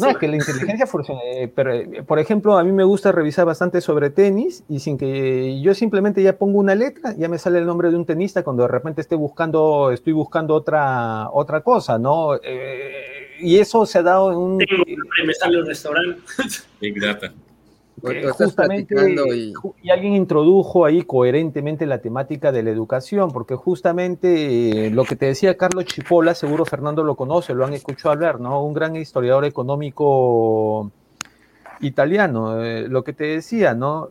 No, 0.00 0.08
es 0.10 0.16
que 0.18 0.28
la 0.28 0.36
inteligencia 0.36 0.86
funciona. 0.86 1.20
Eh, 1.24 1.50
pero, 1.54 1.72
eh, 1.72 2.02
por 2.06 2.18
ejemplo, 2.18 2.58
a 2.58 2.64
mí 2.64 2.72
me 2.72 2.84
gusta 2.84 3.12
revisar 3.12 3.46
bastante 3.46 3.80
sobre 3.80 4.10
tenis 4.10 4.64
y 4.68 4.80
sin 4.80 4.98
que 4.98 5.60
yo 5.60 5.74
simplemente 5.74 6.22
ya 6.22 6.36
pongo 6.36 6.58
una 6.58 6.74
letra, 6.74 7.14
ya 7.16 7.28
me 7.28 7.38
sale 7.38 7.58
el 7.58 7.66
nombre 7.66 7.90
de 7.90 7.96
un 7.96 8.06
tenista 8.06 8.42
cuando 8.42 8.62
de 8.62 8.68
repente 8.68 9.00
esté 9.00 9.14
buscando, 9.14 9.90
estoy 9.92 10.12
buscando 10.12 10.54
otra, 10.54 11.30
otra 11.32 11.60
cosa, 11.60 11.98
¿no? 11.98 12.34
Eh, 12.42 13.36
y 13.40 13.58
eso 13.58 13.86
se 13.86 13.98
ha 13.98 14.02
dado 14.02 14.32
en 14.32 14.38
un... 14.38 14.58
Sí, 14.60 14.96
me 15.24 15.34
sale 15.34 15.60
un 15.60 15.66
restaurante. 15.66 16.20
Big 16.80 17.00
Data. 17.00 17.32
Eh, 18.04 18.28
justamente 18.30 18.94
y... 19.36 19.52
y... 19.82 19.90
alguien 19.90 20.14
introdujo 20.14 20.84
ahí 20.84 21.02
coherentemente 21.02 21.86
la 21.86 21.98
temática 21.98 22.52
de 22.52 22.62
la 22.62 22.70
educación, 22.70 23.30
porque 23.32 23.56
justamente 23.56 24.86
eh, 24.86 24.90
lo 24.90 25.04
que 25.04 25.16
te 25.16 25.26
decía 25.26 25.56
Carlos 25.56 25.84
Chipola, 25.86 26.34
seguro 26.34 26.64
Fernando 26.64 27.02
lo 27.02 27.16
conoce, 27.16 27.54
lo 27.54 27.64
han 27.64 27.72
escuchado 27.72 28.12
hablar, 28.12 28.40
¿no? 28.40 28.62
Un 28.64 28.74
gran 28.74 28.94
historiador 28.96 29.44
económico 29.44 30.92
italiano. 31.80 32.62
Eh, 32.62 32.88
lo 32.88 33.04
que 33.04 33.12
te 33.12 33.24
decía, 33.24 33.74
¿no? 33.74 34.10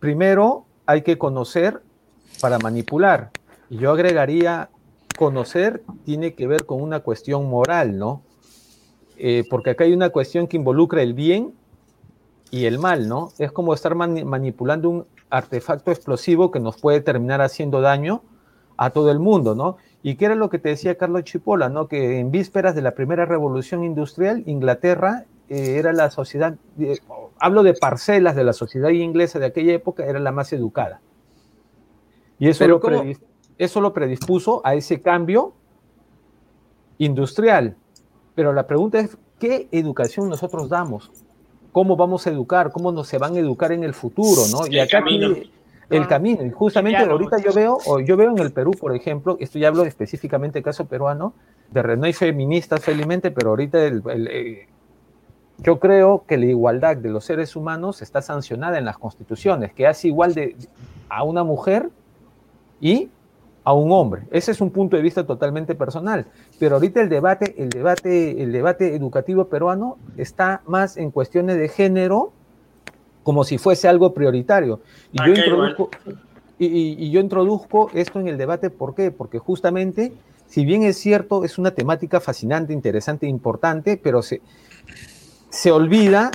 Primero 0.00 0.64
hay 0.86 1.02
que 1.02 1.18
conocer 1.18 1.82
para 2.40 2.58
manipular. 2.58 3.30
Y 3.68 3.78
yo 3.78 3.92
agregaría, 3.92 4.70
conocer 5.16 5.82
tiene 6.04 6.34
que 6.34 6.46
ver 6.46 6.64
con 6.64 6.82
una 6.82 7.00
cuestión 7.00 7.48
moral, 7.48 7.98
¿no? 7.98 8.22
porque 9.50 9.68
acá 9.68 9.84
hay 9.84 9.92
una 9.92 10.08
cuestión 10.08 10.46
que 10.46 10.56
involucra 10.56 11.02
el 11.02 11.12
bien 11.12 11.52
y 12.50 12.66
el 12.66 12.78
mal, 12.78 13.08
¿no? 13.08 13.32
Es 13.38 13.52
como 13.52 13.74
estar 13.74 13.94
man 13.94 14.26
manipulando 14.26 14.90
un 14.90 15.06
artefacto 15.30 15.90
explosivo 15.90 16.50
que 16.50 16.60
nos 16.60 16.80
puede 16.80 17.00
terminar 17.00 17.40
haciendo 17.40 17.80
daño 17.80 18.22
a 18.76 18.90
todo 18.90 19.10
el 19.10 19.18
mundo, 19.18 19.54
¿no? 19.54 19.76
Y 20.02 20.16
qué 20.16 20.26
era 20.26 20.34
lo 20.34 20.50
que 20.50 20.58
te 20.58 20.70
decía 20.70 20.96
Carlos 20.96 21.24
Chipola, 21.24 21.68
¿no? 21.68 21.86
Que 21.86 22.18
en 22.18 22.30
vísperas 22.30 22.74
de 22.74 22.82
la 22.82 22.92
primera 22.92 23.26
revolución 23.26 23.84
industrial, 23.84 24.42
Inglaterra 24.46 25.26
eh, 25.48 25.76
era 25.78 25.92
la 25.92 26.10
sociedad, 26.10 26.56
eh, 26.78 26.98
hablo 27.38 27.62
de 27.62 27.74
parcelas 27.74 28.34
de 28.34 28.44
la 28.44 28.52
sociedad 28.52 28.88
inglesa 28.88 29.38
de 29.38 29.46
aquella 29.46 29.74
época, 29.74 30.04
era 30.06 30.18
la 30.18 30.32
más 30.32 30.52
educada. 30.52 31.00
Y 32.38 32.48
eso, 32.48 32.66
lo, 32.66 32.80
eso 33.58 33.80
lo 33.82 33.92
predispuso 33.92 34.62
a 34.64 34.74
ese 34.74 35.02
cambio 35.02 35.52
industrial. 36.96 37.76
Pero 38.34 38.54
la 38.54 38.66
pregunta 38.66 38.98
es, 38.98 39.18
¿qué 39.38 39.68
educación 39.70 40.30
nosotros 40.30 40.70
damos? 40.70 41.12
Cómo 41.72 41.96
vamos 41.96 42.26
a 42.26 42.30
educar, 42.30 42.70
cómo 42.72 42.92
nos 42.92 43.08
se 43.08 43.18
van 43.18 43.34
a 43.34 43.38
educar 43.38 43.72
en 43.72 43.84
el 43.84 43.94
futuro, 43.94 44.42
¿no? 44.50 44.66
Y 44.66 44.78
acá 44.78 44.98
camino. 44.98 45.34
Tiene, 45.34 45.50
el 45.90 46.06
camino, 46.06 46.44
y 46.44 46.50
justamente 46.50 46.98
ahorita 46.98 47.38
yo 47.38 47.52
veo, 47.52 47.78
o 47.84 47.98
yo 47.98 48.16
veo 48.16 48.30
en 48.30 48.38
el 48.38 48.52
Perú, 48.52 48.70
por 48.78 48.94
ejemplo, 48.94 49.36
esto 49.40 49.58
ya 49.58 49.66
hablo 49.66 49.84
específicamente 49.84 50.60
del 50.60 50.64
caso 50.64 50.84
peruano, 50.84 51.34
de 51.72 51.96
no 51.96 52.04
hay 52.06 52.12
feministas 52.12 52.80
felizmente, 52.80 53.32
pero 53.32 53.50
ahorita 53.50 53.84
el, 53.84 54.02
el, 54.08 54.28
eh, 54.28 54.68
yo 55.58 55.80
creo 55.80 56.24
que 56.28 56.36
la 56.36 56.46
igualdad 56.46 56.96
de 56.96 57.10
los 57.10 57.24
seres 57.24 57.56
humanos 57.56 58.02
está 58.02 58.22
sancionada 58.22 58.78
en 58.78 58.84
las 58.84 58.98
constituciones, 58.98 59.72
que 59.72 59.86
hace 59.86 60.08
igual 60.08 60.32
de, 60.32 60.56
a 61.08 61.24
una 61.24 61.42
mujer 61.42 61.90
y 62.80 63.10
a 63.70 63.72
un 63.72 63.92
hombre. 63.92 64.22
Ese 64.30 64.50
es 64.50 64.60
un 64.60 64.70
punto 64.70 64.96
de 64.96 65.02
vista 65.02 65.24
totalmente 65.24 65.74
personal. 65.74 66.26
Pero 66.58 66.74
ahorita 66.76 67.00
el 67.00 67.08
debate, 67.08 67.54
el 67.56 67.70
debate, 67.70 68.42
el 68.42 68.52
debate 68.52 68.94
educativo 68.94 69.44
peruano 69.46 69.96
está 70.16 70.60
más 70.66 70.96
en 70.96 71.10
cuestiones 71.10 71.56
de 71.56 71.68
género, 71.68 72.32
como 73.22 73.44
si 73.44 73.58
fuese 73.58 73.86
algo 73.88 74.12
prioritario. 74.12 74.80
Y, 75.12 75.18
yo, 75.18 75.32
Ok, 75.32 75.38
introduzco, 75.38 75.90
y, 76.58 76.66
y- 76.66 76.96
y 76.98 77.10
yo 77.10 77.20
introduzco 77.20 77.90
esto 77.94 78.18
en 78.20 78.28
el 78.28 78.36
debate, 78.38 78.70
¿por 78.70 78.94
qué? 78.94 79.10
Porque 79.10 79.38
justamente, 79.38 80.12
si 80.46 80.64
bien 80.64 80.82
es 80.82 80.98
cierto, 80.98 81.44
es 81.44 81.56
una 81.58 81.70
temática 81.70 82.20
fascinante, 82.20 82.72
interesante, 82.72 83.26
importante, 83.28 83.96
pero 84.02 84.20
se, 84.22 84.40
se 85.48 85.70
olvida 85.70 86.30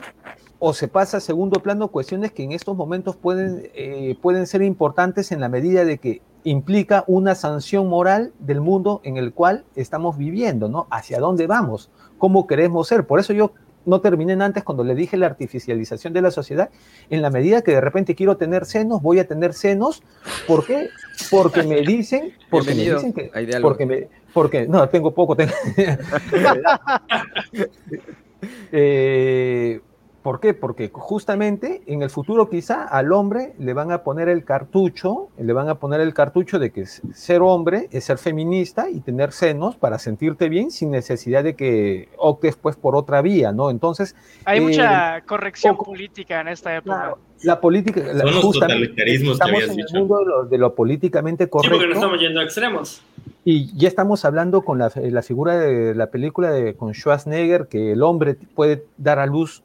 o 0.59 0.73
se 0.73 0.87
pasa 0.87 1.17
a 1.17 1.19
segundo 1.19 1.59
plano 1.59 1.89
cuestiones 1.89 2.31
que 2.31 2.43
en 2.43 2.53
estos 2.53 2.77
momentos 2.77 3.17
pueden, 3.17 3.69
eh, 3.75 4.15
pueden 4.21 4.47
ser 4.47 4.61
importantes 4.61 5.31
en 5.33 5.41
la 5.41 5.49
medida 5.49 5.83
de 5.83 5.97
que 5.97 6.21
implica 6.45 7.03
una 7.07 7.35
sanción 7.35 7.89
moral 7.89 8.31
del 8.39 8.61
mundo 8.61 9.01
en 9.03 9.17
el 9.17 9.33
cual 9.33 9.65
estamos 9.75 10.17
viviendo, 10.17 10.69
¿no? 10.69 10.87
¿Hacia 10.91 11.19
dónde 11.19 11.47
vamos? 11.47 11.89
¿Cómo 12.17 12.47
queremos 12.47 12.87
ser? 12.87 13.05
Por 13.05 13.19
eso 13.19 13.33
yo 13.33 13.51
no 13.85 13.99
terminé 13.99 14.33
antes 14.33 14.63
cuando 14.63 14.83
le 14.83 14.95
dije 14.95 15.17
la 15.17 15.25
artificialización 15.25 16.13
de 16.13 16.21
la 16.21 16.31
sociedad, 16.31 16.69
en 17.09 17.21
la 17.21 17.29
medida 17.29 17.61
que 17.61 17.71
de 17.71 17.81
repente 17.81 18.15
quiero 18.15 18.37
tener 18.37 18.65
senos, 18.65 19.01
voy 19.01 19.19
a 19.19 19.27
tener 19.27 19.53
senos, 19.53 20.01
¿por 20.47 20.65
qué? 20.65 20.89
Porque 21.29 21.63
me 21.63 21.81
dicen, 21.81 22.33
porque 22.49 22.75
me 22.75 22.83
dicen 22.83 23.13
que, 23.13 23.31
porque 23.61 23.85
me, 23.85 24.07
porque, 24.33 24.67
no, 24.67 24.87
tengo 24.89 25.13
poco, 25.13 25.35
tengo, 25.35 25.53
eh, 28.71 29.81
¿Por 30.25 30.39
qué? 30.39 30.55
Porque 30.55 30.89
justamente 30.91 31.83
en 31.85 32.01
el 32.01 32.09
futuro 32.09 32.49
quizá 32.49 32.83
al 32.83 33.13
hombre 33.13 33.53
le 33.59 33.73
van 33.73 33.91
a 33.91 34.01
poner 34.01 34.27
el 34.27 34.43
cartucho, 34.43 35.29
le 35.37 35.53
van 35.53 35.69
a 35.69 35.75
poner 35.75 36.01
el 36.01 36.15
cartucho 36.15 36.57
de 36.57 36.71
que 36.71 36.87
ser 36.87 37.43
hombre 37.43 37.89
es 37.91 38.05
ser 38.05 38.17
feminista 38.17 38.89
y 38.89 39.01
tener 39.01 39.31
senos 39.31 39.75
para 39.75 39.99
sentirte 39.99 40.49
bien 40.49 40.71
sin 40.71 40.89
necesidad 40.89 41.43
de 41.43 41.55
que 41.55 42.09
optes 42.17 42.55
pues 42.55 42.75
por 42.75 42.95
otra 42.95 43.21
vía, 43.21 43.51
¿no? 43.51 43.69
Entonces... 43.69 44.15
Hay 44.45 44.61
mucha 44.61 45.19
eh, 45.19 45.21
corrección 45.27 45.77
política 45.77 46.41
en 46.41 46.47
esta 46.47 46.75
época. 46.75 47.13
La, 47.43 47.61
política... 47.61 48.01
Son 48.03 48.33
los 48.33 48.51
totalitarismos 48.51 49.33
estamos 49.33 49.61
en 49.61 49.79
el 49.79 49.85
mundo 49.93 50.47
de 50.49 50.57
lo, 50.57 50.73
políticamente 50.73 51.47
correcto. 51.47 51.75
Sí, 51.75 51.79
porque 51.79 51.87
no 51.87 51.99
estamos 51.99 52.19
yendo 52.19 52.39
a 52.39 52.43
extremos. 52.45 53.03
Y 53.43 53.77
ya 53.77 53.87
estamos 53.87 54.25
hablando 54.25 54.63
con 54.63 54.79
la, 54.79 54.91
la, 54.95 55.21
figura 55.21 55.55
de 55.55 55.93
la 55.93 56.09
película 56.09 56.49
de, 56.49 56.75
con 56.75 56.95
Schwarzenegger, 56.95 57.67
que 57.67 57.91
el 57.91 58.01
hombre 58.01 58.33
puede 58.55 58.85
dar 58.97 59.19
a 59.19 59.27
luz 59.27 59.61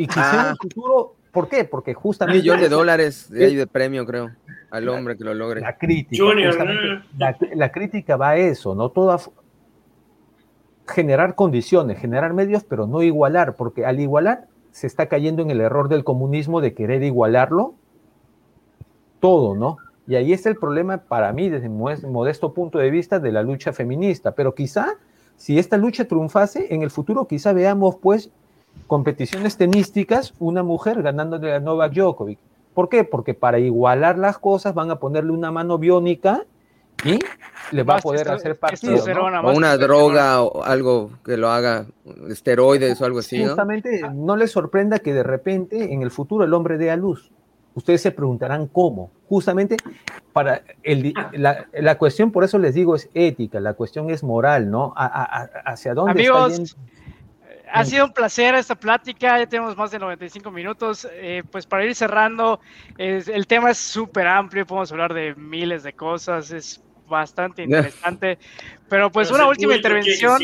y 0.00 0.06
quizá 0.06 0.32
en 0.32 0.40
el 0.40 0.46
ah. 0.52 0.56
futuro, 0.58 1.16
¿por 1.30 1.48
qué? 1.48 1.64
Porque 1.64 1.92
justamente... 1.92 2.38
Un 2.38 2.42
millón 2.42 2.60
de 2.60 2.68
dólares 2.70 3.30
de, 3.30 3.54
de 3.54 3.66
premio, 3.66 4.06
creo, 4.06 4.30
al 4.70 4.88
hombre 4.88 5.16
que 5.16 5.24
lo 5.24 5.34
logre. 5.34 5.60
La 5.60 5.76
crítica. 5.76 6.24
la, 7.54 7.70
crítica 7.70 8.16
va 8.16 8.30
a 8.30 8.36
eso, 8.36 8.74
¿no? 8.74 8.88
Toda 8.90 9.18
generar 10.88 11.34
condiciones, 11.34 11.98
generar 11.98 12.32
medios, 12.32 12.64
pero 12.64 12.86
no 12.86 13.02
igualar, 13.02 13.56
porque 13.56 13.84
al 13.84 14.00
igualar 14.00 14.46
se 14.70 14.86
está 14.86 15.06
cayendo 15.06 15.42
en 15.42 15.50
el 15.50 15.60
error 15.60 15.88
del 15.88 16.02
comunismo 16.02 16.60
de 16.60 16.72
querer 16.74 17.02
igualarlo 17.02 17.74
todo, 19.20 19.54
¿no? 19.54 19.76
Y 20.06 20.16
ahí 20.16 20.32
está 20.32 20.48
el 20.48 20.56
problema 20.56 20.98
para 20.98 21.32
mí, 21.32 21.50
desde 21.50 21.68
un 21.68 21.78
modesto 22.10 22.54
punto 22.54 22.78
de 22.78 22.90
vista, 22.90 23.20
de 23.20 23.32
la 23.32 23.42
lucha 23.42 23.72
feminista. 23.72 24.34
Pero 24.34 24.54
quizá, 24.54 24.94
si 25.36 25.58
esta 25.58 25.76
lucha 25.76 26.06
triunfase, 26.06 26.74
en 26.74 26.82
el 26.82 26.90
futuro 26.90 27.28
quizá 27.28 27.52
veamos, 27.52 27.96
pues, 28.00 28.32
competiciones 28.86 29.56
tenísticas, 29.56 30.34
una 30.38 30.62
mujer 30.62 31.02
ganándole 31.02 31.54
a 31.54 31.60
Novak 31.60 31.92
Djokovic. 31.92 32.38
¿Por 32.74 32.88
qué? 32.88 33.04
Porque 33.04 33.34
para 33.34 33.58
igualar 33.58 34.18
las 34.18 34.38
cosas 34.38 34.74
van 34.74 34.90
a 34.90 34.96
ponerle 34.96 35.32
una 35.32 35.50
mano 35.50 35.78
biónica 35.78 36.44
y 37.04 37.18
le 37.72 37.82
va 37.82 37.96
a 37.96 37.98
poder 38.00 38.28
hacer 38.30 38.58
partido. 38.58 39.04
O 39.44 39.52
una 39.52 39.76
droga 39.76 40.42
o 40.42 40.62
algo 40.62 41.10
que 41.24 41.36
lo 41.36 41.48
haga, 41.48 41.86
esteroides 42.28 43.00
o 43.00 43.04
algo 43.04 43.20
así. 43.20 43.44
Justamente 43.44 44.02
¿no? 44.14 44.36
les 44.36 44.50
sorprenda 44.50 44.98
que 44.98 45.12
de 45.14 45.22
repente 45.22 45.92
en 45.92 46.02
el 46.02 46.10
futuro 46.10 46.44
el 46.44 46.54
hombre 46.54 46.78
dé 46.78 46.90
a 46.90 46.96
luz. 46.96 47.30
Ustedes 47.74 48.02
se 48.02 48.10
preguntarán 48.10 48.66
cómo. 48.66 49.10
Justamente 49.28 49.76
para 50.32 50.62
el, 50.82 51.14
la, 51.32 51.98
cuestión, 51.98 52.32
por 52.32 52.44
eso 52.44 52.58
les 52.58 52.74
digo, 52.74 52.96
es 52.96 53.08
ética, 53.14 53.60
la 53.60 53.74
cuestión 53.74 54.10
es 54.10 54.24
moral, 54.24 54.70
¿no? 54.70 54.92
hacia 54.96 55.94
dónde 55.94 56.22
está 56.22 56.48
ha 57.72 57.84
sido 57.84 58.04
un 58.06 58.12
placer 58.12 58.54
esta 58.54 58.74
plática, 58.74 59.38
ya 59.38 59.46
tenemos 59.46 59.76
más 59.76 59.90
de 59.90 59.98
95 59.98 60.50
minutos. 60.50 61.06
Eh, 61.12 61.42
pues 61.50 61.66
para 61.66 61.84
ir 61.84 61.94
cerrando, 61.94 62.60
el 62.98 63.46
tema 63.46 63.70
es 63.70 63.78
súper 63.78 64.26
amplio, 64.26 64.66
podemos 64.66 64.90
hablar 64.92 65.14
de 65.14 65.34
miles 65.34 65.82
de 65.82 65.92
cosas, 65.92 66.50
es 66.50 66.82
bastante 67.06 67.62
interesante. 67.64 68.38
Pero 68.88 69.10
pues 69.10 69.30
una 69.30 69.46
última 69.46 69.74
intervención. 69.74 70.40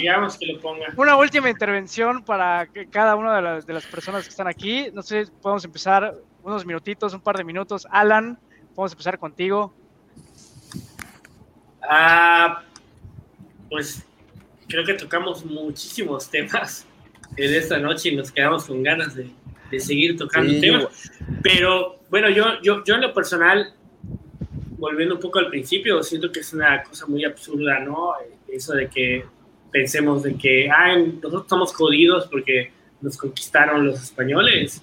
una 0.97 1.16
última 1.16 1.51
intervención 1.51 2.23
para 2.24 2.69
cada 2.90 3.16
una 3.16 3.36
de 3.36 3.43
las, 3.43 3.66
de 3.66 3.73
las 3.73 3.86
personas 3.86 4.24
que 4.24 4.31
están 4.31 4.48
aquí. 4.48 4.89
No 4.93 5.03
sé, 5.03 5.27
podemos 5.43 5.65
empezar 5.65 6.15
unos 6.43 6.65
minutitos, 6.65 7.12
un 7.15 7.20
par 7.20 7.36
de 7.36 7.44
minutos. 7.44 7.86
Alan, 7.90 8.39
podemos 8.74 8.93
empezar 8.93 9.19
contigo. 9.19 9.74
Ah, 11.89 12.62
pues 13.70 14.05
creo 14.69 14.85
que 14.85 14.94
tocamos 14.94 15.44
muchísimos 15.44 16.28
temas 16.28 16.86
en 17.36 17.55
esta 17.55 17.78
noche 17.78 18.11
y 18.11 18.16
nos 18.16 18.31
quedamos 18.31 18.65
con 18.65 18.82
ganas 18.82 19.15
de, 19.15 19.28
de 19.70 19.81
seguir 19.81 20.16
tocando 20.16 20.59
temas. 20.61 21.11
Pero 21.43 22.01
bueno, 22.11 22.31
yo, 22.31 22.61
yo, 22.62 22.85
yo 22.85 22.94
en 22.94 23.01
lo 23.03 23.12
personal, 23.12 23.73
volviendo 24.78 25.16
un 25.16 25.20
poco 25.20 25.39
al 25.39 25.48
principio, 25.48 26.03
siento 26.03 26.31
que 26.31 26.40
es 26.40 26.53
una 26.53 26.82
cosa 26.82 27.07
muy 27.07 27.24
absurda, 27.24 27.81
¿no? 27.81 28.12
Eso 28.48 28.74
de 28.74 28.89
que 28.89 29.24
pensemos 29.70 30.23
de 30.23 30.36
que 30.36 30.70
ah, 30.70 30.97
nosotros 30.97 31.43
estamos 31.43 31.74
jodidos 31.74 32.27
porque 32.28 32.73
nos 33.01 33.16
conquistaron 33.16 33.86
los 33.86 34.03
españoles 34.03 34.82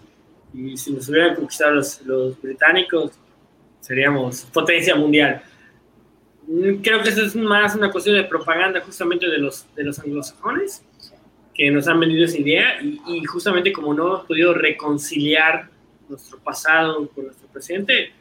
y 0.53 0.77
si 0.77 0.93
nos 0.93 1.09
hubieran 1.09 1.35
conquistado 1.35 1.75
los, 1.75 2.01
los 2.03 2.39
británicos 2.41 3.11
seríamos 3.79 4.41
potencia 4.53 4.95
mundial. 4.95 5.41
Creo 6.83 7.01
que 7.01 7.09
eso 7.09 7.25
es 7.25 7.35
más 7.35 7.73
una 7.75 7.89
cuestión 7.89 8.15
de 8.15 8.25
propaganda 8.25 8.81
justamente 8.81 9.27
de 9.27 9.37
los, 9.37 9.65
de 9.75 9.83
los 9.83 9.97
anglosajones 9.99 10.83
que 11.53 11.69
nos 11.69 11.87
han 11.87 11.99
vendido 11.99 12.25
esa 12.25 12.37
idea 12.37 12.79
y, 12.81 13.23
justamente 13.25 13.71
como 13.71 13.93
no 13.93 14.07
hemos 14.07 14.25
podido 14.25 14.53
reconciliar 14.53 15.69
nuestro 16.09 16.39
pasado 16.39 17.07
con 17.09 17.25
nuestro 17.25 17.47
presente, 17.47 18.11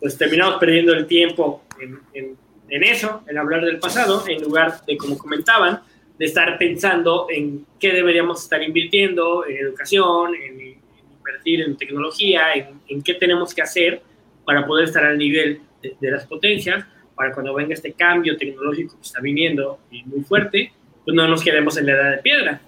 pues 0.00 0.16
terminamos 0.16 0.56
perdiendo 0.56 0.94
el 0.94 1.06
tiempo 1.06 1.64
en, 1.80 1.98
en, 2.14 2.82
eso, 2.82 3.22
en 3.26 3.38
hablar 3.38 3.64
del 3.64 3.78
pasado, 3.78 4.24
en 4.26 4.42
lugar 4.42 4.84
de, 4.86 4.96
como 4.96 5.18
comentaban, 5.18 5.80
de 6.18 6.24
estar 6.24 6.58
pensando 6.58 7.26
en 7.30 7.66
qué 7.78 7.92
deberíamos 7.92 8.42
estar 8.42 8.62
invirtiendo 8.62 9.46
en 9.46 9.56
educación, 9.56 10.34
en, 10.34 10.78
invertir 11.18 11.60
en 11.60 11.76
tecnología, 11.76 12.54
en, 12.54 13.02
qué 13.02 13.14
tenemos 13.14 13.54
que 13.54 13.62
hacer 13.62 14.02
para 14.44 14.66
poder 14.66 14.86
estar 14.86 15.04
al 15.04 15.18
nivel 15.18 15.60
de, 15.82 15.94
de 16.00 16.10
las 16.10 16.26
potencias, 16.26 16.84
para 17.14 17.32
cuando 17.32 17.52
venga 17.52 17.74
este 17.74 17.92
cambio 17.92 18.36
tecnológico 18.36 18.96
que 18.96 19.02
está 19.02 19.20
viniendo 19.20 19.78
y 19.90 20.04
muy 20.04 20.20
fuerte, 20.20 20.72
pues 21.04 21.14
no 21.14 21.26
nos 21.28 21.42
quedemos 21.42 21.76
en 21.76 21.86
la 21.86 21.92
edad 21.92 22.10
de 22.12 22.18
piedra 22.18 22.60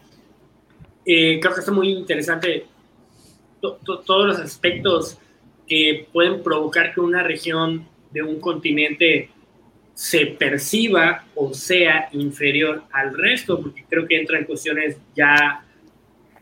eh, 1.13 1.41
creo 1.41 1.53
que 1.53 1.61
es 1.61 1.69
muy 1.71 1.89
interesante 1.89 2.67
todos 3.61 4.27
los 4.29 4.39
aspectos 4.39 5.19
que 5.67 6.07
pueden 6.13 6.41
provocar 6.41 6.95
que 6.95 7.01
una 7.01 7.25
región 7.25 7.85
de 8.13 8.23
un 8.23 8.39
continente 8.39 9.29
se 9.93 10.27
perciba 10.27 11.25
o 11.35 11.53
sea 11.53 12.09
inferior 12.13 12.85
al 12.93 13.13
resto, 13.13 13.61
porque 13.61 13.85
creo 13.89 14.07
que 14.07 14.21
entran 14.21 14.45
cuestiones 14.45 14.99
ya 15.17 15.65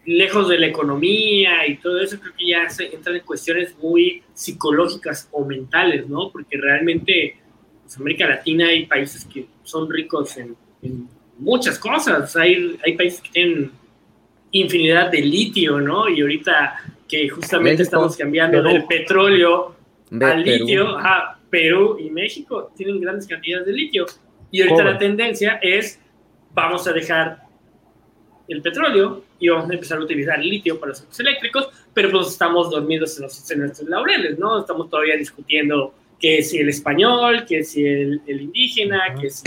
lejos 0.04 0.50
de 0.50 0.58
la 0.58 0.66
economía 0.66 1.66
y 1.66 1.78
todo 1.78 2.02
eso, 2.02 2.20
creo 2.20 2.34
que 2.36 2.48
ya 2.48 2.68
se 2.68 2.94
entran 2.94 3.16
en 3.16 3.22
cuestiones 3.22 3.74
muy 3.78 4.22
psicológicas 4.34 5.30
o 5.32 5.46
mentales, 5.46 6.06
¿no? 6.06 6.30
Porque 6.30 6.58
realmente 6.58 7.24
en 7.24 7.38
pues, 7.84 7.96
América 7.96 8.28
Latina 8.28 8.68
hay 8.68 8.84
países 8.84 9.24
que 9.24 9.46
son 9.64 9.90
ricos 9.90 10.36
en, 10.36 10.54
en 10.82 11.08
muchas 11.38 11.78
cosas, 11.78 12.36
hay, 12.36 12.78
hay 12.84 12.96
países 12.98 13.22
que 13.22 13.30
tienen 13.30 13.77
infinidad 14.52 15.10
de 15.10 15.20
litio, 15.20 15.80
¿no? 15.80 16.08
Y 16.08 16.20
ahorita 16.20 16.80
que 17.08 17.28
justamente 17.28 17.82
estamos 17.82 18.16
cambiando 18.16 18.62
del 18.62 18.84
petróleo 18.84 19.74
al 20.20 20.42
litio, 20.42 20.96
Perú 21.50 21.98
y 21.98 22.10
México 22.10 22.70
tienen 22.76 23.00
grandes 23.00 23.26
cantidades 23.26 23.66
de 23.66 23.72
litio. 23.72 24.06
Y 24.50 24.62
ahorita 24.62 24.84
la 24.84 24.98
tendencia 24.98 25.58
es, 25.62 26.00
vamos 26.52 26.86
a 26.86 26.92
dejar 26.92 27.42
el 28.48 28.62
petróleo 28.62 29.24
y 29.38 29.48
vamos 29.48 29.70
a 29.70 29.74
empezar 29.74 29.98
a 29.98 30.02
utilizar 30.02 30.40
el 30.40 30.48
litio 30.48 30.80
para 30.80 30.90
los 30.90 31.00
autos 31.02 31.20
eléctricos, 31.20 31.68
pero 31.92 32.10
pues 32.10 32.28
estamos 32.28 32.70
dormidos 32.70 33.16
en, 33.50 33.58
nuestros 33.60 33.88
laureles, 33.88 34.38
¿no? 34.38 34.60
Estamos 34.60 34.88
todavía 34.88 35.16
discutiendo 35.16 35.94
que 36.18 36.42
si 36.42 36.58
el 36.58 36.68
español, 36.68 37.44
que 37.46 37.62
si 37.62 37.84
el, 37.84 38.20
indígena, 38.26 39.14
que 39.20 39.30
si 39.30 39.44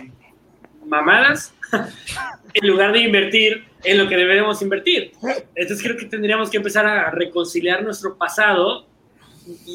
mamadas, 0.86 1.54
en 2.54 2.68
lugar 2.68 2.92
de 2.92 3.00
invertir 3.00 3.66
en 3.84 3.98
lo 3.98 4.08
que 4.08 4.18
deberemos 4.18 4.62
invertir. 4.62 5.14
Entonces 5.56 5.84
creo 5.84 5.98
que 5.98 6.06
tendríamos 6.06 6.50
que 6.50 6.58
empezar 6.58 6.86
a 6.86 7.10
reconciliar 7.12 7.84
nuestro 7.84 8.18
pasado 8.18 8.86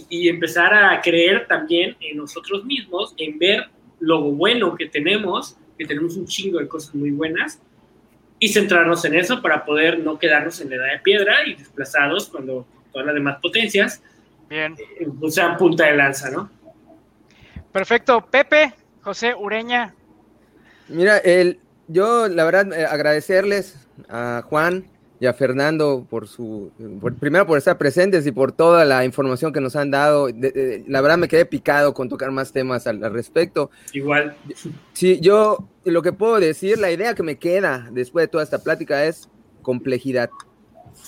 y, 0.08 0.28
empezar 0.28 0.72
a 0.74 1.00
creer 1.00 1.46
también 1.46 1.96
en 2.00 2.18
nosotros 2.18 2.64
mismos, 2.64 3.14
en 3.18 3.38
ver 3.38 3.68
lo 3.98 4.22
bueno 4.22 4.74
que 4.76 4.86
tenemos, 4.86 5.56
que 5.76 5.84
tenemos 5.84 6.16
un 6.16 6.26
chingo 6.26 6.58
de 6.58 6.68
cosas 6.68 6.94
muy 6.94 7.10
buenas, 7.10 7.60
y 8.38 8.48
centrarnos 8.48 9.04
en 9.04 9.16
eso 9.16 9.40
para 9.40 9.64
poder 9.64 9.98
no 9.98 10.18
quedarnos 10.18 10.60
en 10.60 10.70
la 10.70 10.76
edad 10.76 10.92
de 10.92 10.98
piedra 11.00 11.46
y 11.46 11.54
desplazados 11.54 12.28
cuando 12.28 12.66
todas 12.92 13.06
las 13.06 13.14
demás 13.14 13.38
potencias 13.40 14.02
Bien. 14.48 14.76
Eh, 14.78 15.08
sean 15.28 15.56
punta 15.56 15.86
de 15.86 15.96
lanza, 15.96 16.30
¿no? 16.30 16.50
Perfecto. 17.72 18.24
Pepe, 18.30 18.72
José 19.02 19.34
Ureña. 19.34 19.94
Mira, 20.88 21.18
el, 21.18 21.58
yo 21.88 22.28
la 22.28 22.44
verdad 22.44 22.72
eh, 22.72 22.84
agradecerles 22.84 23.86
a 24.08 24.42
Juan 24.48 24.86
y 25.18 25.26
a 25.26 25.32
Fernando 25.32 26.06
por 26.08 26.28
su, 26.28 26.70
primero 27.18 27.46
por 27.46 27.56
estar 27.56 27.78
presentes 27.78 28.26
y 28.26 28.32
por 28.32 28.52
toda 28.52 28.84
la 28.84 29.04
información 29.04 29.52
que 29.52 29.60
nos 29.60 29.74
han 29.74 29.90
dado. 29.90 30.28
la 30.28 31.00
verdad 31.00 31.16
me 31.16 31.28
quedé 31.28 31.46
picado 31.46 31.94
con 31.94 32.08
tocar 32.08 32.30
más 32.30 32.52
temas 32.52 32.86
al, 32.86 33.00
respecto. 33.12 33.70
Igual. 33.92 34.36
Sí, 34.92 35.18
yo 35.20 35.68
lo 35.84 36.02
que 36.02 36.12
puedo 36.12 36.38
decir, 36.38 36.78
la 36.78 36.90
idea 36.90 37.14
que 37.14 37.22
me 37.22 37.36
queda 37.36 37.88
después 37.92 38.24
de 38.24 38.28
toda 38.28 38.44
esta 38.44 38.58
plática 38.58 39.04
es 39.06 39.28
complejidad. 39.62 40.30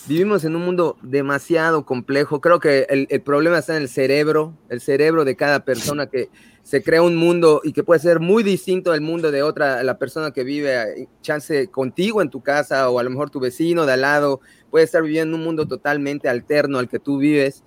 Vivimos 0.09 0.45
en 0.45 0.57
un 0.57 0.65
mundo 0.65 0.97
demasiado 1.03 1.85
complejo. 1.85 2.41
Creo 2.41 2.61
que 2.61 2.87
el, 2.89 3.07
el 3.11 3.21
problema 3.21 3.59
está 3.59 3.77
en 3.77 3.83
el 3.83 3.91
cerebro, 3.91 4.55
el 4.71 4.81
cerebro 4.81 5.27
de 5.27 5.37
cada 5.37 5.67
persona 5.67 6.07
que 6.07 6.31
se 6.63 6.83
crea 6.83 7.03
un 7.03 7.15
mundo 7.15 7.61
y 7.63 7.75
que 7.75 7.83
puede 7.83 8.01
ser 8.01 8.19
muy 8.19 8.43
distinto 8.43 8.93
al 8.93 9.03
mundo 9.03 9.31
de 9.31 9.43
otra, 9.43 9.83
la 9.83 9.99
persona 9.99 10.31
que 10.31 10.45
vive, 10.45 11.03
eh, 11.03 11.09
chance 11.21 11.69
contigo 11.69 12.23
en 12.23 12.31
tu 12.31 12.43
casa 12.43 12.89
o 12.89 12.99
a 12.99 13.03
lo 13.03 13.11
mejor 13.11 13.29
tu 13.29 13.39
vecino 13.39 13.85
de 13.85 13.93
al 13.93 14.01
lado, 14.01 14.41
puede 14.71 14.87
estar 14.87 15.03
viviendo 15.03 15.37
un 15.37 15.45
mundo 15.45 15.69
totalmente 15.69 16.27
alterno 16.27 16.79
al 16.79 16.89
que 16.89 16.99
tú 16.99 17.19
vives. 17.19 17.63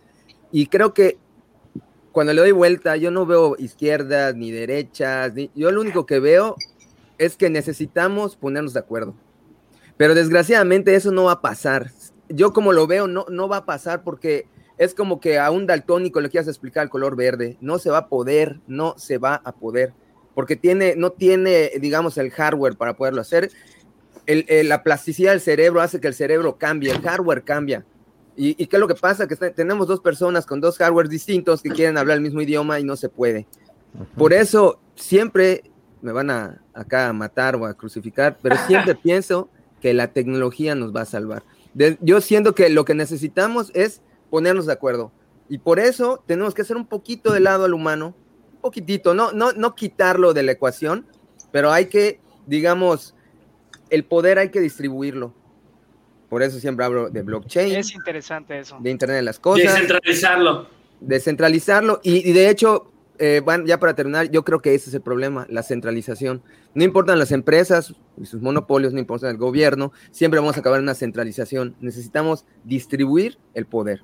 Y 0.52 0.66
creo 0.66 0.96
que 0.96 1.20
cuando 2.12 2.34
le 2.34 2.42
doy 2.42 2.52
vuelta, 2.54 2.98
yo 2.98 3.12
no 3.12 3.28
veo 3.28 3.56
izquierdas 3.60 4.36
ni 4.36 4.50
derechas, 4.50 5.34
yo 5.56 5.70
lo 5.70 5.80
único 5.80 6.08
que 6.08 6.20
veo 6.20 6.56
es 7.20 7.38
que 7.38 7.52
necesitamos 7.52 8.36
ponernos 8.36 8.74
de 8.74 8.80
acuerdo. 8.80 9.16
Pero 9.98 10.16
desgraciadamente 10.16 10.96
eso 10.96 11.12
no 11.12 11.26
va 11.26 11.34
a 11.34 11.42
pasar. 11.42 11.92
Yo 12.34 12.54
como 12.54 12.74
lo 12.74 12.88
veo, 12.88 13.08
no, 13.08 13.26
no 13.30 13.48
va 13.48 13.58
a 13.58 13.66
pasar 13.66 14.04
porque 14.04 14.48
es 14.78 14.96
como 14.96 15.20
que 15.20 15.38
a 15.38 15.52
un 15.52 15.68
daltónico 15.68 16.22
le 16.22 16.30
quieras 16.30 16.48
explicar 16.48 16.84
el 16.84 16.90
color 16.90 17.16
verde. 17.16 17.58
No 17.62 17.78
se 17.78 17.90
va 17.90 18.00
a 18.00 18.08
poder, 18.08 18.60
no 18.66 18.96
se 18.98 19.20
va 19.20 19.42
a 19.44 19.52
poder, 19.52 19.94
porque 20.34 20.56
tiene, 20.56 20.96
no 20.96 21.12
tiene, 21.12 21.72
digamos, 21.80 22.18
el 22.18 22.32
hardware 22.32 22.76
para 22.76 22.96
poderlo 22.96 23.22
hacer. 23.22 23.52
la 24.26 24.82
plasticidad 24.84 25.32
del 25.32 25.42
cerebro 25.42 25.82
hace 25.82 26.00
que 26.00 26.08
el 26.08 26.14
cerebro 26.14 26.58
cambie, 26.58 26.92
el 26.92 27.02
hardware 27.02 27.44
cambia. 27.44 27.86
¿Y, 28.36 28.56
qué 28.66 28.78
es 28.78 28.80
lo 28.80 28.88
que 28.88 28.96
pasa? 28.96 29.28
Que 29.28 29.36
tenemos 29.36 29.88
dos 29.88 30.00
personas 30.00 30.48
con 30.48 30.62
dos 30.62 30.78
hardware 30.78 31.10
distintos 31.10 31.62
que 31.62 31.70
quieren 31.70 31.98
hablar 31.98 32.18
el 32.18 32.24
mismo 32.24 32.42
idioma 32.42 32.80
y 32.80 32.84
no 32.84 32.96
se 32.96 33.08
puede. 33.08 33.46
Por 34.18 34.34
eso 34.34 34.80
siempre 34.96 35.70
me 36.02 36.12
van 36.12 36.32
a 36.32 36.62
acá 36.74 37.10
a 37.10 37.14
matar 37.14 37.56
o 37.56 37.66
a 37.66 37.76
crucificar, 37.76 38.40
pero 38.42 38.56
siempre 38.66 38.96
pienso 39.04 39.50
que 39.80 39.94
la 39.94 40.08
tecnología 40.08 40.74
nos 40.74 40.96
va 40.96 41.02
a 41.02 41.06
salvar. 41.06 41.44
Yo 41.74 42.22
siento 42.22 42.56
que 42.56 42.70
lo 42.70 42.86
que 42.86 42.96
necesitamos 42.96 43.72
es 43.74 44.02
ponernos 44.30 44.66
de 44.66 44.74
acuerdo. 44.74 45.12
Y 45.50 45.58
por 45.58 45.80
eso 45.80 46.24
tenemos 46.26 46.54
que 46.54 46.62
hacer 46.62 46.78
un 46.78 46.88
poquito 46.88 47.34
de 47.34 47.40
lado 47.40 47.66
al 47.66 47.74
humano, 47.74 48.16
un 48.54 48.62
poquitito, 48.62 49.14
no, 49.14 49.32
no, 49.32 49.52
no 49.52 49.76
quitarlo 49.76 50.34
de 50.34 50.44
la 50.44 50.54
ecuación, 50.54 51.06
pero 51.52 51.72
hay 51.72 51.88
que, 51.88 52.20
digamos, 52.46 53.16
el 53.90 54.06
poder 54.06 54.40
hay 54.40 54.50
que 54.50 54.62
distribuirlo. 54.62 55.34
Por 56.30 56.42
eso 56.44 56.60
siempre 56.62 56.86
hablo 56.86 57.10
de 57.10 57.24
blockchain. 57.24 57.76
Es 57.76 57.94
interesante 57.94 58.58
eso. 58.58 58.78
De 58.80 58.90
Internet 58.90 59.18
de 59.18 59.24
las 59.24 59.38
Cosas. 59.38 59.66
Descentralizarlo. 59.66 60.68
Descentralizarlo. 61.02 62.00
Y, 62.04 62.32
de 62.32 62.50
hecho, 62.50 62.90
eh, 63.22 63.42
ya 63.66 63.80
para 63.80 63.94
terminar, 63.94 64.32
yo 64.32 64.44
creo 64.44 64.60
que 64.60 64.74
ese 64.74 64.90
es 64.90 64.96
el 64.96 65.02
problema, 65.02 65.46
la 65.50 65.64
centralización. 65.64 66.42
No 66.74 66.84
importan 66.84 67.20
las 67.20 67.32
empresas 67.32 67.94
y 68.18 68.26
sus 68.26 68.42
monopolios, 68.42 68.94
no 68.94 69.00
importa 69.00 69.30
el 69.30 69.38
gobierno, 69.38 69.94
siempre 70.12 70.40
vamos 70.40 70.58
a 70.58 70.60
acabar 70.60 70.80
en 70.80 70.84
una 70.84 70.96
centralización. 70.96 71.76
Necesitamos 71.80 72.46
distribuir 72.64 73.38
el 73.54 73.66
poder 73.66 74.04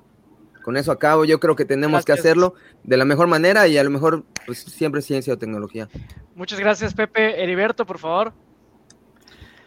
con 0.68 0.76
eso 0.76 0.92
acabo. 0.92 1.24
Yo 1.24 1.40
creo 1.40 1.56
que 1.56 1.64
tenemos 1.64 2.04
que 2.04 2.12
hacerlo 2.12 2.52
de 2.84 2.98
la 2.98 3.06
mejor 3.06 3.26
manera 3.26 3.66
y 3.68 3.78
a 3.78 3.82
lo 3.82 3.88
mejor 3.88 4.24
pues, 4.44 4.58
siempre 4.58 5.00
ciencia 5.00 5.32
o 5.32 5.38
tecnología. 5.38 5.88
Muchas 6.34 6.60
gracias, 6.60 6.92
Pepe. 6.92 7.42
Heriberto, 7.42 7.86
por 7.86 7.98
favor. 7.98 8.34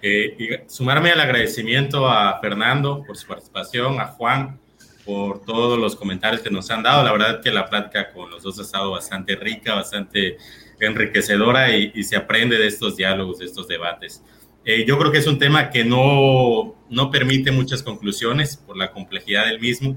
Eh, 0.04 0.64
sumarme 0.68 1.10
al 1.10 1.20
agradecimiento 1.20 2.08
a 2.08 2.40
Fernando 2.40 3.04
por 3.04 3.18
su 3.18 3.28
participación, 3.28 4.00
a 4.00 4.10
Juan 4.10 4.60
por 5.06 5.44
todos 5.44 5.80
los 5.80 5.96
comentarios 5.96 6.42
que 6.42 6.50
nos 6.50 6.70
han 6.72 6.84
dado. 6.84 7.04
La 7.04 7.12
verdad 7.12 7.42
que 7.42 7.52
la 7.52 7.70
plática 7.70 8.12
con 8.12 8.30
los 8.30 8.44
dos 8.44 8.60
ha 8.60 8.62
estado 8.62 8.92
bastante 8.92 9.36
rica, 9.36 9.76
bastante 9.76 10.38
enriquecedora 10.80 11.76
y, 11.76 12.04
se 12.04 12.16
aprende 12.16 12.58
de 12.58 12.68
estos 12.68 12.98
diálogos, 12.98 13.40
de 13.40 13.46
estos 13.46 13.68
debates. 13.68 14.24
Eh, 14.66 14.86
yo 14.86 14.98
creo 14.98 15.12
que 15.12 15.18
es 15.18 15.28
un 15.28 15.40
tema 15.40 15.70
que 15.70 15.84
no, 15.84 16.76
no 16.90 17.12
permite 17.12 17.52
muchas 17.52 17.82
conclusiones 17.82 18.58
por 18.58 18.78
la 18.78 18.92
complejidad 18.92 19.46
del 19.46 19.60
mismo 19.60 19.96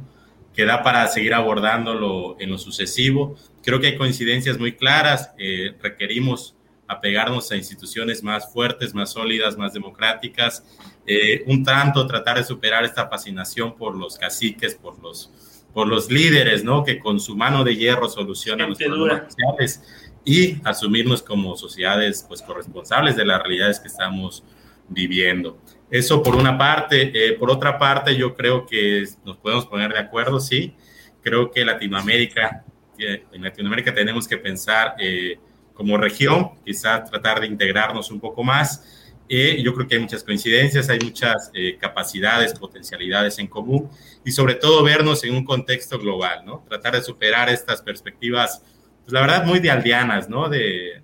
que 0.55 0.65
da 0.65 0.83
para 0.83 1.07
seguir 1.09 1.35
abordándolo 1.35 2.37
en 2.39 2.51
lo 2.51 2.59
sucesivo. 2.59 3.37
Creo 3.63 3.81
que 3.81 3.89
hay 3.89 3.97
coincidencias 3.97 4.59
muy 4.59 4.73
claras, 4.73 5.33
eh, 5.39 5.75
requerimos 5.83 6.55
apegarnos 6.87 7.51
a 7.51 7.57
instituciones 7.57 8.23
más 8.23 8.53
fuertes, 8.53 8.95
más 8.95 9.11
sólidas, 9.13 9.57
más 9.57 9.73
democráticas, 9.73 10.65
eh, 11.07 11.45
un 11.47 11.65
tanto 11.65 12.07
tratar 12.07 12.39
de 12.39 12.45
superar 12.45 12.85
esta 12.85 13.09
fascinación 13.09 13.77
por 13.77 13.97
los 13.97 14.17
caciques, 14.19 14.75
por 14.75 14.99
los, 15.03 15.31
por 15.73 15.87
los 15.87 16.11
líderes, 16.11 16.65
¿no? 16.65 16.85
Que 16.85 16.99
con 16.99 17.21
su 17.21 17.37
mano 17.37 17.65
de 17.65 17.77
hierro 17.77 18.09
solucionan 18.09 18.71
los 18.71 18.79
problemas 18.79 19.35
sociales 19.35 19.83
y 20.25 20.57
asumirnos 20.65 21.23
como 21.23 21.57
sociedades, 21.57 22.25
pues, 22.27 22.41
corresponsables 22.41 23.17
de 23.17 23.27
las 23.27 23.43
realidades 23.43 23.81
que 23.81 23.89
estamos 23.89 24.43
viviendo. 24.89 25.59
Eso 25.91 26.23
por 26.23 26.35
una 26.35 26.57
parte. 26.57 27.13
Eh, 27.15 27.35
por 27.35 27.51
otra 27.51 27.79
parte, 27.79 28.17
yo 28.17 28.35
creo 28.35 28.67
que 28.67 29.05
nos 29.25 29.37
podemos 29.37 29.67
poner 29.67 29.93
de 29.93 29.99
acuerdo, 29.99 30.41
sí. 30.41 30.75
Creo 31.23 31.51
que 31.51 31.65
Latinoamérica, 31.65 32.65
en 32.99 33.43
Latinoamérica 33.43 33.95
tenemos 33.95 34.27
que 34.27 34.37
pensar 34.37 34.95
eh, 34.99 35.39
como 35.75 35.97
región, 35.97 36.53
quizá 36.65 37.05
tratar 37.05 37.41
de 37.41 37.47
integrarnos 37.47 38.11
un 38.11 38.21
poco 38.21 38.43
más. 38.43 38.94
Eh, 39.29 39.63
yo 39.63 39.75
creo 39.75 39.89
que 39.89 39.95
hay 39.95 40.01
muchas 40.03 40.23
coincidencias, 40.23 40.89
hay 40.91 40.99
muchas 41.01 41.51
capacidades, 41.79 42.53
potencialidades 42.59 43.39
en 43.39 43.47
común 43.47 43.89
y 44.25 44.33
sobre 44.33 44.55
todo 44.55 44.83
vernos 44.83 45.25
en 45.25 45.35
un 45.35 45.45
contexto 45.45 45.99
global, 45.99 46.45
¿no? 46.45 46.63
Tratar 46.69 46.95
de 46.95 47.03
superar 47.03 47.49
estas 47.49 47.81
perspectivas, 47.81 48.63
pues 49.03 49.13
la 49.13 49.23
verdad, 49.23 49.45
muy 49.47 49.61
de 49.61 49.71
aldeanas, 49.71 50.29
¿no? 50.29 50.49
De, 50.49 51.03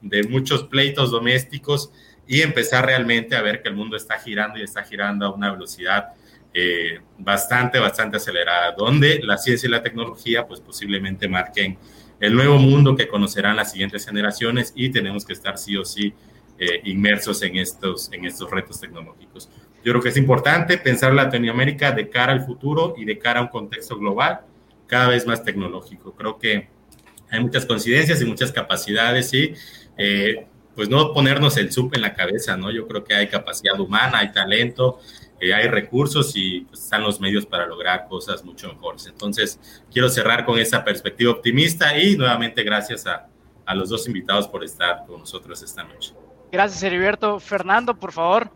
de 0.00 0.22
muchos 0.24 0.64
pleitos 0.64 1.10
domésticos 1.10 1.90
y 2.26 2.42
empezar 2.42 2.86
realmente 2.86 3.36
a 3.36 3.42
ver 3.42 3.62
que 3.62 3.68
el 3.68 3.74
mundo 3.74 3.96
está 3.96 4.18
girando 4.18 4.58
y 4.58 4.62
está 4.62 4.82
girando 4.82 5.26
a 5.26 5.34
una 5.34 5.52
velocidad 5.52 6.12
eh, 6.52 7.00
bastante, 7.18 7.78
bastante 7.78 8.16
acelerada, 8.16 8.72
donde 8.72 9.20
la 9.22 9.38
ciencia 9.38 9.66
y 9.66 9.70
la 9.70 9.82
tecnología 9.82 10.46
pues 10.46 10.60
posiblemente 10.60 11.28
marquen 11.28 11.78
el 12.18 12.34
nuevo 12.34 12.58
mundo 12.58 12.96
que 12.96 13.08
conocerán 13.08 13.56
las 13.56 13.72
siguientes 13.72 14.06
generaciones 14.06 14.72
y 14.74 14.88
tenemos 14.88 15.24
que 15.24 15.34
estar 15.34 15.58
sí 15.58 15.76
o 15.76 15.84
sí 15.84 16.14
eh, 16.58 16.80
inmersos 16.84 17.42
en 17.42 17.56
estos, 17.56 18.10
en 18.12 18.24
estos 18.24 18.50
retos 18.50 18.80
tecnológicos. 18.80 19.48
Yo 19.84 19.92
creo 19.92 20.02
que 20.02 20.08
es 20.08 20.16
importante 20.16 20.78
pensar 20.78 21.14
Latinoamérica 21.14 21.92
de 21.92 22.08
cara 22.08 22.32
al 22.32 22.44
futuro 22.44 22.94
y 22.96 23.04
de 23.04 23.18
cara 23.18 23.40
a 23.40 23.42
un 23.42 23.48
contexto 23.48 23.96
global 23.96 24.40
cada 24.86 25.08
vez 25.08 25.26
más 25.26 25.44
tecnológico. 25.44 26.14
Creo 26.14 26.38
que 26.38 26.68
hay 27.30 27.40
muchas 27.40 27.66
coincidencias 27.66 28.20
y 28.20 28.24
muchas 28.24 28.52
capacidades 28.52 29.32
y 29.34 29.54
eh, 29.96 30.46
pues 30.74 30.88
no 30.88 31.12
ponernos 31.12 31.56
el 31.56 31.72
sub 31.72 31.90
en 31.94 32.02
la 32.02 32.14
cabeza, 32.14 32.56
¿no? 32.56 32.70
Yo 32.70 32.86
creo 32.86 33.04
que 33.04 33.14
hay 33.14 33.28
capacidad 33.28 33.78
humana, 33.78 34.18
hay 34.18 34.32
talento, 34.32 35.00
eh, 35.40 35.54
hay 35.54 35.68
recursos 35.68 36.32
y 36.34 36.62
pues, 36.62 36.82
están 36.82 37.02
los 37.02 37.20
medios 37.20 37.46
para 37.46 37.66
lograr 37.66 38.06
cosas 38.08 38.44
mucho 38.44 38.68
mejores. 38.68 39.06
Entonces, 39.06 39.60
quiero 39.92 40.08
cerrar 40.08 40.44
con 40.44 40.58
esa 40.58 40.84
perspectiva 40.84 41.32
optimista 41.32 41.98
y 41.98 42.16
nuevamente 42.16 42.62
gracias 42.62 43.06
a, 43.06 43.28
a 43.64 43.74
los 43.74 43.88
dos 43.88 44.06
invitados 44.06 44.48
por 44.48 44.64
estar 44.64 45.04
con 45.06 45.20
nosotros 45.20 45.62
esta 45.62 45.84
noche. 45.84 46.14
Gracias, 46.50 46.82
Heriberto. 46.82 47.40
Fernando, 47.40 47.98
por 47.98 48.12
favor. 48.12 48.50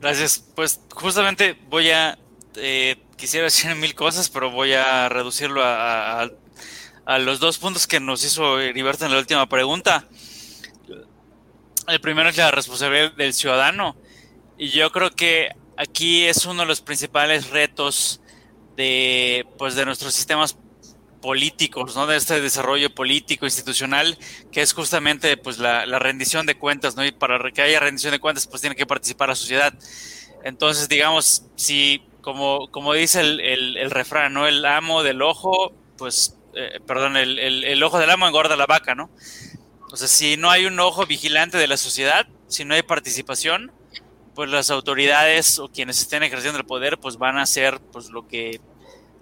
Gracias. 0.00 0.44
Pues 0.54 0.80
justamente 0.94 1.58
voy 1.68 1.90
a, 1.90 2.18
eh, 2.56 2.96
quisiera 3.16 3.44
decir 3.44 3.74
mil 3.76 3.94
cosas, 3.94 4.28
pero 4.28 4.50
voy 4.50 4.72
a 4.72 5.08
reducirlo 5.08 5.62
a, 5.64 6.28
a, 7.04 7.18
los 7.18 7.40
dos 7.40 7.58
puntos 7.58 7.86
que 7.86 8.00
nos 8.00 8.24
hizo 8.24 8.60
Heriberto 8.60 9.06
en 9.06 9.12
la 9.12 9.18
última 9.18 9.48
pregunta. 9.48 10.06
El 11.86 12.00
primero 12.00 12.28
es 12.28 12.36
la 12.36 12.50
responsabilidad 12.50 13.12
del 13.12 13.32
ciudadano. 13.32 13.96
Y 14.58 14.68
yo 14.68 14.92
creo 14.92 15.10
que 15.10 15.50
aquí 15.76 16.26
es 16.26 16.44
uno 16.44 16.62
de 16.62 16.66
los 16.66 16.80
principales 16.80 17.50
retos 17.50 18.20
de, 18.76 19.46
pues, 19.56 19.74
de 19.74 19.86
nuestros 19.86 20.12
sistemas 20.14 20.58
políticos, 21.20 21.96
¿no? 21.96 22.06
De 22.06 22.16
este 22.16 22.40
desarrollo 22.40 22.94
político, 22.94 23.46
institucional, 23.46 24.18
que 24.52 24.62
es 24.62 24.72
justamente 24.72 25.36
pues 25.36 25.58
la, 25.58 25.84
rendición 25.98 26.46
de 26.46 26.56
cuentas, 26.56 26.96
¿no? 26.96 27.04
Y 27.04 27.12
para 27.12 27.50
que 27.50 27.62
haya 27.62 27.80
rendición 27.80 28.12
de 28.12 28.20
cuentas, 28.20 28.46
pues 28.46 28.60
tiene 28.60 28.76
que 28.76 28.86
participar 28.86 29.28
la 29.28 29.34
sociedad. 29.34 29.74
Entonces, 30.44 30.88
digamos, 30.88 31.44
si, 31.56 32.02
como, 32.20 32.70
como 32.70 32.94
dice 32.94 33.20
el, 33.20 33.90
refrán, 33.90 34.32
¿no? 34.34 34.46
El 34.46 34.64
amo 34.64 35.02
del 35.02 35.22
ojo, 35.22 35.72
pues, 35.96 36.36
eh, 36.54 36.80
perdón, 36.86 37.16
el, 37.16 37.38
el, 37.38 37.82
ojo 37.82 37.98
del 37.98 38.10
amo 38.10 38.26
engorda 38.26 38.56
la 38.56 38.66
vaca, 38.66 38.94
¿no? 38.94 39.10
O 39.90 39.96
sea, 39.96 40.08
si 40.08 40.36
no 40.36 40.50
hay 40.50 40.66
un 40.66 40.78
ojo 40.80 41.06
vigilante 41.06 41.58
de 41.58 41.66
la 41.66 41.76
sociedad, 41.76 42.26
si 42.46 42.64
no 42.64 42.74
hay 42.74 42.82
participación, 42.82 43.72
pues 44.34 44.50
las 44.50 44.70
autoridades 44.70 45.58
o 45.58 45.68
quienes 45.68 46.00
estén 46.00 46.22
ejerciendo 46.22 46.58
el 46.58 46.66
poder, 46.66 46.98
pues 46.98 47.16
van 47.16 47.38
a 47.38 47.42
hacer 47.42 47.80
pues 47.92 48.10
lo 48.10 48.28
que 48.28 48.60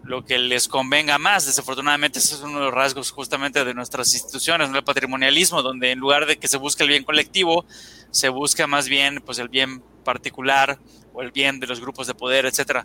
lo 0.06 0.24
que 0.24 0.38
les 0.38 0.68
convenga 0.68 1.18
más. 1.18 1.46
Desafortunadamente, 1.46 2.18
ese 2.18 2.34
es 2.34 2.40
uno 2.40 2.58
de 2.58 2.64
los 2.66 2.74
rasgos 2.74 3.10
justamente 3.10 3.64
de 3.64 3.74
nuestras 3.74 4.12
instituciones, 4.14 4.70
el 4.70 4.84
patrimonialismo, 4.84 5.62
donde 5.62 5.90
en 5.90 5.98
lugar 5.98 6.26
de 6.26 6.38
que 6.38 6.48
se 6.48 6.56
busque 6.56 6.82
el 6.82 6.88
bien 6.88 7.04
colectivo, 7.04 7.64
se 8.10 8.28
busca 8.28 8.66
más 8.66 8.88
bien 8.88 9.22
pues 9.24 9.38
el 9.38 9.48
bien 9.48 9.82
particular 10.04 10.78
o 11.12 11.22
el 11.22 11.32
bien 11.32 11.60
de 11.60 11.66
los 11.66 11.80
grupos 11.80 12.06
de 12.06 12.14
poder, 12.14 12.46
etc. 12.46 12.84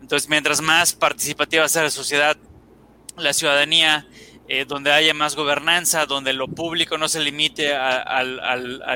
Entonces, 0.00 0.28
mientras 0.28 0.60
más 0.60 0.92
participativa 0.92 1.68
sea 1.68 1.82
la 1.82 1.90
sociedad, 1.90 2.36
la 3.16 3.32
ciudadanía, 3.32 4.06
eh, 4.48 4.64
donde 4.64 4.90
haya 4.90 5.14
más 5.14 5.36
gobernanza, 5.36 6.06
donde 6.06 6.32
lo 6.32 6.48
público 6.48 6.98
no 6.98 7.08
se 7.08 7.20
limite 7.20 7.72
a, 7.72 8.24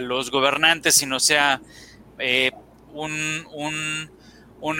los 0.00 0.30
gobernantes, 0.30 0.96
sino 0.96 1.20
sea 1.20 1.60
eh, 2.18 2.50
un, 2.92 4.10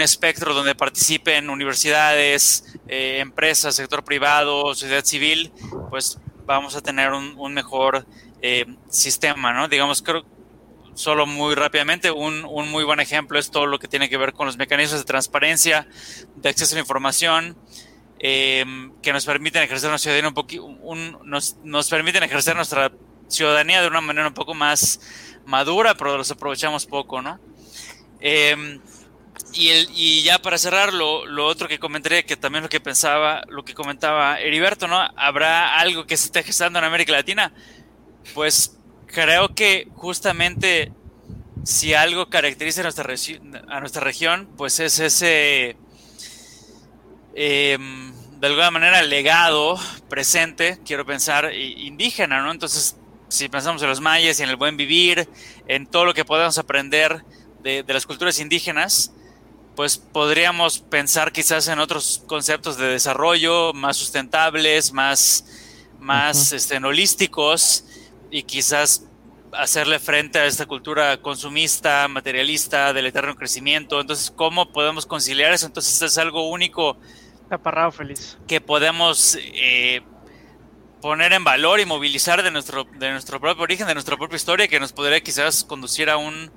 espectro 0.01 0.55
donde 0.55 0.75
participen 0.75 1.51
universidades, 1.51 2.77
eh, 2.89 3.19
empresas, 3.21 3.75
sector 3.75 4.05
privado, 4.05 4.75
sociedad 4.75 5.05
civil, 5.05 5.53
pues 5.91 6.19
vamos 6.47 6.77
a 6.77 6.81
tener 6.81 7.13
un, 7.13 7.55
mejor 7.55 8.07
sistema, 8.91 9.55
¿no? 9.55 9.69
Digamos, 9.69 10.03
creo, 10.03 10.25
solo 10.95 11.27
muy 11.27 11.55
rápidamente, 11.55 12.11
un, 12.11 12.45
un, 12.45 12.71
muy 12.71 12.85
buen 12.85 13.01
ejemplo 13.01 13.39
es 13.39 13.51
todo 13.51 13.65
lo 13.65 13.79
que 13.79 13.89
tiene 13.89 14.11
que 14.11 14.19
ver 14.19 14.35
con 14.35 14.47
los 14.47 14.59
mecanismos 14.59 15.01
de 15.01 15.07
transparencia, 15.07 15.89
de 16.37 16.51
acceso 16.51 16.75
a 16.75 16.77
la 16.77 16.81
información, 16.81 17.57
Em, 18.27 18.91
que 19.03 19.13
nos 19.13 19.27
permiten 19.27 19.63
ejercer 19.63 19.91
una 19.91 19.99
ciudadanía 19.99 20.29
un 20.29 20.35
poquito, 20.35 20.67
nos, 21.25 21.57
nos, 21.63 21.91
permiten 21.91 22.23
ejercer 22.23 22.57
nuestra 22.57 22.91
ciudadanía 23.29 23.83
de 23.83 23.89
una 23.89 24.01
manera 24.01 24.27
un 24.27 24.33
poco 24.33 24.55
más 24.55 24.99
madura, 25.45 25.95
pero 25.95 26.17
los 26.17 26.31
aprovechamos 26.31 26.87
poco, 26.87 27.21
¿no? 27.21 27.39
Em, 28.21 28.81
y, 29.55 29.69
el, 29.71 29.89
y, 29.95 30.23
ya 30.23 30.39
para 30.39 30.59
cerrar, 30.59 30.93
lo, 30.93 31.23
otro 31.47 31.69
que 31.69 31.79
comentaré, 31.79 32.25
que 32.25 32.37
también 32.37 32.63
lo 32.63 32.69
que 32.69 32.81
pensaba, 32.81 33.43
lo 33.49 33.65
que 33.65 33.75
comentaba 33.75 34.41
Heriberto, 34.41 34.89
¿no? 34.89 35.01
¿Habrá 35.17 35.79
algo 35.79 36.07
que 36.07 36.17
se 36.17 36.27
esté 36.27 36.43
gestando 36.43 36.79
en 36.79 36.85
América 36.85 37.13
Latina? 37.13 37.53
Pues 38.35 38.77
creo 39.07 39.55
que 39.55 39.89
justamente 39.95 40.93
si 41.65 41.95
algo 41.95 42.29
caracteriza 42.29 42.81
a 42.81 42.85
nuestra, 42.85 43.15
a 43.69 43.81
nuestra 43.81 44.03
región, 44.03 44.49
pues 44.57 44.81
es 44.81 44.99
ese 44.99 45.77
Em, 47.37 48.13
de 48.39 48.47
alguna 48.47 48.71
manera 48.71 49.03
legado 49.03 49.79
presente, 50.09 50.79
quiero 50.85 51.05
pensar, 51.05 51.53
indígena, 51.55 52.43
¿no? 52.43 52.53
Entonces, 52.53 52.97
si 53.29 53.49
pensamos 53.49 53.83
en 53.83 53.89
los 53.89 54.01
mayas 54.01 54.39
y 54.39 54.43
en 54.45 54.51
el 54.51 54.57
buen 54.57 54.77
vivir, 54.77 55.29
en 55.67 55.87
todo 55.87 56.05
lo 56.05 56.15
que 56.15 56.25
podemos 56.25 56.59
aprender 56.59 57.25
de, 57.63 57.85
las 57.89 58.07
culturas 58.07 58.39
indígenas, 58.39 59.13
pues 59.75 59.99
podríamos 59.99 60.79
pensar 60.79 61.33
quizás 61.33 61.69
en 61.69 61.79
otros 61.79 62.23
conceptos 62.27 62.77
de 62.77 62.87
desarrollo 62.87 63.73
más 63.73 63.97
sustentables, 63.97 64.93
más, 64.93 65.45
más 65.99 66.53
este, 66.53 66.77
holísticos 66.77 67.85
y 68.31 68.43
quizás 68.45 69.07
hacerle 69.53 69.99
frente 69.99 70.39
a 70.39 70.47
esta 70.47 70.67
cultura 70.67 71.21
consumista, 71.21 72.07
materialista, 72.09 72.93
del 72.93 73.07
eterno 73.07 73.37
crecimiento. 73.37 74.01
Entonces, 74.01 74.31
¿cómo 74.31 74.73
podemos 74.73 75.07
conciliar 75.07 75.53
eso? 75.53 75.67
Entonces, 75.67 76.01
es 76.03 76.19
algo 76.19 76.49
único 76.49 76.99
Taparrado 77.49 77.93
feliz. 77.93 78.39
Que 78.49 78.61
podemos 78.61 79.37
eh, 79.41 80.03
poner 81.01 81.33
en 81.33 81.45
valor 81.45 81.81
y 81.81 81.85
movilizar 81.85 82.43
de 82.43 82.51
nuestro, 82.51 82.85
de 82.85 83.11
nuestro 83.11 83.41
propio 83.41 83.63
origen, 83.63 83.87
de 83.87 83.95
nuestra 83.95 84.17
propia 84.17 84.37
historia, 84.37 84.69
que 84.69 84.81
nos 84.81 84.93
podría 84.93 85.21
quizás 85.21 85.65
conducir 85.65 86.09
a 86.09 86.17
un, 86.17 86.51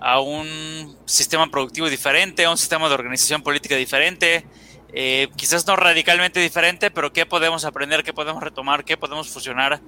a 0.00 0.20
un 0.20 0.96
sistema 1.04 1.50
productivo 1.50 1.88
diferente, 1.88 2.44
a 2.44 2.50
un 2.50 2.58
sistema 2.58 2.88
de 2.88 2.94
organización 2.94 3.42
política 3.42 3.76
diferente. 3.76 4.46
Eh, 4.92 5.28
quizás 5.36 5.66
no 5.66 5.76
radicalmente 5.76 6.40
diferente, 6.40 6.90
pero 6.90 7.12
qué 7.12 7.26
podemos 7.26 7.64
aprender, 7.64 8.02
qué 8.02 8.14
podemos 8.14 8.42
retomar, 8.42 8.84
qué 8.84 8.96
podemos 8.96 9.28
fusionar 9.28 9.80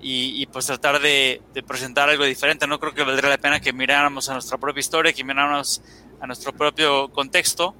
y, 0.00 0.46
pues 0.46 0.66
tratar 0.66 1.00
de, 1.00 1.42
de, 1.52 1.62
presentar 1.62 2.08
algo 2.08 2.24
diferente. 2.24 2.66
No 2.66 2.78
creo 2.78 2.94
que 2.94 3.02
valdría 3.02 3.28
la 3.28 3.38
pena 3.38 3.60
que 3.60 3.72
miráramos 3.72 4.28
a 4.28 4.34
nuestra 4.34 4.56
propia 4.56 4.80
historia, 4.80 5.12
que 5.12 5.24
miráramos 5.24 5.82
a 6.20 6.26
nuestro 6.26 6.52
propio 6.52 7.08
contexto 7.08 7.74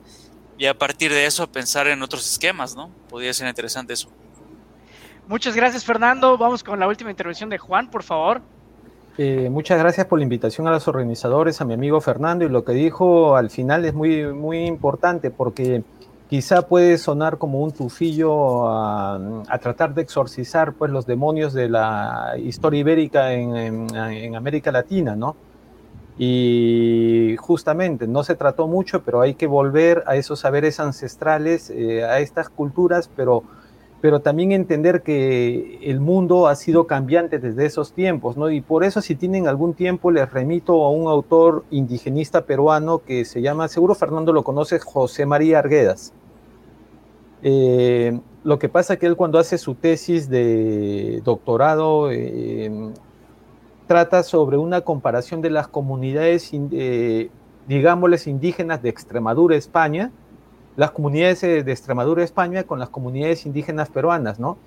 y 0.59 0.67
a 0.67 0.77
partir 0.77 1.13
de 1.13 1.25
eso 1.27 1.51
pensar 1.51 1.87
en 1.87 2.03
otros 2.03 2.29
esquemas, 2.29 2.75
¿no? 2.75 2.91
Podría 3.09 3.33
ser 3.33 3.49
interesante 3.49 3.93
eso. 3.93 4.11
Muchas 5.29 5.57
gracias, 5.57 5.85
Fernando. 5.85 6.37
Vamos 6.39 6.63
con 6.63 6.79
la 6.79 6.87
última 6.87 7.11
intervención 7.11 7.51
de 7.51 7.59
Juan, 7.59 7.91
por 7.91 8.03
favor. 8.03 8.43
Eh, 9.19 9.49
muchas 9.49 9.79
gracias 9.79 10.07
por 10.07 10.19
la 10.19 10.25
invitación 10.25 10.69
a 10.69 10.73
los 10.73 10.89
organizadores, 10.89 11.63
a 11.63 11.65
mi 11.65 11.73
amigo 11.73 12.03
Fernando, 12.03 12.45
y 12.45 12.51
lo 12.51 12.65
que 12.65 12.73
dijo 12.73 13.35
al 13.37 13.49
final 13.49 13.87
es 13.87 13.95
muy, 13.95 14.27
muy 14.35 14.67
importante 14.67 15.31
porque 15.31 15.83
quizá 16.29 16.63
puede 16.63 16.99
sonar 16.99 17.39
como 17.39 17.61
un 17.61 17.73
tufillo 17.73 18.69
a, 18.69 19.43
tratar 19.63 19.95
de 19.95 20.03
exorcizar 20.03 20.75
pues, 20.75 20.91
los 20.91 21.07
demonios 21.07 21.55
de 21.55 21.71
la 21.71 22.35
historia 22.37 22.81
ibérica 22.81 23.33
en, 23.33 24.37
América 24.37 24.71
Latina, 24.71 25.17
¿no? 25.17 25.35
Y 26.19 27.37
justamente 27.39 28.07
no 28.07 28.23
se 28.23 28.35
trató 28.35 28.67
mucho, 28.69 29.03
pero 29.03 29.23
hay 29.23 29.35
que 29.35 29.47
volver 29.47 30.03
a 30.07 30.17
esos 30.17 30.41
saberes 30.41 30.79
ancestrales, 30.79 31.71
eh, 31.71 32.05
a 32.05 32.19
estas 32.21 32.49
culturas, 32.51 33.11
pero, 33.15 33.45
pero 34.01 34.21
también 34.21 34.53
entender 34.53 35.03
que 35.03 35.79
el 35.83 36.01
mundo 36.01 36.49
ha 36.49 36.55
sido 36.55 36.87
cambiante 36.87 37.39
desde 37.39 37.65
esos 37.67 37.93
tiempos, 37.93 38.37
¿no? 38.37 38.51
Y 38.51 38.61
por 38.61 38.85
eso 38.85 39.01
si 39.01 39.15
tienen 39.15 39.49
algún 39.49 39.75
tiempo 39.75 40.11
les 40.11 40.31
remito 40.31 40.85
a 40.85 40.91
un 40.91 41.09
autor 41.09 41.65
indigenista 41.71 42.45
peruano 42.45 42.99
que 42.99 43.25
se 43.25 43.41
llama, 43.41 43.69
seguro 43.69 43.95
Fernando 43.95 44.33
lo 44.33 44.45
conoce, 44.45 44.79
José 44.79 45.25
María 45.27 45.61
Arguedas. 45.61 46.13
Eh, 47.43 48.19
lo 48.45 48.59
que 48.59 48.69
pasa 48.69 48.95
es 48.95 48.99
que 48.99 49.07
él 49.07 49.17
cuando 49.17 49.39
hace 49.39 49.59
su 49.59 49.75
tesis 49.75 50.29
de 50.29 51.21
doctorado 51.25 52.11
eh, 52.11 52.93
trata 53.87 54.23
sobre 54.23 54.57
una 54.57 54.83
comparación 54.83 55.41
de 55.41 55.51
las 55.51 55.69
comunidades, 55.69 56.51
eh, 56.53 57.31
digámosles, 57.67 58.27
indígenas 58.27 58.83
de 58.83 58.89
Extremadura, 58.89 59.57
España, 59.57 60.13
las 60.77 60.91
comunidades 60.91 61.41
de 61.41 61.73
Extremadura, 61.73 62.23
España, 62.23 62.65
con 62.65 62.79
las 62.79 62.91
comunidades 62.91 63.47
indígenas 63.47 63.89
peruanas, 63.89 64.39
¿no? 64.39 64.59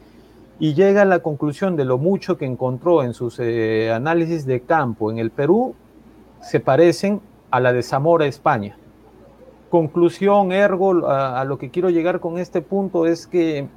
Y 0.60 0.74
llega 0.74 1.04
a 1.04 1.06
la 1.06 1.20
conclusión 1.20 1.76
de 1.76 1.86
lo 1.86 1.98
mucho 1.98 2.38
que 2.38 2.46
encontró 2.46 3.04
en 3.04 3.14
sus 3.14 3.40
eh, 3.40 3.92
análisis 3.94 4.46
de 4.46 4.62
campo 4.62 5.12
en 5.12 5.20
el 5.20 5.32
Perú, 5.32 5.76
se 6.42 6.60
parecen 6.60 7.22
a 7.52 7.60
la 7.60 7.72
de 7.72 7.84
Zamora, 7.84 8.26
España. 8.26 8.76
Conclusión, 9.70 10.52
ergo, 10.52 11.08
a, 11.08 11.40
a 11.40 11.46
lo 11.46 11.58
que 11.58 11.70
quiero 11.70 11.90
llegar 11.90 12.20
con 12.20 12.40
este 12.40 12.62
punto 12.62 13.06
es 13.06 13.28
que 13.28 13.68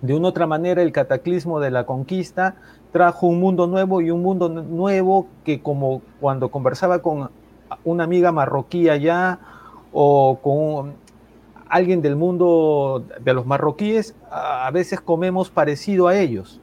de 0.00 0.14
una 0.14 0.28
otra 0.28 0.46
manera 0.46 0.82
el 0.82 0.92
cataclismo 0.92 1.60
de 1.60 1.70
la 1.70 1.86
conquista 1.86 2.56
trajo 2.92 3.26
un 3.26 3.40
mundo 3.40 3.66
nuevo 3.66 4.00
y 4.00 4.10
un 4.10 4.22
mundo 4.22 4.48
nuevo 4.48 5.26
que 5.44 5.60
como 5.60 6.02
cuando 6.20 6.50
conversaba 6.50 7.00
con 7.00 7.30
una 7.84 8.04
amiga 8.04 8.30
marroquí 8.30 8.88
allá 8.88 9.38
o 9.92 10.38
con 10.42 11.03
alguien 11.74 12.02
del 12.02 12.14
mundo 12.14 13.04
de 13.20 13.34
los 13.34 13.46
marroquíes, 13.46 14.14
a 14.30 14.70
veces 14.70 15.00
comemos 15.00 15.50
parecido 15.50 16.06
a 16.06 16.16
ellos. 16.16 16.60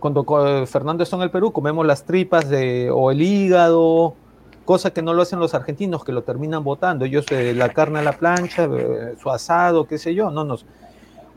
Cuando 0.00 0.26
Fernando 0.66 1.02
está 1.02 1.16
en 1.16 1.22
el 1.22 1.30
Perú, 1.30 1.50
comemos 1.50 1.86
las 1.86 2.04
tripas 2.04 2.50
de, 2.50 2.90
o 2.90 3.10
el 3.10 3.22
hígado, 3.22 4.14
cosa 4.66 4.92
que 4.92 5.00
no 5.00 5.14
lo 5.14 5.22
hacen 5.22 5.38
los 5.38 5.54
argentinos, 5.54 6.04
que 6.04 6.12
lo 6.12 6.24
terminan 6.24 6.62
botando. 6.62 7.06
Ellos 7.06 7.24
eh, 7.30 7.54
la 7.54 7.70
carne 7.70 8.00
a 8.00 8.02
la 8.02 8.12
plancha, 8.12 8.64
eh, 8.64 9.14
su 9.18 9.30
asado, 9.30 9.86
qué 9.86 9.96
sé 9.96 10.14
yo, 10.14 10.30
no 10.30 10.44
nos 10.44 10.66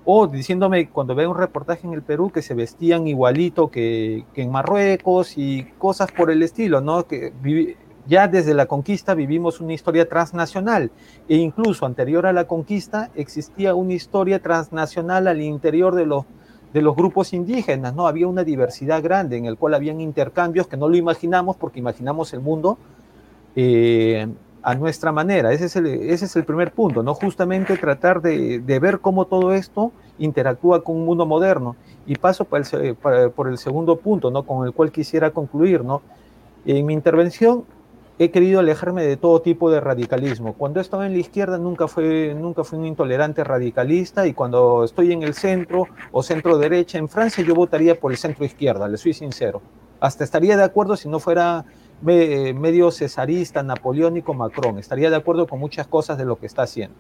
o 0.09 0.27
diciéndome 0.27 0.89
cuando 0.89 1.15
veo 1.15 1.31
un 1.31 1.37
reportaje 1.37 1.85
en 1.85 1.93
el 1.93 2.01
Perú 2.01 2.29
que 2.29 2.41
se 2.41 2.53
vestían 2.53 3.07
igualito 3.07 3.69
que, 3.69 4.23
en 4.35 4.51
Marruecos 4.51 5.37
y 5.37 5.63
cosas 5.77 6.11
por 6.13 6.31
el 6.31 6.43
estilo, 6.43 6.79
¿no? 6.79 7.05
Que 7.07 7.33
ya 8.07 8.27
desde 8.27 8.53
la 8.53 8.65
conquista 8.65 9.13
vivimos 9.13 9.59
una 9.59 9.73
historia 9.73 10.07
transnacional 10.07 10.91
e 11.27 11.35
incluso 11.35 11.85
anterior 11.85 12.25
a 12.25 12.33
la 12.33 12.45
conquista 12.45 13.09
existía 13.15 13.75
una 13.75 13.93
historia 13.93 14.41
transnacional 14.41 15.27
al 15.27 15.41
interior 15.41 15.93
de 15.93 16.05
los, 16.05 16.25
de 16.73 16.81
los 16.81 16.95
grupos 16.95 17.33
indígenas, 17.33 17.93
¿no? 17.93 18.07
Había 18.07 18.27
una 18.27 18.43
diversidad 18.43 19.03
grande 19.03 19.37
en 19.37 19.45
el 19.45 19.57
cual 19.57 19.73
habían 19.73 19.99
intercambios 19.99 20.67
que 20.67 20.77
no 20.77 20.87
lo 20.87 20.95
imaginamos 20.95 21.57
porque 21.57 21.79
imaginamos 21.79 22.33
el 22.33 22.39
mundo 22.39 22.77
eh, 23.55 24.27
a 24.63 24.75
nuestra 24.75 25.11
manera. 25.11 25.51
Ese 25.51 25.65
es 25.65 25.75
el, 25.75 25.87
ese 25.87 26.25
es 26.25 26.35
el 26.35 26.45
primer 26.45 26.71
punto, 26.71 27.03
¿no? 27.03 27.13
Justamente 27.13 27.77
tratar 27.77 28.21
de, 28.21 28.61
ver 28.81 28.99
cómo 28.99 29.25
todo 29.25 29.53
esto 29.53 29.91
interactúa 30.17 30.83
con 30.83 30.95
un 30.95 31.05
mundo 31.05 31.25
moderno. 31.25 31.75
Y 32.05 32.15
paso 32.15 32.45
por 32.45 32.61
el, 32.61 32.95
por 32.95 33.47
el 33.49 33.57
segundo 33.57 33.97
punto, 33.97 34.31
¿no? 34.31 34.43
Con 34.43 34.65
el 34.65 34.73
cual 34.73 34.91
quisiera 34.91 35.31
concluir, 35.31 35.83
¿no? 35.83 36.01
En 36.65 36.85
mi 36.85 36.93
intervención 36.93 37.63
he 38.19 38.31
querido 38.31 38.59
alejarme 38.59 39.03
de 39.03 39.15
todo 39.15 39.41
tipo 39.41 39.69
de 39.69 39.79
radicalismo. 39.79 40.53
Cuando 40.53 40.79
he 40.79 40.81
estado 40.81 41.03
en 41.03 41.13
la 41.13 41.19
izquierda 41.19 41.57
nunca 41.57 41.87
fue, 41.87 42.33
nunca 42.35 42.63
fui 42.63 42.79
un 42.79 42.85
intolerante 42.85 43.43
radicalista 43.43 44.25
y 44.25 44.33
cuando 44.33 44.83
estoy 44.83 45.11
en 45.11 45.23
el 45.23 45.33
centro 45.33 45.87
o 46.11 46.23
centro 46.23 46.57
derecha 46.57 46.97
en 46.97 47.09
Francia 47.09 47.43
yo 47.43 47.53
votaría 47.53 47.99
por 47.99 48.11
el 48.11 48.17
centro 48.17 48.43
izquierda, 48.43 48.87
le 48.87 48.97
soy 48.97 49.13
sincero. 49.13 49.61
Hasta 49.99 50.23
estaría 50.23 50.57
de 50.57 50.63
acuerdo 50.63 50.95
si 50.95 51.09
no 51.09 51.19
fuera 51.19 51.65
medio 52.01 52.91
cesarista, 52.91 53.63
napoleónico 53.63 54.33
Macron. 54.33 54.77
Estaría 54.77 55.09
de 55.09 55.15
acuerdo 55.15 55.47
con 55.47 55.59
muchas 55.59 55.87
cosas 55.87 56.17
de 56.17 56.25
lo 56.25 56.37
que 56.37 56.45
está 56.45 56.63
haciendo. 56.63 56.95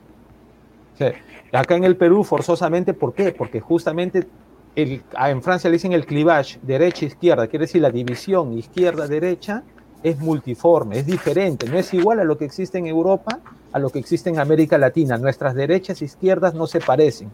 acá 1.51 1.75
en 1.75 1.83
el 1.83 1.95
Perú, 1.95 2.23
forzosamente, 2.23 2.93
¿por 2.93 3.13
qué? 3.13 3.31
Porque 3.31 3.59
justamente 3.59 4.27
en 4.75 5.41
Francia 5.41 5.69
le 5.69 5.75
dicen 5.75 5.93
el 5.93 6.05
clivage, 6.05 6.59
derecha-izquierda, 6.61 7.47
quiere 7.47 7.65
decir 7.65 7.81
la 7.81 7.91
división 7.91 8.53
izquierda-derecha, 8.53 9.63
es 10.03 10.19
multiforme, 10.19 10.99
es 10.99 11.05
diferente, 11.05 11.67
no 11.69 11.77
es 11.77 11.93
igual 11.93 12.19
a 12.19 12.23
lo 12.23 12.37
que 12.37 12.45
existe 12.45 12.77
en 12.77 12.87
Europa, 12.87 13.39
a 13.71 13.79
lo 13.79 13.89
que 13.89 13.99
existe 13.99 14.29
en 14.29 14.39
América 14.39 14.77
Latina. 14.77 15.17
Nuestras 15.17 15.55
derechas 15.55 16.01
e 16.01 16.05
izquierdas 16.05 16.53
no 16.53 16.67
se 16.67 16.79
parecen. 16.79 17.29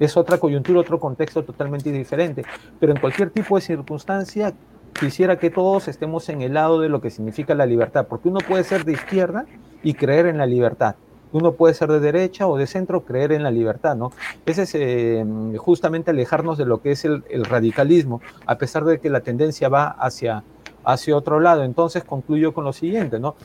Es 0.00 0.16
otra 0.16 0.38
coyuntura, 0.38 0.80
otro 0.80 1.00
contexto 1.00 1.42
totalmente 1.42 1.90
diferente. 1.90 2.44
Pero 2.78 2.92
en 2.92 3.00
cualquier 3.00 3.30
tipo 3.30 3.56
de 3.56 3.62
circunstancia, 3.62 4.54
quisiera 4.98 5.38
que 5.38 5.50
todos 5.50 5.88
estemos 5.88 6.28
en 6.28 6.42
el 6.42 6.54
lado 6.54 6.80
de 6.80 6.88
lo 6.88 7.00
que 7.00 7.10
significa 7.10 7.54
la 7.54 7.66
libertad, 7.66 8.06
porque 8.08 8.28
uno 8.28 8.40
puede 8.40 8.64
ser 8.64 8.84
de 8.84 8.92
izquierda 8.92 9.46
y 9.82 9.94
creer 9.94 10.26
en 10.26 10.38
la 10.38 10.46
libertad. 10.46 10.96
Uno 11.30 11.52
puede 11.52 11.74
ser 11.74 11.90
de 11.90 12.00
derecha 12.00 12.46
o 12.46 12.56
de 12.56 12.66
centro, 12.66 13.04
creer 13.04 13.32
en 13.32 13.42
la 13.42 13.50
libertad, 13.50 13.96
¿no? 13.96 14.12
Ese 14.46 14.62
es 14.62 14.74
eh, 14.74 15.24
justamente 15.58 16.10
alejarnos 16.10 16.56
de 16.56 16.64
lo 16.64 16.80
que 16.80 16.92
es 16.92 17.04
el, 17.04 17.22
radicalismo, 17.44 18.22
a 18.46 18.56
pesar 18.56 18.84
de 18.84 18.98
que 18.98 19.10
la 19.10 19.20
tendencia 19.20 19.68
va 19.68 19.88
hacia, 19.88 20.42
hacia 20.84 21.16
otro 21.16 21.40
lado. 21.40 21.64
Entonces 21.64 22.04
concluyo 22.04 22.52
con 22.52 22.64
lo 22.64 22.72
siguiente, 22.72 23.18
¿no? 23.18 23.36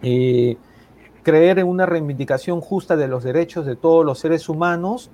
Creer 0.00 1.58
en 1.58 1.66
una 1.66 1.86
reivindicación 1.86 2.60
justa 2.60 2.96
de 2.96 3.08
los 3.08 3.24
derechos 3.24 3.66
de 3.66 3.76
todos 3.76 4.04
los 4.04 4.18
seres 4.18 4.48
humanos 4.48 5.10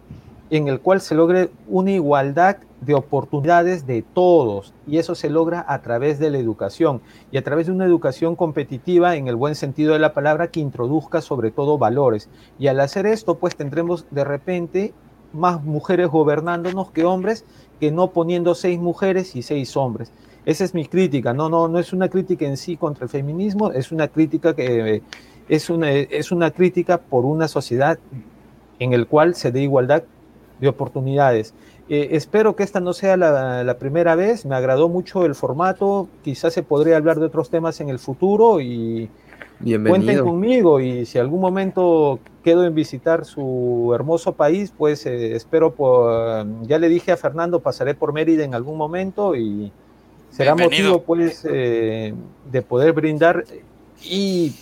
en 0.50 0.68
el 0.68 0.80
cual 0.80 1.00
se 1.00 1.14
logre 1.14 1.50
una 1.66 1.90
igualdad 1.90 2.58
de 2.80 2.94
oportunidades 2.94 3.86
de 3.86 4.02
todos 4.02 4.74
y 4.86 4.98
eso 4.98 5.14
se 5.14 5.30
logra 5.30 5.64
a 5.66 5.80
través 5.80 6.18
de 6.18 6.30
la 6.30 6.38
educación 6.38 7.00
y 7.32 7.38
a 7.38 7.42
través 7.42 7.66
de 7.66 7.72
una 7.72 7.86
educación 7.86 8.36
competitiva 8.36 9.16
en 9.16 9.26
el 9.26 9.36
buen 9.36 9.54
sentido 9.54 9.94
de 9.94 9.98
la 9.98 10.12
palabra 10.12 10.48
que 10.48 10.60
introduzca 10.60 11.22
sobre 11.22 11.50
todo 11.50 11.78
valores 11.78 12.28
y 12.58 12.66
al 12.66 12.80
hacer 12.80 13.06
esto 13.06 13.38
pues 13.38 13.56
tendremos 13.56 14.06
de 14.10 14.24
repente 14.24 14.94
más 15.32 15.64
mujeres 15.64 16.08
gobernándonos 16.08 16.90
que 16.90 17.04
hombres 17.04 17.44
que 17.80 17.90
no 17.90 18.10
poniendo 18.10 18.54
seis 18.54 18.78
mujeres 18.78 19.34
y 19.34 19.42
seis 19.42 19.76
hombres 19.76 20.12
esa 20.46 20.64
es 20.64 20.74
mi 20.74 20.86
crítica. 20.86 21.32
No 21.32 21.48
no 21.48 21.68
no 21.68 21.78
es 21.78 21.92
una 21.92 22.08
crítica 22.08 22.46
en 22.46 22.56
sí 22.56 22.76
contra 22.76 23.04
el 23.04 23.10
feminismo 23.10 23.72
es 23.72 23.92
una 23.92 24.08
crítica 24.08 24.54
que 24.54 25.02
es 25.48 25.70
una 25.70 25.90
es 25.92 26.32
una 26.32 26.50
crítica 26.50 26.98
por 26.98 27.24
una 27.24 27.48
sociedad 27.48 27.98
en 28.78 28.92
el 28.92 29.06
cual 29.06 29.34
se 29.34 29.52
dé 29.52 29.62
igualdad 29.62 30.04
de 30.60 30.68
oportunidades. 30.68 31.54
Eh, 31.88 32.10
espero 32.12 32.56
que 32.56 32.62
esta 32.62 32.80
no 32.80 32.94
sea 32.94 33.16
la, 33.16 33.76
primera 33.78 34.14
vez, 34.14 34.46
me 34.46 34.54
agradó 34.54 34.88
mucho 34.88 35.26
el 35.26 35.34
formato, 35.34 36.08
quizás 36.22 36.54
se 36.54 36.62
podría 36.62 36.96
hablar 36.96 37.18
de 37.18 37.26
otros 37.26 37.50
temas 37.50 37.80
en 37.80 37.90
el 37.90 37.98
futuro 37.98 38.60
y 38.60 39.10
cuenten 39.86 40.24
conmigo. 40.24 40.80
Y 40.80 41.04
si 41.04 41.18
algún 41.18 41.40
momento 41.40 42.20
quedo 42.42 42.64
en 42.64 42.74
visitar 42.74 43.26
su 43.26 43.92
hermoso 43.94 44.32
país, 44.32 44.72
pues 44.76 45.04
eh, 45.04 45.36
espero, 45.36 45.74
por, 45.74 46.46
ya 46.62 46.78
le 46.78 46.88
dije 46.88 47.12
a 47.12 47.18
Fernando, 47.18 47.60
pasaré 47.60 47.94
por 47.94 48.14
Mérida 48.14 48.44
en 48.44 48.54
algún 48.54 48.78
momento 48.78 49.36
y 49.36 49.70
será 50.34 50.54
motivo 50.54 51.02
pues 51.02 51.46
eh, 51.48 52.12
de 52.50 52.62
poder 52.62 52.92
brindar 52.92 53.44
y 54.02 54.52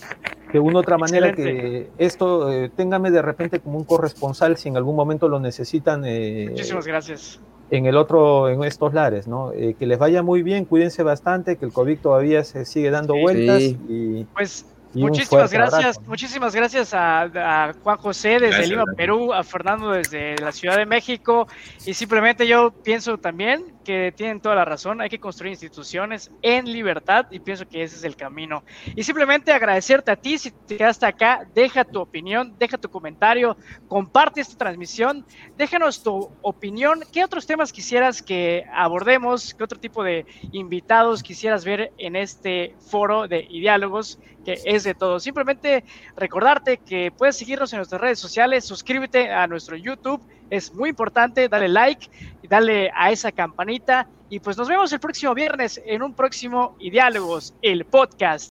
de 0.53 0.61
una 0.61 0.81
otra 0.81 0.99
manera 0.99 1.33
que 1.33 1.89
esto 1.99 2.53
eh, 2.53 2.71
téngame 2.77 3.11
de 3.11 3.23
repente 3.23 3.61
como 3.61 3.79
un 3.79 3.85
corresponsal 3.85 4.57
si 4.57 4.69
en 4.69 4.77
algún 4.77 4.95
momento 4.95 5.29
lo 5.29 5.41
necesitan. 5.41 6.05
Eh, 6.05 6.49
Muchísimas 6.51 6.87
gracias. 6.87 7.41
En 7.71 7.87
el 7.87 7.97
otro, 7.97 8.51
en 8.51 8.63
estos 8.65 8.93
lares, 8.93 9.27
¿no? 9.27 9.51
Eh, 9.53 9.75
que 9.79 9.87
les 9.87 9.99
vaya 9.99 10.23
muy 10.23 10.43
bien, 10.43 10.67
cuídense 10.67 11.03
bastante, 11.03 11.57
que 11.57 11.65
el 11.65 11.73
COVID 11.73 11.99
todavía 12.01 12.45
se 12.45 12.67
sigue 12.67 12.91
dando 12.91 13.15
vueltas 13.15 13.63
y. 13.63 14.27
Pues 14.35 14.67
Muchísimas 14.95 15.51
gracias, 15.53 16.01
muchísimas 16.07 16.55
gracias 16.55 16.93
a, 16.93 17.73
Juan 17.83 17.97
José 17.97 18.39
desde 18.39 18.67
Lima, 18.67 18.85
Perú, 18.97 19.33
a 19.33 19.43
Fernando 19.43 19.91
desde 19.91 20.37
la 20.37 20.53
Ciudad 20.53 20.77
de 20.77 20.87
México 20.87 21.49
y 21.87 21.95
simplemente 21.95 22.47
yo 22.47 22.71
pienso 22.71 23.17
también 23.17 23.65
que 23.83 24.13
tienen 24.17 24.41
toda 24.41 24.55
la 24.55 24.65
razón, 24.65 25.01
hay 25.01 25.09
que 25.09 25.19
construir 25.19 25.51
instituciones 25.51 26.31
en 26.43 26.65
libertad 26.65 27.27
y 27.31 27.41
pienso 27.41 27.69
que 27.69 27.83
ese 27.83 27.97
es 27.97 28.05
el 28.05 28.17
camino. 28.17 28.65
Y 28.95 29.03
simplemente 29.03 29.53
agradecerte 29.53 30.11
a 30.11 30.17
ti 30.17 30.39
si 30.39 30.51
te 30.51 30.77
quedaste 30.77 31.07
acá, 31.07 31.47
deja 31.55 31.85
tu 31.85 32.01
opinión, 32.01 32.55
deja 32.59 32.79
tu 32.79 32.89
comentario, 32.89 33.57
comparte 33.89 34.41
esta 34.41 34.57
transmisión, 34.57 35.27
déjanos 35.57 36.03
tu 36.03 36.31
opinión, 36.43 37.03
qué 37.13 37.25
otros 37.25 37.47
temas 37.47 37.73
quisieras 37.73 38.23
que 38.23 38.65
abordemos, 38.73 39.55
qué 39.55 39.65
otro 39.65 39.79
tipo 39.79 40.03
de 40.03 40.27
invitados 40.53 41.23
quisieras 41.23 41.65
ver 41.65 41.93
en 41.99 42.17
este 42.17 42.75
foro 42.91 43.29
de 43.29 43.43
diálogos 43.51 44.19
que 44.45 44.59
es 44.65 44.85
de 44.85 44.95
todo. 44.95 45.21
Simplemente 45.21 45.85
recordarte 46.17 46.79
que 46.79 47.13
puedes 47.17 47.37
seguirnos 47.37 47.73
en 47.73 47.79
nuestras 47.79 48.01
redes 48.01 48.19
sociales, 48.19 48.65
suscríbete 48.65 49.31
a 49.31 49.47
nuestro 49.47 49.77
YouTube, 49.77 50.23
es 50.53 50.75
muy 50.75 50.91
importante, 50.91 51.49
dale 51.49 51.69
like 51.69 52.11
dale 52.53 52.91
a 52.95 53.11
esa 53.11 53.33
campanita. 53.33 54.07
Y 54.29 54.41
pues 54.41 54.57
nos 54.59 54.69
vemos 54.69 54.93
el 54.93 55.01
próximo 55.01 55.35
viernes 55.35 55.81
en 55.87 56.03
un 56.03 56.15
próximo 56.15 56.77
Diálogos, 56.79 57.55
el 57.63 57.87
podcast. 57.87 58.41